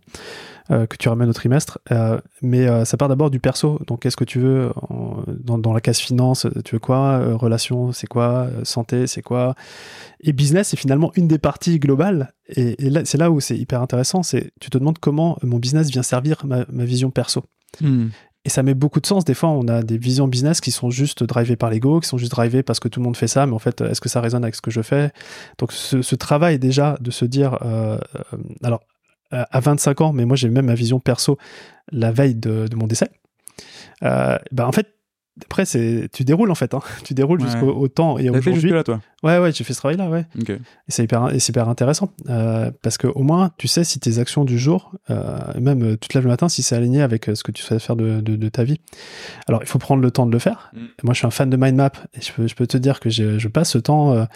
Euh, 0.71 0.87
que 0.87 0.97
tu 0.97 1.09
ramènes 1.09 1.29
au 1.29 1.33
trimestre. 1.33 1.79
Euh, 1.91 2.19
mais 2.41 2.85
ça 2.85 2.95
part 2.95 3.09
d'abord 3.09 3.31
du 3.31 3.39
perso. 3.39 3.79
Donc, 3.87 4.01
qu'est-ce 4.01 4.15
que 4.15 4.23
tu 4.23 4.39
veux 4.39 4.71
dans, 5.27 5.57
dans, 5.57 5.73
la 5.73 5.81
case 5.81 5.97
finance 5.99 6.47
Tu 6.63 6.75
veux 6.75 6.79
quoi 6.79 7.35
Relation, 7.35 7.91
c'est 7.91 8.07
quoi 8.07 8.47
Santé, 8.63 9.07
c'est 9.07 9.23
quoi? 9.23 9.55
Et 10.21 10.31
business, 10.31 10.69
c'est 10.69 10.77
finalement 10.77 11.11
une 11.15 11.27
des 11.27 11.39
parties 11.39 11.79
globales. 11.79 12.33
Et, 12.49 12.75
là, 12.89 13.01
c'est 13.03 13.17
là 13.17 13.31
où 13.31 13.39
c'est 13.39 13.57
hyper 13.57 13.81
intéressant. 13.81 14.21
C'est 14.21 14.51
tu 14.61 14.69
te 14.69 14.77
demandes 14.77 14.99
comment 14.99 15.37
mon 15.41 15.57
business 15.57 15.89
vient 15.89 16.03
servir 16.03 16.45
ma, 16.45 16.65
ma 16.71 16.85
vision 16.85 17.09
perso. 17.09 17.43
Hmm. 17.81 18.07
Et 18.45 18.49
ça 18.49 18.63
met 18.63 18.75
beaucoup 18.75 19.01
de 19.01 19.07
sens. 19.07 19.25
Des 19.25 19.33
fois, 19.33 19.49
on 19.49 19.67
a 19.67 19.81
des 19.81 19.97
visions 19.97 20.27
business 20.27 20.61
qui 20.61 20.71
sont 20.71 20.89
juste 20.89 21.23
drivées 21.23 21.55
par 21.55 21.69
l'ego, 21.69 21.99
qui 21.99 22.07
sont 22.07 22.17
juste 22.17 22.31
drivées 22.31 22.63
parce 22.63 22.79
que 22.79 22.87
tout 22.87 22.99
le 22.99 23.03
monde 23.03 23.17
fait 23.17 23.27
ça, 23.27 23.45
mais 23.45 23.53
en 23.53 23.59
fait, 23.59 23.81
est-ce 23.81 23.99
que 23.99 24.09
ça 24.09 24.21
résonne 24.21 24.43
avec 24.43 24.55
ce 24.55 24.61
que 24.61 24.71
je 24.71 24.81
fais? 24.81 25.11
Donc, 25.57 25.71
ce, 25.71 26.01
ce, 26.03 26.15
travail 26.15 26.59
déjà 26.59 26.97
de 27.01 27.09
se 27.09 27.25
dire, 27.25 27.57
euh, 27.63 27.97
alors 28.63 28.81
à 29.31 29.59
25 29.59 30.01
ans, 30.01 30.13
mais 30.13 30.25
moi 30.25 30.35
j'ai 30.35 30.49
même 30.49 30.67
ma 30.67 30.75
vision 30.75 30.99
perso 30.99 31.37
la 31.91 32.11
veille 32.11 32.35
de, 32.35 32.67
mon 32.75 32.87
décès. 32.87 33.09
Euh, 34.03 34.37
bah 34.51 34.67
en 34.67 34.71
fait, 34.71 34.87
après, 35.43 35.65
tu 35.65 36.23
déroules 36.23 36.51
en 36.51 36.55
fait, 36.55 36.73
hein. 36.73 36.81
tu 37.03 37.13
déroules 37.13 37.41
jusqu'au 37.41 37.87
temps 37.87 38.17
et 38.17 38.29
aujourd'hui. 38.29 38.71
là, 38.71 38.83
toi? 38.83 39.01
Ouais, 39.25 39.39
ouais, 39.39 39.51
j'ai 39.51 39.63
fait 39.63 39.73
ce 39.73 39.79
travail-là, 39.79 40.07
ouais. 40.07 40.27
Et 40.47 40.59
c'est 40.89 41.03
hyper, 41.03 41.33
hyper 41.33 41.67
intéressant 41.67 42.11
euh, 42.29 42.69
parce 42.83 42.99
que 42.99 43.07
au 43.07 43.23
moins, 43.23 43.49
tu 43.57 43.67
sais 43.67 43.83
si 43.83 43.99
tes 43.99 44.19
actions 44.19 44.45
du 44.45 44.59
jour, 44.59 44.91
euh, 45.09 45.39
même 45.59 45.81
euh, 45.83 45.97
tu 45.99 46.09
te 46.09 46.13
lèves 46.15 46.25
le 46.25 46.29
matin, 46.29 46.47
si 46.47 46.61
c'est 46.61 46.75
aligné 46.75 47.01
avec 47.01 47.31
ce 47.33 47.43
que 47.43 47.51
tu 47.51 47.63
souhaites 47.63 47.81
faire 47.81 47.95
de, 47.95 48.21
de, 48.21 48.49
ta 48.49 48.63
vie. 48.63 48.79
Alors, 49.47 49.63
il 49.63 49.67
faut 49.67 49.79
prendre 49.79 50.03
le 50.03 50.11
temps 50.11 50.27
de 50.27 50.31
le 50.31 50.37
faire. 50.37 50.71
Mm. 50.73 50.79
Moi, 51.01 51.13
je 51.13 51.17
suis 51.17 51.25
un 51.25 51.31
fan 51.31 51.49
de 51.49 51.57
mind 51.57 51.75
map 51.75 51.91
et 52.13 52.21
je 52.21 52.33
peux, 52.33 52.45
je 52.45 52.53
peux 52.53 52.67
te 52.67 52.77
dire 52.77 52.99
que 52.99 53.09
je 53.09 53.47
passe 53.47 53.71
ce 53.71 53.79
temps. 53.79 54.27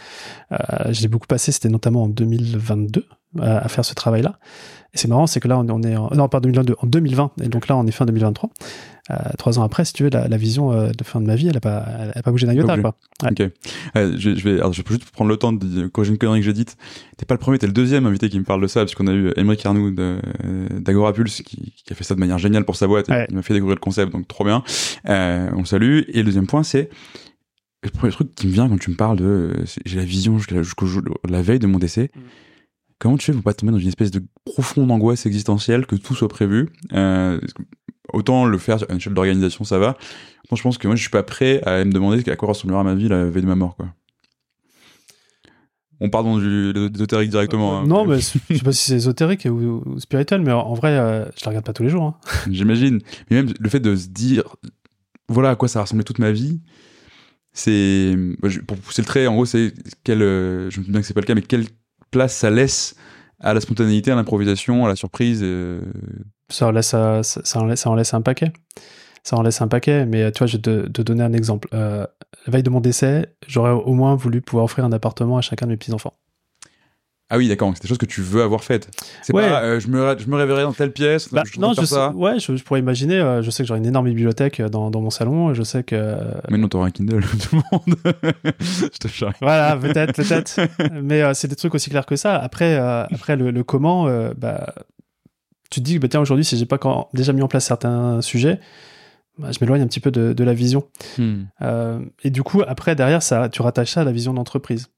j'ai 0.89 1.07
beaucoup 1.07 1.27
passé, 1.27 1.51
c'était 1.51 1.69
notamment 1.69 2.05
en 2.05 2.09
2022 2.09 3.05
à 3.39 3.69
faire 3.69 3.85
ce 3.85 3.93
travail-là. 3.93 4.39
Et 4.93 4.97
c'est 4.97 5.07
marrant, 5.07 5.27
c'est 5.27 5.39
que 5.39 5.47
là, 5.47 5.59
on, 5.59 5.83
est 5.83 5.95
en, 5.95 6.09
non, 6.15 6.27
pas 6.29 6.39
2022, 6.39 6.75
en 6.79 6.87
2020, 6.87 7.31
et 7.43 7.47
donc 7.47 7.67
là, 7.67 7.77
on 7.77 7.85
est 7.85 7.91
fin 7.91 8.05
2023. 8.05 8.49
Euh, 9.11 9.15
trois 9.37 9.59
ans 9.59 9.63
après, 9.63 9.85
si 9.85 9.93
tu 9.93 10.03
veux, 10.03 10.09
la, 10.09 10.37
vision 10.37 10.71
euh, 10.71 10.89
de 10.89 11.03
fin 11.03 11.21
de 11.21 11.25
ma 11.25 11.35
vie, 11.35 11.47
elle 11.47 11.53
n'a 11.53 11.59
pas, 11.59 11.85
elle 12.01 12.11
a 12.15 12.21
pas 12.23 12.31
bougé 12.31 12.47
d'un 12.47 12.53
iota. 12.53 12.77
Quoi. 12.77 12.95
Ok. 13.23 13.41
Euh, 13.95 14.15
je, 14.17 14.35
je, 14.35 14.43
vais, 14.43 14.59
alors, 14.59 14.73
je 14.79 14.83
peux 14.83 14.93
juste 14.95 15.09
prendre 15.11 15.29
le 15.29 15.37
temps 15.37 15.53
de 15.53 15.91
j'ai 16.01 16.09
une 16.09 16.17
connerie 16.17 16.39
que 16.39 16.45
j'ai 16.45 16.53
dite, 16.53 16.77
t'es 17.17 17.25
pas 17.25 17.35
le 17.35 17.39
premier, 17.39 17.59
t'es 17.59 17.67
le 17.67 17.73
deuxième 17.73 18.05
invité 18.05 18.29
qui 18.29 18.39
me 18.39 18.45
parle 18.45 18.61
de 18.61 18.67
ça, 18.67 18.81
parce 18.81 18.95
qu'on 18.95 19.07
a 19.07 19.13
eu 19.13 19.31
Émeric 19.35 19.65
Arnoux 19.65 19.91
d'Agora 19.91 21.13
Pulse 21.13 21.41
qui, 21.41 21.73
qui, 21.73 21.93
a 21.93 21.95
fait 21.95 22.03
ça 22.03 22.15
de 22.15 22.19
manière 22.19 22.37
géniale 22.37 22.65
pour 22.65 22.75
sa 22.75 22.87
boîte, 22.87 23.09
il 23.29 23.35
m'a 23.35 23.41
fait 23.41 23.53
découvrir 23.53 23.75
le 23.75 23.81
concept, 23.81 24.11
donc 24.11 24.27
trop 24.27 24.43
bien. 24.43 24.63
Euh, 25.07 25.49
on 25.53 25.59
le 25.59 25.65
salue. 25.65 26.01
Et 26.07 26.19
le 26.19 26.23
deuxième 26.23 26.47
point, 26.47 26.63
c'est 26.63 26.89
le 27.83 27.89
premier 27.89 28.11
truc 28.11 28.33
qui 28.35 28.47
me 28.47 28.51
vient 28.51 28.67
quand 28.67 28.79
tu 28.79 28.89
me 28.89 28.95
parles 28.95 29.17
de 29.17 29.53
j'ai 29.85 29.97
la 29.97 30.05
vision 30.05 30.37
jusqu'au 30.39 30.87
la 31.27 31.41
veille 31.41 31.59
de 31.59 31.67
mon 31.67 31.79
décès. 31.79 32.11
Mm. 32.15 32.19
Comment 32.99 33.17
tu 33.17 33.27
fais 33.27 33.33
pour 33.33 33.43
pas 33.43 33.53
tomber 33.53 33.71
dans 33.71 33.79
une 33.79 33.87
espèce 33.87 34.11
de 34.11 34.21
profonde 34.43 34.91
angoisse 34.91 35.25
existentielle 35.25 35.85
que 35.85 35.95
tout 35.95 36.15
soit 36.15 36.27
prévu? 36.27 36.67
Euh, 36.93 37.39
Autant 38.13 38.45
le 38.45 38.57
faire 38.57 38.77
à 38.83 38.91
une 38.91 38.97
échelle 38.97 39.13
d'organisation, 39.13 39.63
ça 39.63 39.77
va. 39.77 39.95
Autant 40.45 40.55
je 40.55 40.63
pense 40.63 40.77
que 40.77 40.87
moi, 40.87 40.95
je 40.95 41.01
suis 41.01 41.11
pas 41.11 41.23
prêt 41.23 41.61
à 41.65 41.83
me 41.85 41.91
demander 41.91 42.27
à 42.29 42.35
quoi 42.35 42.49
ressemblera 42.49 42.83
ma 42.83 42.95
vie 42.95 43.07
la 43.07 43.25
veille 43.25 43.43
de 43.43 43.47
ma 43.47 43.55
mort, 43.55 43.75
quoi. 43.75 43.87
On 46.01 46.09
part 46.09 46.23
dans 46.23 46.37
du 46.37 46.73
ésotérique 46.95 47.29
directement. 47.29 47.79
Hein. 47.79 47.85
non, 47.85 48.05
mais 48.05 48.19
je 48.19 48.21
sais 48.21 48.63
pas 48.63 48.71
si 48.71 48.85
c'est 48.85 48.95
ésotérique 48.95 49.45
ou, 49.45 49.99
spirituel, 49.99 50.41
mais 50.41 50.51
en 50.51 50.73
vrai, 50.73 50.97
euh, 50.97 51.25
je 51.37 51.43
la 51.45 51.49
regarde 51.49 51.65
pas 51.65 51.73
tous 51.73 51.83
les 51.83 51.89
jours. 51.89 52.03
Hein. 52.03 52.15
J'imagine. 52.51 52.99
Mais 53.29 53.43
même 53.43 53.53
le 53.59 53.69
fait 53.69 53.79
de 53.79 53.95
se 53.95 54.07
dire, 54.07 54.43
voilà 55.27 55.49
à 55.51 55.55
quoi 55.55 55.67
ça 55.67 55.81
ressemblait 55.81 56.05
toute 56.05 56.19
ma 56.19 56.31
vie, 56.31 56.61
c'est 57.51 58.15
pour 58.65 58.77
pousser 58.77 59.01
le 59.01 59.07
trait. 59.07 59.27
En 59.27 59.33
gros, 59.33 59.45
c'est 59.45 59.73
quel, 60.03 60.21
euh, 60.21 60.69
je 60.69 60.79
me 60.79 60.85
dis 60.85 60.91
bien 60.91 61.01
que 61.01 61.07
c'est 61.07 61.13
pas 61.13 61.21
le 61.21 61.25
cas, 61.25 61.35
mais 61.35 61.41
quelle 61.41 61.65
place 62.11 62.35
ça 62.35 62.49
laisse 62.49 62.95
à 63.41 63.53
la 63.53 63.61
spontanéité, 63.61 64.11
à 64.11 64.15
l'improvisation, 64.15 64.85
à 64.85 64.89
la 64.89 64.95
surprise. 64.95 65.41
Euh. 65.43 65.81
Ça 66.49 66.67
en 66.67 66.71
laisse, 66.71 66.87
ça, 66.87 67.21
en 67.55 67.65
laisse, 67.65 67.81
ça 67.81 67.89
en 67.89 67.95
laisse 67.95 68.13
un 68.13 68.21
paquet. 68.21 68.51
Ça 69.29 69.35
en 69.35 69.43
laisse 69.43 69.61
un 69.61 69.67
paquet, 69.67 70.07
mais 70.07 70.31
tu 70.31 70.39
vois, 70.39 70.47
je 70.47 70.57
vais 70.57 70.61
te, 70.61 71.01
donner 71.03 71.23
un 71.23 71.33
exemple. 71.33 71.67
la 71.71 72.07
veille 72.47 72.63
de 72.63 72.69
mon 72.71 72.81
décès, 72.81 73.35
j'aurais 73.47 73.71
au 73.71 73.93
moins 73.93 74.15
voulu 74.15 74.41
pouvoir 74.41 74.65
offrir 74.65 74.85
un 74.85 74.91
appartement 74.91 75.37
à 75.37 75.41
chacun 75.41 75.67
de 75.67 75.71
mes 75.71 75.77
petits-enfants. 75.77 76.13
Ah 77.31 77.37
oui, 77.37 77.47
d'accord. 77.47 77.71
C'est 77.75 77.83
des 77.83 77.87
choses 77.87 77.99
que 77.99 78.07
tu 78.07 78.21
veux 78.21 78.41
avoir 78.41 78.63
faites. 78.63 78.89
C'est 79.21 79.33
pas, 79.33 79.61
euh, 79.61 79.79
je, 79.79 79.87
me, 79.87 80.17
je 80.17 80.27
me 80.27 80.35
réveillerai 80.35 80.63
dans 80.63 80.73
telle 80.73 80.91
pièce. 80.91 81.31
Bah, 81.31 81.43
non, 81.59 81.73
je 81.73 81.85
ça. 81.85 82.09
ouais, 82.15 82.39
je, 82.39 82.63
pourrais 82.63 82.79
imaginer. 82.79 83.19
Euh, 83.19 83.43
je 83.43 83.51
sais 83.51 83.61
que 83.61 83.67
j'aurai 83.67 83.79
une 83.79 83.85
énorme 83.85 84.07
bibliothèque 84.07 84.59
euh, 84.59 84.67
dans, 84.67 84.89
dans, 84.89 84.99
mon 84.99 85.11
salon. 85.11 85.53
Je 85.53 85.61
sais 85.61 85.83
que. 85.83 86.15
Mais 86.49 86.57
non, 86.57 86.67
t'auras 86.67 86.87
un 86.87 86.91
Kindle, 86.91 87.23
tout 87.49 87.55
le 87.55 87.61
monde. 87.71 87.95
je 88.59 88.97
te 88.97 89.07
charrie. 89.07 89.35
Voilà, 89.41 89.77
peut-être, 89.77 90.15
peut-être. 90.15 90.59
Mais 91.03 91.21
c'est 91.35 91.47
des 91.47 91.55
trucs 91.55 91.75
aussi 91.75 91.91
clairs 91.91 92.07
que 92.07 92.15
ça. 92.15 92.35
Après, 92.35 92.75
après 92.77 93.35
le, 93.35 93.63
comment, 93.63 94.05
bah, 94.35 94.73
tu 95.69 95.81
te 95.81 95.85
dis, 95.85 95.99
bah, 95.99 96.07
tiens, 96.09 96.21
aujourd'hui, 96.21 96.45
si 96.45 96.57
j'ai 96.57 96.65
pas 96.65 96.79
déjà 97.13 97.31
mis 97.31 97.43
en 97.43 97.47
place 97.47 97.65
certains 97.65 98.23
sujets, 98.23 98.59
bah, 99.39 99.51
je 99.51 99.57
m'éloigne 99.61 99.81
un 99.81 99.87
petit 99.87 99.99
peu 99.99 100.11
de, 100.11 100.33
de 100.33 100.43
la 100.43 100.53
vision. 100.53 100.87
Hmm. 101.17 101.43
et 102.23 102.29
du 102.29 102.43
coup, 102.43 102.61
après, 102.67 102.95
derrière, 102.95 103.23
ça, 103.23 103.49
tu 103.49 103.61
rattaches 103.61 103.91
ça 103.93 104.01
à 104.01 104.03
la 104.03 104.11
vision 104.11 104.33
d'entreprise. 104.33 104.89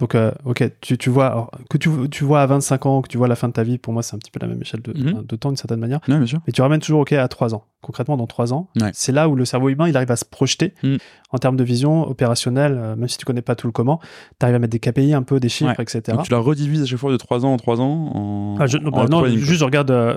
Donc, 0.00 0.16
euh, 0.16 0.32
ok, 0.44 0.64
tu, 0.80 0.98
tu 0.98 1.08
vois, 1.08 1.50
que 1.70 1.78
tu, 1.78 1.88
tu, 2.10 2.24
vois 2.24 2.42
à 2.42 2.46
25 2.46 2.86
ans, 2.86 3.00
que 3.00 3.08
tu 3.08 3.16
vois 3.16 3.28
la 3.28 3.36
fin 3.36 3.46
de 3.46 3.52
ta 3.52 3.62
vie, 3.62 3.78
pour 3.78 3.92
moi, 3.92 4.02
c'est 4.02 4.16
un 4.16 4.18
petit 4.18 4.32
peu 4.32 4.40
la 4.40 4.48
même 4.48 4.60
échelle 4.60 4.82
de, 4.82 4.92
mhm. 4.92 5.24
de 5.24 5.36
temps 5.36 5.50
d'une 5.50 5.56
certaine 5.56 5.78
manière. 5.78 6.00
Ouais, 6.08 6.16
bien 6.16 6.26
sûr. 6.26 6.40
Mais 6.48 6.52
tu 6.52 6.62
ramènes 6.62 6.80
toujours, 6.80 7.00
ok, 7.00 7.12
à 7.12 7.28
3 7.28 7.54
ans. 7.54 7.66
Concrètement, 7.80 8.16
dans 8.16 8.26
3 8.26 8.52
ans, 8.52 8.68
c'est 8.92 9.12
là 9.12 9.28
où 9.28 9.36
le 9.36 9.44
cerveau 9.44 9.68
humain, 9.68 9.88
il 9.88 9.96
arrive 9.96 10.10
à 10.10 10.16
se 10.16 10.24
projeter 10.24 10.74
mhm. 10.82 10.98
en 11.30 11.38
termes 11.38 11.56
de 11.56 11.62
vision 11.62 12.08
opérationnelle, 12.08 12.76
euh, 12.76 12.96
même 12.96 13.08
si 13.08 13.18
tu 13.18 13.24
connais 13.24 13.42
pas 13.42 13.54
tout 13.54 13.68
le 13.68 13.72
comment, 13.72 14.00
tu 14.40 14.44
arrives 14.44 14.56
à 14.56 14.58
mettre 14.58 14.72
des 14.72 14.80
KPI 14.80 15.14
un 15.14 15.22
peu, 15.22 15.38
des 15.38 15.48
chiffres, 15.48 15.78
etc. 15.78 16.02
Donc, 16.08 16.24
tu 16.24 16.32
la 16.32 16.38
redivises 16.38 16.82
à 16.82 16.86
chaque 16.86 16.98
fois 16.98 17.12
de 17.12 17.16
3 17.16 17.44
ans 17.44 17.52
en 17.52 17.56
3 17.56 17.80
ans 17.80 18.10
en, 18.14 18.56
ah, 18.58 18.66
Non, 19.08 19.26
juste 19.26 19.60
je 19.60 19.64
regarde. 19.64 19.92
Euh, 19.92 20.16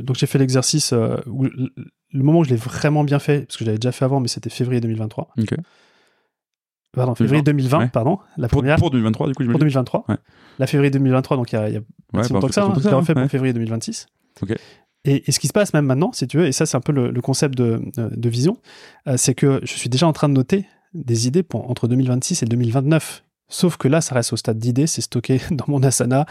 donc, 0.00 0.16
j'ai 0.16 0.26
fait 0.26 0.38
l'exercice 0.38 0.92
où 1.26 1.44
le 1.44 2.22
moment 2.22 2.40
où 2.40 2.44
je 2.44 2.50
l'ai 2.50 2.56
vraiment 2.56 3.04
bien 3.04 3.18
fait, 3.18 3.46
parce 3.46 3.56
que 3.56 3.64
j'avais 3.64 3.78
déjà 3.78 3.92
fait 3.92 4.04
avant, 4.04 4.20
mais 4.20 4.28
c'était 4.28 4.50
février 4.50 4.82
2023. 4.82 5.30
Ok 5.38 5.54
pardon, 6.92 7.14
février 7.14 7.42
2020, 7.42 7.88
pardon, 7.88 8.18
la 8.36 8.48
pour, 8.48 8.58
première. 8.58 8.76
Pour 8.78 8.90
2023, 8.90 9.28
du 9.28 9.34
coup, 9.34 9.44
Pour 9.44 9.58
2023. 9.58 10.04
Ouais. 10.08 10.16
La 10.58 10.66
février 10.66 10.90
2023, 10.90 11.36
donc 11.36 11.52
il 11.52 11.56
y 11.56 11.58
a, 11.58 11.68
y 11.70 11.76
a 11.76 11.80
pas 12.12 12.24
si 12.24 12.32
longtemps 12.32 12.48
que 12.48 12.54
ça, 12.54 12.64
hein, 12.64 12.72
c'était 12.76 12.94
en 12.94 13.02
fait 13.02 13.14
pour 13.14 13.28
février 13.28 13.52
2026. 13.52 14.06
Ok. 14.42 14.54
Et, 15.04 15.28
et, 15.28 15.32
ce 15.32 15.38
qui 15.38 15.46
se 15.46 15.52
passe 15.52 15.72
même 15.74 15.86
maintenant, 15.86 16.12
si 16.12 16.26
tu 16.26 16.38
veux, 16.38 16.46
et 16.46 16.52
ça 16.52 16.66
c'est 16.66 16.76
un 16.76 16.80
peu 16.80 16.92
le, 16.92 17.10
le 17.10 17.20
concept 17.20 17.56
de, 17.56 17.80
de 17.96 18.28
vision, 18.28 18.58
euh, 19.06 19.16
c'est 19.16 19.34
que 19.34 19.60
je 19.62 19.72
suis 19.72 19.88
déjà 19.88 20.06
en 20.06 20.12
train 20.12 20.28
de 20.28 20.34
noter 20.34 20.66
des 20.94 21.26
idées 21.26 21.42
pour, 21.42 21.70
entre 21.70 21.88
2026 21.88 22.42
et 22.42 22.46
2029. 22.46 23.22
Sauf 23.50 23.78
que 23.78 23.88
là, 23.88 24.02
ça 24.02 24.14
reste 24.14 24.34
au 24.34 24.36
stade 24.36 24.58
d'idées, 24.58 24.86
c'est 24.86 25.00
stocké 25.00 25.40
dans 25.50 25.64
mon 25.68 25.82
Asana. 25.82 26.26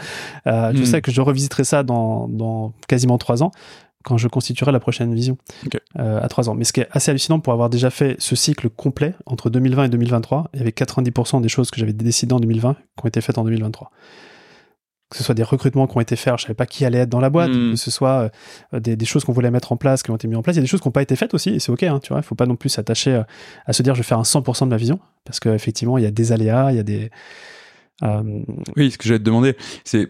Euh, 0.46 0.72
Je 0.74 0.82
hmm. 0.82 0.84
sais 0.84 1.02
que 1.02 1.10
je 1.10 1.20
revisiterai 1.20 1.64
ça 1.64 1.82
dans, 1.82 2.28
dans 2.28 2.72
quasiment 2.86 3.18
trois 3.18 3.42
ans 3.42 3.50
quand 4.08 4.16
je 4.16 4.26
constituerai 4.26 4.72
la 4.72 4.80
prochaine 4.80 5.14
vision 5.14 5.36
euh, 5.98 6.20
à 6.20 6.28
trois 6.28 6.48
ans. 6.48 6.54
Mais 6.54 6.64
ce 6.64 6.72
qui 6.72 6.80
est 6.80 6.88
assez 6.90 7.10
hallucinant 7.10 7.40
pour 7.40 7.52
avoir 7.52 7.68
déjà 7.68 7.90
fait 7.90 8.16
ce 8.18 8.34
cycle 8.34 8.70
complet 8.70 9.14
entre 9.26 9.50
2020 9.50 9.84
et 9.84 9.88
2023, 9.90 10.50
il 10.54 10.58
y 10.58 10.62
avait 10.62 10.70
90% 10.70 11.42
des 11.42 11.48
choses 11.48 11.70
que 11.70 11.78
j'avais 11.78 11.92
décidées 11.92 12.32
en 12.32 12.40
2020 12.40 12.74
qui 12.74 13.04
ont 13.04 13.08
été 13.08 13.20
faites 13.20 13.38
en 13.38 13.44
2023 13.44 13.90
que 15.10 15.16
ce 15.16 15.24
soit 15.24 15.34
des 15.34 15.42
recrutements 15.42 15.86
qui 15.86 15.96
ont 15.96 16.00
été 16.00 16.16
faits, 16.16 16.34
je 16.36 16.42
savais 16.42 16.54
pas 16.54 16.66
qui 16.66 16.84
allait 16.84 16.98
être 16.98 17.08
dans 17.08 17.20
la 17.20 17.30
boîte, 17.30 17.50
hmm. 17.50 17.70
que 17.70 17.76
ce 17.76 17.90
soit 17.90 18.30
euh, 18.74 18.80
des, 18.80 19.06
choses 19.06 19.24
qu'on 19.24 19.32
voulait 19.32 19.50
mettre 19.50 19.72
en 19.72 19.78
place, 19.78 20.02
qui 20.02 20.10
ont 20.10 20.16
été 20.16 20.28
mises 20.28 20.36
en 20.36 20.42
place, 20.42 20.56
il 20.56 20.58
y 20.58 20.60
a 20.60 20.62
des 20.62 20.68
choses 20.68 20.82
qui 20.82 20.88
n'ont 20.88 20.92
pas 20.92 21.00
été 21.00 21.16
faites 21.16 21.32
aussi, 21.32 21.48
et 21.48 21.60
c'est 21.60 21.72
ok, 21.72 21.82
hein, 21.84 21.98
tu 22.02 22.08
vois, 22.10 22.18
il 22.18 22.22
faut 22.22 22.34
pas 22.34 22.44
non 22.44 22.56
plus 22.56 22.68
s'attacher 22.68 23.14
euh, 23.14 23.22
à 23.64 23.72
se 23.72 23.82
dire 23.82 23.94
je 23.94 24.00
vais 24.00 24.06
faire 24.06 24.18
un 24.18 24.22
100% 24.22 24.64
de 24.64 24.68
ma 24.68 24.76
vision, 24.76 25.00
parce 25.24 25.40
qu'effectivement 25.40 25.96
il 25.96 26.04
y 26.04 26.06
a 26.06 26.10
des 26.10 26.32
aléas, 26.32 26.72
il 26.72 26.76
y 26.76 26.80
a 26.80 26.82
des... 26.82 27.10
Oui, 28.76 28.90
ce 28.90 28.98
que 28.98 29.08
j'allais 29.08 29.18
te 29.18 29.24
demander, 29.24 29.56
c'est 29.84 30.08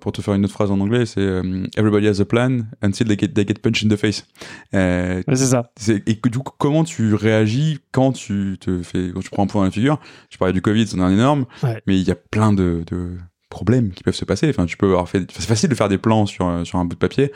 pour 0.00 0.12
te 0.12 0.20
faire 0.20 0.34
une 0.34 0.44
autre 0.44 0.52
phrase 0.52 0.70
en 0.70 0.80
anglais, 0.80 1.06
c'est 1.06 1.20
euh, 1.20 1.66
Everybody 1.76 2.08
has 2.08 2.20
a 2.20 2.24
plan 2.24 2.60
until 2.82 3.06
they 3.06 3.18
get, 3.18 3.28
they 3.28 3.46
get 3.46 3.54
punched 3.54 3.84
in 3.84 3.94
the 3.94 3.98
face. 3.98 4.26
Euh, 4.74 5.22
c'est 5.28 5.36
ça. 5.36 5.72
Et 5.88 6.14
du 6.14 6.38
coup, 6.38 6.52
comment 6.58 6.84
tu 6.84 7.14
réagis 7.14 7.78
quand 7.92 8.12
tu 8.12 8.58
te 8.60 8.82
fais, 8.82 9.10
quand 9.14 9.20
tu 9.20 9.30
prends 9.30 9.44
un 9.44 9.46
point 9.46 9.62
dans 9.62 9.66
la 9.66 9.70
figure? 9.70 9.98
Je 10.30 10.36
parlais 10.36 10.52
du 10.52 10.62
Covid, 10.62 10.86
c'est 10.86 11.00
un 11.00 11.10
énorme, 11.10 11.46
mais 11.86 11.98
il 11.98 12.06
y 12.06 12.10
a 12.10 12.16
plein 12.16 12.52
de, 12.52 12.84
de, 12.86 13.16
problèmes 13.48 13.92
qui 13.92 14.02
peuvent 14.02 14.14
se 14.14 14.24
passer. 14.24 14.48
Enfin, 14.50 14.66
tu 14.66 14.76
peux 14.76 14.86
avoir 14.86 15.08
fait, 15.08 15.30
c'est 15.30 15.46
facile 15.46 15.70
de 15.70 15.74
faire 15.74 15.88
des 15.88 15.98
plans 15.98 16.26
sur, 16.26 16.66
sur 16.66 16.78
un 16.78 16.84
bout 16.84 16.94
de 16.94 16.98
papier. 16.98 17.32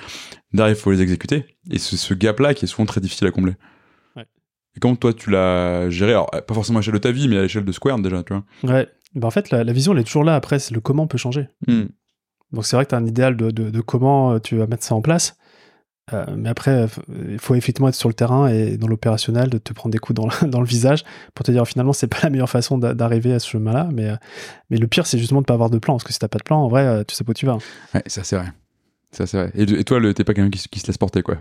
Derrière, 0.52 0.76
il 0.76 0.78
faut 0.80 0.90
les 0.90 1.00
exécuter. 1.00 1.44
Et 1.70 1.78
ce, 1.78 1.96
ce 1.96 2.12
gap-là 2.12 2.54
qui 2.54 2.64
est 2.64 2.68
souvent 2.68 2.86
très 2.86 3.00
difficile 3.00 3.26
à 3.26 3.30
combler. 3.30 3.54
Et 4.76 4.80
comment 4.80 4.96
toi, 4.96 5.12
tu 5.12 5.30
l'as 5.30 5.90
géré? 5.90 6.12
Alors, 6.12 6.30
pas 6.30 6.54
forcément 6.54 6.78
à 6.78 6.80
l'échelle 6.80 6.94
de 6.94 6.98
ta 6.98 7.10
vie, 7.10 7.26
mais 7.26 7.38
à 7.38 7.42
l'échelle 7.42 7.64
de 7.64 7.72
Square 7.72 7.98
déjà, 7.98 8.22
tu 8.22 8.34
vois. 8.34 8.44
Ouais. 8.62 8.88
Ben 9.14 9.26
en 9.26 9.30
fait, 9.30 9.50
la, 9.50 9.64
la, 9.64 9.72
vision, 9.72 9.92
elle 9.92 10.00
est 10.00 10.04
toujours 10.04 10.24
là. 10.24 10.34
Après, 10.34 10.58
le 10.70 10.80
comment 10.80 11.06
peut 11.06 11.18
changer. 11.18 11.48
Hmm. 11.66 11.86
Donc 12.52 12.64
c'est 12.64 12.76
vrai 12.76 12.84
que 12.84 12.90
tu 12.90 12.94
as 12.94 12.98
un 12.98 13.06
idéal 13.06 13.36
de, 13.36 13.50
de, 13.50 13.80
comment 13.80 14.32
euh, 14.32 14.38
tu 14.38 14.56
vas 14.56 14.66
mettre 14.66 14.84
ça 14.84 14.94
en 14.94 15.02
place. 15.02 15.36
Euh, 16.14 16.24
mais 16.34 16.48
après, 16.48 16.86
il 17.28 17.38
faut 17.38 17.54
effectivement 17.54 17.88
être 17.88 17.94
sur 17.94 18.08
le 18.08 18.14
terrain 18.14 18.48
et 18.48 18.78
dans 18.78 18.88
l'opérationnel, 18.88 19.50
de 19.50 19.58
te 19.58 19.74
prendre 19.74 19.92
des 19.92 19.98
coups 19.98 20.16
dans 20.16 20.26
le, 20.26 20.46
dans 20.48 20.60
le 20.60 20.66
visage 20.66 21.04
pour 21.34 21.44
te 21.44 21.52
dire 21.52 21.66
finalement 21.66 21.92
c'est 21.92 22.06
pas 22.06 22.20
la 22.22 22.30
meilleure 22.30 22.48
façon 22.48 22.78
d'arriver 22.78 23.34
à 23.34 23.38
ce 23.38 23.48
chemin-là. 23.48 23.88
Mais, 23.92 24.08
euh, 24.08 24.16
mais 24.70 24.78
le 24.78 24.86
pire, 24.86 25.06
c'est 25.06 25.18
justement 25.18 25.42
de 25.42 25.46
pas 25.46 25.54
avoir 25.54 25.68
de 25.68 25.78
plan. 25.78 25.94
Parce 25.94 26.04
que 26.04 26.12
si 26.12 26.18
t'as 26.18 26.28
pas 26.28 26.38
de 26.38 26.44
plan, 26.44 26.62
en 26.62 26.68
vrai, 26.68 27.04
tu 27.04 27.14
sais 27.14 27.24
pas 27.24 27.30
où 27.30 27.34
tu 27.34 27.46
vas. 27.46 27.58
Ouais, 27.94 28.02
ça 28.06 28.24
c'est 28.24 28.36
vrai. 28.36 28.48
Ça 29.10 29.26
c'est 29.26 29.36
vrai. 29.36 29.52
Et, 29.54 29.84
toi, 29.84 30.00
t'es 30.14 30.24
pas 30.24 30.34
quelqu'un 30.34 30.50
qui, 30.50 30.66
qui, 30.68 30.80
se 30.80 30.86
laisse 30.86 30.98
porter, 30.98 31.22
quoi? 31.22 31.36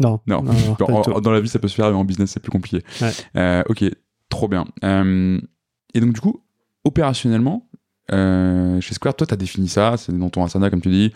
Non. 0.00 0.20
Non. 0.26 0.42
dans 0.42 1.30
la 1.30 1.40
vie, 1.40 1.48
ça 1.48 1.58
peut 1.58 1.68
se 1.68 1.74
faire, 1.76 1.90
mais 1.90 1.96
en 1.96 2.04
business, 2.04 2.30
c'est 2.32 2.40
plus 2.40 2.52
compliqué. 2.52 2.84
ok, 3.34 3.84
trop 4.28 4.48
bien. 4.48 4.66
et 4.82 6.00
donc, 6.00 6.12
du 6.12 6.20
coup, 6.20 6.44
opérationnellement, 6.84 7.66
euh, 8.12 8.80
chez 8.80 8.94
Square, 8.94 9.14
toi, 9.14 9.26
tu 9.26 9.34
as 9.34 9.36
défini 9.36 9.68
ça, 9.68 9.96
c'est 9.96 10.16
dans 10.16 10.30
ton 10.30 10.44
Asana, 10.44 10.70
comme 10.70 10.80
tu 10.80 10.90
dis, 10.90 11.12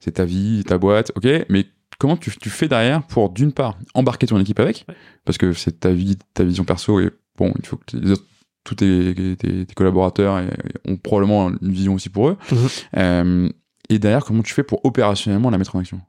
c'est 0.00 0.12
ta 0.12 0.24
vie, 0.24 0.62
ta 0.64 0.78
boîte, 0.78 1.12
ok, 1.16 1.26
mais 1.48 1.66
comment 1.98 2.16
tu, 2.16 2.30
tu 2.38 2.50
fais 2.50 2.68
derrière 2.68 3.02
pour, 3.06 3.30
d'une 3.30 3.52
part, 3.52 3.78
embarquer 3.94 4.26
ton 4.26 4.38
équipe 4.38 4.60
avec, 4.60 4.86
parce 5.24 5.38
que 5.38 5.52
c'est 5.52 5.80
ta 5.80 5.90
vie, 5.90 6.18
ta 6.34 6.44
vision 6.44 6.64
perso, 6.64 7.00
et 7.00 7.10
bon, 7.36 7.52
il 7.58 7.66
faut 7.66 7.76
que 7.76 7.96
tous 8.64 8.74
tes, 8.74 9.36
tes, 9.36 9.74
collaborateurs 9.74 10.42
ont 10.86 10.96
probablement 10.96 11.50
une 11.50 11.72
vision 11.72 11.94
aussi 11.94 12.08
pour 12.08 12.28
eux. 12.28 12.36
Mhm. 12.50 12.68
Euh, 12.96 13.48
et 13.88 13.98
derrière, 13.98 14.24
comment 14.24 14.42
tu 14.42 14.52
fais 14.52 14.64
pour 14.64 14.84
opérationnellement 14.84 15.50
la 15.50 15.58
mettre 15.58 15.76
en 15.76 15.78
action? 15.78 16.00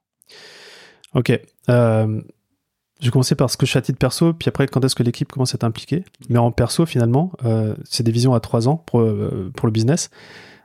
Ok. 1.13 1.39
Euh, 1.69 2.21
je 2.99 3.05
vais 3.05 3.11
commencer 3.11 3.35
par 3.35 3.49
ce 3.49 3.57
que 3.57 3.65
je 3.65 3.71
fais 3.71 3.79
à 3.79 3.81
titre 3.81 3.99
perso, 3.99 4.33
puis 4.33 4.49
après, 4.49 4.67
quand 4.67 4.83
est-ce 4.83 4.95
que 4.95 5.03
l'équipe 5.03 5.31
commence 5.31 5.53
à 5.53 5.55
être 5.55 5.63
impliquée. 5.63 6.03
Mais 6.29 6.39
en 6.39 6.51
perso, 6.51 6.85
finalement, 6.85 7.31
euh, 7.45 7.75
c'est 7.83 8.03
des 8.03 8.11
visions 8.11 8.33
à 8.33 8.39
trois 8.39 8.67
ans 8.67 8.77
pour, 8.77 9.01
euh, 9.01 9.51
pour 9.55 9.67
le 9.67 9.71
business. 9.71 10.09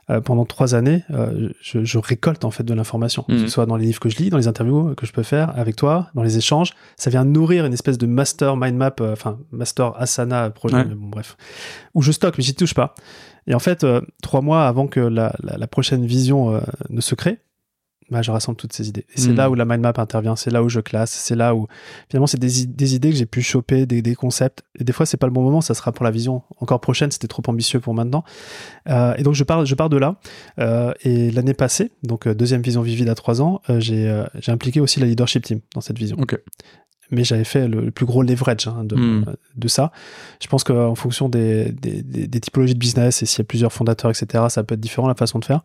Euh, 0.09 0.19
pendant 0.19 0.43
trois 0.43 0.75
années, 0.75 1.03
euh, 1.11 1.49
je, 1.61 1.85
je, 1.85 1.97
récolte 1.97 2.43
en 2.43 2.51
fait 2.51 2.63
de 2.63 2.73
l'information, 2.73 3.23
que 3.23 3.37
ce 3.37 3.43
mhm. 3.43 3.47
soit 3.47 3.65
dans 3.65 3.77
les 3.77 3.85
livres 3.85 4.01
que 4.01 4.09
je 4.09 4.17
lis, 4.17 4.29
dans 4.29 4.37
les 4.37 4.49
interviews 4.49 4.95
que 4.95 5.05
je 5.05 5.13
peux 5.13 5.23
faire 5.23 5.57
avec 5.57 5.77
toi, 5.77 6.09
dans 6.13 6.23
les 6.23 6.37
échanges. 6.37 6.73
Ça 6.97 7.09
vient 7.09 7.23
nourrir 7.23 7.65
une 7.65 7.71
espèce 7.71 7.97
de 7.97 8.05
master 8.05 8.57
mind 8.57 8.75
map, 8.75 8.95
euh, 8.99 9.13
enfin 9.13 9.39
master 9.51 9.93
asana 9.95 10.49
projet, 10.49 10.83
bon, 10.83 11.07
bref, 11.07 11.37
où 11.93 12.01
je 12.01 12.11
stocke, 12.11 12.37
mais 12.37 12.43
j'y 12.43 12.53
touche 12.53 12.73
pas. 12.73 12.95
Et 13.47 13.55
en 13.55 13.59
fait, 13.59 13.85
trois 14.21 14.41
mois 14.41 14.67
avant 14.67 14.87
que 14.87 14.99
la, 14.99 15.33
la, 15.41 15.57
la 15.57 15.67
prochaine 15.67 16.05
vision 16.05 16.61
ne 16.89 17.01
se 17.01 17.15
crée, 17.15 17.39
bah, 18.09 18.21
je 18.21 18.31
rassemble 18.31 18.57
toutes 18.57 18.73
ces 18.73 18.89
idées. 18.89 19.05
Et 19.15 19.19
c'est 19.19 19.31
hmm. 19.31 19.35
là 19.35 19.49
où 19.49 19.55
la 19.55 19.65
mind 19.65 19.81
map 19.81 19.93
intervient, 19.97 20.35
c'est 20.35 20.51
là 20.51 20.63
où 20.63 20.69
je 20.69 20.79
classe, 20.79 21.11
c'est 21.11 21.35
là 21.35 21.55
où 21.55 21.67
finalement 22.09 22.27
c'est 22.27 22.39
des, 22.39 22.65
des, 22.65 22.95
idées 22.95 23.09
que 23.11 23.15
j'ai 23.15 23.25
pu 23.25 23.41
choper, 23.41 23.85
des, 23.85 24.01
des, 24.01 24.15
concepts. 24.15 24.63
Et 24.79 24.83
des 24.83 24.93
fois 24.93 25.05
c'est 25.05 25.17
pas 25.17 25.27
le 25.27 25.33
bon 25.33 25.41
moment, 25.41 25.61
ça 25.61 25.73
sera 25.73 25.91
pour 25.91 26.05
la 26.05 26.11
vision 26.11 26.43
encore 26.59 26.81
prochaine, 26.81 27.11
c'était 27.11 27.27
trop 27.27 27.43
ambitieux 27.47 27.79
pour 27.79 27.93
maintenant. 27.93 28.23
Euh, 28.89 29.13
et 29.17 29.23
donc 29.23 29.33
je 29.33 29.43
pars, 29.43 29.65
je 29.65 29.75
pars 29.75 29.89
de 29.89 29.97
là. 29.97 30.19
Euh, 30.59 30.93
et 31.01 31.31
l'année 31.31 31.53
passée, 31.53 31.91
donc 32.03 32.27
euh, 32.27 32.33
deuxième 32.33 32.61
vision 32.61 32.81
vivide 32.81 33.09
à 33.09 33.15
trois 33.15 33.41
ans, 33.41 33.61
j'ai, 33.79 34.09
euh, 34.09 34.25
j'ai 34.39 34.51
impliqué 34.51 34.79
aussi 34.79 34.99
la 34.99 35.05
leadership 35.05 35.43
team 35.43 35.59
dans 35.73 35.81
cette 35.81 35.97
vision. 35.97 36.17
Okay. 36.19 36.37
Mais 37.11 37.23
j'avais 37.23 37.43
fait 37.43 37.67
le, 37.67 37.81
le 37.81 37.91
plus 37.91 38.05
gros 38.05 38.23
leverage 38.23 38.67
hein, 38.67 38.83
de, 38.83 38.95
Mm. 38.95 39.25
de 39.55 39.67
ça. 39.67 39.91
Je 40.41 40.47
pense 40.47 40.63
qu'en 40.63 40.95
fonction 40.95 41.29
des, 41.29 41.71
des, 41.71 42.01
des- 42.01 42.27
des 42.27 42.39
typologies 42.39 42.73
de 42.73 42.79
business 42.79 43.21
et 43.21 43.25
s'il 43.25 43.39
y 43.39 43.41
a 43.41 43.45
plusieurs 43.45 43.71
fondateurs, 43.73 44.09
etc., 44.11 44.45
ça 44.49 44.63
peut 44.63 44.73
être 44.75 44.79
différent 44.81 45.07
la 45.07 45.15
façon 45.15 45.39
de 45.39 45.45
faire. 45.45 45.61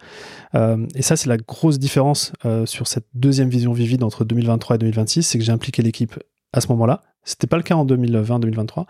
Euh, 0.55 0.86
et 0.95 1.03
ça, 1.03 1.16
c'est 1.16 1.28
la 1.28 1.36
grosse 1.39 1.78
différence 1.78 2.32
euh, 2.45 2.66
sur 2.66 2.86
cette 2.89 3.07
deuxième 3.14 3.49
vision 3.49 3.72
vivide 3.72 4.03
entre 4.03 4.24
2023 4.24 4.76
et 4.76 4.78
2026, 4.78 5.22
c'est 5.22 5.39
que 5.39 5.45
j'ai 5.45 5.53
impliqué 5.53 5.82
l'équipe 5.82 6.18
à 6.53 6.61
ce 6.61 6.68
moment-là. 6.68 7.03
C'était 7.24 7.47
pas 7.47 7.57
le 7.59 7.62
cas 7.62 7.74
en 7.74 7.84
2020-2023. 7.84 8.86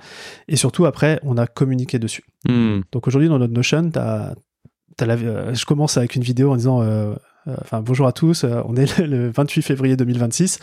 Et 0.49 0.57
surtout, 0.57 0.86
après, 0.86 1.18
on 1.24 1.36
a 1.38 1.46
communiqué 1.46 1.99
dessus. 1.99 2.24
Hmm. 2.49 2.80
Donc 2.92 3.07
aujourd'hui, 3.09 3.28
dans 3.28 3.38
notre 3.38 3.53
Notion, 3.53 3.90
la- 3.94 4.34
euh, 5.03 5.55
je 5.55 5.64
commence 5.64 5.96
avec 5.96 6.14
une 6.16 6.22
vidéo 6.22 6.53
en 6.53 6.57
disant 6.57 6.82
euh, 6.82 7.14
enfin, 7.62 7.80
bonjour 7.80 8.07
à 8.07 8.12
tous, 8.12 8.44
euh, 8.44 8.61
on 8.66 8.76
est 8.76 8.99
le, 8.99 9.07
le 9.07 9.30
28 9.30 9.62
février 9.62 9.96
2026. 9.96 10.59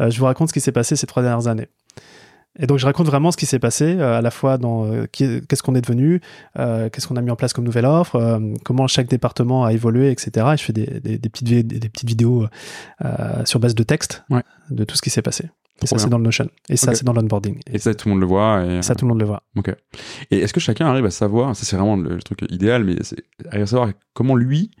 Euh, 0.00 0.10
je 0.10 0.18
vous 0.18 0.24
raconte 0.26 0.48
ce 0.48 0.52
qui 0.52 0.60
s'est 0.60 0.72
passé 0.72 0.96
ces 0.96 1.06
trois 1.06 1.22
dernières 1.22 1.46
années. 1.48 1.68
Et 2.60 2.66
donc, 2.66 2.78
je 2.78 2.86
raconte 2.86 3.06
vraiment 3.06 3.30
ce 3.30 3.36
qui 3.36 3.46
s'est 3.46 3.60
passé, 3.60 3.84
euh, 3.98 4.18
à 4.18 4.20
la 4.22 4.30
fois 4.32 4.58
dans 4.58 4.84
euh, 4.86 5.06
qu'est-ce 5.12 5.62
qu'on 5.62 5.76
est 5.76 5.80
devenu, 5.80 6.20
euh, 6.58 6.88
qu'est-ce 6.88 7.06
qu'on 7.06 7.14
a 7.16 7.20
mis 7.20 7.30
en 7.30 7.36
place 7.36 7.52
comme 7.52 7.64
nouvelle 7.64 7.86
offre, 7.86 8.16
euh, 8.16 8.40
comment 8.64 8.88
chaque 8.88 9.06
département 9.08 9.64
a 9.64 9.72
évolué, 9.72 10.10
etc. 10.10 10.46
Et 10.54 10.56
je 10.56 10.62
fais 10.64 10.72
des, 10.72 10.86
des- 11.00 11.18
des 11.18 11.28
petites, 11.28 11.46
des, 11.46 11.90
vidéos 12.04 12.46
euh, 13.04 13.44
sur 13.44 13.60
base 13.60 13.74
de 13.76 13.82
texte 13.84 14.24
Ouais. 14.30 14.42
de 14.70 14.82
tout 14.84 14.96
ce 14.96 15.02
qui 15.02 15.10
s'est 15.10 15.22
passé. 15.22 15.50
Et 15.82 15.86
ça, 15.86 15.96
c'est 15.98 16.08
dans 16.08 16.18
le 16.18 16.24
Notion. 16.24 16.48
Et 16.68 16.76
ça, 16.76 16.92
c'est 16.96 17.04
dans 17.04 17.12
l'onboarding. 17.12 17.60
Et 17.70 17.76
Et 17.76 17.78
ça, 17.78 17.94
tout 17.94 18.08
le 18.08 18.14
monde 18.14 18.20
le 18.22 18.26
voit. 18.26 18.64
Et... 18.64 18.82
ça, 18.82 18.96
tout 18.96 19.04
le 19.04 19.10
monde 19.10 19.20
le 19.20 19.26
voit. 19.26 19.44
Ok. 19.56 19.72
Et 20.32 20.38
est-ce 20.40 20.52
que 20.52 20.58
chacun 20.58 20.86
arrive 20.88 21.04
à 21.04 21.10
savoir, 21.12 21.54
ça 21.54 21.64
c'est 21.64 21.76
vraiment 21.76 21.96
le, 21.96 22.16
le 22.16 22.22
truc 22.22 22.40
idéal, 22.50 22.82
mais 22.82 22.96
c'est 23.02 23.22
arrive 23.48 23.62
à 23.62 23.66
savoir 23.66 23.90
comment 24.12 24.34
lui, 24.34 24.72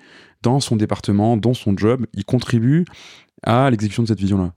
dans 0.42 0.60
son 0.60 0.76
département, 0.76 1.36
dans 1.36 1.54
son 1.54 1.76
job, 1.76 2.06
il 2.14 2.24
contribue 2.24 2.84
à 3.42 3.70
l'exécution 3.70 4.02
de 4.02 4.08
cette 4.08 4.20
vision-là 4.20 4.52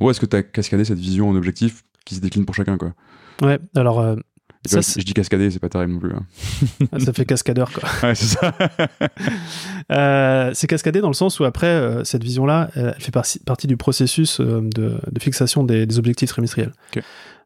Ou 0.00 0.10
est-ce 0.10 0.20
que 0.20 0.26
tu 0.26 0.36
as 0.36 0.42
cascadé 0.42 0.84
cette 0.84 0.98
vision 0.98 1.28
en 1.28 1.36
objectif 1.36 1.82
qui 2.04 2.14
se 2.14 2.20
décline 2.20 2.44
pour 2.44 2.54
chacun 2.54 2.76
quoi? 2.78 2.92
Ouais, 3.42 3.58
alors, 3.74 4.00
euh, 4.00 4.16
Ça, 4.66 4.80
Je 4.80 5.02
dis 5.04 5.12
cascader, 5.12 5.50
c'est 5.50 5.58
pas 5.58 5.68
terrible 5.68 5.92
non 5.94 5.98
plus. 6.00 6.12
hein. 6.14 6.98
ça 6.98 7.12
fait 7.12 7.24
cascadeur, 7.26 7.70
quoi. 7.72 7.88
Ouais, 8.02 8.14
c'est 8.14 8.38
ça. 8.38 8.54
Euh, 9.92 10.50
c'est 10.52 10.66
cascadé 10.66 11.00
dans 11.00 11.06
le 11.08 11.14
sens 11.14 11.38
où 11.38 11.44
après, 11.44 11.68
euh, 11.68 12.02
cette 12.02 12.24
vision-là, 12.24 12.70
elle 12.74 12.94
fait 12.98 13.12
partie, 13.12 13.38
partie 13.38 13.68
du 13.68 13.76
processus 13.76 14.40
de, 14.40 14.68
de 15.10 15.20
fixation 15.20 15.62
des, 15.62 15.86
des 15.86 15.98
objectifs 15.98 16.30
trimestriels. 16.30 16.72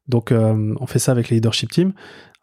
Donc, 0.09 0.33
on 0.33 0.87
fait 0.87 0.99
ça 0.99 1.13
avec 1.13 1.29
les 1.29 1.37
leadership 1.37 1.71
teams. 1.71 1.93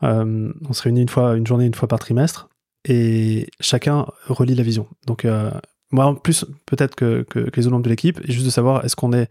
On 0.01 0.73
se 0.73 0.82
réunit 0.84 1.01
une 1.01 1.09
fois, 1.09 1.36
une 1.36 1.47
journée, 1.47 1.65
une 1.65 1.73
fois 1.73 1.88
par 1.88 1.97
trimestre, 1.99 2.49
et 2.88 3.47
chacun 3.59 4.05
relie 4.27 4.55
la 4.55 4.63
vision. 4.63 4.88
Donc, 5.05 5.25
euh, 5.25 5.51
moi, 5.91 6.05
en 6.05 6.15
plus, 6.15 6.45
peut-être 6.65 6.95
que, 6.95 7.23
que, 7.29 7.39
que 7.39 7.55
les 7.59 7.67
autres 7.67 7.73
membres 7.73 7.85
de 7.85 7.89
l'équipe, 7.89 8.19
juste 8.29 8.45
de 8.45 8.49
savoir 8.49 8.85
est-ce 8.85 8.95
qu'on 8.95 9.13
est, 9.13 9.29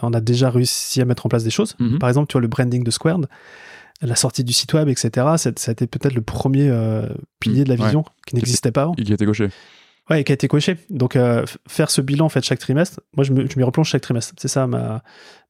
on 0.00 0.12
a 0.12 0.20
déjà 0.20 0.50
réussi 0.50 1.00
à 1.00 1.04
mettre 1.04 1.26
en 1.26 1.28
place 1.28 1.44
des 1.44 1.50
choses? 1.50 1.76
Mhm. 1.78 1.98
Par 1.98 2.08
exemple, 2.08 2.28
tu 2.28 2.32
vois, 2.34 2.40
le 2.40 2.48
branding 2.48 2.82
de 2.82 2.90
Squared, 2.90 3.28
la 4.00 4.16
sortie 4.16 4.44
du 4.44 4.52
site 4.52 4.72
web, 4.74 4.88
etc., 4.88 5.10
ça, 5.36 5.50
ça 5.56 5.70
a 5.70 5.72
été 5.72 5.86
peut-être 5.86 6.14
le 6.14 6.22
premier 6.22 6.68
euh, 6.68 7.06
pilier 7.40 7.64
de 7.64 7.68
la. 7.68 7.76
Ouais. 7.76 7.84
vision 7.84 8.04
qui 8.26 8.34
n'existait 8.34 8.72
pas 8.72 8.82
avant. 8.82 8.94
Et 8.98 9.04
qui 9.04 9.12
a 9.12 9.14
été 9.14 9.24
gaucher. 9.24 9.48
Ouais, 10.10 10.24
qui 10.24 10.32
a 10.32 10.34
été 10.34 10.48
coché. 10.48 10.78
Donc, 10.90 11.14
euh, 11.14 11.44
faire 11.68 11.90
ce 11.90 12.00
bilan 12.00 12.26
en 12.26 12.28
fait 12.28 12.42
chaque 12.44 12.58
trimestre, 12.58 13.00
moi 13.16 13.24
je 13.24 13.32
m'y 13.32 13.62
replonge 13.62 13.88
chaque 13.88 14.02
trimestre. 14.02 14.34
C'est 14.36 14.48
ça 14.48 14.66
ma, 14.66 15.02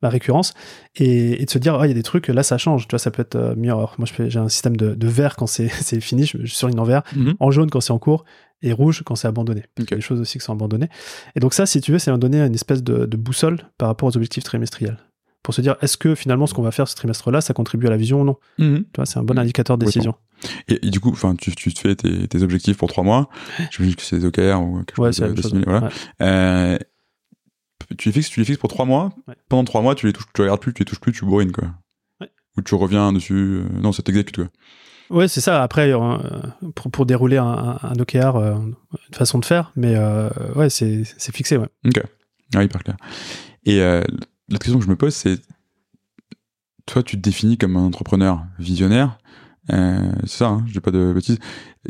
ma 0.02 0.08
récurrence. 0.10 0.52
Et, 0.96 1.40
et 1.40 1.44
de 1.46 1.50
se 1.50 1.58
dire, 1.58 1.74
ah, 1.80 1.86
il 1.86 1.88
y 1.88 1.92
a 1.92 1.94
des 1.94 2.02
trucs, 2.02 2.28
là 2.28 2.42
ça 2.42 2.58
change. 2.58 2.86
Tu 2.86 2.92
vois, 2.92 2.98
ça 2.98 3.10
peut 3.10 3.22
être 3.22 3.34
euh, 3.36 3.54
moi 3.56 4.06
j'ai 4.28 4.38
un 4.38 4.48
système 4.50 4.76
de, 4.76 4.94
de 4.94 5.08
vert 5.08 5.36
quand 5.36 5.46
c'est 5.46 5.68
fini, 6.00 6.26
je, 6.26 6.38
je 6.44 6.54
surligne 6.54 6.78
en 6.78 6.84
vert, 6.84 7.02
Mhm. 7.16 7.34
en 7.40 7.50
jaune 7.50 7.70
quand 7.70 7.80
c'est 7.80 7.92
en 7.92 7.98
cours, 7.98 8.24
et 8.60 8.72
rouge 8.72 9.02
quand 9.04 9.16
c'est 9.16 9.26
abandonné. 9.26 9.64
Parce 9.74 9.86
qu'il 9.88 9.94
y 9.94 9.98
a 9.98 10.00
des 10.00 10.02
choses 10.06 10.20
aussi 10.20 10.38
qui 10.38 10.44
sont 10.44 10.52
abandonnées. 10.52 10.88
Et 11.34 11.40
donc, 11.40 11.54
ça, 11.54 11.66
si 11.66 11.80
tu 11.80 11.90
veux, 11.90 11.98
c'est 11.98 12.16
donner 12.18 12.40
une 12.40 12.54
espèce 12.54 12.82
de, 12.82 13.06
de 13.06 13.16
boussole 13.16 13.58
par 13.78 13.88
rapport 13.88 14.08
aux 14.08 14.16
objectifs 14.16 14.44
trimestriels. 14.44 14.98
Pour 15.42 15.54
se 15.54 15.60
dire, 15.60 15.76
est-ce 15.82 15.96
que 15.96 16.14
finalement 16.14 16.46
ce 16.46 16.54
qu'on 16.54 16.62
va 16.62 16.70
faire 16.70 16.86
ce 16.86 16.94
trimestre-là, 16.94 17.40
ça 17.40 17.52
contribue 17.52 17.86
à 17.88 17.90
la 17.90 17.96
vision 17.96 18.20
ou 18.20 18.24
non 18.24 18.36
Mhm. 18.58 18.84
Tu 18.84 18.90
vois, 18.96 19.06
c'est 19.06 19.18
un 19.18 19.24
bon 19.24 19.34
Mhm. 19.34 19.40
indicateur 19.40 19.76
de 19.78 19.84
décision. 19.84 20.14
Et, 20.68 20.86
et 20.86 20.90
du 20.90 21.00
coup, 21.00 21.10
enfin, 21.10 21.34
tu, 21.34 21.52
tu 21.54 21.72
te 21.74 21.80
fais 21.80 21.96
tes, 21.96 22.28
tes 22.28 22.42
objectifs 22.42 22.76
pour 22.76 22.88
trois 22.88 23.02
mois. 23.04 23.28
J'imagine 23.72 23.96
que 23.96 24.02
c'est 24.02 24.18
des 24.18 24.24
OKR 24.26 24.60
ou 24.60 24.82
quelque 24.84 25.00
Ouais, 25.00 25.12
chose 25.12 25.28
de, 25.28 25.32
de 25.34 25.42
similaire, 25.42 25.64
Voilà. 25.80 25.86
Ouais. 25.86 25.92
Euh, 26.22 26.78
tu 27.98 28.08
les 28.08 28.12
fixes, 28.12 28.30
tu 28.30 28.40
les 28.40 28.46
fixes 28.46 28.58
pour 28.58 28.70
trois 28.70 28.84
mois. 28.84 29.12
Ouais. 29.28 29.34
Pendant 29.48 29.64
trois 29.64 29.82
mois, 29.82 29.94
tu 29.94 30.06
les 30.06 30.12
touches, 30.12 30.26
tu 30.34 30.42
regardes 30.42 30.60
plus, 30.60 30.72
tu 30.72 30.80
les 30.82 30.84
touches 30.86 31.00
plus, 31.00 31.12
tu 31.12 31.24
bourrines 31.24 31.52
quoi. 31.52 31.68
Ou 32.56 32.62
tu 32.62 32.74
reviens 32.74 33.12
dessus. 33.12 33.34
euh, 33.34 33.64
non, 33.80 33.92
ça 33.92 34.02
t'exécute 34.02 34.36
quoi. 34.36 34.48
Ouais, 35.10 35.26
c'est 35.28 35.40
ça. 35.40 35.62
Après, 35.62 35.92
euh, 35.92 36.18
pour, 36.74 36.90
pour 36.90 37.04
dérouler 37.06 37.36
un, 37.38 37.78
un, 37.82 37.92
OKR, 37.98 38.36
une 38.36 38.74
façon 39.12 39.38
de 39.38 39.44
faire, 39.44 39.72
mais 39.76 39.96
ouais, 40.54 40.70
c'est 40.70 41.02
c'est 41.18 41.34
fixé, 41.34 41.56
ouais. 41.56 41.68
Ok. 41.86 42.02
Ah, 42.54 42.62
hyper 42.62 42.82
clair. 42.82 42.96
Et 43.64 43.80
l'autre 44.52 44.64
question 44.64 44.78
que 44.78 44.84
je 44.84 44.90
me 44.90 44.96
pose, 44.96 45.14
c'est 45.14 45.40
toi, 46.86 47.02
tu 47.02 47.16
te 47.16 47.22
définis 47.22 47.58
comme 47.58 47.76
un 47.76 47.82
entrepreneur 47.84 48.44
visionnaire. 48.58 49.18
Euh, 49.72 50.12
c'est 50.22 50.38
ça, 50.38 50.46
hein, 50.48 50.64
je 50.66 50.72
dis 50.72 50.80
pas 50.80 50.90
de 50.90 51.12
bêtises. 51.12 51.38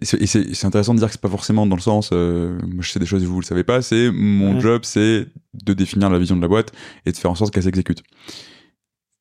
Et 0.01 0.05
c'est- 0.27 0.65
intéressant 0.67 0.93
de 0.93 0.99
dire 0.99 1.09
que 1.09 1.13
c'est 1.13 1.21
pas 1.21 1.29
forcément 1.31 1.67
dans 1.67 1.77
le 1.77 1.81
sens, 1.81 2.11
euh, 2.13 2.59
moi 2.63 2.83
je 2.83 2.91
sais 2.91 2.99
des 2.99 3.07
choses 3.07 3.23
et 3.23 3.27
vous, 3.27 3.33
vous 3.35 3.41
le 3.41 3.47
savez 3.47 3.65
pas, 3.65 3.81
c'est 3.81 4.11
mon 4.11 4.55
Ouais. 4.57 4.61
job, 4.61 4.83
c'est 4.85 5.27
de 5.55 5.73
définir 5.73 6.11
la 6.11 6.19
vision 6.19 6.37
de 6.37 6.43
la 6.43 6.49
boîte 6.49 6.73
et 7.07 7.13
de 7.13 7.17
faire 7.17 7.31
en 7.31 7.35
sorte 7.35 7.53
qu'elle 7.53 7.63
s'exécute. 7.63 8.03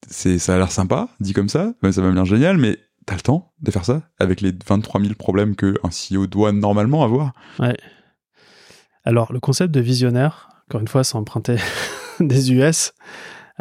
Ça 0.10 0.54
a 0.54 0.58
l'air 0.58 0.72
sympa, 0.72 1.08
dit 1.22 1.32
comme 1.34 1.48
ça, 1.50 1.74
ça 1.92 2.02
m'a 2.02 2.12
l'air 2.12 2.26
génial, 2.26 2.58
mais 2.58 2.78
t'as 3.06 3.16
le 3.16 3.22
temps 3.22 3.54
de 3.62 3.72
faire 3.72 3.86
ça 3.86 4.02
avec 4.20 4.42
les 4.42 4.52
23 4.68 5.00
000 5.02 5.14
problèmes 5.16 5.56
que 5.56 5.76
un 5.84 5.90
CEO 5.92 6.28
doit 6.28 6.52
normalement 6.52 7.04
avoir? 7.04 7.32
Alors, 9.06 9.32
le 9.32 9.40
concept 9.40 9.74
de 9.74 9.80
visionnaire, 9.80 10.50
encore 10.68 10.82
une 10.82 10.88
fois, 10.90 11.04
c'est 11.06 11.16
emprunté 11.16 11.56
des 12.28 12.52
US. 12.54 12.94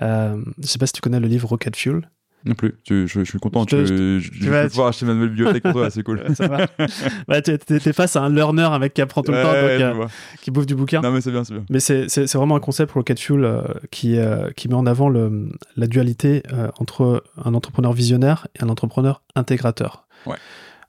Euh, 0.03 0.37
je 0.63 0.67
sais 0.67 0.79
pas 0.79 0.87
si 0.87 0.93
tu 0.93 1.01
connais 1.01 1.21
le 1.21 1.29
livre 1.29 1.49
Rocket 1.49 1.77
Fuel. 1.77 2.09
Non 2.47 2.55
plus. 2.55 2.75
Tu- 2.85 3.07
je, 3.07 3.21
je 3.21 3.25
suis 3.25 3.39
content. 3.39 3.67
Je 3.69 3.77
te- 3.77 3.87
tu, 3.87 4.21
je, 4.21 4.45
je 4.45 4.51
vas- 4.51 4.63
vais 4.63 4.69
pouvoir 4.71 4.89
acheter 4.89 5.05
ma 5.05 5.13
nouvelle 5.13 5.29
bibliothèque 5.29 5.63
pour 5.63 5.73
toi, 5.73 5.91
c'est 5.91 6.03
cool. 6.03 6.23
Ça 6.35 6.49
va. 6.49 6.67
Ouais, 7.29 7.43
t'es 7.43 7.59
t'es 7.59 7.93
face 7.93 8.17
à 8.17 8.23
un 8.23 8.31
learner, 8.31 8.67
mec 8.81 8.95
qui 8.95 9.03
apprend 9.03 9.23
tout 9.23 9.31
le 9.31 9.43
temps, 9.43 9.51
Ouais, 9.53 9.79
donc, 9.79 9.97
je 9.97 10.03
euh, 10.05 10.07
qui 10.41 10.51
bouffe 10.51 10.65
du 10.65 10.75
bouquin. 10.75 11.03
Non 11.03 11.11
mais 11.11 11.21
c'est 11.21 11.33
bien, 11.33 11.45
c'est 11.45 11.53
bien. 11.53 11.65
Mais 11.69 11.81
c'est 11.81 12.33
vraiment 12.35 12.57
un 12.57 12.61
concept 12.61 12.93
Rocket 12.93 13.21
Fuel 13.21 13.45
euh, 13.45 13.63
qui, 13.91 14.17
euh, 14.17 14.51
qui 14.57 14.69
met 14.69 14.75
en 14.75 14.87
avant 14.87 15.11
le, 15.11 15.51
la 15.77 15.87
dualité 15.87 16.43
entre 16.79 17.23
un 17.45 17.53
entrepreneur 17.53 17.93
visionnaire 17.93 18.47
et 18.59 18.65
un 18.65 18.71
entrepreneur 18.71 19.23
intégrateur. 19.35 20.07
Ouais. 20.25 20.37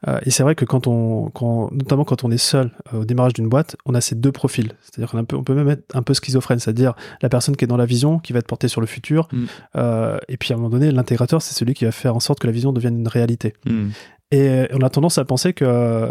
Euh, 0.07 0.19
et 0.25 0.31
c'est 0.31 0.41
vrai 0.43 0.55
que 0.55 0.65
quand 0.65 0.87
on, 0.87 1.29
quand, 1.29 1.69
notamment 1.71 2.03
quand 2.05 2.23
on 2.23 2.31
est 2.31 2.37
seul 2.37 2.71
euh, 2.93 3.01
au 3.01 3.05
démarrage 3.05 3.33
d'une 3.33 3.47
boîte, 3.49 3.75
on 3.85 3.93
a 3.93 4.01
ces 4.01 4.15
deux 4.15 4.31
profils. 4.31 4.71
C'est-à-dire 4.81 5.11
qu'on 5.11 5.17
a 5.17 5.21
un 5.21 5.25
peu- 5.25 5.35
on 5.35 5.43
peut 5.43 5.53
même 5.53 5.69
être 5.69 5.95
un 5.95 6.01
peu 6.01 6.13
schizophrène, 6.13 6.57
c'est-à-dire 6.59 6.93
la 7.21 7.29
personne 7.29 7.55
qui 7.55 7.65
est 7.65 7.67
dans 7.67 7.77
la 7.77 7.85
vision, 7.85 8.17
qui 8.19 8.33
va 8.33 8.39
être 8.39 8.47
portée 8.47 8.67
sur 8.67 8.81
le 8.81 8.87
futur, 8.87 9.27
Mm. 9.31 9.45
euh, 9.75 10.17
et 10.27 10.37
puis 10.37 10.51
à 10.53 10.55
un 10.55 10.57
moment 10.57 10.69
donné, 10.71 10.89
l'intégrateur, 10.91 11.41
c'est 11.41 11.53
celui 11.53 11.73
qui 11.75 11.85
va 11.85 11.91
faire 11.91 12.15
en 12.15 12.19
sorte 12.19 12.39
que 12.39 12.47
la 12.47 12.53
vision 12.53 12.73
devienne 12.73 12.97
une 12.99 13.07
réalité. 13.07 13.53
Hmm. 13.65 13.89
Et 14.31 14.67
on 14.73 14.79
a 14.81 14.89
tendance 14.89 15.17
à 15.17 15.25
penser 15.25 15.51
que 15.53 16.09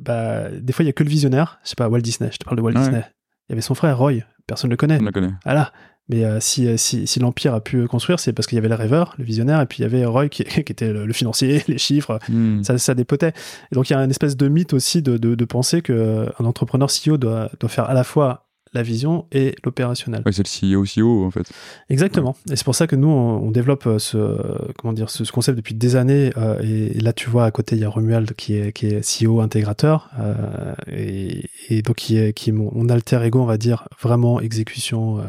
bah, 0.00 0.50
des 0.50 0.72
fois, 0.72 0.82
il 0.84 0.86
y 0.86 0.90
a 0.90 0.92
que 0.92 1.02
le 1.02 1.08
visionnaire. 1.08 1.58
Je 1.64 1.70
sais 1.70 1.74
pas, 1.74 1.88
Walt 1.88 2.00
Disney, 2.02 2.30
je 2.32 2.36
te 2.38 2.44
parle 2.44 2.56
de 2.58 2.62
Walt 2.62 2.74
Ouais. 2.74 2.80
Disney. 2.80 3.04
Il 3.48 3.52
y 3.52 3.54
avait 3.54 3.62
son 3.62 3.74
frère, 3.74 3.96
Roy, 3.98 4.12
personne 4.46 4.68
ne 4.68 4.72
le 4.72 4.76
connaît. 4.76 4.98
On 5.00 5.04
la 5.04 5.12
connaît. 5.12 5.32
Voilà. 5.44 5.72
Mais 6.08 6.24
euh, 6.24 6.38
si, 6.38 6.68
euh, 6.68 6.76
si, 6.76 7.04
si 7.08 7.18
l'Empire 7.18 7.52
a 7.52 7.60
pu 7.60 7.86
construire, 7.88 8.20
c'est 8.20 8.32
parce 8.32 8.46
qu'il 8.46 8.54
y 8.54 8.58
avait 8.60 8.68
le 8.68 8.76
rêveur, 8.76 9.14
le 9.18 9.24
visionnaire, 9.24 9.60
et 9.60 9.66
puis 9.66 9.78
il 9.80 9.82
y 9.82 9.84
avait 9.84 10.04
Roy 10.04 10.28
qui, 10.28 10.44
qui 10.44 10.60
était 10.60 10.92
le, 10.92 11.04
le 11.04 11.12
financier, 11.12 11.64
les 11.68 11.78
chiffres, 11.78 12.18
Hmm. 12.28 12.62
ça, 12.62 12.78
ça 12.78 12.94
dépotait. 12.94 13.32
Et 13.72 13.74
donc 13.74 13.90
il 13.90 13.92
y 13.92 13.96
a 13.96 13.98
une 14.02 14.10
espèce 14.10 14.36
de 14.36 14.46
mythe 14.48 14.72
aussi 14.72 15.02
de, 15.02 15.16
de, 15.16 15.34
de 15.34 15.44
penser 15.44 15.82
qu'un 15.82 16.26
entrepreneur 16.38 16.88
CEO 16.88 17.16
doit, 17.16 17.50
doit 17.58 17.68
faire 17.68 17.90
à 17.90 17.94
la 17.94 18.04
fois 18.04 18.45
la 18.72 18.82
vision 18.82 19.26
et 19.32 19.54
l'opérationnel. 19.64 20.22
Ouais, 20.26 20.32
c'est 20.32 20.44
le 20.46 20.76
CEO, 20.76 20.84
CEO 20.84 21.24
en 21.24 21.30
fait. 21.30 21.46
Exactement. 21.88 22.36
Et 22.50 22.56
c'est 22.56 22.64
pour 22.64 22.74
ça 22.74 22.86
que 22.86 22.96
nous, 22.96 23.08
on, 23.08 23.38
on 23.46 23.50
développe 23.50 23.86
euh, 23.86 23.98
ce, 23.98 24.36
comment 24.78 24.92
dire, 24.92 25.08
ce, 25.10 25.24
ce 25.24 25.32
concept 25.32 25.56
depuis 25.56 25.74
des 25.74 25.96
années. 25.96 26.32
euh, 26.36 26.58
et, 26.62 26.96
et 26.98 27.00
là, 27.00 27.12
tu 27.12 27.30
vois, 27.30 27.44
à 27.44 27.50
côté, 27.50 27.76
il 27.76 27.82
y 27.82 27.84
a 27.84 27.88
Romuald 27.88 28.32
qui 28.34 28.54
est, 28.56 28.72
qui 28.72 28.86
est 28.86 29.00
CEO 29.24 29.40
intégrateur. 29.40 30.10
euh, 30.20 30.74
et, 30.88 31.48
et 31.68 31.82
donc, 31.82 31.96
qui 31.96 32.18
est, 32.18 32.32
qui 32.32 32.50
est 32.50 32.52
mon, 32.52 32.70
mon 32.74 32.88
alter 32.88 33.20
ego, 33.24 33.40
on 33.40 33.46
va 33.46 33.56
dire, 33.56 33.88
vraiment 34.00 34.40
exécution. 34.40 35.20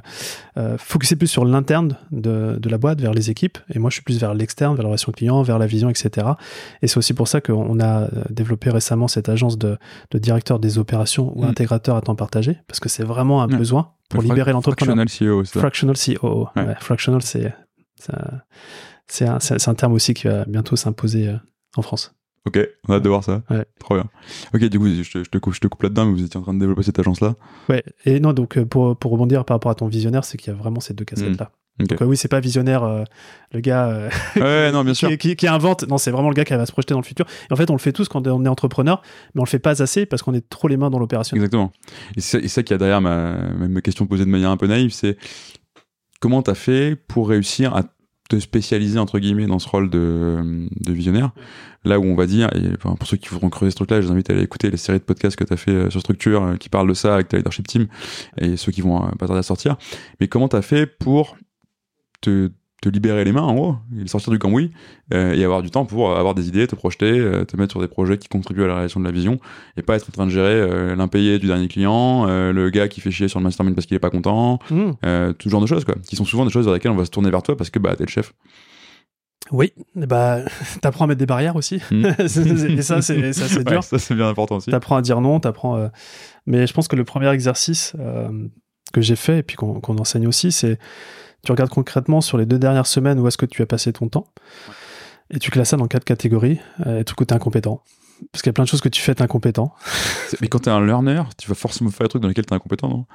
Euh, 0.58 0.78
focusé 0.78 1.16
plus 1.16 1.28
sur 1.28 1.46
l'interne 1.46 1.98
de, 2.12 2.58
de 2.60 2.70
la 2.70 2.78
boîte, 2.78 3.00
vers 3.00 3.14
les 3.14 3.30
équipes. 3.30 3.58
Et 3.74 3.80
moi, 3.80 3.90
je 3.90 3.96
suis 3.96 4.04
plus 4.04 4.20
vers 4.20 4.34
l'externe, 4.34 4.74
vers 4.76 4.84
la 4.84 4.90
relation 4.90 5.12
client, 5.12 5.42
vers 5.44 5.60
la 5.60 5.68
vision, 5.68 5.90
etc. 5.90 6.28
Et 6.82 6.88
c'est 6.88 6.98
aussi 6.98 7.14
pour 7.14 7.28
ça 7.28 7.42
qu'on 7.42 7.80
a 7.80 8.08
développé 8.30 8.70
récemment 8.72 9.08
cette 9.08 9.30
agence 9.30 9.58
de, 9.58 9.78
de 10.12 10.18
directeur 10.18 10.60
des 10.60 10.78
opérations 10.80 11.32
ou 11.38 11.44
Mm. 11.44 11.50
intégrateur 11.50 11.96
à 11.96 12.02
temps 12.02 12.16
partagé. 12.16 12.58
Parce 12.68 12.80
que 12.80 12.90
c'est 12.90 13.04
vraiment 13.04 13.37
un 13.42 13.48
Ouais. 13.50 13.58
besoin 13.58 13.92
pour 14.10 14.22
Fra- 14.24 14.30
libérer 14.30 14.52
l'entrepreneur. 14.54 14.96
Fractional 14.96 15.32
CEO, 15.38 15.44
c'est 15.46 15.54
ça. 15.54 15.60
Fractional. 15.60 15.96
Ouais. 16.56 16.64
Ouais, 16.64 16.76
fractional, 16.80 17.22
c'est 17.22 17.54
c'est 19.08 19.26
un- 19.26 19.38
un, 19.68 19.74
terme 19.74 19.94
aussi 19.94 20.14
qui 20.14 20.28
va 20.28 20.46
bientôt 20.46 20.76
s'imposer 20.76 21.30
euh, 21.30 21.38
en 21.76 21.82
France. 21.82 22.14
Ok, 22.46 22.60
on 22.88 22.94
a 22.94 22.98
hâte 22.98 23.04
de 23.04 23.10
voir 23.10 23.24
ça. 23.24 23.44
Ouais. 23.50 23.66
Trop 23.80 23.96
bien. 23.96 24.06
Ok, 24.54 24.64
du 24.66 24.80
coup, 24.80 24.88
je 24.88 25.02
te, 25.12 25.24
je 25.24 25.30
te 25.30 25.38
coupe, 25.38 25.54
je 25.54 25.60
te 25.60 25.68
coupe 25.68 25.84
là-dedans, 25.84 26.06
mais 26.06 26.12
vous 26.14 26.24
étiez 26.24 26.40
en 26.40 26.44
train 26.44 26.54
de 26.54 26.60
développer 26.60 26.84
cette 26.84 26.98
agence-là. 27.00 27.36
Ouais. 27.68 27.84
Et 28.06 28.20
non, 28.22 28.32
donc 28.34 28.58
euh, 28.58 28.66
pour, 28.66 28.96
pour 28.98 29.12
rebondir 29.12 29.44
par 29.44 29.56
rapport 29.56 29.72
à 29.72 29.76
ton 29.76 29.88
visionnaire, 29.88 30.24
c'est 30.24 30.38
qu'il 30.38 30.54
y 30.54 30.56
a 30.56 30.58
vraiment 30.58 30.80
ces 30.80 30.94
deux 30.94 31.04
casquettes-là. 31.06 31.52
Ok. 31.80 31.88
Donc, 31.90 32.02
euh, 32.02 32.06
oui, 32.06 32.18
c'est 32.18 32.28
pas 32.28 32.40
visionnaire, 32.40 32.84
euh, 32.84 33.04
le 33.54 33.60
gars 33.60 33.88
euh, 33.90 34.10
Ouais, 34.36 34.72
non, 34.72 34.84
bien 34.84 34.94
sûr. 34.96 35.10
qui, 35.10 35.18
qui- 35.18 35.36
qui 35.36 35.48
invente. 35.48 35.88
Non, 35.88 35.98
c'est 35.98 36.12
vraiment 36.12 36.30
le 36.30 36.36
gars 36.36 36.44
qui 36.46 36.54
va 36.54 36.66
se 36.66 36.72
projeter 36.72 36.94
dans 36.94 37.00
le 37.00 37.06
futur. 37.06 37.26
Et 37.50 37.54
en 37.54 37.56
fait, 37.56 37.70
on 37.70 37.74
le 37.74 37.80
fait 37.80 37.92
tous 37.94 38.08
quand 38.10 38.26
on 38.28 38.46
est 38.46 38.50
entrepreneur, 38.50 39.02
mais 39.36 39.42
on 39.42 39.44
le 39.44 39.50
fait 39.50 39.60
pas 39.60 39.82
assez 39.82 40.06
parce 40.06 40.22
qu'on 40.24 40.34
est 40.34 40.48
trop 40.50 40.68
les 40.68 40.78
mains 40.78 40.90
dans 40.90 41.00
l'opérationnel. 41.00 41.44
Exactement. 41.44 41.72
Et 42.16 42.22
c'est 42.22 42.48
ça 42.48 42.64
qu'il 42.64 42.74
y 42.74 42.76
a 42.76 42.78
derrière 42.80 43.02
ma, 43.02 43.38
ma 43.56 43.82
question 43.82 44.08
posée 44.08 44.26
de 44.26 44.30
manière 44.30 44.50
un 44.50 44.58
peu 44.58 44.68
naïve, 44.68 44.92
c'est 44.92 45.18
comment 46.20 46.42
t'as 46.42 46.56
fait 46.56 46.96
pour 46.96 47.30
réussir 47.30 47.76
à 47.76 47.84
te 48.30 48.40
spécialiser 48.40 49.00
entre 49.00 49.20
guillemets 49.20 49.46
dans 49.48 49.60
ce 49.60 49.70
rôle 49.70 49.90
de, 49.90 50.68
de 50.82 50.92
visionnaire? 50.94 51.32
Là 51.86 52.00
où 52.00 52.04
on 52.04 52.16
va 52.16 52.26
dire, 52.26 52.50
et 52.54 52.64
enfin, 52.76 52.96
pour 52.96 53.08
ceux 53.08 53.16
qui 53.16 53.30
voudront 53.30 53.50
creuser 53.50 53.70
ce 53.72 53.76
truc-là, 53.78 54.02
je 54.02 54.08
vous 54.08 54.12
invite 54.12 54.30
à 54.30 54.34
aller 54.34 54.42
écouter 54.44 54.70
les 54.70 54.76
séries 54.76 55.00
de 55.00 55.04
podcasts 55.04 55.38
que 55.38 55.46
tu 55.46 55.54
as 55.54 55.58
fait 55.58 55.90
sur 55.90 56.02
Structure 56.02 56.56
qui 56.60 56.68
parlent 56.68 56.90
de 56.90 56.94
ça 56.94 57.14
avec 57.14 57.30
ta 57.30 57.38
leadership 57.38 57.66
team 57.68 57.88
et 58.38 58.58
ceux 58.58 58.74
qui 58.74 58.82
vont 58.82 59.00
pas 59.12 59.28
tarder 59.28 59.40
à 59.40 59.44
sortir. 59.44 59.78
Mais 60.20 60.28
comment 60.28 60.50
tu 60.50 60.58
as 60.58 60.62
fait 60.62 60.86
pour 60.86 61.38
te, 62.22 62.52
te 62.82 62.90
libérer 62.90 63.24
les 63.26 63.32
mains 63.32 63.42
en 63.42 63.56
gros, 63.56 63.76
sortir 64.06 64.32
du 64.32 64.38
cambouis 64.40 64.72
euh, 65.14 65.34
et 65.34 65.44
avoir 65.44 65.62
du 65.64 65.72
temps 65.72 65.86
pour 65.86 66.16
avoir 66.16 66.36
des 66.36 66.48
idées, 66.48 66.68
te 66.68 66.76
projeter, 66.76 67.10
euh, 67.20 67.44
te 67.44 67.58
mettre 67.58 67.72
sur 67.72 67.82
des 67.82 67.88
projets 67.88 68.18
qui 68.20 68.28
contribuent 68.28 68.64
à 68.64 68.68
la 68.68 68.74
réalisation 68.76 69.00
de 69.00 69.06
la 69.06 69.12
vision 69.12 69.40
et 69.78 69.82
pas 69.82 69.96
être 69.96 70.08
en 70.10 70.12
train 70.12 70.26
de 70.26 70.32
gérer 70.32 70.52
euh, 70.54 70.96
l'impayé 70.96 71.40
du 71.40 71.48
dernier 71.48 71.68
client, 71.68 72.28
euh, 72.28 72.54
le 72.54 72.70
gars 72.70 72.88
qui 72.88 73.02
fait 73.02 73.10
chier 73.12 73.28
sur 73.28 73.40
le 73.40 73.44
mastermind 73.46 73.76
parce 73.76 73.88
qu'il 73.88 73.96
est 73.96 74.00
pas 74.00 74.10
content, 74.12 74.60
Mmh. 74.70 74.92
euh, 75.06 75.34
tout 75.34 75.50
ce 75.50 75.52
genre 75.52 75.62
de 75.62 75.68
choses 75.68 75.86
quoi, 75.86 75.96
qui 76.08 76.16
sont 76.16 76.26
souvent 76.26 76.46
des 76.46 76.52
choses 76.52 76.66
vers 76.66 76.74
lesquelles 76.76 76.92
on 76.92 76.96
va 76.96 77.06
se 77.06 77.12
tourner 77.12 77.32
vers 77.32 77.42
toi 77.44 77.58
parce 77.58 77.70
que 77.72 77.80
bah 77.80 77.96
t'es 77.96 78.04
le 78.06 78.10
chef. 78.10 78.34
Oui, 79.52 79.72
bah, 79.96 80.40
t'apprends 80.82 81.06
à 81.06 81.08
mettre 81.08 81.20
des 81.20 81.26
barrières 81.26 81.56
aussi. 81.56 81.82
Mm. 81.92 82.06
et 82.06 82.82
ça, 82.82 83.02
c'est 83.02 83.34
ça, 83.34 83.48
c'est 83.48 83.58
Ouais, 83.58 83.64
dur. 83.64 83.84
ça 83.84 83.98
c'est 83.98 84.14
bien 84.14 84.28
important 84.28 84.58
aussi. 84.58 84.70
T'apprends 84.72 84.98
à 84.98 85.02
dire 85.02 85.22
non, 85.22 85.40
t'apprends. 85.40 85.78
euh, 85.78 85.88
Mais 86.46 86.68
je 86.68 86.74
pense 86.74 86.88
que 86.88 86.96
le 86.98 87.06
premier 87.06 87.30
exercice 87.32 87.94
euh, 88.00 88.30
que 88.98 89.02
j'ai 89.04 89.16
fait 89.16 89.40
et 89.40 89.44
puis 89.44 89.56
qu'on 89.56 89.98
enseigne 89.98 90.28
aussi, 90.28 90.52
c'est 90.52 90.80
tu 91.44 91.52
regardes 91.52 91.70
concrètement 91.70 92.20
sur 92.20 92.38
les 92.38 92.48
deux 92.48 92.58
dernières 92.58 92.88
semaines 92.88 93.20
où 93.20 93.28
est-ce 93.28 93.38
que 93.38 93.46
tu 93.46 93.62
as 93.62 93.68
passé 93.68 93.94
ton 93.94 94.10
temps 94.10 94.26
et 95.30 95.40
tu 95.40 95.52
classes 95.52 95.70
ça 95.70 95.78
dans 95.78 95.88
quatre 95.88 96.06
catégories. 96.06 96.60
Euh, 96.86 97.02
et 97.02 97.04
tout 97.04 97.14
coup, 97.14 97.26
t'es 97.26 97.34
incompétent. 97.34 97.84
Parce 98.32 98.42
qu'il 98.42 98.50
y 98.50 98.52
a 98.52 98.54
plein 98.54 98.64
de 98.64 98.70
choses 98.70 98.82
que 98.82 98.90
tu 98.90 99.02
fais, 99.02 99.14
t'es 99.14 99.22
incompétent. 99.22 99.74
Mais 100.42 100.48
quand 100.48 100.60
t'es 100.60 100.72
un 100.72 100.84
learner, 100.84 101.22
tu 101.38 101.48
vas 101.48 101.56
forcément 101.56 101.92
faire 101.92 102.06
des 102.06 102.10
trucs 102.10 102.22
dans 102.22 102.28
lesquels 102.28 102.46
t'es 102.46 102.56
incompétent, 102.56 102.88
non? 102.88 103.06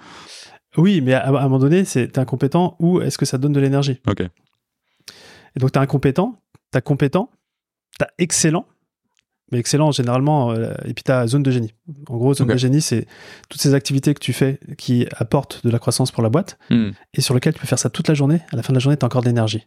Oui, 0.76 1.01
mais 1.01 1.14
à, 1.14 1.24
à 1.24 1.28
un 1.28 1.43
moment 1.45 1.59
donné, 1.59 1.85
c'est 1.85 2.09
t'es 2.09 2.20
incompétent 2.20 2.76
ou 2.78 3.01
est-ce 3.01 3.18
que 3.18 3.24
ça 3.24 3.39
donne 3.39 3.53
de 3.53 3.61
l'énergie? 3.61 4.01
Ok. 4.07 4.20
Et 4.20 5.59
donc, 5.59 5.72
t'as 5.72 5.80
incompétent, 5.80 6.41
t'as 6.70 6.80
compétent, 6.80 7.30
t'as 7.99 8.09
excellent, 8.18 8.66
mais 9.53 9.59
excellent 9.59 9.92
généralement, 9.92 10.50
euh, 10.50 10.72
et 10.84 10.94
puis 10.94 11.05
t'as 11.05 11.26
zone 11.28 11.42
de 11.44 11.50
génie. 11.53 11.72
En 12.09 12.16
gros, 12.16 12.34
zone 12.34 12.48
de 12.48 12.57
génie, 12.57 12.80
c'est 12.80 13.07
toutes 13.48 13.61
ces 13.61 13.74
activités 13.74 14.12
que 14.14 14.20
tu 14.20 14.32
fais 14.32 14.59
qui 14.78 15.07
apportent 15.16 15.64
de 15.64 15.70
la 15.70 15.78
croissance 15.78 16.11
pour 16.11 16.22
la 16.24 16.28
boîte 16.30 16.59
Hmm. 16.70 16.90
et 17.14 17.20
sur 17.20 17.34
lesquelles 17.34 17.55
tu 17.55 17.61
peux 17.61 17.66
faire 17.66 17.78
ça 17.78 17.90
toute 17.90 18.09
la 18.09 18.14
journée. 18.14 18.40
À 18.53 18.57
la 18.57 18.62
fin 18.62 18.72
de 18.72 18.76
la 18.78 18.80
journée, 18.80 18.96
t'as 18.96 19.07
encore 19.07 19.20
de 19.22 19.26
l'énergie. 19.28 19.66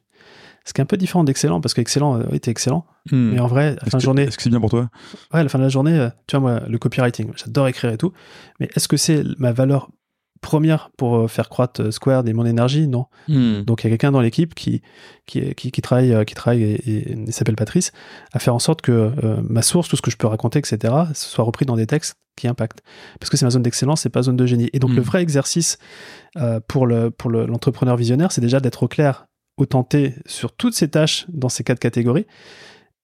Ce 0.67 0.73
qui 0.73 0.81
est 0.81 0.83
un 0.83 0.87
peu 0.87 0.97
différent 0.97 1.23
d'excellent, 1.23 1.61
parce 1.61 1.75
qu'excellent, 1.75 2.19
euh, 2.19 2.23
oui, 2.31 2.39
t'es 2.39 2.49
excellent, 2.49 2.85
Hmm. 3.11 3.33
mais 3.33 3.39
en 3.39 3.45
vrai, 3.47 3.67
à 3.79 3.85
la 3.85 3.91
fin 3.91 3.97
de 3.97 4.01
que- 4.01 4.05
journée, 4.05 4.23
Est-ce 4.23 4.35
que 4.37 4.41
c'est 4.43 4.49
bien 4.49 4.59
pour 4.59 4.71
toi? 4.71 4.89
Ouais, 5.31 5.39
à 5.41 5.43
la 5.43 5.49
fin 5.49 5.59
de 5.59 5.63
la 5.63 5.69
journée, 5.69 5.97
euh, 5.99 6.09
tu 6.27 6.37
vois, 6.37 6.51
moi, 6.53 6.63
le 6.67 6.77
copywriting, 6.79 7.31
j'adore 7.35 7.67
écrire 7.67 7.91
et 7.91 7.97
tout, 7.97 8.11
mais 8.59 8.67
est-ce 8.75 8.87
que 8.87 8.97
c'est 8.97 9.23
ma 9.37 9.51
valeur 9.51 9.89
première 10.41 10.89
pour 10.97 11.15
euh, 11.17 11.27
faire 11.27 11.49
croître 11.49 11.81
euh, 11.81 11.91
Squared 11.91 12.27
et 12.27 12.33
mon 12.33 12.45
énergie 12.45 12.87
Non. 12.87 13.05
Hmm. 13.27 13.61
Donc 13.61 13.83
il 13.83 13.87
y 13.87 13.87
a 13.87 13.89
quelqu'un 13.91 14.11
dans 14.11 14.21
l'équipe 14.21 14.53
qui, 14.53 14.81
qui, 15.25 15.53
qui, 15.55 15.71
qui 15.71 15.81
travaille, 15.81 16.13
euh, 16.13 16.23
qui 16.23 16.35
travaille 16.35 16.63
et, 16.63 17.31
s'appelle 17.31 17.55
Patrice, 17.55 17.91
à 18.33 18.39
faire 18.39 18.53
en 18.53 18.59
sorte 18.59 18.81
que 18.81 18.91
euh, 18.91 19.41
ma 19.47 19.61
source, 19.61 19.89
tout 19.89 19.95
ce 19.95 20.01
que 20.01 20.11
je 20.11 20.17
peux 20.17 20.27
raconter, 20.27 20.59
etc., 20.59 20.93
soit 21.13 21.43
repris 21.43 21.65
dans 21.65 21.75
des 21.75 21.87
textes 21.87 22.15
qui 22.35 22.47
impactent. 22.47 22.83
Parce 23.19 23.29
que 23.29 23.37
c'est 23.37 23.45
ma 23.45 23.49
zone 23.51 23.63
d'excellence, 23.63 24.01
c'est 24.01 24.09
pas 24.09 24.21
zone 24.23 24.35
de 24.35 24.45
génie. 24.45 24.69
Et 24.73 24.79
donc 24.79 24.91
Mm. 24.91 24.95
le 24.97 25.01
vrai 25.01 25.21
exercice 25.21 25.77
euh, 26.37 26.59
pour 26.67 26.85
le 26.85 27.09
pour 27.11 27.29
le- 27.31 27.45
l'entrepreneur 27.45 27.95
visionnaire, 27.97 28.31
c'est 28.31 28.41
déjà 28.41 28.59
d'être 28.59 28.83
au 28.83 28.87
clair, 28.87 29.25
autenté 29.57 30.15
sur 30.25 30.53
toutes 30.53 30.73
ces 30.75 30.89
tâches 30.89 31.25
dans 31.29 31.49
ces 31.49 31.63
quatre 31.63 31.79
catégories 31.79 32.25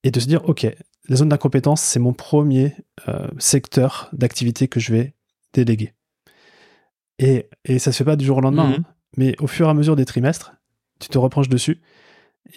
et 0.04 0.12
de 0.12 0.20
se 0.20 0.28
dire, 0.28 0.42
ok, 0.50 0.68
la 1.08 1.16
zone 1.16 1.30
d'incompétence, 1.30 1.82
c'est 1.82 2.00
mon 2.00 2.12
premier 2.14 2.76
euh, 3.08 3.28
secteur 3.40 4.10
d'activité 4.14 4.68
que 4.68 4.80
je 4.80 4.92
vais 4.92 5.16
déléguer. 5.54 5.94
Et, 7.22 7.48
et 7.66 7.80
ça 7.80 7.92
se 7.92 7.98
fait 8.00 8.04
pas 8.04 8.16
du 8.18 8.26
jour 8.26 8.38
au 8.38 8.42
lendemain, 8.42 8.68
Mhm. 8.70 8.74
hein. 8.80 8.84
mais 9.18 9.36
au 9.40 9.48
fur 9.48 9.68
et 9.68 9.70
à 9.70 9.74
mesure 9.74 9.96
des 9.96 10.06
trimestres, 10.06 10.54
tu 11.00 11.08
te 11.08 11.18
reproches 11.18 11.50
dessus 11.50 11.80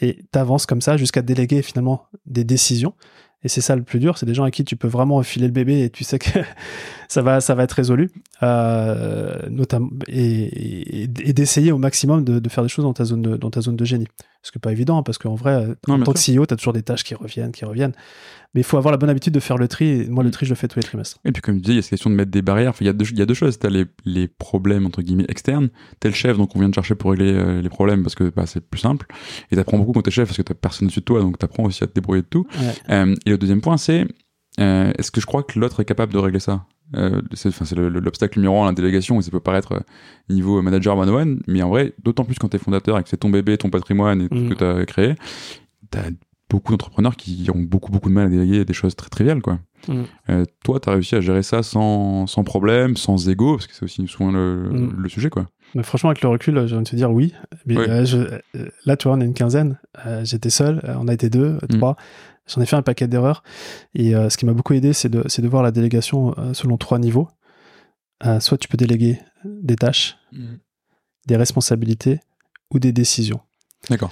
et 0.01 0.25
tu 0.33 0.39
avances 0.39 0.67
comme 0.67 0.81
ça 0.81 0.97
jusqu'à 0.97 1.23
déléguer 1.23 1.63
finalement 1.63 2.07
des 2.27 2.45
décisions. 2.45 2.95
Et 3.43 3.49
c'est 3.49 3.61
ça 3.61 3.77
le 3.77 3.83
plus 3.83 3.99
dur, 3.99 4.17
c'est 4.17 4.25
des 4.25 4.33
gens 4.33 4.45
à 4.45 4.51
qui 4.51 4.65
tu 4.65 4.75
peux 4.75 4.89
vraiment 4.89 5.23
filer 5.23 5.47
le 5.47 5.53
bébé 5.53 5.83
et 5.83 5.91
tu 5.91 6.03
sais 6.03 6.19
que 6.19 6.31
ça 7.09 7.21
va, 7.21 7.41
ça 7.43 7.55
va 7.55 7.65
être 7.65 7.73
résolu. 7.73 8.11
Euh, 8.43 9.49
notamment, 9.51 9.91
et, 10.09 11.03
et- 11.03 11.03
et 11.03 11.33
d'essayer 11.35 11.71
au 11.71 11.79
maximum 11.79 12.25
de, 12.25 12.39
de 12.39 12.49
faire 12.49 12.63
des 12.65 12.71
choses 12.71 12.85
dans 12.87 12.95
ta 12.95 13.05
zone 13.05 13.23
de, 13.23 13.37
dans 13.37 13.51
ta 13.51 13.61
zone 13.61 13.77
de 13.77 13.85
génie. 13.85 14.09
Ce 14.45 14.53
qui 14.53 14.59
n'est 14.59 14.61
pas 14.61 14.73
évident, 14.73 15.03
parce 15.03 15.17
qu'en 15.19 15.35
vrai, 15.35 15.67
Non, 15.89 15.95
en 15.95 16.03
tant 16.03 16.13
que 16.13 16.19
CEO, 16.19 16.45
tu 16.47 16.53
as 16.55 16.57
toujours 16.57 16.75
des 16.75 16.83
tâches 16.83 17.03
qui 17.03 17.15
reviennent, 17.15 17.51
qui 17.51 17.65
reviennent. 17.65 17.95
Mais 18.55 18.61
il 18.61 18.65
faut 18.65 18.77
avoir 18.77 18.93
la 18.93 18.99
bonne 18.99 19.09
habitude 19.09 19.33
de 19.33 19.41
faire 19.41 19.57
le 19.57 19.67
tri. 19.69 19.87
Et 20.03 20.07
moi, 20.09 20.23
le 20.23 20.29
Mm. 20.29 20.33
tri, 20.33 20.47
je 20.47 20.51
le 20.51 20.55
fais 20.57 20.69
tous 20.69 20.79
les 20.79 20.85
trimestres. 20.85 21.19
Et 21.25 21.33
puis 21.33 21.41
comme 21.43 21.57
tu 21.57 21.63
disais, 21.63 21.73
il 21.73 21.77
y 21.77 21.79
a 21.79 21.83
cette 21.83 21.91
question 21.91 22.11
de 22.11 22.15
mettre 22.15 22.31
des 22.31 22.43
barrières. 22.43 22.69
Enfin, 22.71 22.79
il 22.83 22.87
y 22.87 22.91
a 22.91 22.93
deux, 22.93 23.07
il 23.11 23.19
y 23.19 23.23
a 23.23 23.27
deux 23.27 23.35
choses. 23.35 23.59
T'as 23.59 23.71
les, 23.71 23.87
les 24.05 24.29
problèmes 24.29 24.85
entre 24.87 25.01
guillemets 25.03 25.25
externes. 25.29 25.71
T'es 25.99 26.09
le 26.09 26.15
chef, 26.15 26.37
donc 26.37 26.55
on 26.55 26.59
vient 26.61 26.69
de 26.69 26.75
chercher 26.75 26.95
pour 26.95 27.11
régler 27.13 27.33
euh, 27.33 27.63
les 27.63 27.69
problèmes 27.71 28.03
parce 28.03 28.15
que 28.15 28.25
bah, 28.31 28.45
c'est 28.47 28.61
plus 28.61 28.79
simple. 28.81 29.07
Et 29.51 29.57
t'apprends 29.57 29.79
beaucoup 29.79 29.93
quand 29.93 30.03
t'es 30.03 30.11
chef 30.11 30.29
parce 30.29 30.37
que 30.37 30.43
t'as 30.43 30.55
personne 30.55 30.89
dessus 30.89 31.01
de 31.01 31.05
toi, 31.07 31.21
donc 31.21 31.39
t'apprends 31.39 31.65
aussi 31.65 31.83
à 31.83 31.87
te 31.87 31.95
débrouiller 31.95 32.23
de 32.23 32.29
tout. 32.29 32.47
Ouais. 32.61 32.75
Euh, 32.91 33.15
et 33.25 33.31
le 33.31 33.39
deuxième 33.39 33.63
point, 33.63 33.77
c'est 33.79 34.07
euh, 34.61 34.93
est-ce 34.99 35.11
que 35.11 35.21
je 35.23 35.27
crois 35.27 35.43
que 35.43 35.59
l'autre 35.59 35.81
est 35.81 35.85
capable 35.87 36.13
de 36.13 36.19
régler 36.19 36.39
ça? 36.39 36.67
Euh, 36.97 37.21
C'est 37.33 37.51
l'obstacle 37.77 38.39
numéro 38.39 38.61
un 38.63 38.67
à 38.67 38.71
la 38.71 38.75
délégation, 38.75 39.19
et 39.19 39.23
ça 39.23 39.31
peut 39.31 39.41
paraître 39.41 39.73
euh, 39.73 39.81
niveau 40.29 40.61
manager 40.63 40.97
one-on-one, 40.97 41.41
mais 41.47 41.63
en 41.63 41.69
vrai, 41.71 41.93
d'autant 42.03 42.25
plus 42.25 42.37
quand 42.39 42.49
t'es 42.49 42.59
fondateur 42.59 42.99
et 42.99 43.03
que 43.03 43.09
c'est 43.09 43.17
ton 43.17 43.31
bébé, 43.31 43.57
ton 43.59 43.71
patrimoine 43.71 44.21
et 44.23 44.29
tout 44.29 44.37
ce 44.39 44.49
que 44.49 44.55
t'as 44.55 44.85
créé, 44.85 45.15
t'as 45.91 46.03
beaucoup 46.51 46.73
d'entrepreneurs 46.73 47.17
qui 47.17 47.49
ont 47.53 47.59
beaucoup 47.63 47.91
beaucoup 47.91 48.09
de 48.11 48.15
mal 48.15 48.27
à 48.27 48.29
déléguer 48.29 48.65
des 48.65 48.75
choses 48.75 48.95
très 48.95 49.09
triviales, 49.09 49.41
quoi. 49.43 49.59
Mhm. 49.89 50.05
Euh, 50.31 50.45
toi, 50.63 50.79
t'as 50.81 50.93
réussi 50.93 51.15
à 51.15 51.21
gérer 51.21 51.43
ça 51.43 51.63
sans, 51.63 52.27
sans 52.27 52.45
problème, 52.45 52.97
sans 52.97 53.29
ego, 53.29 53.57
parce 53.57 53.67
que 53.67 53.75
c'est 53.75 53.85
aussi 53.85 54.07
souvent 54.07 54.31
le, 54.31 54.69
Mhm. 54.71 54.95
le 54.97 55.09
sujet, 55.09 55.31
quoi. 55.31 55.47
Mais 55.75 55.83
franchement, 55.83 56.11
avec 56.11 56.23
le 56.23 56.29
recul, 56.29 56.55
je 56.61 56.67
viens 56.75 56.83
de 56.83 56.89
te 56.89 56.95
dire 56.95 57.11
oui. 57.11 57.35
Mais 57.67 57.77
Ouais. 57.77 57.91
euh, 57.91 58.05
je- 58.05 58.17
euh, 58.19 58.69
là, 58.87 58.97
tu 58.97 59.09
vois, 59.09 59.17
on 59.17 59.21
est 59.21 59.25
une 59.25 59.35
quinzaine. 59.35 59.79
Euh, 60.07 60.25
J'étais 60.25 60.49
seul, 60.51 60.81
euh, 60.85 60.95
on 60.99 61.09
a 61.09 61.13
été 61.15 61.29
deux, 61.31 61.59
euh, 61.63 61.67
Mm. 61.69 61.79
trois. 61.79 61.97
J'en 62.47 62.61
ai 62.61 62.67
fait 62.67 62.77
un 62.77 62.83
paquet 62.83 63.09
d'erreurs. 63.09 63.43
Et 63.95 64.15
euh, 64.15 64.29
ce 64.31 64.37
qui 64.37 64.45
m'a 64.47 64.53
beaucoup 64.53 64.75
aidé, 64.75 64.93
c'est 64.93 65.09
de, 65.09 65.49
voir 65.49 65.63
la 65.63 65.71
délégation 65.71 66.35
euh, 66.39 66.53
selon 66.55 66.77
trois 66.77 66.99
niveaux. 66.99 67.29
Euh, 68.27 68.41
soit 68.41 68.59
tu 68.59 68.69
peux 68.69 68.77
déléguer 68.77 69.19
des 69.45 69.77
tâches, 69.77 70.17
des 71.27 71.37
responsabilités 71.37 72.21
ou 72.71 72.79
des 72.79 72.93
décisions. 72.93 73.41
D'accord. 73.91 74.11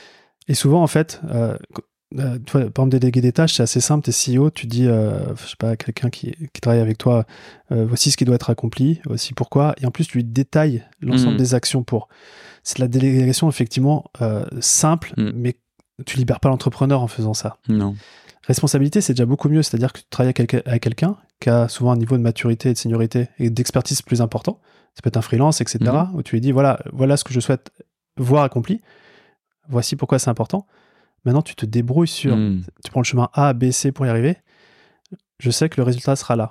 Et 0.49 0.55
souvent, 0.55 0.83
en 0.83 0.87
fait, 0.87 1.21
euh, 1.31 1.57
qu- 1.75 1.83
tu 2.11 2.19
vois, 2.53 2.61
par 2.71 2.85
exemple, 2.85 2.89
déléguer 2.91 3.21
des 3.23 3.33
tâches, 3.33 3.55
c'est 3.55 3.63
assez 3.63 3.81
simple. 3.81 4.05
T'es 4.05 4.13
CEO, 4.13 4.51
tu 4.51 4.67
dis, 4.67 4.87
euh, 4.87 5.35
je 5.37 5.47
sais 5.51 5.57
pas, 5.59 5.71
à 5.71 5.77
quelqu'un 5.77 6.11
qui, 6.11 6.33
qui 6.53 6.61
travaille 6.61 6.81
avec 6.81 6.99
toi, 6.99 7.25
euh, 7.71 7.87
voici 7.87 8.11
ce 8.11 8.17
qui 8.19 8.25
doit 8.27 8.35
être 8.35 8.51
accompli, 8.51 9.01
voici 9.07 9.33
pourquoi. 9.33 9.75
Et 9.81 9.87
en 9.87 9.91
plus, 9.91 10.07
tu 10.07 10.19
lui 10.19 10.25
détailles 10.25 10.85
l'ensemble 11.01 11.33
Mhm. 11.33 11.39
des 11.39 11.55
actions 11.55 11.83
pour. 11.85 12.09
C'est 12.65 12.77
de 12.79 12.83
la 12.83 12.89
délégation, 12.89 13.49
effectivement, 13.49 14.11
simple, 14.61 15.15
Mhm. 15.17 15.33
mais 15.37 15.57
tu 16.03 16.17
libères 16.19 16.41
pas 16.41 16.49
l'entrepreneur 16.49 17.03
en 17.03 17.07
faisant 17.09 17.35
ça. 17.35 17.57
Non. 17.69 17.95
Responsabilité, 18.47 19.01
c'est 19.01 19.13
déjà 19.15 19.27
beaucoup 19.27 19.49
mieux. 19.49 19.63
C'est-à-dire 19.63 19.93
que 19.93 19.99
tu 20.01 20.05
travailles 20.11 20.33
avec 20.67 20.83
quelqu'un- 20.83 21.17
qui 21.41 21.49
a 21.51 21.69
souvent 21.69 21.93
un 21.93 21.97
niveau 21.97 22.17
de 22.17 22.23
maturité 22.23 22.71
et 22.71 22.73
de 22.73 22.79
seniorité 22.79 23.29
et 23.39 23.51
d'expertise 23.51 24.03
plus 24.03 24.21
important. 24.21 24.61
Ça 24.95 25.01
peut 25.03 25.09
être 25.09 25.17
un 25.17 25.23
freelance, 25.23 25.61
etc. 25.61 25.79
Mhm. 25.81 26.15
Où 26.15 26.23
tu 26.23 26.37
lui 26.37 26.41
dis, 26.41 26.53
voilà, 26.53 26.79
voilà 26.93 27.17
ce 27.17 27.25
que 27.25 27.33
je 27.33 27.41
souhaite 27.41 27.71
voir 28.17 28.45
accompli. 28.45 28.81
Voici 29.69 29.97
pourquoi 29.97 30.19
c'est 30.19 30.31
important. 30.31 30.67
Maintenant, 31.25 31.43
tu 31.43 31.55
te 31.55 31.65
débrouilles 31.67 32.09
sur. 32.09 32.37
Mhm. 32.37 32.63
Tu 32.85 32.91
prends 32.91 33.01
le 33.01 33.05
chemin 33.07 33.29
A, 33.33 33.53
B, 33.55 33.71
C 33.71 33.93
pour 33.93 34.07
y 34.07 34.09
arriver. 34.09 34.37
Je 35.39 35.51
sais 35.51 35.69
que 35.69 35.77
le 35.81 35.85
résultat 35.85 36.15
sera 36.17 36.37
là. 36.37 36.51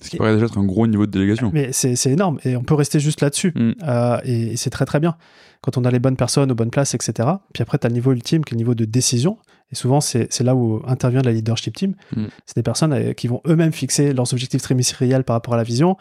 Ce 0.00 0.10
qui 0.10 0.18
paraît 0.18 0.34
déjà 0.34 0.46
être 0.46 0.58
un 0.58 0.64
gros 0.64 0.86
niveau 0.86 1.06
de 1.06 1.10
délégation. 1.10 1.50
Mais 1.54 1.72
c'est 1.72 2.10
énorme 2.10 2.38
et 2.44 2.56
on 2.56 2.62
peut 2.62 2.74
rester 2.74 3.00
juste 3.00 3.22
là-dessus. 3.22 3.52
Mm. 3.54 3.72
Euh, 3.82 4.18
et 4.24 4.52
et 4.52 4.56
c'est 4.56 4.70
très 4.70 4.84
très 4.84 5.00
bien. 5.00 5.16
Quand 5.62 5.78
on 5.78 5.84
a 5.84 5.90
les 5.90 5.98
bonnes 5.98 6.16
personnes 6.16 6.52
aux 6.52 6.54
bonnes 6.54 6.70
places, 6.70 6.94
etc. 6.94 7.28
Puis 7.54 7.62
après, 7.62 7.78
tu 7.78 7.86
as 7.86 7.88
le 7.88 7.94
niveau 7.94 8.12
ultime 8.12 8.44
qui 8.44 8.52
est 8.52 8.56
le 8.56 8.58
niveau 8.58 8.74
de 8.74 8.84
décision. 8.84 9.38
Et 9.72 9.74
souvent, 9.74 10.00
c'est 10.00 10.32
c'est 10.32 10.44
là 10.44 10.54
où 10.54 10.82
intervient 10.86 11.22
la 11.22 11.32
leadership 11.32 11.74
team. 11.74 11.94
Mm. 12.14 12.26
C'est 12.44 12.56
des 12.56 12.62
personnes 12.62 12.92
euh, 12.92 13.12
qui 13.14 13.26
vont 13.26 13.40
eux-mêmes 13.46 13.72
fixer 13.72 14.12
leurs 14.12 14.32
objectifs 14.32 14.62
trimestriels 14.62 15.24
par 15.24 15.34
rapport 15.34 15.54
à 15.54 15.56
la 15.56 15.62
vision. 15.62 15.96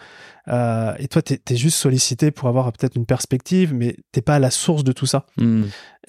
Euh, 0.47 0.93
et 0.99 1.07
toi, 1.07 1.21
tu 1.21 1.33
es, 1.33 1.55
juste 1.55 1.77
sollicité 1.77 2.29
pour 2.31 2.47
avoir 2.47 2.71
peut-être 2.71 2.95
une 2.95 3.05
perspective, 3.05 3.73
mais 3.73 3.95
t'es 4.11 4.21
pas 4.21 4.35
à 4.35 4.39
la 4.39 4.51
source 4.51 4.83
de 4.83 4.91
tout 4.91 5.05
ça. 5.07 5.25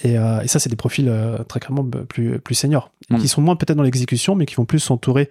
Et, 0.02 0.18
euh, 0.18 0.40
et 0.42 0.48
ça, 0.48 0.58
c'est 0.58 0.68
des 0.68 0.76
profils 0.76 1.08
euh, 1.08 1.38
très 1.44 1.58
clairement 1.60 1.82
b- 1.84 2.04
plus, 2.04 2.38
plus 2.40 2.54
seniors, 2.54 2.90
Mm. 3.08 3.18
qui 3.18 3.28
sont 3.28 3.40
moins 3.40 3.56
peut-être 3.56 3.76
dans 3.76 3.82
l'exécution, 3.84 4.34
mais 4.34 4.44
qui 4.46 4.56
vont 4.56 4.64
plus 4.66 4.80
s'entourer 4.80 5.30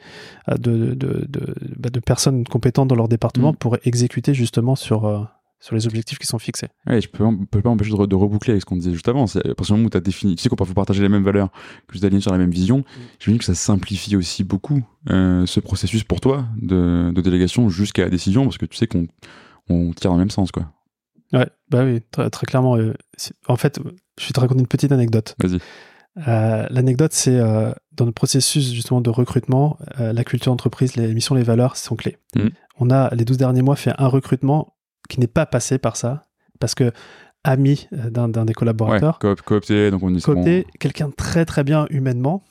de, 0.49 0.93
de, 0.95 1.25
de, 1.29 1.53
bah, 1.77 1.89
de 1.89 1.99
personnes 1.99 2.43
compétentes 2.45 2.87
dans 2.87 2.95
leur 2.95 3.07
département 3.07 3.51
Mm. 3.51 3.57
pour 3.57 3.77
exécuter 3.85 4.33
justement 4.33 4.75
sur, 4.75 5.29
sur 5.66 5.76
les 5.76 5.88
objectifs 5.88 6.20
qui 6.20 6.28
sont 6.28 6.38
fixés. 6.38 6.68
Ouais, 6.86 7.01
je 7.01 7.09
peux, 7.09 7.24
on 7.24 7.38
peut 7.45 7.59
pas 7.61 7.70
m'empêcher 7.70 7.89
de, 7.91 7.95
re- 7.95 8.07
de 8.07 8.16
reboucler 8.16 8.51
avec 8.51 8.61
ce 8.61 8.66
qu'on 8.66 8.76
disait 8.76 8.91
juste 8.93 9.07
avant. 9.07 9.26
C'est 9.26 9.39
à 9.39 9.55
partir 9.55 9.74
du 9.76 9.80
moment 9.80 9.88
où 9.88 9.89
tu 9.89 9.97
as 9.97 10.01
défini, 10.01 10.36
tu 10.36 10.43
sais 10.43 10.49
qu'on 10.49 10.55
peut 10.55 10.66
partager 10.74 11.01
les 11.01 11.09
mêmes 11.09 11.24
valeurs, 11.24 11.49
que 11.88 11.97
vous 11.97 12.05
alignés 12.05 12.22
sur 12.22 12.32
la 12.32 12.38
même 12.38 12.51
vision, 12.51 12.84
j'imagine 13.20 13.39
que 13.39 13.45
ça 13.45 13.55
simplifie 13.55 14.16
aussi 14.16 14.43
beaucoup 14.43 14.84
euh, 15.09 15.45
ce 15.47 15.59
processus 15.59 16.03
pour 16.03 16.22
toi 16.22 16.45
de, 16.61 17.11
de 17.13 17.22
délégation 17.22 17.70
jusqu'à 17.70 18.03
la 18.03 18.09
décision, 18.11 18.43
parce 18.43 18.59
que 18.59 18.66
tu 18.68 18.78
sais 18.78 18.86
qu'on 18.86 19.07
on 19.70 19.91
tire 19.93 20.11
dans 20.11 20.18
le 20.18 20.22
même 20.22 20.30
sens, 20.30 20.51
quoi. 20.51 20.72
Ouais, 21.34 21.49
bah 21.70 21.84
oui, 21.84 22.01
très, 22.11 22.30
très 22.30 22.45
clairement. 22.45 22.78
euh, 22.78 22.93
en 23.47 23.55
fait, 23.55 23.80
je 24.20 24.26
vais 24.28 24.32
te 24.34 24.39
raconter 24.39 24.59
une 24.61 24.68
petite 24.68 24.91
anecdote. 24.91 25.36
Vas-y. 25.43 25.57
Euh, 26.28 26.66
L'anecdote, 26.70 27.11
c'est 27.13 27.38
euh, 27.39 27.72
dans 27.91 28.05
le 28.05 28.11
processus 28.11 28.72
justement 28.72 29.01
de 29.01 29.09
recrutement, 29.09 29.78
la 29.97 30.24
culture 30.24 30.51
d'entreprise, 30.51 30.95
les 30.95 31.13
missions, 31.13 31.34
les 31.36 31.43
valeurs 31.43 31.76
sont 31.76 31.95
clés. 31.95 32.18
Mhm. 32.36 32.51
On 32.80 32.89
a 32.91 33.13
les 33.16 33.26
12 33.26 33.38
derniers 33.38 33.61
mois 33.63 33.76
fait 33.76 33.93
un 33.97 34.07
recrutement 34.07 34.74
qui 35.07 35.19
n'est 35.19 35.27
pas 35.27 35.45
passé 35.45 35.77
par 35.77 35.97
ça, 35.97 36.23
parce 36.59 36.75
que 36.75 36.91
ami 37.43 37.87
euh, 37.93 38.09
d'un 38.09 38.27
des 38.27 38.39
Ouais, 38.49 38.53
collaborateurs. 38.53 39.19
coop- 39.19 39.41
coopté, 39.41 39.91
donc 39.91 40.01
on 40.03 40.13
quelqu'un 40.79 41.11
très 41.11 41.45
très 41.45 41.63
bien 41.63 41.85
humainement, 41.89 42.43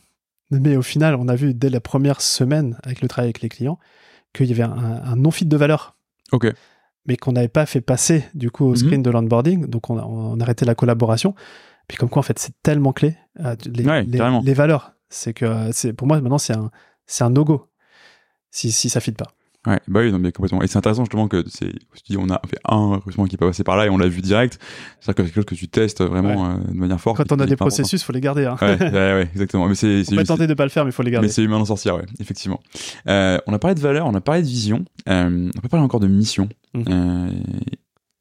mais 0.51 0.77
au 0.77 0.83
final, 0.83 1.17
on 1.17 1.27
a 1.29 1.35
vu 1.35 1.53
dès 1.55 1.71
la 1.71 1.81
première 1.81 2.21
semaine 2.21 2.79
avec 2.85 3.01
le 3.01 3.09
travail 3.09 3.27
avec 3.29 3.41
les 3.43 3.49
clients 3.49 3.79
qu'il 4.33 4.47
y 4.47 4.53
avait 4.53 4.63
un, 4.63 4.71
un 5.05 5.17
non-fit 5.17 5.47
de 5.47 5.57
valeur, 5.57 5.97
Ok. 6.33 6.47
mais 7.07 7.17
qu'on 7.17 7.33
n'avait 7.33 7.49
pas 7.49 7.67
fait 7.67 7.81
passer 7.81 8.25
du 8.35 8.51
coup 8.51 8.65
au 8.67 8.71
Mhm. 8.71 8.77
screen 8.77 9.03
de 9.03 9.11
l'onboarding, 9.11 9.67
donc 9.67 9.91
on 9.91 9.99
a, 9.99 10.03
on 10.05 10.39
a 10.41 10.43
arrêté 10.43 10.65
la 10.65 10.75
collaboration. 10.75 11.35
Puis 11.89 11.99
comme 11.99 12.09
quoi, 12.09 12.21
en 12.21 12.23
fait, 12.23 12.39
c'est 12.39 12.55
tellement 12.63 12.93
clé, 12.93 13.17
euh, 13.41 13.57
les, 13.67 13.85
Ouais, 13.85 14.03
les- 14.05 14.19
carrément. 14.19 14.41
les 14.45 14.55
valeurs. 14.55 14.93
C'est 15.11 15.35
que 15.35 15.45
euh, 15.45 15.71
c'est 15.73 15.93
pour 15.93 16.07
moi 16.09 16.21
maintenant, 16.21 16.39
c'est 16.39 16.57
un, 16.57 16.71
c'est 17.07 17.25
un 17.25 17.31
no-go 17.31 17.69
si, 18.51 18.73
si 18.73 18.89
ça 18.89 19.01
fit 19.01 19.13
pas. 19.13 19.27
Ouais, 19.67 19.81
bah 19.89 20.01
oui, 20.01 20.13
non, 20.13 20.19
mais 20.19 20.31
complètement. 20.31 20.63
Et 20.63 20.67
c'est 20.67 20.77
intéressant 20.77 21.05
justement 21.05 21.27
que 21.27 21.43
c'est, 21.49 21.73
on 22.19 22.29
a 22.29 22.41
fait 22.47 22.59
un 22.69 22.89
recrutement 22.97 23.25
qui 23.27 23.37
est 23.37 23.39
pas 23.39 23.47
passé 23.47 23.65
par 23.65 23.77
là 23.77 23.87
et 23.87 23.89
on 23.91 23.97
l'a 23.97 24.09
vu 24.09 24.21
direct. 24.21 24.59
C'est-à-dire 25.01 25.15
que 25.15 25.23
c'est 25.23 25.29
quelque 25.29 25.35
chose 25.37 25.45
que 25.47 25.55
tu 25.55 25.69
testes 25.69 26.03
vraiment 26.03 26.47
euh, 26.51 26.55
de 26.69 26.75
manière 26.75 27.01
forte. 27.01 27.17
Quand 27.17 27.33
on 27.33 27.37
a 27.37 27.47
des 27.47 27.53
important. 27.55 27.67
processus, 27.71 28.03
faut 28.03 28.13
les 28.13 28.21
garder. 28.21 28.45
Hein. 28.45 28.57
Ouais, 28.61 28.77
ouais, 28.79 28.91
ouais, 28.91 29.29
exactement. 29.33 29.67
Mais 29.69 29.75
c'est, 29.75 29.87
on 30.01 30.05
c'est, 30.05 30.11
peut 30.17 30.21
c'est- 30.21 30.25
tenter 30.27 30.47
de 30.47 30.55
pas 30.55 30.65
le 30.65 30.71
faire, 30.71 30.85
mais 30.85 30.93
faut 30.93 31.03
les 31.03 31.11
garder. 31.11 31.27
mais 31.29 31.33
c'est 31.33 31.43
humain 31.43 31.59
d'en 31.59 31.65
sortir, 31.65 31.97
ouais, 31.97 32.05
effectivement. 32.21 32.61
Euh, 33.09 33.39
on 33.47 33.53
a 33.55 33.59
parlé 33.59 33.75
de 33.75 33.81
valeur, 33.81 34.07
on 34.07 34.15
a 34.15 34.21
parlé 34.21 34.43
de 34.43 34.47
vision, 34.47 34.85
euh, 35.09 35.51
on 35.57 35.61
peut 35.61 35.69
parler 35.69 35.85
encore 35.85 36.01
de 36.01 36.09
mission. 36.09 36.49
Mhm. 36.75 36.85
Euh, 36.89 37.31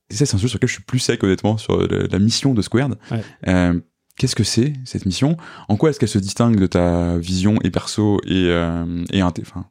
et 0.10 0.16
ça, 0.16 0.26
c'est 0.26 0.36
un 0.36 0.38
sujet 0.38 0.48
sur 0.50 0.58
lequel 0.58 0.70
je 0.70 0.74
suis 0.76 0.84
plus 0.84 1.00
sec, 1.00 1.24
honnêtement, 1.24 1.58
sur 1.58 1.78
la, 1.82 2.08
la 2.10 2.20
mission 2.20 2.54
de 2.54 2.62
Squared. 2.62 2.96
Ouais. 3.12 3.22
Euh, 3.48 3.80
Qu'est-ce 4.16 4.36
que 4.36 4.44
c'est 4.44 4.74
cette 4.86 5.08
mission? 5.08 5.38
En 5.70 5.76
quoi 5.76 5.90
est-ce 5.90 6.00
qu'elle 6.00 6.08
se 6.08 6.20
distingue 6.20 6.60
de 6.60 6.68
ta 6.68 7.18
vision 7.18 7.56
et 7.64 7.72
perso 7.72 8.20
et 8.28 8.46
euh, 8.46 9.04
et 9.12 9.24
enfin 9.24 9.66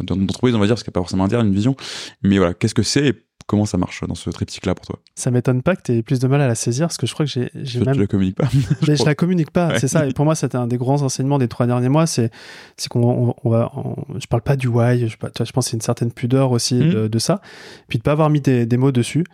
dans 0.00 0.16
d'entreprise 0.16 0.54
on 0.54 0.58
va 0.58 0.66
dire 0.66 0.74
parce 0.74 0.82
qu'il 0.82 0.90
n'y 0.90 0.94
a 0.94 0.98
pas 0.98 1.00
forcément 1.00 1.24
interne 1.24 1.46
une 1.46 1.54
vision. 1.54 1.76
Mais 2.22 2.38
voilà 2.38 2.54
qu'est-ce 2.54 2.74
que 2.74 2.82
c'est? 2.82 3.24
Comment 3.46 3.64
ça 3.66 3.78
marche 3.78 4.02
dans 4.06 4.14
ce 4.14 4.30
triptyque 4.30 4.66
là 4.66 4.74
pour 4.74 4.86
toi? 4.86 4.98
Ça 5.14 5.30
m'étonne 5.30 5.62
pas 5.62 5.76
que 5.76 5.82
tu 5.82 5.92
aies 5.92 6.02
plus 6.02 6.18
de 6.20 6.26
mal 6.28 6.40
à 6.40 6.46
la 6.48 6.54
saisir, 6.54 6.86
parce 6.86 6.96
que 6.96 7.06
je 7.06 7.14
crois 7.14 7.26
que 7.26 7.30
j'ai 7.32 7.48
Toi, 7.50 7.84
même 7.86 7.94
tu 7.94 8.00
la 8.00 8.06
communiques 8.06 8.36
pas 8.36 8.48
mais 8.88 8.96
je 8.96 9.04
la 9.04 9.14
communique 9.14 9.50
pas, 9.50 9.68
Ouais. 9.68 9.78
c'est 9.78 9.88
ça. 9.88 10.06
Et 10.06 10.12
pour 10.12 10.24
moi, 10.24 10.34
c'était 10.34 10.56
un 10.56 10.66
des 10.66 10.76
grands 10.78 11.02
enseignements 11.02 11.38
des 11.38 11.48
trois 11.48 11.66
derniers 11.66 11.88
mois. 11.88 12.06
C'est, 12.06 12.30
c'est 12.76 12.88
qu'on 12.88 13.28
on, 13.28 13.34
on 13.44 13.50
va, 13.50 13.70
on- 13.76 14.04
je 14.18 14.26
parle 14.26 14.42
pas 14.42 14.56
du 14.56 14.68
why. 14.68 15.00
Je, 15.00 15.06
je 15.08 15.16
pense 15.16 15.48
que 15.66 15.70
c'est 15.70 15.76
une 15.76 15.80
certaine 15.80 16.12
pudeur 16.12 16.50
aussi 16.52 16.74
Mhm. 16.76 16.90
de, 16.92 17.08
de 17.08 17.18
ça. 17.18 17.40
Puis 17.88 17.98
de 17.98 18.02
pas 18.02 18.12
avoir 18.12 18.30
mis 18.30 18.40
des, 18.40 18.66
des 18.66 18.76
mots 18.76 18.92
dessus. 18.92 19.24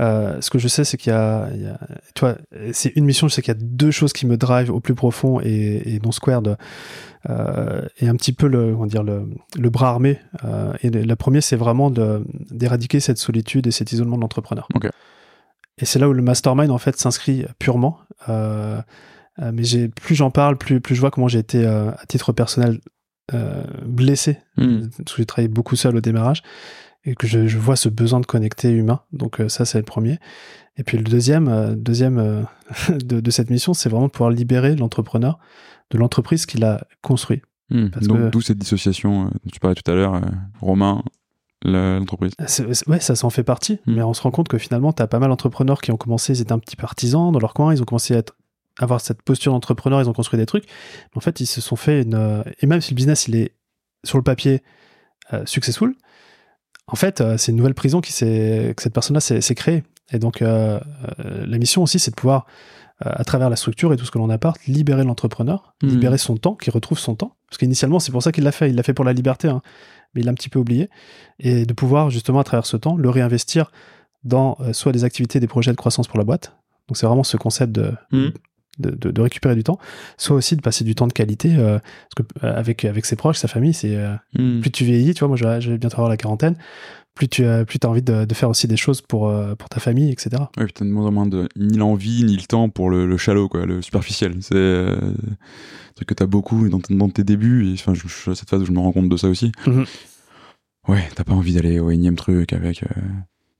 Euh, 0.00 0.40
ce 0.40 0.50
que 0.50 0.58
je 0.58 0.68
sais, 0.68 0.84
c'est 0.84 0.96
qu'il 0.96 1.12
y 1.12 1.16
y 1.16 1.18
a 1.18 1.48
tu 2.14 2.20
vois, 2.20 2.36
c'est 2.72 2.92
une 2.96 3.04
mission. 3.04 3.28
Je 3.28 3.34
sais 3.34 3.42
qu'il 3.42 3.52
y 3.54 3.56
a 3.56 3.60
deux 3.60 3.90
choses 3.90 4.12
qui 4.12 4.26
me 4.26 4.36
drive 4.36 4.70
au 4.70 4.80
plus 4.80 4.94
profond 4.94 5.40
et, 5.40 5.94
et 5.94 5.98
dont 5.98 6.12
Squared 6.12 6.56
euh, 7.28 7.82
est 7.98 8.06
un 8.08 8.14
petit 8.14 8.32
peu 8.32 8.46
le, 8.46 8.74
on 8.76 8.82
va 8.82 8.86
dire 8.86 9.02
le, 9.02 9.28
le 9.58 9.70
bras 9.70 9.88
armé. 9.88 10.18
Euh, 10.44 10.72
et 10.82 10.90
le, 10.90 11.02
le 11.02 11.16
premier, 11.16 11.40
c'est 11.40 11.56
vraiment 11.56 11.90
d'éradiquer 12.50 13.00
cette 13.00 13.18
solitude 13.18 13.57
et 13.66 13.70
cet 13.70 13.92
isolement 13.92 14.16
de 14.16 14.22
l'entrepreneur. 14.22 14.68
Et 15.80 15.84
c'est 15.84 15.98
là 15.98 16.08
où 16.08 16.12
le 16.12 16.22
mastermind 16.22 16.70
en 16.70 16.78
fait 16.78 16.96
s'inscrit 16.96 17.44
purement. 17.58 17.98
Euh, 18.28 18.80
euh, 19.40 19.52
mais 19.54 19.62
j'ai 19.62 19.88
plus 19.88 20.14
j'en 20.16 20.30
parle, 20.30 20.58
plus 20.58 20.80
plus 20.80 20.94
je 20.96 21.00
vois 21.00 21.10
comment 21.12 21.28
j'ai 21.28 21.38
été 21.38 21.64
euh, 21.64 21.90
à 21.92 22.06
titre 22.06 22.32
personnel 22.32 22.80
euh, 23.34 23.62
blessé 23.86 24.38
Mhm. 24.56 24.90
parce 25.04 25.12
que 25.14 25.22
j'ai 25.22 25.26
travaillé 25.26 25.48
beaucoup 25.48 25.76
seul 25.76 25.94
au 25.96 26.00
démarrage 26.00 26.42
et 27.04 27.14
que 27.14 27.26
je, 27.28 27.46
je 27.46 27.58
vois 27.58 27.76
ce 27.76 27.88
besoin 27.88 28.18
de 28.20 28.26
connecter 28.26 28.70
humain. 28.70 29.00
Donc 29.12 29.40
ça 29.48 29.64
c'est 29.64 29.78
le 29.78 29.84
premier. 29.84 30.18
Et 30.76 30.82
puis 30.82 30.96
le 30.98 31.04
deuxième 31.04 31.74
deuxième 31.76 32.46
de, 32.88 33.20
de 33.20 33.30
cette 33.30 33.50
mission, 33.50 33.72
c'est 33.74 33.88
vraiment 33.88 34.06
de 34.06 34.12
pouvoir 34.12 34.30
libérer 34.30 34.74
l'entrepreneur 34.74 35.38
de 35.90 35.98
l'entreprise 35.98 36.44
qu'il 36.44 36.64
a 36.64 36.84
construit. 37.02 37.40
Parce 37.92 38.06
donc 38.08 38.18
que- 38.18 38.30
d'où 38.30 38.40
cette 38.40 38.58
dissociation 38.58 39.26
dont 39.26 39.50
tu 39.52 39.60
parlais 39.60 39.74
tout 39.76 39.88
à 39.90 39.94
l'heure 39.94 40.20
Romain 40.60 41.02
l'entreprise 41.64 42.32
c'est- 42.46 42.86
ouais, 42.88 43.00
ça 43.00 43.14
s'en 43.16 43.30
fait 43.30 43.42
partie, 43.42 43.80
Mm. 43.86 43.94
mais 43.94 44.02
on 44.02 44.14
se 44.14 44.22
rend 44.22 44.30
compte 44.30 44.48
que 44.48 44.58
finalement, 44.58 44.92
tu 44.92 45.02
as 45.02 45.06
pas 45.06 45.18
mal 45.18 45.28
d'entrepreneurs 45.30 45.80
qui 45.80 45.90
ont 45.90 45.96
commencé, 45.96 46.32
ils 46.32 46.40
étaient 46.40 46.52
un 46.52 46.58
petit 46.58 46.76
peu 46.76 46.84
artisans 46.84 47.32
dans 47.32 47.38
leur 47.40 47.54
coin, 47.54 47.74
ils 47.74 47.82
ont 47.82 47.84
commencé 47.84 48.14
à 48.14 48.18
être- 48.18 48.36
avoir 48.78 49.00
cette 49.00 49.22
posture 49.22 49.52
d'entrepreneur, 49.52 50.00
ils 50.00 50.08
ont 50.08 50.12
construit 50.12 50.38
des 50.38 50.46
trucs. 50.46 50.64
Mais 50.66 51.16
en 51.16 51.20
fait, 51.20 51.40
ils 51.40 51.46
se 51.46 51.60
sont 51.60 51.74
fait 51.76 52.02
une. 52.02 52.14
euh, 52.14 52.42
Et 52.62 52.66
même 52.66 52.80
si 52.80 52.92
le 52.92 52.96
business, 52.96 53.26
il 53.26 53.34
est 53.36 53.54
sur 54.04 54.18
le 54.18 54.22
papier 54.24 54.62
euh, 55.32 55.44
successful, 55.46 55.94
en 56.86 56.96
fait, 56.96 57.20
euh, 57.20 57.36
c'est 57.36 57.50
une 57.52 57.58
nouvelle 57.58 57.74
prison 57.74 58.00
qui 58.00 58.12
s'est, 58.12 58.72
que 58.76 58.82
cette 58.82 58.94
personne-là 58.94 59.20
s'est, 59.20 59.54
créée. 59.54 59.82
Et 60.12 60.18
donc, 60.18 60.40
euh, 60.40 60.80
la 61.18 61.58
mission 61.58 61.82
aussi, 61.82 61.98
c'est 61.98 62.12
de 62.12 62.16
pouvoir, 62.16 62.46
à 63.00 63.24
travers 63.24 63.50
la 63.50 63.56
structure 63.56 63.92
et 63.92 63.96
tout 63.96 64.04
ce 64.06 64.10
que 64.10 64.16
l'on 64.18 64.30
apporte, 64.30 64.64
libérer 64.66 65.04
l'entrepreneur, 65.04 65.74
Mhm. 65.82 65.88
libérer 65.90 66.18
son 66.18 66.36
temps, 66.36 66.54
qu'il 66.54 66.72
retrouve 66.72 66.98
son 66.98 67.14
temps. 67.14 67.36
Parce 67.50 67.58
qu'initialement, 67.58 67.98
c'est 68.00 68.10
pour 68.10 68.22
ça 68.22 68.32
qu'il 68.32 68.42
l'a 68.44 68.52
fait. 68.52 68.70
Il 68.70 68.76
l'a 68.76 68.82
fait 68.82 68.94
pour 68.94 69.04
la 69.04 69.12
liberté, 69.12 69.48
hein, 69.48 69.60
mais 70.14 70.20
il 70.22 70.24
l'a 70.24 70.30
un 70.32 70.34
petit 70.34 70.48
peu 70.48 70.58
oublié. 70.58 70.88
Et 71.38 71.64
de 71.66 71.72
pouvoir, 71.72 72.10
justement, 72.10 72.40
à 72.40 72.44
travers 72.44 72.66
ce 72.66 72.76
temps, 72.76 72.96
le 72.96 73.10
réinvestir 73.10 73.70
dans 74.24 74.56
euh, 74.60 74.72
soit 74.72 74.92
des 74.92 75.04
activités, 75.04 75.40
des 75.40 75.46
projets 75.46 75.70
de 75.70 75.76
croissance 75.76 76.08
pour 76.08 76.18
la 76.18 76.24
boîte. 76.24 76.56
Donc, 76.88 76.96
c'est 76.96 77.06
vraiment 77.06 77.24
ce 77.24 77.36
concept 77.36 77.72
de, 77.72 77.94
Mhm. 78.12 78.32
De, 78.78 78.90
de- 78.90 79.10
de 79.10 79.20
récupérer 79.20 79.54
du 79.54 79.64
temps, 79.64 79.78
soit 80.16 80.36
aussi 80.36 80.56
de 80.56 80.62
passer 80.62 80.84
du 80.84 80.94
temps 80.94 81.06
de 81.06 81.12
qualité, 81.12 81.56
euh, 81.56 81.78
parce 81.78 82.28
que 82.28 82.46
euh, 82.46 82.56
avec, 82.56 82.84
avec 82.84 83.04
ses 83.06 83.16
proches, 83.16 83.38
sa 83.38 83.48
famille, 83.48 83.74
c'est 83.74 83.96
euh, 83.96 84.14
Mhm. 84.38 84.60
plus 84.60 84.70
tu 84.70 84.84
vieillis, 84.84 85.14
tu 85.14 85.20
vois, 85.20 85.28
moi 85.28 85.36
je 85.36 85.44
vais, 85.44 85.60
je 85.60 85.70
vais 85.70 85.78
bientôt 85.78 85.96
avoir 85.96 86.08
la 86.08 86.16
quarantaine, 86.16 86.56
plus 87.14 87.28
tu 87.28 87.44
as, 87.44 87.64
plus 87.64 87.78
as 87.82 87.86
envie 87.88 88.02
de, 88.02 88.24
de 88.24 88.34
faire 88.34 88.48
aussi 88.48 88.68
des 88.68 88.76
choses 88.76 89.00
pour, 89.00 89.32
pour 89.58 89.68
ta 89.68 89.80
famille, 89.80 90.10
etc. 90.12 90.30
Ouais, 90.56 90.64
puis 90.64 90.72
t'as 90.72 90.84
de 90.84 90.90
moins 90.90 91.06
en 91.06 91.10
moins 91.12 91.26
de, 91.26 91.48
ni 91.56 91.76
l'envie, 91.76 92.22
ni 92.24 92.36
le 92.36 92.42
temps 92.44 92.68
pour 92.68 92.90
le, 92.90 93.06
le 93.06 93.16
shallow, 93.16 93.48
quoi, 93.48 93.66
le 93.66 93.82
superficiel. 93.82 94.36
C'est 94.40 94.54
euh, 94.54 94.96
un 95.00 95.92
truc 95.96 96.08
que 96.08 96.14
t'as 96.14 96.26
beaucoup 96.26 96.68
dans, 96.68 96.80
dans 96.90 97.08
tes 97.08 97.24
débuts, 97.24 97.68
et 97.68 97.72
enfin, 97.72 97.94
je, 97.94 98.06
cette 98.34 98.48
phase 98.48 98.62
où 98.62 98.66
je 98.66 98.72
me 98.72 98.78
rends 98.78 98.92
compte 98.92 99.08
de 99.08 99.16
ça 99.16 99.28
aussi. 99.28 99.50
Mhm. 99.66 99.84
Ouais, 100.86 101.06
t'as 101.14 101.24
pas 101.24 101.34
envie 101.34 101.54
d'aller 101.54 101.80
au 101.80 101.90
énième 101.90 102.16
truc 102.16 102.52
avec 102.52 102.82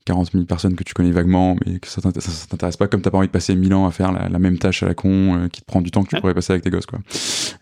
40 0.09 0.33
000 0.33 0.45
personnes 0.45 0.75
que 0.75 0.85
tu 0.85 0.95
connais 0.95 1.11
vaguement, 1.13 1.57
mais 1.65 1.79
que 1.79 1.87
ça 1.89 2.01
ça 2.03 2.11
t'intéresse 2.49 2.77
pas, 2.77 2.89
comme 2.89 3.01
t'as 3.03 3.11
pas 3.11 3.19
envie 3.19 3.27
de 3.29 3.33
passer 3.33 3.55
1000 3.55 3.73
ans 3.75 3.87
à 3.87 3.91
faire 3.93 4.11
la, 4.13 4.29
la 4.29 4.39
même 4.39 4.59
tâche 4.59 4.83
à 4.83 4.87
la 4.87 4.95
con, 4.95 5.37
euh, 5.37 5.49
qui 5.49 5.61
te 5.61 5.67
prend 5.67 5.81
du 5.81 5.91
temps 5.91 6.03
que 6.03 6.09
tu 6.09 6.15
Ouais. 6.17 6.21
pourrais 6.21 6.35
passer 6.35 6.53
avec 6.53 6.65
tes 6.65 6.71
gosses, 6.71 6.87
quoi. 6.87 6.99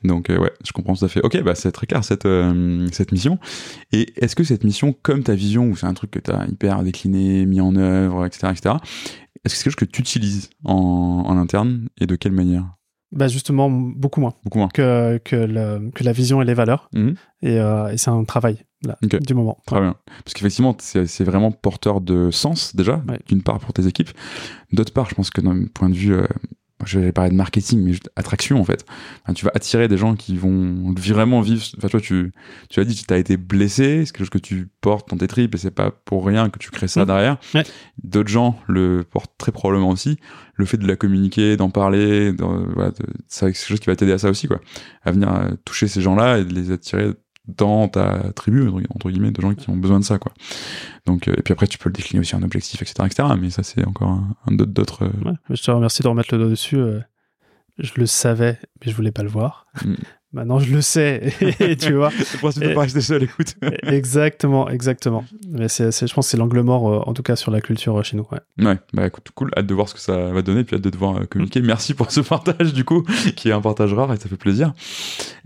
Donc, 0.05 0.31
euh, 0.31 0.39
ouais, 0.39 0.53
je 0.65 0.73
comprends 0.73 0.95
tout 0.95 1.05
à 1.05 1.09
fait. 1.09 1.21
Ok, 1.25 1.43
bah, 1.43 1.55
c'est 1.55 1.73
très 1.73 1.87
clair, 1.87 2.03
cette, 2.05 2.27
euh, 2.27 2.87
cette 2.93 3.13
mission. 3.13 3.39
Et 3.93 4.13
est-ce 4.17 4.35
que 4.37 4.45
cette 4.45 4.65
mission, 4.65 4.95
comme 5.03 5.23
ta 5.23 5.35
vision, 5.35 5.67
où 5.69 5.77
c'est 5.77 5.87
un 5.87 5.95
truc 5.95 6.11
que 6.11 6.19
t'as 6.19 6.47
hyper 6.47 6.83
décliné, 6.83 7.45
mis 7.47 7.61
en 7.61 7.75
œuvre, 7.77 8.25
etc., 8.27 8.49
etc., 8.53 8.77
est-ce 9.45 9.55
que 9.55 9.59
c'est 9.59 9.65
quelque 9.65 9.73
chose 9.81 9.89
que 9.89 9.93
tu 9.93 10.01
utilises 10.01 10.51
en, 10.65 10.75
en 11.27 11.37
interne 11.39 11.89
et 12.01 12.07
de 12.07 12.17
quelle 12.17 12.33
manière? 12.33 12.65
Bah 13.13 13.29
justement, 13.29 13.71
beaucoup 13.71 14.21
moins 14.21 14.35
Beaucoup 14.45 14.59
moins. 14.59 14.69
que, 14.69 15.19
que, 15.25 15.37
le- 15.37 15.91
que 15.95 16.03
la 16.03 16.11
vision 16.13 16.43
et 16.43 16.45
les 16.45 16.55
valeurs. 16.55 16.91
Et, 17.43 17.59
euh, 17.61 17.89
et 17.93 17.97
c'est 17.99 18.11
un 18.11 18.25
travail, 18.25 18.65
là, 18.87 18.99
Ok. 19.05 19.21
du 19.21 19.35
moment. 19.35 19.59
Très 19.67 19.81
bien. 19.81 19.97
Parce 20.25 20.35
qu'effectivement, 20.35 20.77
c'est 20.81 21.07
c'est 21.07 21.25
vraiment 21.25 21.53
porteur 21.53 22.01
de 22.01 22.31
sens, 22.31 22.75
déjà, 22.77 23.03
Ouais. 23.09 23.19
d'une 23.29 23.43
part 23.43 23.59
pour 23.59 23.73
tes 23.73 23.87
équipes. 23.87 24.11
D'autre 24.73 24.93
part, 24.93 25.09
je 25.11 25.15
pense 25.15 25.31
que 25.31 25.41
d'un 25.41 25.67
point 25.73 25.89
de 25.91 25.95
vue, 25.95 26.15
euh, 26.15 26.27
je 26.85 27.01
vais 27.01 27.11
parler 27.11 27.31
de 27.31 27.37
marketing, 27.37 27.81
mais 27.83 27.93
juste 27.93 28.11
attraction, 28.17 28.61
en 28.61 28.65
fait. 28.65 28.85
Enfin, 29.23 29.33
tu 29.33 29.47
vas 29.47 29.51
attirer 29.55 29.89
des 29.89 29.97
gens 29.97 30.15
qui 30.15 30.37
vont 30.37 30.93
vraiment 30.95 31.41
vivre. 31.41 31.63
Enfin, 31.79 31.89
tu 31.89 31.93
vois, 31.93 32.01
tu, 32.03 32.33
tu 32.69 32.81
as 32.81 32.85
dit, 32.85 32.95
tu 32.95 33.15
as 33.15 33.17
été 33.17 33.39
blessé, 33.39 34.05
c'est 34.05 34.13
quelque 34.13 34.19
chose 34.19 34.29
que 34.31 34.37
tu 34.37 34.69
portes 34.83 35.09
dans 35.09 35.17
tes 35.17 35.27
tripes 35.27 35.55
et 35.55 35.59
c'est 35.59 35.71
pas 35.71 35.91
pour 35.91 36.27
rien 36.27 36.51
que 36.51 36.59
tu 36.59 36.71
crées 36.71 36.87
ça 36.89 37.01
Mhm. 37.01 37.07
derrière. 37.07 37.39
Ouais. 37.55 37.65
D'autres 38.05 38.29
gens 38.29 38.59
le 38.69 39.05
portent 39.11 39.33
très 39.39 39.53
probablement 39.53 39.89
aussi. 39.89 40.19
Le 40.55 40.67
fait 40.67 40.77
de 40.77 40.87
la 40.87 40.97
communiquer, 40.97 41.57
d'en 41.57 41.71
parler, 41.71 42.33
voilà, 42.33 42.91
de- 42.91 43.07
c'est 43.27 43.47
quelque 43.47 43.57
chose 43.59 43.81
qui 43.81 43.87
va 43.87 43.97
t'aider 43.97 44.13
à 44.13 44.19
ça 44.19 44.29
aussi, 44.29 44.47
quoi. 44.47 44.61
À 45.03 45.13
venir 45.13 45.33
euh, 45.33 45.49
toucher 45.65 45.89
ces 45.89 46.03
gens-là 46.03 46.39
et 46.41 46.45
de 46.45 46.53
les 46.53 46.73
attirer 46.73 47.13
dans 47.49 47.89
ta 47.89 48.33
tribu, 48.35 48.69
entre- 48.91 49.11
guillemets, 49.11 49.31
de 49.31 49.41
gens 49.41 49.55
qui 49.55 49.71
ont 49.71 49.77
besoin 49.77 50.01
de 50.01 50.05
ça, 50.05 50.19
quoi. 50.19 50.33
Donc, 51.07 51.29
euh, 51.29 51.35
et 51.37 51.43
puis 51.43 51.53
après, 51.53 51.67
tu 51.67 51.79
peux 51.79 51.89
le 51.89 51.93
décliner 51.95 52.21
aussi 52.21 52.35
en 52.35 52.43
objectif, 52.43 52.83
etc., 52.83 52.95
etc. 53.07 53.29
Mais 53.41 53.51
ça, 53.51 53.63
c'est 53.63 53.87
encore 53.87 54.09
un, 54.09 54.35
un 54.49 54.55
d'autres, 54.55 55.05
euh, 55.05 55.31
Ouais. 55.31 55.37
Je 55.51 55.63
te 55.63 55.71
remercie 55.71 56.03
de 56.03 56.09
remettre 56.09 56.35
le 56.35 56.39
doigt 56.41 56.51
dessus. 56.51 56.77
euh, 56.77 57.01
Je 57.79 57.93
le 57.97 58.07
savais, 58.07 58.59
mais 58.85 58.91
je 58.91 58.97
voulais 58.97 59.13
pas 59.13 59.23
le 59.23 59.29
voir. 59.29 59.67
Mm. 59.85 59.95
Maintenant, 60.37 60.59
je 60.59 60.71
le 60.71 60.83
sais. 60.83 61.33
Et 61.61 61.77
tu 61.77 61.95
vois. 61.95 62.11
Le 62.11 62.39
principe 62.39 62.63
de 62.63 62.69
Et- 62.69 62.75
pas 62.75 62.83
rester 62.83 63.01
seul, 63.01 63.23
écoute. 63.23 63.55
exactement, 63.85 64.69
exactement. 64.69 65.25
Mais 65.49 65.69
c'est, 65.69 65.91
c'est- 65.93 66.07
je 66.07 66.13
pense 66.13 66.27
que 66.27 66.31
c'est 66.33 66.37
l'angle 66.37 66.61
mort, 66.61 66.89
euh, 66.93 66.99
en 67.07 67.15
tout 67.15 67.23
cas 67.23 67.37
sur 67.37 67.51
la 67.51 67.63
culture 67.63 67.99
euh, 67.99 68.03
chez 68.03 68.19
nous. 68.19 68.27
Ouais. 68.31 68.65
Ouais, 68.65 68.79
bah 68.93 69.07
écoute, 69.07 69.29
cool, 69.35 69.51
hâte 69.57 69.67
de 69.67 69.73
voir 69.75 69.89
ce 69.89 69.95
que 69.95 70.01
ça 70.01 70.31
va 70.33 70.43
donner, 70.43 70.63
puis 70.65 70.77
hâte 70.77 70.83
de 70.83 70.91
te 70.91 70.97
voir 70.99 71.17
euh, 71.17 71.25
communiquer. 71.25 71.63
Merci 71.63 71.95
pour 71.95 72.11
ce 72.13 72.21
partage, 72.29 72.75
du 72.75 72.85
coup, 72.85 73.03
qui 73.35 73.49
est 73.49 73.53
un 73.53 73.63
partage 73.63 73.95
rare 73.95 74.13
et 74.13 74.19
ça 74.19 74.29
fait 74.29 74.37
plaisir. 74.37 74.75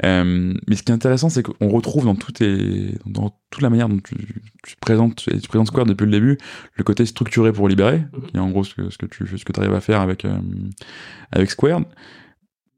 Mais 0.03 0.75
ce 0.77 0.83
qui 0.83 0.91
est 0.91 0.95
intéressant, 0.95 1.29
c'est 1.29 1.43
qu'on 1.45 1.69
retrouve 1.69 2.05
dans, 2.05 2.15
tout 2.17 2.33
tes, 2.33 2.95
dans 3.07 3.33
toute 3.51 3.63
la 3.63 3.71
manière 3.71 3.89
dont 3.89 3.99
tu, 4.03 4.17
tu 4.65 4.75
présentes, 4.81 5.17
tu 5.25 5.49
présentes 5.49 5.69
Square 5.69 5.87
depuis 5.87 6.05
le 6.07 6.11
début, 6.13 6.39
le 6.75 6.85
côté 6.85 7.07
structuré 7.07 7.53
pour 7.53 7.69
libérer, 7.69 7.99
Mhm. 8.13 8.23
qui 8.27 8.37
est 8.37 8.41
en 8.41 8.51
gros 8.51 8.65
ce 8.65 8.75
que, 8.75 8.91
ce 8.91 8.99
que 8.99 9.07
tu 9.07 9.27
ce 9.39 9.45
que 9.45 9.53
arrives 9.61 9.75
à 9.75 9.81
faire 9.81 10.01
avec, 10.01 10.27
avec 11.33 11.51
Square. 11.51 11.83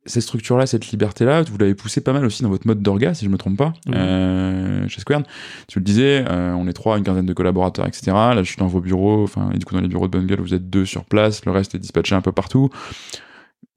Cette 0.05 0.22
structure-là, 0.24 0.66
cette 0.66 0.90
liberté-là, 0.90 1.42
vous 1.42 1.57
l'avez 1.59 1.76
poussé 1.76 2.00
pas 2.00 2.12
mal 2.12 2.24
aussi 2.24 2.42
dans 2.42 2.48
votre 2.48 2.66
mode 2.66 2.82
d'orga, 2.82 3.14
si 3.14 3.24
je 3.24 3.30
me 3.30 3.38
trompe 3.38 3.57
pas, 3.57 3.72
euh, 3.94 4.88
chez 4.88 5.00
Square. 5.00 5.22
Tu 5.68 5.78
le 5.78 5.84
disais, 5.84 6.24
euh, 6.28 6.53
on 6.55 6.66
est 6.66 6.72
trois, 6.72 6.98
une 6.98 7.05
quinzaine 7.05 7.26
de 7.26 7.32
collaborateurs, 7.32 7.86
etc. 7.86 8.07
Là, 8.12 8.42
je 8.42 8.48
suis 8.48 8.57
dans 8.57 8.66
vos 8.66 8.80
bureaux, 8.80 9.22
enfin, 9.22 9.50
et 9.55 9.59
du 9.59 9.64
coup, 9.64 9.74
dans 9.74 9.80
les 9.80 9.86
bureaux 9.86 10.09
de 10.09 10.18
Bungle, 10.18 10.40
vous 10.40 10.55
êtes 10.55 10.68
deux 10.68 10.86
sur 10.86 11.05
place, 11.05 11.44
le 11.44 11.53
reste 11.53 11.76
est 11.76 11.78
dispatché 11.78 12.16
un 12.16 12.20
peu 12.20 12.32
partout. 12.32 12.68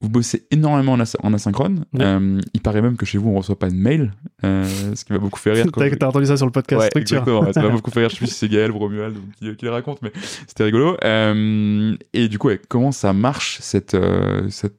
Vous 0.00 0.08
bossez 0.10 0.46
énormément 0.50 0.92
en, 0.94 1.00
as- 1.00 1.16
en 1.22 1.32
asynchrone. 1.32 1.84
Ouais. 1.94 2.00
Euh, 2.04 2.40
il 2.52 2.60
paraît 2.60 2.82
même 2.82 2.96
que 2.96 3.06
chez 3.06 3.16
vous, 3.18 3.30
on 3.30 3.36
reçoit 3.38 3.58
pas 3.58 3.70
de 3.70 3.76
mail. 3.76 4.12
ce 4.42 5.04
qui 5.04 5.12
m'a 5.12 5.18
beaucoup 5.18 5.38
fait 5.38 5.52
rire. 5.52 5.66
T'as 5.72 5.90
t'as 5.96 6.08
entendu 6.08 6.26
ça 6.26 6.36
sur 6.36 6.44
le 6.46 6.52
podcast 6.52 6.80
Ouais, 6.82 6.88
Structure. 6.88 7.18
exactement. 7.18 7.52
ça 7.52 7.62
m'a 7.62 7.68
beaucoup 7.70 7.90
fait 7.92 8.00
rire. 8.00 8.08
Je 8.10 8.14
sais 8.14 8.18
plus 8.18 8.26
si 8.26 8.34
c'est 8.34 8.48
Gaël 8.48 8.72
ou 8.72 8.78
Romuald 8.78 9.16
qui, 9.38 9.54
qui 9.56 9.64
les 9.64 9.70
raconte, 9.70 10.02
mais 10.02 10.10
c'était 10.48 10.64
rigolo. 10.64 10.96
Et 12.12 12.28
du 12.28 12.38
coup, 12.38 12.48
ouais, 12.48 12.60
comment 12.68 12.90
ça 12.92 13.12
marche 13.12 13.58
cette, 13.62 13.96
cette, 14.50 14.74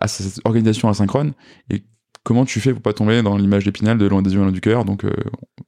ah, 0.00 0.08
cette 0.08 0.40
organisation 0.44 0.88
asynchrone 0.88 1.32
et 1.70 1.84
comment 2.24 2.44
tu 2.44 2.60
fais 2.60 2.72
pour 2.72 2.82
pas 2.82 2.92
tomber 2.92 3.22
dans 3.22 3.36
l'image 3.36 3.64
d'épinal 3.64 3.98
de 3.98 4.06
loin 4.06 4.22
des 4.22 4.32
yeux 4.32 4.40
loin 4.40 4.50
du 4.52 4.60
cœur 4.60 4.84
Donc, 4.84 5.04
euh, 5.04 5.12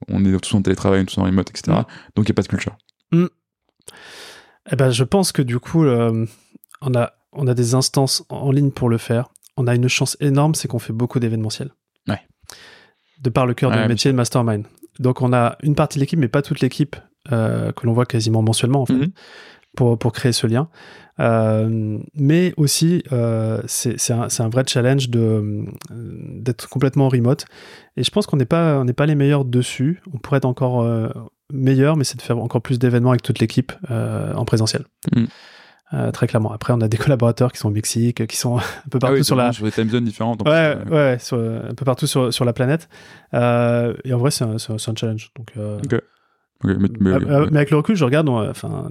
on 0.08 0.24
est 0.24 0.40
tous 0.40 0.54
en 0.54 0.62
télétravail, 0.62 1.04
tous 1.04 1.18
en 1.18 1.24
remote, 1.24 1.50
etc. 1.50 1.72
Mm. 1.78 1.84
Donc, 2.16 2.18
il 2.18 2.22
n'y 2.26 2.30
a 2.30 2.34
pas 2.34 2.42
de 2.42 2.48
culture. 2.48 2.76
Eh 3.12 4.76
ben, 4.76 4.90
je 4.90 5.04
pense 5.04 5.32
que 5.32 5.42
du 5.42 5.58
coup, 5.58 5.84
euh, 5.84 6.26
on, 6.80 6.94
a, 6.94 7.12
on 7.32 7.46
a 7.46 7.54
des 7.54 7.74
instances 7.74 8.24
en 8.28 8.50
ligne 8.50 8.70
pour 8.70 8.88
le 8.88 8.98
faire. 8.98 9.28
On 9.56 9.66
a 9.66 9.74
une 9.74 9.88
chance 9.88 10.16
énorme, 10.20 10.54
c'est 10.54 10.68
qu'on 10.68 10.78
fait 10.78 10.92
beaucoup 10.92 11.20
d'événementiels. 11.20 11.70
Ouais. 12.08 12.20
De 13.20 13.30
par 13.30 13.46
le 13.46 13.54
cœur 13.54 13.70
Ouais, 13.70 13.76
bien 13.78 13.88
métier 13.88 14.10
de 14.10 14.16
Mastermind. 14.16 14.64
Donc, 14.98 15.22
on 15.22 15.32
a 15.32 15.56
une 15.62 15.74
partie 15.74 15.98
de 15.98 16.00
l'équipe, 16.02 16.18
mais 16.18 16.28
pas 16.28 16.42
toute 16.42 16.60
l'équipe, 16.60 16.96
euh, 17.32 17.70
que 17.72 17.86
l'on 17.86 17.92
voit 17.92 18.06
quasiment 18.06 18.42
mensuellement, 18.42 18.82
en 18.82 18.86
fait, 18.86 18.94
Mhm. 18.94 19.12
Pour, 19.76 19.96
pour 19.98 20.12
créer 20.12 20.32
ce 20.32 20.46
lien. 20.48 20.68
Euh, 21.18 21.98
mais 22.14 22.52
aussi, 22.56 23.02
euh, 23.12 23.62
c'est 23.66 24.10
un, 24.12 24.26
un 24.38 24.48
vrai 24.48 24.64
challenge 24.66 25.08
d'être 25.10 26.68
complètement 26.68 27.08
remote. 27.08 27.44
Et 27.96 28.02
je 28.04 28.10
pense 28.10 28.26
qu'on 28.26 28.36
n'est 28.36 28.44
pas, 28.44 28.78
on 28.80 28.86
pas 28.86 29.06
les 29.06 29.14
meilleurs 29.14 29.44
dessus. 29.44 30.02
On 30.12 30.18
pourrait 30.18 30.38
être 30.38 30.44
encore 30.44 30.82
euh, 30.82 31.08
meilleur, 31.52 31.96
mais 31.96 32.04
c'est 32.04 32.16
de 32.18 32.22
faire 32.22 32.38
encore 32.38 32.60
plus 32.60 32.78
d'événements 32.78 33.10
avec 33.10 33.22
toute 33.22 33.38
l'équipe 33.38 33.72
euh, 33.90 34.34
en 34.34 34.44
présentiel. 34.44 34.84
Mhm. 35.14 35.26
Euh, 35.94 36.10
très 36.10 36.26
clairement. 36.26 36.50
Après, 36.52 36.72
on 36.72 36.80
a 36.80 36.88
des 36.88 36.96
collaborateurs 37.04 37.52
qui 37.52 37.58
sont 37.58 37.68
au 37.68 37.72
Mexique, 37.72 38.26
qui 38.26 38.36
sont 38.36 38.58
un 38.58 38.62
peu 38.90 38.98
partout 38.98 39.14
Ah 39.14 39.18
oui, 39.18 39.24
sur 39.24 39.36
la, 39.36 39.52
sur 39.52 39.64
des 39.64 39.70
time 39.72 39.88
zones 39.88 40.04
différentes. 40.04 40.42
en 40.42 40.50
Ouais, 40.50 40.76
ouais, 40.90 41.16
sur- 41.20 41.38
un 41.38 41.74
peu 41.74 41.84
partout 41.84 42.06
sur, 42.08 42.32
sur 42.34 42.44
la 42.44 42.52
planète. 42.52 42.88
Et 43.32 44.12
en 44.12 44.18
vrai, 44.18 44.30
c'est 44.32 44.44
un, 44.44 44.56
un- 44.56 44.94
challenge. 44.96 45.30
Donc, 45.36 45.52
mais, 46.64 46.74
mais- 47.00 47.10
euh, 47.10 47.18
ouais. 47.44 47.48
mais 47.50 47.58
avec 47.58 47.70
le 47.70 47.76
recul, 47.76 47.94
je 47.96 48.04
regarde, 48.04 48.28
enfin, 48.28 48.88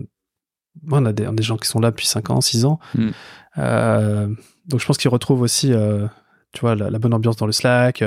on 0.91 1.05
a 1.05 1.13
des, 1.13 1.25
des 1.25 1.43
gens 1.43 1.57
qui 1.57 1.67
sont 1.67 1.79
là 1.79 1.91
depuis 1.91 2.07
5 2.07 2.29
ans, 2.29 2.41
6 2.41 2.65
ans. 2.65 2.79
Mm. 2.95 3.09
Euh, 3.57 4.27
donc, 4.67 4.79
je 4.79 4.85
pense 4.85 4.97
qu'ils 4.97 5.11
retrouvent 5.11 5.41
aussi, 5.41 5.73
euh, 5.73 6.07
tu 6.51 6.61
vois, 6.61 6.75
la, 6.75 6.89
la 6.89 6.99
bonne 6.99 7.13
ambiance 7.13 7.37
dans 7.37 7.45
le 7.45 7.51
Slack. 7.51 8.03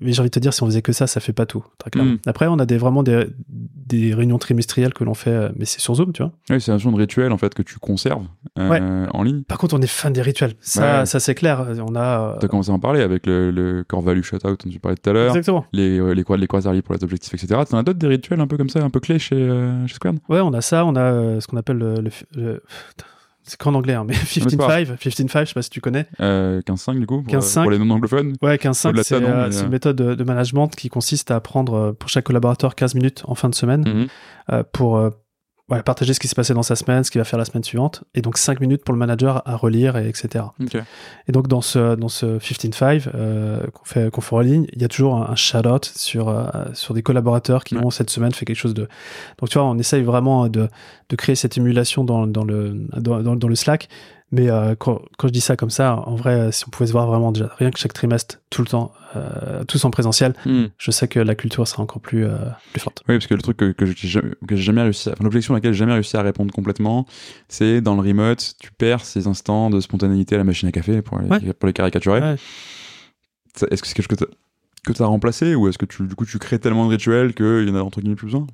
Mais 0.00 0.12
j'ai 0.12 0.20
envie 0.20 0.30
de 0.30 0.34
te 0.34 0.38
dire, 0.40 0.52
si 0.54 0.62
on 0.62 0.66
faisait 0.66 0.82
que 0.82 0.92
ça, 0.92 1.06
ça 1.06 1.20
fait 1.20 1.32
pas 1.32 1.46
tout, 1.46 1.64
très. 1.78 1.90
Mm. 2.02 2.18
Après, 2.26 2.46
on 2.48 2.58
a 2.58 2.66
des, 2.66 2.78
vraiment 2.78 3.02
des, 3.02 3.26
des 3.48 4.14
réunions 4.14 4.38
trimestrielles 4.38 4.94
que 4.94 5.04
l'on 5.04 5.14
fait, 5.14 5.30
euh, 5.30 5.48
mais 5.56 5.64
c'est 5.64 5.80
sur 5.80 5.94
Zoom, 5.94 6.12
tu 6.12 6.22
vois. 6.22 6.32
Oui, 6.50 6.60
c'est 6.60 6.72
un 6.72 6.78
genre 6.78 6.92
de 6.92 6.98
rituel 6.98 7.32
en 7.32 7.38
fait 7.38 7.54
que 7.54 7.62
tu 7.62 7.78
conserves 7.78 8.26
euh, 8.58 9.06
en 9.12 9.22
ligne. 9.22 9.42
Par 9.42 9.58
contre, 9.58 9.76
on 9.76 9.82
est 9.82 9.86
fan 9.86 10.12
des 10.12 10.22
rituels. 10.22 10.54
Ça, 10.60 11.00
Ouais. 11.00 11.06
ça 11.06 11.20
c'est 11.20 11.34
clair. 11.34 11.66
On 11.86 11.94
a. 11.94 12.34
euh, 12.34 12.38
Tu 12.38 12.46
as 12.46 12.48
commencé 12.48 12.70
à 12.70 12.74
en 12.74 12.78
parler 12.78 13.00
avec 13.02 13.26
le, 13.26 13.50
le 13.50 13.84
core 13.86 14.02
value 14.02 14.22
shutout 14.22 14.48
dont 14.48 14.70
tu 14.70 14.78
parlais 14.80 14.96
tout 14.96 15.10
à 15.10 15.12
l'heure, 15.12 15.28
Exactement. 15.36 15.66
les, 15.72 15.98
euh, 16.00 16.12
les, 16.14 16.24
les 16.38 16.46
croisarliers 16.46 16.82
pour 16.82 16.94
les 16.94 17.04
objectifs, 17.04 17.34
etc. 17.34 17.60
T'en 17.68 17.78
as 17.78 17.82
d'autres 17.82 17.98
des 17.98 18.06
rituels 18.06 18.40
un 18.40 18.46
peu 18.46 18.56
comme 18.56 18.68
ça, 18.70 18.82
un 18.82 18.90
peu 18.90 19.00
clés 19.00 19.18
chez, 19.18 19.48
chez 19.86 19.94
Squared 19.94 20.18
Ouais, 20.28 20.40
on 20.40 20.52
a 20.52 20.60
ça, 20.60 20.84
on 20.86 20.96
a 20.96 21.40
ce 21.40 21.46
qu'on 21.46 21.56
appelle 21.56 21.78
le. 21.78 21.94
le- 21.96 22.10
le- 22.36 22.62
c'est 23.44 23.56
qu'en 23.58 23.74
anglais, 23.74 23.94
hein, 23.94 24.04
mais 24.06 24.14
15-5, 24.24 24.96
15-5, 24.96 25.40
je 25.40 25.44
sais 25.46 25.54
pas 25.54 25.62
si 25.62 25.70
tu 25.70 25.80
connais. 25.80 26.06
euh, 26.20 26.60
15-5 26.62 26.98
du 27.00 27.06
coup, 27.06 27.22
pour, 27.22 27.32
15-5. 27.34 27.62
pour 27.62 27.70
les 27.70 27.78
non-anglophones. 27.78 28.34
Ouais, 28.42 28.56
15-5, 28.56 28.88
Au-delà 28.88 29.02
de 29.02 29.06
c'est 29.06 29.14
euh, 29.16 29.20
euh, 29.48 29.62
une 29.64 29.68
méthode 29.70 29.96
de, 29.96 30.14
de 30.14 30.24
management 30.24 30.68
qui 30.68 30.88
consiste 30.88 31.30
à 31.30 31.40
prendre 31.40 31.74
euh, 31.74 31.92
pour 31.92 32.08
chaque 32.08 32.24
collaborateur 32.24 32.74
15 32.74 32.94
minutes 32.94 33.22
en 33.26 33.34
fin 33.34 33.48
de 33.48 33.54
semaine 33.54 33.82
Mhm. 33.86 34.06
euh, 34.52 34.62
pour 34.72 34.96
ouais, 35.72 35.82
partager 35.82 36.14
ce 36.14 36.20
qui 36.20 36.28
s'est 36.28 36.34
passé 36.34 36.54
dans 36.54 36.62
sa 36.62 36.76
semaine, 36.76 37.02
ce 37.02 37.10
qu'il 37.10 37.18
va 37.20 37.24
faire 37.24 37.38
la 37.38 37.44
semaine 37.44 37.64
suivante, 37.64 38.04
et 38.14 38.22
donc 38.22 38.38
5 38.38 38.60
minutes 38.60 38.84
pour 38.84 38.92
le 38.92 38.98
manager 38.98 39.42
à 39.46 39.56
relire, 39.56 39.96
et 39.96 40.08
etc. 40.08 40.44
Et 41.28 41.32
donc 41.32 41.48
dans 41.48 41.60
ce, 41.60 41.94
dans 41.96 42.08
ce 42.08 42.38
15-5 42.38 43.08
euh, 43.14 43.66
qu'on 43.72 43.84
fait, 43.84 44.10
qu'on 44.10 44.20
fait 44.20 44.36
en 44.36 44.40
ligne, 44.40 44.66
il 44.72 44.82
y 44.82 44.84
a 44.84 44.88
toujours 44.88 45.16
un, 45.16 45.30
un 45.30 45.34
shout-out 45.36 45.84
sur, 45.96 46.28
euh, 46.28 46.44
sur 46.74 46.94
des 46.94 47.02
collaborateurs 47.02 47.64
qui 47.64 47.76
Ouais. 47.76 47.84
ont 47.84 47.90
cette 47.90 48.10
semaine 48.10 48.32
fait 48.32 48.44
quelque 48.44 48.56
chose 48.56 48.74
de... 48.74 48.88
Donc 49.38 49.48
tu 49.48 49.58
vois, 49.58 49.66
on 49.66 49.78
essaye 49.78 50.02
vraiment 50.02 50.48
de, 50.48 50.68
de 51.08 51.16
créer 51.16 51.34
cette 51.34 51.56
émulation 51.56 52.04
dans, 52.04 52.26
dans, 52.26 52.44
le, 52.44 52.86
dans, 52.98 53.22
dans- 53.22 53.36
dans 53.36 53.48
le 53.48 53.54
Slack. 53.54 53.88
Mais 54.34 54.48
euh, 54.50 54.74
quand, 54.74 55.02
quand 55.18 55.28
je 55.28 55.32
dis 55.32 55.42
ça 55.42 55.56
comme 55.56 55.68
ça, 55.70 55.96
en 56.06 56.14
vrai, 56.16 56.32
euh, 56.34 56.50
si 56.52 56.64
on 56.66 56.70
pouvait 56.70 56.86
se 56.86 56.92
voir 56.92 57.06
vraiment 57.06 57.32
déjà, 57.32 57.50
rien 57.58 57.70
que 57.70 57.78
chaque 57.78 57.92
trimestre, 57.92 58.38
tout 58.48 58.62
le 58.62 58.68
temps, 58.68 58.92
euh, 59.14 59.62
tous 59.64 59.84
en 59.84 59.90
présentiel, 59.90 60.32
Hmm. 60.46 60.64
je 60.78 60.90
sais 60.90 61.06
que 61.06 61.20
la 61.20 61.34
culture 61.34 61.68
sera 61.68 61.82
encore 61.82 62.00
plus, 62.00 62.24
euh, 62.24 62.36
plus 62.72 62.80
forte. 62.80 63.02
Oui, 63.08 63.16
parce 63.16 63.26
que 63.26 63.34
le 63.34 63.42
truc 63.42 63.58
que, 63.58 63.72
que 63.72 63.84
j'ai 63.84 64.22
jamais, 64.56 64.82
réussi 64.82 65.10
à, 65.10 65.12
enfin, 65.12 65.24
l'objection 65.24 65.52
à 65.52 65.58
laquelle 65.58 65.74
j'ai 65.74 65.80
jamais 65.80 65.92
réussi 65.92 66.16
à 66.16 66.22
répondre 66.22 66.50
complètement, 66.52 67.06
c'est 67.48 67.82
dans 67.82 67.94
le 67.94 68.00
remote, 68.00 68.54
tu 68.58 68.70
perds 68.72 69.04
ces 69.04 69.26
instants 69.26 69.68
de 69.68 69.80
spontanéité 69.80 70.34
à 70.34 70.38
la 70.38 70.44
machine 70.44 70.66
à 70.68 70.72
café 70.72 71.02
pour 71.02 71.18
les, 71.18 71.28
Ouais. 71.28 71.52
pour 71.52 71.66
les 71.66 71.74
caricaturer. 71.74 72.20
Ouais. 72.20 72.36
Est-ce 73.70 73.82
que 73.82 73.88
c'est 73.88 73.94
quelque 73.94 74.10
chose 74.10 74.18
que 74.18 74.34
que 74.84 74.92
t'as 74.92 75.04
remplacé 75.06 75.54
ou 75.54 75.68
est-ce 75.68 75.78
que 75.78 75.84
tu, 75.86 76.02
du 76.08 76.14
coup, 76.16 76.24
tu 76.24 76.38
crées 76.40 76.58
tellement 76.58 76.86
de 76.86 76.90
rituels 76.90 77.34
qu'il 77.34 77.68
y 77.68 77.70
en 77.70 77.76
a 77.76 77.82
entre 77.82 78.00
guillemets 78.00 78.16
plus 78.16 78.26
besoin? 78.26 78.46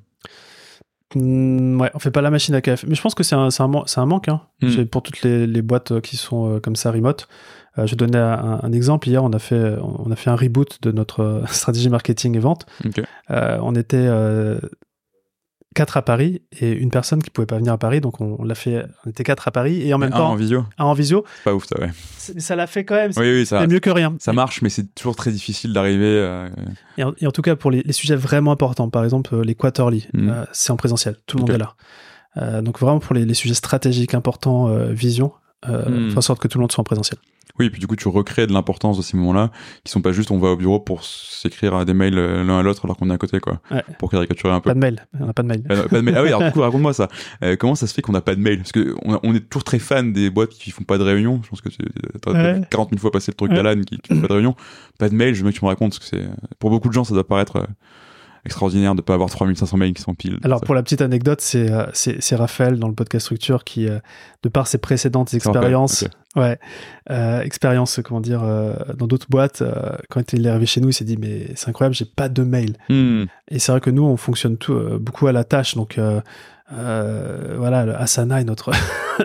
Mm, 1.15 1.81
ouais, 1.81 1.91
on 1.93 1.99
fait 1.99 2.11
pas 2.11 2.21
la 2.21 2.29
machine 2.29 2.53
à 2.55 2.61
café. 2.61 2.85
Mais 2.87 2.95
je 2.95 3.01
pense 3.01 3.15
que 3.15 3.23
c'est 3.23 3.35
un, 3.35 3.49
c'est 3.49 3.63
un, 3.63 3.71
un 3.97 4.05
manque. 4.05 4.27
Hein. 4.29 4.41
Mm. 4.61 4.67
J'ai- 4.69 4.85
Pour 4.85 5.01
toutes 5.03 5.21
les, 5.23 5.47
les 5.47 5.61
boîtes 5.61 5.91
euh, 5.91 6.01
qui 6.01 6.17
sont 6.17 6.55
euh, 6.55 6.59
comme 6.59 6.75
ça 6.75 6.91
remote. 6.91 7.27
Euh, 7.77 7.85
je 7.85 7.91
vais 7.91 7.97
donner 7.97 8.17
un, 8.17 8.59
un 8.61 8.71
exemple. 8.71 9.07
Hier, 9.09 9.23
on 9.23 9.31
a 9.31 9.39
fait, 9.39 9.75
on 9.81 10.09
a 10.11 10.15
fait 10.15 10.29
un 10.29 10.35
reboot 10.35 10.79
de 10.81 10.91
notre 10.91 11.21
euh, 11.21 11.45
stratégie 11.51 11.89
marketing 11.89 12.35
et 12.35 12.39
vente. 12.39 12.65
Ok. 12.85 13.01
Euh, 13.31 13.57
on 13.61 13.73
était 13.75 13.97
euh, 13.97 14.59
quatre 15.75 15.97
à 15.97 16.01
Paris 16.01 16.41
et 16.59 16.71
une 16.71 16.89
personne 16.89 17.21
qui 17.21 17.29
pouvait 17.29 17.45
pas 17.45 17.57
venir 17.57 17.71
à 17.73 17.77
Paris. 17.77 18.01
Donc, 18.01 18.19
on, 18.21 18.35
on 18.39 18.43
l'a 18.43 18.55
fait. 18.55 18.85
On 19.05 19.09
était 19.09 19.23
quatre 19.23 19.47
à 19.47 19.51
Paris 19.51 19.87
et 19.87 19.93
en 19.93 19.97
même 19.97 20.11
Un 20.13 20.17
temps 20.17 20.29
en 20.31 20.35
visio 20.35 20.65
un 20.77 20.85
en 20.85 20.93
visio. 20.93 21.23
Pas 21.43 21.53
ouf, 21.53 21.65
ça, 21.67 21.79
ouais. 21.79 21.91
Ça 22.17 22.55
l'a 22.55 22.67
fait 22.67 22.83
quand 22.85 22.95
même. 22.95 23.11
Oui, 23.17 23.31
oui, 23.31 23.45
ça, 23.45 23.61
C'est 23.61 23.67
mieux 23.67 23.79
que 23.79 23.89
rien. 23.89 24.15
ça 24.19 24.33
marche, 24.33 24.61
mais 24.61 24.69
c'est 24.69 24.93
toujours 24.95 25.15
très 25.15 25.31
difficile 25.31 25.71
d'arriver 25.73 26.21
à. 26.23 26.49
Et 26.97 27.03
en, 27.03 27.13
et 27.19 27.27
en 27.27 27.31
tout 27.31 27.41
cas, 27.41 27.55
pour 27.55 27.71
les, 27.71 27.81
les 27.83 27.93
sujets 27.93 28.15
vraiment 28.15 28.51
importants, 28.51 28.89
par 28.89 29.03
exemple 29.03 29.33
euh, 29.35 29.43
les 29.43 29.55
quarterly, 29.55 30.07
Mhm. 30.13 30.29
euh, 30.29 30.45
c'est 30.51 30.71
en 30.71 30.77
présentiel, 30.77 31.15
tout 31.27 31.37
le 31.37 31.41
monde 31.41 31.51
est 31.51 31.57
là. 31.57 31.75
Euh, 32.37 32.61
donc 32.61 32.79
vraiment 32.79 32.99
pour 32.99 33.15
les, 33.15 33.25
les 33.25 33.33
sujets 33.33 33.53
stratégiques 33.55 34.13
importants, 34.13 34.69
euh, 34.69 34.91
vision, 34.91 35.31
euh, 35.67 36.09
faire 36.09 36.17
en 36.17 36.21
sorte 36.21 36.39
que 36.41 36.47
tout 36.47 36.57
le 36.57 36.61
monde 36.61 36.71
soit 36.71 36.81
en 36.81 36.83
présentiel. 36.83 37.19
Oui, 37.59 37.65
et 37.65 37.69
puis 37.69 37.79
du 37.79 37.87
coup, 37.87 37.95
tu 37.95 38.07
recrées 38.07 38.47
de 38.47 38.53
l'importance 38.53 38.97
de 38.97 39.01
ces 39.01 39.17
moments-là, 39.17 39.51
qui 39.83 39.91
sont 39.91 40.01
pas 40.01 40.11
juste 40.11 40.31
on 40.31 40.39
va 40.39 40.49
au 40.49 40.55
bureau 40.55 40.79
pour 40.79 41.03
s'écrire 41.03 41.75
à 41.75 41.85
des 41.85 41.93
mails 41.93 42.17
euh, 42.17 42.43
l'un 42.43 42.59
à 42.59 42.63
l'autre 42.63 42.85
alors 42.85 42.97
qu'on 42.97 43.09
est 43.09 43.13
à 43.13 43.17
côté, 43.17 43.39
quoi. 43.39 43.59
Ouais. 43.71 43.83
Pour 43.97 44.09
caricaturer 44.11 44.53
un 44.53 44.59
peu. 44.59 44.69
Pas 44.69 44.73
de 44.73 44.79
mail, 44.79 45.07
on 45.19 45.25
n'a 45.25 45.33
pas 45.33 45.43
de 45.43 45.47
mail. 45.47 45.63
Euh, 45.69 45.87
pas 45.87 45.97
de 45.97 46.01
mail. 46.01 46.15
Ah 46.17 46.23
oui, 46.23 46.29
alors 46.29 46.43
du 46.43 46.51
coup, 46.51 46.61
raconte-moi 46.61 46.93
ça. 46.93 47.07
Euh, 47.43 47.55
comment 47.57 47.75
ça 47.75 47.87
se 47.87 47.93
fait 47.93 48.01
qu'on 48.01 48.13
n'a 48.13 48.21
pas 48.21 48.35
de 48.35 48.41
mail? 48.41 48.59
Parce 48.59 48.71
que 48.71 48.95
on, 49.03 49.35
est 49.35 49.49
toujours 49.49 49.63
très 49.63 49.79
fan 49.79 50.13
des 50.13 50.29
boîtes 50.29 50.51
qui 50.51 50.71
font 50.71 50.83
pas 50.83 50.97
de 50.97 51.03
réunion. 51.03 51.41
Je 51.43 51.49
pense 51.49 51.61
que 51.61 51.69
tu 51.69 51.77
as 52.25 52.31
Ouais. 52.31 52.61
40 52.69 52.89
000 52.91 52.99
fois 52.99 53.11
passé 53.11 53.31
le 53.31 53.35
truc 53.35 53.51
d'Alan 53.51 53.81
qui, 53.81 53.97
qui 53.97 54.13
fait 54.13 54.21
pas 54.21 54.27
de 54.27 54.33
réunion. 54.33 54.55
Pas 54.97 55.09
de 55.09 55.15
mail, 55.15 55.33
je 55.33 55.43
veux 55.43 55.51
que 55.51 55.57
tu 55.57 55.65
me 55.65 55.69
racontes, 55.69 55.91
parce 55.91 55.99
que 55.99 56.17
c'est 56.17 56.29
pour 56.59 56.69
beaucoup 56.69 56.89
de 56.89 56.93
gens, 56.93 57.03
ça 57.03 57.13
doit 57.13 57.27
paraître 57.27 57.57
euh, 57.57 57.65
extraordinaire 58.45 58.95
de 58.95 59.01
pas 59.01 59.13
avoir 59.13 59.29
3500 59.29 59.77
mails 59.77 59.93
qui 59.93 60.01
s'empilent. 60.01 60.39
Alors 60.43 60.59
Ça- 60.59 60.65
pour 60.65 60.75
la 60.75 60.83
petite 60.83 61.01
anecdote, 61.01 61.41
c'est 61.41 61.71
euh, 61.71 61.85
c'est 61.93 62.21
c'est 62.21 62.35
Raphaël 62.35 62.79
dans 62.79 62.87
le 62.87 62.93
podcast 62.93 63.25
Structure 63.25 63.63
qui, 63.63 63.87
euh, 63.87 63.99
de 64.43 64.49
par 64.49 64.67
ses 64.67 64.77
précédentes 64.77 65.33
expériences, 65.33 66.05
ouais, 66.35 66.57
euh, 67.11 67.41
expériences, 67.41 67.99
comment 68.03 68.21
dire, 68.21 68.41
euh, 68.43 68.73
dans 68.97 69.07
d'autres 69.07 69.27
boîtes, 69.29 69.61
euh, 69.61 69.73
quand 70.09 70.33
il 70.33 70.45
est 70.45 70.49
arrivé 70.49 70.65
chez 70.65 70.81
nous, 70.81 70.89
il 70.89 70.93
s'est 70.93 71.05
dit 71.05 71.17
mais 71.17 71.47
c'est 71.55 71.69
incroyable, 71.69 71.95
j'ai 71.95 72.05
pas 72.05 72.29
de 72.29 72.43
mail. 72.43 72.75
Hmm. 72.89 73.25
Et 73.49 73.59
c'est 73.59 73.71
vrai 73.71 73.81
que 73.81 73.89
nous, 73.89 74.03
on 74.03 74.17
fonctionne 74.17 74.57
tout, 74.57 74.79
beaucoup 74.99 75.27
à 75.27 75.31
la 75.31 75.43
tâche. 75.43 75.75
Donc, 75.75 75.99
euh, 76.73 77.55
voilà, 77.57 77.85
le 77.85 77.95
Asana 77.95 78.41
est 78.41 78.43
notre, 78.43 78.71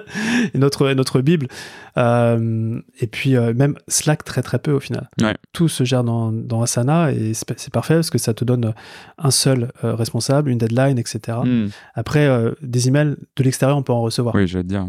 est 0.54 0.58
notre, 0.58 0.88
est 0.88 0.94
notre 0.94 1.20
Bible. 1.20 1.48
Euh, 1.96 2.80
et 3.00 3.06
puis, 3.06 3.36
euh, 3.36 3.52
même 3.54 3.76
Slack, 3.88 4.24
très 4.24 4.42
très 4.42 4.58
peu 4.58 4.72
au 4.72 4.80
final. 4.80 5.08
Ouais. 5.20 5.34
Tout 5.52 5.68
se 5.68 5.84
gère 5.84 6.04
dans, 6.04 6.32
dans 6.32 6.62
Asana 6.62 7.12
et 7.12 7.32
c'est 7.34 7.72
parfait 7.72 7.94
parce 7.94 8.10
que 8.10 8.18
ça 8.18 8.34
te 8.34 8.44
donne 8.44 8.74
un 9.18 9.30
seul 9.30 9.70
responsable, 9.82 10.50
une 10.50 10.58
deadline, 10.58 10.98
etc. 10.98 11.38
Hmm. 11.44 11.68
Après, 11.94 12.28
des 12.62 12.88
emails 12.88 13.16
de 13.36 13.42
l'extérieur, 13.42 13.76
on 13.76 13.82
peut 13.82 13.92
en 13.92 14.02
recevoir. 14.02 14.34
Oui, 14.34 14.46
j'allais 14.46 14.64
te 14.64 14.68
dire. 14.68 14.86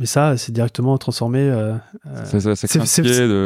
Mais 0.00 0.06
ça, 0.06 0.36
c'est 0.36 0.52
directement 0.52 0.96
transformé. 0.96 1.40
euh, 1.40 1.72
euh, 2.06 2.24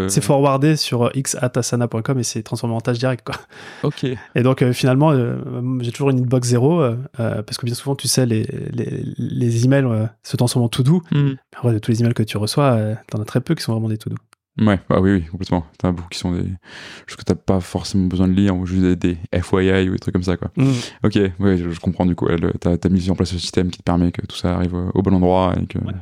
c'est- 0.08 0.20
forwardé 0.20 0.76
sur 0.76 1.10
x.asana.com 1.14 2.18
et 2.18 2.22
c'est 2.22 2.42
transformé 2.42 2.74
en 2.74 2.80
tâche 2.82 2.98
directe. 2.98 3.24
Quoi. 3.24 3.34
Ok. 3.82 4.04
Et 4.34 4.42
donc 4.42 4.60
euh, 4.62 4.72
finalement, 4.74 5.12
euh, 5.12 5.38
j'ai 5.80 5.90
toujours 5.92 6.10
une 6.10 6.18
inbox 6.20 6.48
zéro 6.48 6.80
euh, 6.82 6.96
euh, 7.20 7.42
parce 7.42 7.56
que 7.58 7.64
bien 7.66 7.74
souvent, 7.74 7.96
tu 7.96 8.06
sais, 8.06 8.26
les, 8.26 8.42
les, 8.70 9.02
les 9.18 9.64
emails 9.64 9.84
euh, 9.86 10.06
se 10.22 10.36
transforment 10.36 10.66
en 10.66 10.68
to-do. 10.68 11.02
Hmm. 11.10 11.30
En 11.58 11.62
vrai, 11.62 11.72
de 11.74 11.78
tous 11.78 11.90
les 11.90 12.00
emails 12.00 12.14
que 12.14 12.22
tu 12.22 12.36
reçois, 12.36 12.72
euh, 12.72 12.94
t'en 13.10 13.20
as 13.20 13.24
très 13.24 13.40
peu 13.40 13.54
qui 13.54 13.62
sont 13.62 13.72
vraiment 13.72 13.88
des 13.88 13.98
to-do. 13.98 14.16
Ouais, 14.60 14.78
bah 14.90 14.98
oui, 15.00 15.12
oui, 15.12 15.24
complètement. 15.30 15.64
T'en 15.78 15.88
as 15.88 15.92
beaucoup 15.92 16.10
qui 16.10 16.18
sont 16.18 16.32
des 16.32 16.44
choses 17.06 17.16
que 17.16 17.24
t'as 17.24 17.34
pas 17.34 17.60
forcément 17.60 18.06
besoin 18.06 18.28
de 18.28 18.34
lire, 18.34 18.54
ou 18.54 18.66
juste 18.66 18.82
des, 18.82 18.96
des 18.96 19.16
FYI 19.42 19.88
ou 19.88 19.92
des 19.92 19.98
trucs 19.98 20.12
comme 20.12 20.22
ça, 20.22 20.36
quoi. 20.36 20.50
Ok, 21.04 21.14
ouais, 21.38 21.56
je, 21.56 21.70
je 21.70 21.80
comprends 21.80 22.04
du 22.04 22.14
coup. 22.14 22.26
le- 22.28 22.52
T'as 22.60 22.72
as 22.72 22.88
mis 22.90 23.08
en 23.10 23.14
place 23.14 23.30
ce 23.30 23.38
système 23.38 23.70
qui 23.70 23.78
te 23.78 23.82
permet 23.82 24.12
que 24.12 24.20
tout 24.26 24.36
ça 24.36 24.54
arrive 24.54 24.74
au, 24.74 25.00
bon 25.00 25.14
endroit 25.14 25.54
et 25.58 25.66
que 25.66 25.78
Ouais. 25.78 25.94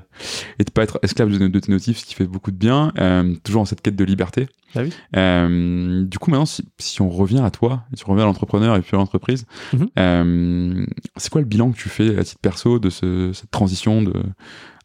et 0.59 0.65
de 0.65 0.71
pas 0.73 0.83
être 0.83 0.99
esclave 1.03 1.31
de, 1.31 1.47
de 1.47 1.61
tes 1.61 1.71
notifs, 1.71 1.99
ce 1.99 2.05
qui 2.05 2.15
fait 2.15 2.27
beaucoup 2.27 2.51
de 2.51 2.57
bien. 2.57 2.93
Euh, 2.99 3.35
toujours 3.45 3.63
en 3.63 3.65
cette 3.67 3.83
quête 3.83 3.95
de 3.97 4.05
liberté. 4.05 4.49
Bah 4.75 4.83
oui. 4.85 4.93
Euh, 5.17 6.05
du 6.05 6.19
coup, 6.19 6.31
maintenant, 6.33 6.45
si, 6.47 6.65
si 6.79 7.01
on 7.03 7.09
revient 7.09 7.43
à 7.45 7.51
toi, 7.53 7.85
si 7.95 8.03
on 8.07 8.11
revient 8.11 8.23
à 8.23 8.27
l'entrepreneur 8.27 8.75
et 8.77 8.83
puis 8.83 8.91
à 8.95 8.99
l'entreprise, 8.99 9.47
Mhm. 9.73 9.89
euh, 9.99 10.87
c'est 11.17 11.31
quoi 11.31 11.41
le 11.41 11.47
bilan 11.47 11.71
que 11.71 11.77
tu 11.77 11.89
fais 11.89 12.19
à 12.19 12.25
titre 12.25 12.41
perso 12.41 12.79
de 12.81 12.91
ce, 12.91 13.33
cette 13.33 13.51
transition 13.53 14.03
de 14.03 14.13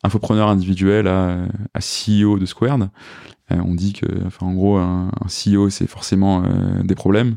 infopreneur 0.05 0.47
individuel 0.49 1.07
à, 1.07 1.37
à 1.73 1.79
CEO 1.79 2.39
de 2.39 2.45
Squared. 2.45 2.89
Euh, 3.51 3.57
on 3.63 3.75
dit 3.75 3.93
que, 3.93 4.05
enfin, 4.25 4.47
en 4.47 4.53
gros, 4.53 4.77
un, 4.77 5.09
un 5.09 5.27
CEO, 5.27 5.69
c'est 5.69 5.87
forcément 5.87 6.43
euh, 6.43 6.81
des 6.83 6.95
problèmes. 6.95 7.35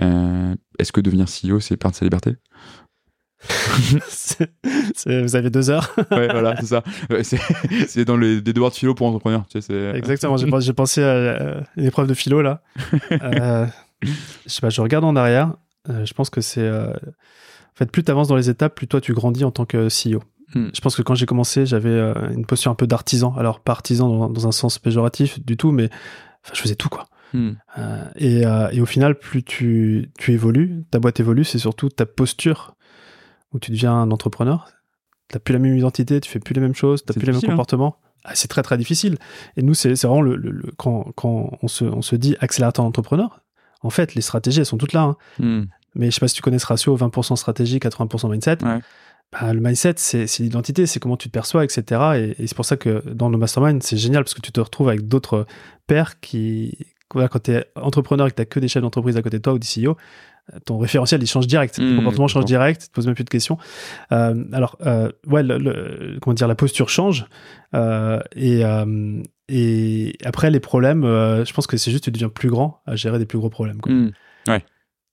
Euh, 0.00 0.54
Est-ce 0.78 0.92
que 0.92 1.00
devenir 1.00 1.26
CEO, 1.26 1.58
c'est 1.60 1.76
perdre 1.76 1.96
sa 1.96 2.04
liberté? 2.04 2.36
Vous 5.06 5.36
avez 5.36 5.50
deux 5.50 5.70
heures. 5.70 5.94
Ouais, 6.10 6.28
voilà, 6.28 6.54
c'est 6.60 6.66
ça. 6.66 6.82
C'est 7.88 8.04
dans 8.04 8.16
les 8.16 8.40
des 8.40 8.52
devoirs 8.52 8.70
de 8.70 8.76
philo 8.76 8.94
pour 8.94 9.06
entrepreneurs. 9.06 9.44
Tu 9.48 9.60
sais, 9.60 9.92
Exactement. 9.94 10.36
J'ai 10.36 10.72
pensé- 10.72 11.02
à 11.02 11.06
euh, 11.06 11.60
une 11.76 11.86
épreuve 11.86 12.06
de 12.06 12.14
philo 12.14 12.42
là. 12.42 12.62
Je 14.02 14.10
sais 14.46 14.60
pas. 14.60 14.70
Je 14.70 14.80
regarde 14.80 15.04
en 15.04 15.16
arrière. 15.16 15.54
je 15.88 16.12
pense 16.14 16.30
que 16.30 16.40
c'est. 16.40 16.68
en 16.70 16.92
fait, 17.74 17.90
plus 17.90 18.02
tu 18.04 18.10
avances 18.10 18.28
dans 18.28 18.36
les 18.36 18.50
étapes, 18.50 18.74
plus 18.74 18.86
toi 18.88 19.00
tu 19.00 19.12
grandis 19.14 19.44
en 19.44 19.50
tant 19.50 19.64
que 19.66 19.88
CEO. 19.88 20.22
Hmm. 20.54 20.68
Je 20.74 20.80
pense 20.80 20.96
que 20.96 21.02
quand 21.02 21.14
j'ai 21.14 21.26
commencé, 21.26 21.66
j'avais 21.66 21.88
euh, 21.90 22.30
une 22.32 22.44
posture 22.46 22.70
un 22.70 22.74
peu 22.74 22.86
d'artisan. 22.86 23.34
Alors 23.36 23.60
pas 23.60 23.72
artisan 23.72 24.08
dans, 24.08 24.28
dans 24.30 24.46
un 24.48 24.52
sens 24.52 24.78
péjoratif 24.78 25.44
du 25.44 25.56
tout, 25.56 25.70
mais 25.72 25.88
enfin, 26.44 26.54
je 26.54 26.60
faisais 26.60 26.74
tout 26.74 26.88
quoi. 26.88 27.06
Hmm. 27.32 27.52
Euh, 27.78 28.04
et, 28.16 28.44
euh, 28.46 28.68
et 28.72 28.80
au 28.80 28.86
final, 28.86 29.14
plus 29.18 29.42
tu, 29.44 30.10
tu 30.18 30.32
évolues, 30.32 30.84
ta 30.90 30.98
boîte 30.98 31.20
évolue, 31.20 31.44
c'est 31.44 31.58
surtout 31.58 31.88
ta 31.88 32.06
posture 32.06 32.74
où 33.52 33.58
tu 33.60 33.70
deviens 33.70 33.92
un 33.94 34.10
entrepreneur. 34.10 34.68
T'as 35.28 35.38
plus 35.38 35.52
la 35.52 35.60
même 35.60 35.76
identité, 35.76 36.20
tu 36.20 36.28
fais 36.30 36.40
plus 36.40 36.54
les 36.54 36.60
mêmes 36.60 36.74
choses, 36.74 37.04
t'as 37.04 37.14
plus 37.14 37.26
les 37.26 37.32
mêmes 37.32 37.40
hein. 37.44 37.50
comportements. 37.50 37.96
Ah, 38.24 38.34
c'est 38.34 38.48
très 38.48 38.62
très 38.62 38.76
difficile. 38.76 39.16
Et 39.56 39.62
nous, 39.62 39.74
c'est 39.74 39.92
vraiment 40.02 40.20
le, 40.22 40.34
le- 40.36 40.50
le- 40.50 40.72
quand, 40.76 41.12
quand 41.14 41.50
on, 41.62 41.68
se, 41.68 41.84
on 41.84 42.02
se 42.02 42.16
dit 42.16 42.36
accélérateur 42.40 42.84
entrepreneur, 42.84 43.40
en 43.82 43.90
fait, 43.90 44.14
les 44.16 44.20
stratégies, 44.22 44.58
elles 44.60 44.66
sont 44.66 44.76
toutes 44.76 44.92
là. 44.92 45.02
hein. 45.02 45.16
Hmm. 45.38 45.62
Mais 45.94 46.06
je 46.06 46.16
sais 46.16 46.20
pas 46.20 46.28
si 46.28 46.34
tu 46.34 46.42
connais 46.42 46.58
ce 46.58 46.66
ratio 46.66 46.96
20% 46.96 47.36
stratégie, 47.36 47.78
80% 47.78 48.30
mindset. 48.30 48.62
Ouais. 48.64 48.80
Bah, 49.32 49.52
le 49.54 49.60
mindset, 49.60 49.94
c'est 49.96 50.26
l'identité, 50.40 50.86
c'est 50.86 50.98
comment 50.98 51.16
tu 51.16 51.28
te 51.28 51.32
perçois, 51.32 51.62
etc. 51.64 51.84
Et, 52.16 52.42
et 52.42 52.46
c'est 52.48 52.56
pour 52.56 52.64
ça 52.64 52.76
que 52.76 53.02
dans 53.12 53.30
nos 53.30 53.38
masterminds, 53.38 53.80
c'est 53.80 53.96
génial 53.96 54.24
parce 54.24 54.34
que 54.34 54.40
tu 54.40 54.50
te 54.52 54.60
retrouves 54.60 54.88
avec 54.88 55.06
d'autres 55.06 55.46
pairs 55.86 56.18
qui, 56.20 56.76
voilà, 57.14 57.28
quand 57.28 57.40
tu 57.44 57.52
es 57.52 57.64
entrepreneur 57.76 58.26
et 58.26 58.30
que 58.32 58.42
tu 58.42 58.46
que 58.48 58.58
des 58.60 58.66
chefs 58.68 58.82
d'entreprise 58.82 59.16
à 59.16 59.22
côté 59.22 59.38
de 59.38 59.42
toi 59.42 59.52
ou 59.52 59.58
des 59.60 59.66
CEO, 59.68 59.96
ton 60.64 60.78
référentiel 60.78 61.22
il 61.22 61.28
change 61.28 61.46
direct, 61.46 61.78
Mmh, 61.78 61.90
ton 61.90 61.96
comportement 61.98 62.26
change 62.26 62.44
direct, 62.44 62.80
tu 62.82 62.88
te 62.88 62.92
poses 62.92 63.06
même 63.06 63.14
plus 63.14 63.22
de 63.22 63.30
questions. 63.30 63.56
Euh, 64.10 64.44
alors, 64.52 64.76
euh, 64.84 65.08
ouais, 65.28 65.44
le, 65.44 65.58
le- 65.58 66.18
comment 66.20 66.34
dire, 66.34 66.48
la 66.48 66.56
posture 66.56 66.88
change. 66.88 67.26
Euh, 67.74 68.18
et, 68.34 68.64
euh, 68.64 69.22
et 69.48 70.16
après, 70.24 70.50
les 70.50 70.58
problèmes, 70.58 71.04
euh, 71.04 71.44
je 71.44 71.52
pense 71.52 71.68
que 71.68 71.76
c'est 71.76 71.92
juste 71.92 72.02
que 72.02 72.10
tu 72.10 72.12
deviens 72.14 72.30
plus 72.30 72.50
grand 72.50 72.80
à 72.84 72.96
gérer 72.96 73.20
des 73.20 73.26
plus 73.26 73.38
gros 73.38 73.50
problèmes. 73.50 73.80
quoi. 73.80 73.92
Hmm. 73.92 74.10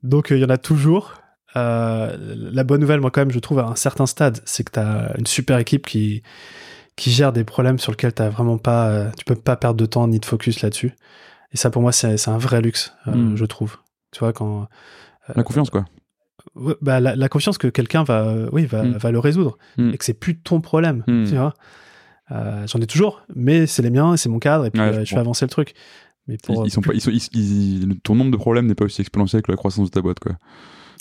Donc 0.02 0.32
euh, 0.32 0.38
il 0.38 0.42
y 0.42 0.46
en 0.46 0.50
a 0.50 0.58
toujours. 0.58 1.14
Euh, 1.58 2.16
la 2.52 2.64
bonne 2.64 2.82
nouvelle, 2.82 3.00
moi 3.02 3.12
quand 3.12 3.22
même, 3.22 3.32
je 3.32 3.40
trouve 3.40 3.60
à 3.60 3.66
un 3.68 3.76
certain 3.76 4.06
stade, 4.06 4.40
c'est 4.46 4.64
que 4.64 4.72
tu 4.72 4.80
as 4.80 5.16
une 5.18 5.26
super 5.28 5.58
équipe 5.58 5.86
qui 5.88 6.24
qui 6.96 7.12
gère 7.12 7.32
des 7.32 7.44
problèmes 7.44 7.78
sur 7.78 7.92
lesquels 7.92 8.12
t'as 8.14 8.30
vraiment 8.30 8.58
pas, 8.58 8.88
euh, 8.90 9.10
tu 9.18 9.24
peux 9.24 9.36
pas 9.36 9.56
perdre 9.56 9.78
de 9.80 9.86
temps 9.86 10.08
ni 10.08 10.20
de 10.20 10.26
focus 10.26 10.62
là-dessus. 10.62 10.94
Et 11.54 11.58
ça 11.58 11.70
pour 11.70 11.82
moi 11.82 11.92
c'est 11.92 12.18
c'est 12.18 12.32
un 12.32 12.38
vrai 12.40 12.62
luxe, 12.62 12.94
euh, 13.08 13.12
Mm. 13.16 13.36
je 13.38 13.46
trouve. 13.46 13.78
Tu 14.12 14.20
vois 14.20 14.34
quand 14.34 14.62
euh, 15.30 15.34
La 15.36 15.44
confiance, 15.44 15.70
quoi. 15.70 15.86
ouais, 16.56 16.76
bah, 16.82 17.00
la, 17.00 17.16
la 17.16 17.30
confiance 17.30 17.58
que 17.58 17.68
quelqu'un 17.68 18.04
va, 18.04 18.24
euh, 18.28 18.50
oui, 18.52 18.66
va, 18.66 18.84
Mm. 18.84 18.98
va 18.98 19.12
le 19.12 19.20
résoudre 19.20 19.58
Mm. 19.78 19.90
et 19.94 19.98
que 19.98 20.06
c'est 20.06 20.14
plus 20.16 20.40
ton 20.40 20.60
problème. 20.62 21.04
Mm. 21.08 21.26
Tu 21.26 21.36
vois. 21.36 21.54
Euh, 22.32 22.66
J'en 22.68 22.80
ai 22.80 22.88
toujours, 22.88 23.22
mais 23.36 23.68
c'est 23.68 23.82
les 23.84 23.90
miens, 23.92 24.18
c'est 24.18 24.28
mon 24.30 24.40
cadre, 24.40 24.66
et 24.66 24.72
puis 24.72 24.82
Ouais, 24.82 24.88
euh, 24.88 25.00
je 25.00 25.06
je 25.06 25.10
fais 25.14 25.20
avancer 25.20 25.46
le 25.46 25.50
truc. 25.50 25.74
Mais 26.28 26.38
pour, 26.44 26.66
ils 26.66 26.72
sont 26.72 26.82
pas, 26.82 26.94
ils 26.94 27.00
sont, 27.00 27.12
ils- 27.12 27.30
ils- 27.34 28.00
ton 28.02 28.16
nombre 28.16 28.32
de 28.32 28.38
problèmes 28.38 28.66
n'est 28.66 28.76
pas 28.76 28.84
aussi 28.86 29.00
exponentiel 29.02 29.44
que 29.44 29.52
la 29.52 29.56
croissance 29.58 29.86
de 29.90 29.94
ta 29.94 30.02
boîte, 30.02 30.20
quoi. 30.20 30.34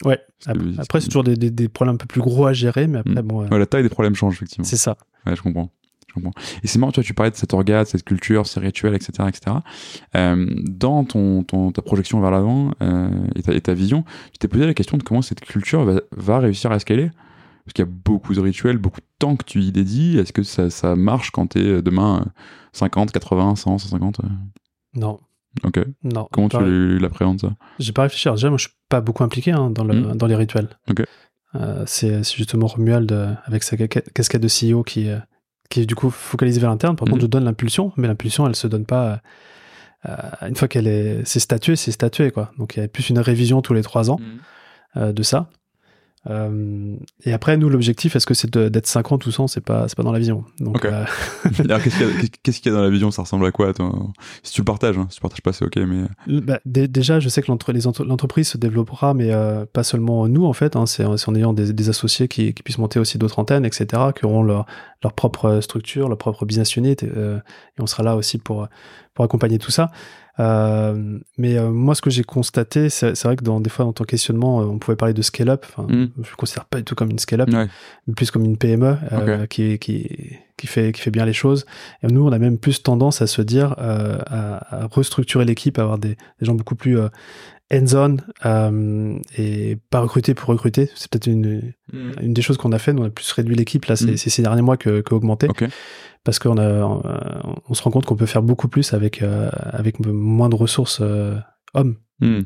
Ouais. 0.05 0.21
Après, 0.47 0.65
après, 0.79 1.01
c'est 1.01 1.07
toujours 1.09 1.25
des, 1.25 1.37
des, 1.37 1.51
des 1.51 1.69
problèmes 1.69 1.95
un 1.95 1.99
peu 1.99 2.07
plus 2.07 2.21
gros 2.21 2.47
à 2.47 2.53
gérer, 2.53 2.87
mais 2.87 2.99
après 2.99 3.23
Mm. 3.23 3.27
bon, 3.27 3.43
euh, 3.45 3.49
Ouais, 3.49 3.59
la 3.59 3.67
taille 3.67 3.83
des 3.83 3.89
problèmes 3.89 4.15
change, 4.15 4.35
effectivement. 4.35 4.65
c'est 4.65 4.77
ça. 4.77 4.97
Ouais, 5.27 5.35
je 5.37 5.43
comprends. 5.43 5.71
Je 6.09 6.15
comprends. 6.15 6.33
Et 6.63 6.67
c'est 6.67 6.79
marrant, 6.79 6.93
tu 6.93 7.01
vois, 7.01 7.05
tu 7.05 7.15
parlais 7.15 7.31
de 7.31 7.37
cet 7.37 7.53
orga, 7.55 7.85
de 7.85 7.89
cette 7.89 8.05
culture, 8.05 8.47
ces 8.47 8.61
rituels, 8.61 8.95
etc., 8.95 9.13
etc. 9.29 9.57
Euh, 10.15 10.47
dans 10.63 11.05
ton, 11.05 11.43
ton, 11.43 11.73
ta 11.73 11.83
projection 11.83 12.21
vers 12.21 12.31
l'avant 12.31 12.71
euh, 12.83 13.11
et, 13.35 13.43
ta, 13.43 13.53
et 13.53 13.61
ta 13.61 13.75
vision, 13.75 14.05
tu 14.33 14.39
t'es 14.39 14.49
posé 14.49 14.67
la 14.67 14.75
question 14.75 14.97
de 14.99 15.03
comment 15.03 15.23
cette 15.23 15.41
culture 15.41 15.85
va, 15.85 16.01
va 16.17 16.39
réussir 16.39 16.71
à 16.73 16.79
scaler 16.79 17.11
Parce 17.65 17.75
qu'il 17.75 17.85
y 17.85 17.89
a 17.89 17.91
beaucoup 18.05 18.35
de 18.35 18.41
rituels, 18.41 18.79
beaucoup 18.79 19.01
de 19.01 19.07
temps 19.19 19.37
que 19.37 19.45
tu 19.45 19.61
y 19.61 19.73
dédies. 19.73 20.19
Est-ce 20.19 20.33
que 20.33 20.43
ça, 20.43 20.71
ça 20.71 20.97
marche 20.97 21.31
quand 21.33 21.49
t'es 21.49 21.61
euh, 21.61 21.83
demain 21.83 22.21
euh, 22.25 22.31
50, 22.73 23.13
80, 23.13 23.57
100, 23.57 23.79
150 23.79 24.21
euh? 24.21 24.29
Non, 24.95 25.21
Ok. 25.65 25.81
non. 26.05 26.29
Comment 26.33 26.49
tu 26.49 26.99
l'appréhendes 26.99 27.41
ça? 27.41 27.51
J'ai 27.79 27.93
pas 27.93 28.03
réfléchi. 28.03 28.29
Alors, 28.29 28.37
déjà, 28.37 28.49
moi, 28.49 28.59
je 28.59 28.69
suis 28.69 28.77
pas 28.89 29.01
beaucoup 29.01 29.25
impliqué 29.25 29.53
hein, 29.53 29.71
dans, 29.71 29.85
le, 29.85 29.95
Mm. 29.95 30.17
dans 30.17 30.27
les 30.27 30.37
rituels. 30.37 30.69
Ok. 30.91 31.03
Euh, 31.55 31.85
c'est 31.87 32.23
justement 32.37 32.67
Romuald 32.67 33.11
euh, 33.13 33.33
avec 33.45 33.63
sa 33.63 33.77
ca- 33.77 33.89
casquette 33.89 34.43
de 34.43 34.49
CEO 34.49 34.83
qui, 34.83 35.09
euh, 35.09 35.19
qui 35.71 35.81
est 35.81 35.87
du 35.87 35.95
coup 35.95 36.11
focalisé 36.11 36.61
vers 36.61 36.71
l'interne. 36.71 36.97
Par 36.97 37.09
contre, 37.09 37.23
je 37.23 37.27
donne 37.27 37.45
l'impulsion, 37.45 37.93
mais 37.97 38.09
l'impulsion, 38.09 38.47
elle 38.47 38.57
se 38.57 38.67
donne 38.67 38.85
pas. 38.85 39.21
une 40.47 40.55
fois 40.55 40.69
qu'elle 40.69 40.87
est, 40.87 41.23
c'est 41.25 41.41
statué, 41.41 41.75
c'est 41.77 41.91
statué 41.93 42.31
quoi. 42.31 42.53
Donc 42.59 42.77
il 42.77 42.81
y 42.81 42.83
a 42.85 42.89
plus 42.89 43.09
une 43.11 43.19
révision 43.19 43.61
tous 43.63 43.75
les 43.75 43.83
trois 43.83 44.11
ans 44.11 44.21
euh, 44.97 45.13
de 45.13 45.23
ça. 45.23 45.49
Euh, 46.29 46.97
et 47.25 47.33
après, 47.33 47.57
nous, 47.57 47.69
l'objectif, 47.69 48.17
est-ce 48.17 48.27
que 48.27 48.35
c'est 48.35 48.57
d'être 48.57 48.87
50 48.87 49.25
ou 49.27 49.31
100 49.31 49.47
C'est 49.47 49.61
pas, 49.61 49.87
c'est 49.89 49.97
pas 49.97 50.03
dans 50.03 50.13
la 50.13 50.19
vision. 50.19 50.45
Donc, 50.61 50.85
euh, 50.85 51.05
Alors, 51.61 51.81
qu'est-ce 51.83 51.99
qu'il 51.99 52.07
y, 52.07 52.69
a- 52.69 52.71
y 52.71 52.75
dans 52.77 52.83
la 52.83 52.91
vision? 52.91 53.11
Ça 53.11 53.23
ressemble 53.23 53.47
à 53.47 53.53
quoi 53.53 53.73
toi? 53.73 53.93
Si 54.43 54.53
tu 54.53 54.61
le 54.61 54.65
partages, 54.65 54.99
hein. 54.99 55.07
si 55.11 55.17
tu 55.17 55.21
partages 55.23 55.41
pas, 55.43 55.53
c'est 55.53 55.65
ok, 55.65 55.77
mais. 55.77 56.41
Bah, 56.41 56.61
dé- 56.67 56.89
déjà, 56.89 57.21
je 57.21 57.29
sais 57.29 57.43
que 57.43 57.51
l'entreprise 57.51 58.49
se 58.49 58.59
développera, 58.59 59.15
mais 59.15 59.33
euh, 59.33 59.67
pas 59.73 59.83
seulement 59.85 60.27
nous 60.29 60.45
en 60.47 60.53
fait. 60.53 60.77
hein, 60.77 60.87
c'est 60.87 61.05
en 61.05 61.35
ayant 61.35 61.53
des, 61.53 61.73
des 61.73 61.89
associés 61.89 62.29
qui, 62.29 62.55
qui 62.55 62.63
puissent 62.63 62.79
monter 62.79 62.99
aussi 62.99 63.19
d'autres 63.19 63.39
antennes, 63.39 63.65
etc., 63.65 63.87
qui 64.19 64.25
auront 64.25 64.43
leur, 64.43 64.67
leur 65.03 65.13
propre 65.13 65.61
structure, 65.61 66.09
leur 66.09 66.19
propre 66.19 66.45
business 66.45 66.77
unit, 66.77 66.97
euh, 67.05 67.39
et 67.79 67.83
on 67.83 67.87
sera 67.87 68.03
là 68.03 68.17
aussi 68.17 68.39
pour 68.39 68.69
pour 69.15 69.25
accompagner 69.25 69.59
tout 69.59 69.71
ça. 69.71 69.91
Euh, 70.39 71.19
mais 71.39 71.57
euh, 71.57 71.71
moi, 71.71 71.95
ce 71.95 72.03
que 72.03 72.11
j'ai 72.11 72.23
constaté, 72.25 72.91
c'est 72.91 73.21
vrai 73.25 73.37
que 73.37 73.45
dans 73.45 73.61
des 73.61 73.71
fois 73.71 73.85
dans 73.85 73.93
ton 73.93 74.05
questionnement, 74.05 74.61
euh, 74.61 74.65
on 74.67 74.79
pouvait 74.79 74.97
parler 74.97 75.15
de 75.15 75.23
scale 75.23 75.49
up. 75.49 75.65
Enfin, 75.69 75.85
Mm. 75.93 76.09
je 76.23 76.31
le 76.31 76.37
considère 76.37 76.65
pas 76.67 76.79
du 76.79 76.85
tout 76.85 76.95
comme 76.95 77.11
une 77.11 77.19
scale 77.19 77.41
up, 77.41 77.49
Ouais. 77.53 77.67
mais 78.07 78.15
plus 78.15 78.31
comme 78.31 78.45
une 78.45 78.57
PME 78.59 78.97
euh, 79.13 79.47
qui, 79.47 79.79
qui, 79.79 80.37
qui, 80.57 80.67
fait, 80.67 80.93
qui 80.93 81.01
fait 81.01 81.11
bien 81.11 81.25
les 81.25 81.33
choses. 81.33 81.65
Et 82.03 82.09
nous, 82.09 82.27
on 82.27 82.33
a 82.33 82.39
même 82.39 82.59
plus 82.59 82.83
tendance 82.83 83.23
à 83.23 83.27
se 83.27 83.41
dire, 83.43 83.75
à, 83.79 84.83
à 84.83 84.87
restructurer 84.89 85.45
l'équipe, 85.45 85.79
à 85.79 85.83
avoir 85.83 85.99
des, 85.99 86.17
des 86.41 86.47
gens 86.47 86.55
beaucoup 86.55 86.75
plus 86.77 86.99
euh, 86.99 87.09
et 89.39 89.77
pas 89.91 90.01
recruter 90.01 90.35
pour 90.35 90.49
recruter. 90.49 90.91
C'est 90.95 91.11
peut-être 91.11 91.27
une, 91.27 91.73
une 91.93 92.35
des 92.35 92.43
choses 92.43 92.57
qu'on 92.59 92.73
a 92.73 92.79
fait. 92.79 92.93
Nous, 92.93 93.03
on 93.03 93.07
a 93.07 93.11
plus 93.11 93.31
réduit 93.33 93.55
l'équipe 93.57 93.85
là 93.87 93.97
ces, 93.97 94.13
Mm. 94.13 94.17
ces 94.17 94.43
derniers 94.43 94.63
mois 94.63 94.77
que, 94.77 95.01
que 95.01 95.15
augmenté. 95.15 95.49
Parce 96.27 96.41
qu'on 96.41 96.59
a, 96.59 96.61
euh, 96.61 96.85
on 97.69 97.75
se 97.75 97.83
rend 97.85 97.93
compte 97.93 98.05
qu'on 98.05 98.17
peut 98.17 98.27
faire 98.27 98.43
beaucoup 98.43 98.67
plus 98.67 98.93
avec, 98.95 99.23
euh, 99.23 99.49
avec 99.55 100.05
moins 100.05 100.49
de 100.49 100.57
ressources 100.57 100.99
euh, 101.01 101.37
hommes. 101.73 101.95
Hmm. 102.21 102.41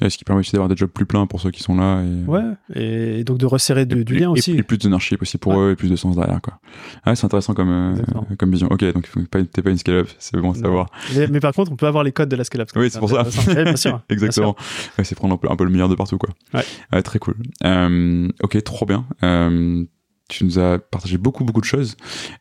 Ce 0.00 0.16
qui 0.16 0.24
permet 0.24 0.40
aussi 0.40 0.52
d'avoir 0.52 0.70
des 0.70 0.76
jobs 0.76 0.88
plus 0.88 1.04
pleins 1.04 1.26
pour 1.26 1.38
ceux 1.38 1.50
qui 1.50 1.62
sont 1.62 1.76
là. 1.76 2.02
Et... 2.02 2.24
Ouais, 2.24 2.44
et, 2.74 3.24
donc 3.24 3.36
de 3.36 3.44
resserrer 3.44 3.84
du, 3.84 4.04
lien 4.04 4.28
et- 4.30 4.38
aussi. 4.38 4.52
Et, 4.52 4.62
plus 4.62 4.78
d'ownership 4.78 5.20
aussi 5.20 5.36
pour 5.36 5.52
Ouais. 5.52 5.58
eux 5.58 5.70
et 5.72 5.76
plus 5.76 5.90
de 5.90 5.96
sens 5.96 6.16
derrière. 6.16 6.40
Quoi. 6.40 6.60
Ah, 7.04 7.14
c'est 7.14 7.26
intéressant 7.26 7.52
comme, 7.52 7.68
euh, 7.68 8.36
comme 8.38 8.52
vision. 8.52 8.68
Ok, 8.70 8.82
donc 8.94 9.06
t'es 9.52 9.60
pas 9.60 9.70
une 9.70 9.76
scale-up, 9.76 10.08
c'est 10.18 10.40
bon 10.40 10.52
à 10.52 10.54
savoir. 10.54 10.86
mais, 11.14 11.26
mais 11.26 11.40
par 11.40 11.52
contre, 11.52 11.70
on 11.70 11.76
peut 11.76 11.88
avoir 11.88 12.04
les 12.04 12.12
codes 12.12 12.30
de 12.30 12.36
la 12.36 12.44
scale-up. 12.44 12.70
Oui, 12.74 12.88
c'est 12.88 13.00
pour 13.00 13.10
ça. 13.10 13.24
Ouais, 13.48 13.64
bien 13.64 13.76
sûr. 13.76 14.00
Exactement. 14.08 14.56
Ouais, 14.96 15.04
c'est 15.04 15.14
prendre 15.14 15.34
un 15.34 15.36
peu, 15.36 15.50
un 15.50 15.56
peu 15.56 15.64
le 15.64 15.70
meilleur 15.70 15.90
de 15.90 15.94
partout. 15.94 16.16
Quoi. 16.16 16.30
Ouais. 16.54 17.02
très 17.02 17.18
cool. 17.18 17.36
Euh, 17.64 18.28
ok, 18.42 18.62
trop 18.62 18.86
bien. 18.86 19.04
Euh, 19.24 19.84
tu 20.28 20.44
nous 20.44 20.58
as 20.58 20.78
partagé 20.78 21.18
beaucoup, 21.18 21.44
beaucoup 21.44 21.60
de 21.60 21.66
choses. 21.66 21.96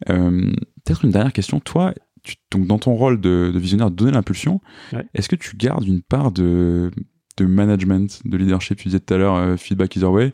Euh, 0.09 0.51
Peut-être 0.85 1.03
une 1.05 1.11
dernière 1.11 1.33
question. 1.33 1.59
Toi, 1.59 1.93
tu, 2.23 2.35
donc 2.51 2.67
dans 2.67 2.79
ton 2.79 2.93
rôle 2.95 3.19
de, 3.19 3.51
de 3.53 3.59
visionnaire, 3.59 3.89
de 3.91 3.95
donner 3.95 4.11
l'impulsion, 4.11 4.61
Ouais. 4.93 5.05
est-ce 5.13 5.27
que 5.29 5.35
tu 5.35 5.55
gardes 5.57 5.85
une 5.85 6.01
part 6.01 6.31
de, 6.31 6.91
de 7.38 7.45
management, 7.45 8.21
de 8.25 8.38
leadership? 8.38 8.77
Tu 8.77 8.88
disais 8.89 8.99
tout 8.99 9.13
à 9.13 9.17
l'heure, 9.17 9.35
euh, 9.35 9.57
feedback 9.57 9.95
either 9.95 10.11
way. 10.11 10.31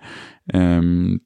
Euh, 0.56 1.18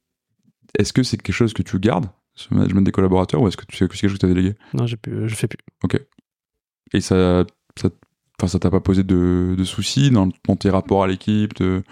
est-ce 0.78 0.94
que 0.94 1.04
c'est 1.04 1.18
quelque 1.18 1.34
chose 1.36 1.54
que 1.54 1.64
tu 1.64 1.80
gardes, 1.80 2.08
ce 2.36 2.54
management 2.54 2.82
des 2.84 2.92
collaborateurs, 2.92 3.42
ou 3.42 3.48
est-ce 3.48 3.58
que 3.58 3.64
c'est 3.72 3.80
quelque 3.88 3.98
chose 3.98 4.14
que 4.14 4.18
tu 4.20 4.26
as 4.26 4.30
délégué? 4.30 4.56
Non, 4.74 4.86
plus, 5.02 5.28
je 5.28 5.36
fais 5.36 5.48
plus. 5.48 5.58
Et 6.94 7.02
ça, 7.02 7.46
ça, 7.78 7.90
enfin, 8.40 8.48
ça 8.48 8.60
t'a 8.60 8.70
pas 8.70 8.80
posé 8.80 9.04
de, 9.04 9.56
de 9.58 9.64
soucis 9.64 10.12
dans, 10.12 10.30
dans 10.48 10.56
tes 10.56 10.70
rapports 10.70 11.04
à 11.04 11.08
l'équipe, 11.08 11.56
de- 11.56 11.84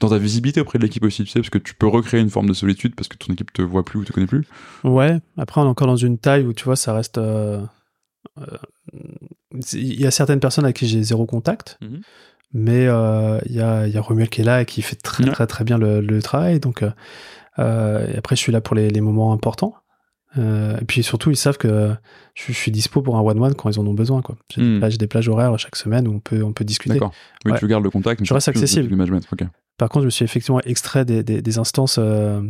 dans 0.00 0.08
ta 0.10 0.18
visibilité 0.18 0.60
auprès 0.60 0.78
de 0.78 0.84
l'équipe 0.84 1.02
aussi, 1.04 1.24
tu 1.24 1.30
sais, 1.30 1.40
parce 1.40 1.50
que 1.50 1.58
tu 1.58 1.74
peux 1.74 1.86
recréer 1.86 2.20
une 2.20 2.30
forme 2.30 2.48
de 2.48 2.52
solitude 2.54 2.94
parce 2.94 3.08
que 3.08 3.16
ton 3.16 3.32
équipe 3.32 3.52
te 3.52 3.62
voit 3.62 3.84
plus 3.84 3.98
ou 4.00 4.04
te 4.04 4.12
connaît 4.12 4.26
plus. 4.26 4.46
Ouais, 4.84 5.18
après 5.38 5.60
on 5.60 5.64
est 5.64 5.68
encore 5.68 5.86
dans 5.86 5.96
une 5.96 6.18
taille 6.18 6.44
où 6.44 6.52
tu 6.52 6.64
vois, 6.64 6.76
ça 6.76 6.92
reste. 6.92 7.18
euh, 7.18 7.60
euh, 8.38 8.44
Il 9.72 10.00
y 10.00 10.06
a 10.06 10.10
certaines 10.10 10.40
personnes 10.40 10.64
avec 10.64 10.76
qui 10.76 10.86
j'ai 10.86 11.02
zéro 11.02 11.26
contact, 11.26 11.78
Mhm. 11.80 12.00
mais 12.52 12.86
euh, 12.86 13.38
il 13.46 13.52
y, 13.54 13.60
a, 13.60 13.86
y 13.86 13.96
a 13.96 14.00
Romuald 14.00 14.28
qui 14.30 14.40
est 14.42 14.44
là 14.44 14.62
et 14.62 14.66
qui 14.66 14.82
fait 14.82 14.96
très 14.96 15.24
Ouais. 15.24 15.30
très 15.32 15.46
très 15.46 15.64
bien 15.64 15.78
le, 15.78 16.00
le 16.00 16.20
travail. 16.22 16.60
Donc, 16.60 16.82
et 16.82 18.16
après, 18.18 18.34
je 18.36 18.40
suis 18.40 18.52
là 18.52 18.60
pour 18.60 18.74
les, 18.74 18.90
les 18.90 19.00
moments 19.00 19.32
importants. 19.32 19.74
Euh, 20.36 20.76
et 20.80 20.84
puis 20.84 21.02
surtout, 21.02 21.30
ils 21.30 21.36
savent 21.36 21.58
que 21.58 21.94
je, 22.34 22.44
je 22.48 22.52
suis 22.52 22.70
dispo 22.72 23.02
pour 23.02 23.16
un 23.16 23.20
one-one 23.20 23.54
quand 23.54 23.70
ils 23.70 23.78
en 23.78 23.86
ont 23.86 23.94
besoin. 23.94 24.20
quoi. 24.22 24.36
J'ai 24.54 24.62
des 24.62 24.78
plages- 24.78 24.98
des 24.98 25.06
plages 25.06 25.28
horaires 25.28 25.56
chaque 25.58 25.76
semaine 25.76 26.08
où 26.08 26.12
on 26.14 26.20
peut, 26.20 26.42
on 26.42 26.52
peut 26.52 26.64
discuter. 26.64 26.94
D'accord. 26.94 27.12
Oui, 27.44 27.52
Ouais. 27.52 27.58
tu 27.58 27.66
gardes 27.68 27.84
le 27.84 27.90
contact, 27.90 28.20
mais 28.20 28.26
Je 28.26 28.34
reste 28.34 28.48
accessible. 28.48 28.88
du 28.88 28.96
management. 28.96 29.26
Ok. 29.32 29.46
Par 29.78 29.88
contre, 29.88 30.02
je 30.02 30.06
me 30.06 30.10
suis 30.10 30.24
effectivement 30.24 30.60
extrait 30.60 31.04
des, 31.04 31.22
des, 31.22 31.40
des 31.42 31.58
instances 31.58 31.96
euh, 32.00 32.40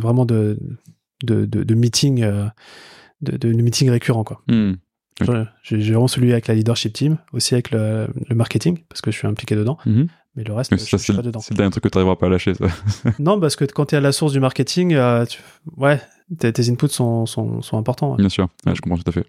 vraiment 0.00 0.24
de, 0.24 0.58
de, 1.24 1.44
de, 1.44 1.62
de 1.62 1.74
meetings, 1.74 2.22
euh, 2.22 2.46
de, 3.22 3.90
récurrents. 3.90 4.24
Quoi. 4.24 4.42
Hmm. 4.48 4.74
J'ai 5.62 5.78
vraiment 5.92 6.08
celui 6.08 6.32
avec 6.32 6.46
la 6.46 6.54
leadership 6.54 6.92
team, 6.94 7.18
aussi 7.32 7.54
avec 7.54 7.70
le, 7.72 8.08
le 8.28 8.34
marketing, 8.34 8.78
parce 8.88 9.00
que 9.00 9.10
je 9.10 9.18
suis 9.18 9.26
impliqué 9.28 9.54
dedans. 9.54 9.78
Mhm. 9.84 10.06
Mais 10.36 10.44
le 10.44 10.52
reste, 10.54 10.74
ça, 10.76 10.96
je 10.96 11.02
suis 11.02 11.12
pas 11.12 11.22
dedans. 11.22 11.40
C'est 11.40 11.52
le 11.54 11.56
dernier 11.58 11.70
truc 11.72 11.82
que 11.84 11.88
tu 11.88 11.98
n'arriveras 11.98 12.16
pas 12.16 12.26
à 12.26 12.30
lâcher, 12.30 12.54
ça. 12.54 12.66
non, 13.18 13.38
parce 13.40 13.56
que 13.56 13.64
quand 13.64 13.86
tu 13.86 13.94
es 13.96 13.98
à 13.98 14.00
la 14.00 14.12
source 14.12 14.32
du 14.32 14.40
marketing, 14.40 14.96
tu... 15.28 15.40
ouais, 15.76 16.00
tes, 16.38 16.52
tes, 16.52 16.70
inputs 16.70 16.88
sont, 16.88 17.26
sont, 17.26 17.62
sont 17.62 17.76
importants. 17.78 18.12
Ouais. 18.12 18.18
Bien 18.18 18.28
sûr, 18.28 18.48
ouais, 18.66 18.74
je 18.74 18.80
comprends 18.80 18.98
tout 18.98 19.08
à 19.08 19.12
fait. 19.12 19.26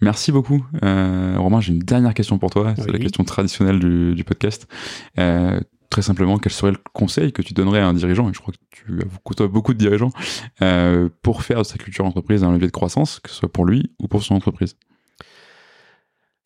Merci 0.00 0.32
beaucoup. 0.32 0.64
Euh, 0.82 1.34
Romain, 1.38 1.60
j'ai 1.60 1.72
une 1.72 1.78
dernière 1.78 2.14
question 2.14 2.38
pour 2.38 2.50
toi. 2.50 2.74
C'est 2.76 2.86
Oui. 2.86 2.92
la 2.92 2.98
question 2.98 3.24
traditionnelle 3.24 3.78
du, 3.78 4.14
du 4.14 4.24
podcast. 4.24 4.66
Euh, 5.18 5.60
très 5.90 6.02
simplement, 6.02 6.38
quel 6.38 6.52
serait 6.52 6.72
le 6.72 6.78
conseil 6.94 7.32
que 7.32 7.42
tu 7.42 7.52
donnerais 7.52 7.80
à 7.80 7.86
un 7.86 7.92
dirigeant, 7.92 8.28
et 8.30 8.32
je 8.32 8.40
crois 8.40 8.54
que 8.54 9.34
tu 9.34 9.42
as 9.42 9.46
beaucoup, 9.46 9.74
de 9.74 9.78
dirigeants, 9.78 10.10
euh, 10.62 11.08
pour 11.20 11.42
faire 11.42 11.58
de 11.58 11.64
sa 11.64 11.76
culture 11.76 12.04
entreprise 12.06 12.42
un 12.44 12.52
levier 12.52 12.66
de 12.66 12.72
croissance, 12.72 13.20
que 13.20 13.28
ce 13.28 13.36
soit 13.36 13.52
pour 13.52 13.66
lui 13.66 13.92
ou 13.98 14.08
pour 14.08 14.22
son 14.22 14.34
entreprise? 14.34 14.76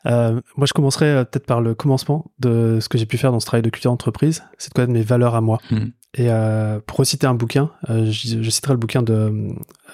Euh, 0.07 0.40
moi, 0.57 0.66
je 0.66 0.72
commencerai 0.72 1.24
peut-être 1.24 1.47
par 1.47 1.61
le 1.61 1.74
commencement 1.74 2.30
de 2.38 2.78
ce 2.80 2.88
que 2.88 2.99
j'ai 2.99 3.07
pu 3.07 3.18
faire 3.18 3.32
dans 3.32 3.40
ce 3.40 3.47
travail 3.47 3.62
de 3.62 3.70
culture 3.70 3.90
d'entreprise, 3.90 4.44
c'est 4.59 4.70
de 4.70 4.74
connaître 4.74 4.92
mes 4.92 5.03
valeurs 5.03 5.34
à 5.34 5.40
moi? 5.40 5.59
Mhm. 5.70 5.92
Et 6.18 6.30
euh, 6.30 6.80
pour 6.86 6.98
reciter 6.98 7.26
un 7.26 7.34
bouquin, 7.34 7.70
euh, 7.90 8.06
je, 8.10 8.42
je 8.42 8.50
citerai 8.50 8.72
le 8.72 8.78
bouquin 8.78 9.02
de 9.02 9.12
euh, 9.12 9.52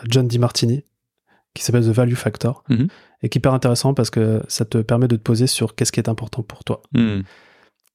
John 0.09 0.27
DiMartini, 0.29 0.85
qui 1.55 1.63
s'appelle 1.65 1.85
The 1.85 1.89
Value 1.95 2.15
Factor, 2.15 2.63
Mhm. 2.69 2.87
et 3.23 3.29
qui 3.29 3.39
est 3.39 3.41
hyper 3.41 3.53
intéressant 3.55 3.93
parce 3.93 4.09
que 4.11 4.43
ça 4.49 4.65
te 4.65 4.79
permet 4.79 5.09
de 5.09 5.17
te 5.17 5.23
poser 5.23 5.47
sur 5.47 5.75
qu'est-ce 5.75 5.91
qui 5.93 6.01
est 6.01 6.09
important 6.09 6.43
pour 6.43 6.63
toi. 6.65 6.81
Hmm. 6.93 7.23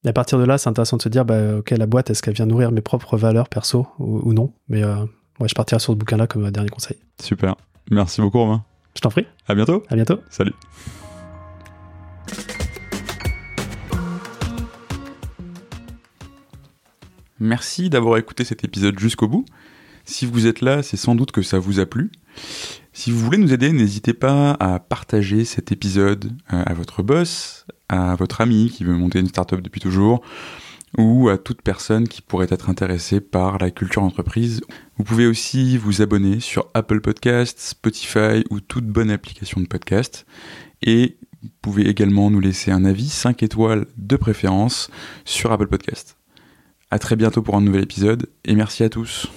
Et 0.06 0.10
à 0.10 0.14
partir 0.14 0.38
de 0.40 0.44
là, 0.44 0.58
c'est 0.58 0.70
intéressant 0.70 0.98
de 0.98 1.02
se 1.02 1.10
dire, 1.10 1.26
bah, 1.26 1.56
ok, 1.58 1.72
la 1.72 1.86
boîte, 1.88 2.10
est-ce 2.12 2.22
qu'elle 2.22 2.36
vient 2.36 2.46
nourrir 2.46 2.72
mes 2.72 2.82
propres 2.82 3.18
valeurs 3.18 3.50
perso 3.50 3.88
ou, 3.98 4.20
ou 4.30 4.34
non? 4.34 4.54
Mais 4.70 4.84
euh, 4.84 4.96
ouais, 5.40 5.48
je 5.48 5.56
partirai 5.56 5.80
sur 5.80 5.94
ce 5.94 5.98
bouquin-là 5.98 6.28
comme 6.28 6.50
dernier 6.52 6.70
conseil. 6.70 6.98
Super. 7.22 7.56
Merci 7.90 8.22
beaucoup, 8.22 8.40
Romain. 8.40 8.64
Je 8.96 9.02
t'en 9.02 9.10
prie, 9.10 9.26
À 9.48 9.56
bientôt. 9.56 9.84
à 9.90 9.96
bientôt. 9.96 10.20
Salut. 10.30 10.54
Merci 17.40 17.90
d'avoir 17.90 18.18
écouté 18.18 18.44
cet 18.44 18.64
épisode 18.64 19.00
jusqu'au 19.00 19.28
bout. 19.28 19.46
Si 20.06 20.26
vous 20.26 20.48
êtes 20.48 20.62
là, 20.62 20.84
c'est 20.84 20.98
sans 20.98 21.16
doute 21.16 21.32
que 21.32 21.42
ça 21.42 21.60
vous 21.60 21.80
a 21.80 21.86
plu. 21.86 22.12
Si 22.94 23.12
vous 23.12 23.20
voulez 23.20 23.38
nous 23.38 23.54
aider, 23.54 23.72
n'hésitez 23.72 24.14
pas 24.14 24.52
à 24.60 24.80
partager 24.80 25.46
cet 25.46 25.72
épisode 25.72 26.32
euh, 26.54 26.64
à 26.66 26.74
votre 26.74 27.04
boss, 27.04 27.66
à 27.90 28.16
votre 28.16 28.42
ami 28.42 28.72
qui 28.74 28.84
veut 28.84 28.96
monter 28.96 29.20
une 29.20 29.28
startup 29.28 29.62
depuis 29.62 29.82
toujours, 29.82 30.24
ou 30.98 31.30
à 31.30 31.38
toute 31.38 31.62
personne 31.62 32.08
qui 32.08 32.22
pourrait 32.22 32.48
être 32.50 32.70
intéressée 32.70 33.20
par 33.20 33.58
la 33.58 33.70
culture 33.70 34.04
entreprise. 34.04 34.62
Vous 34.98 35.04
pouvez 35.04 35.28
aussi 35.28 35.78
vous 35.78 36.02
abonner 36.02 36.40
sur 36.40 36.68
Apple 36.74 37.02
Podcasts, 37.02 37.60
Spotify 37.60 38.44
ou 38.50 38.62
toute 38.62 38.88
bonne 38.88 39.12
application 39.12 39.62
de 39.62 39.68
podcast. 39.68 40.26
Et 40.82 41.18
vous 41.44 41.50
pouvez 41.62 41.88
également 41.88 42.32
nous 42.32 42.40
laisser 42.40 42.72
un 42.72 42.86
avis 42.86 43.10
5 43.10 43.44
étoiles 43.44 43.86
de 43.98 44.16
préférence 44.16 44.90
sur 45.26 45.52
Apple 45.52 45.68
Podcast. 45.68 46.17
À 46.90 47.00
très 47.00 47.16
bientôt 47.18 47.42
pour 47.42 47.56
un 47.56 47.62
nouvel 47.62 47.84
épisode 47.84 48.28
et 48.46 48.56
merci 48.56 48.84
à 48.84 48.90
tous. 48.90 49.28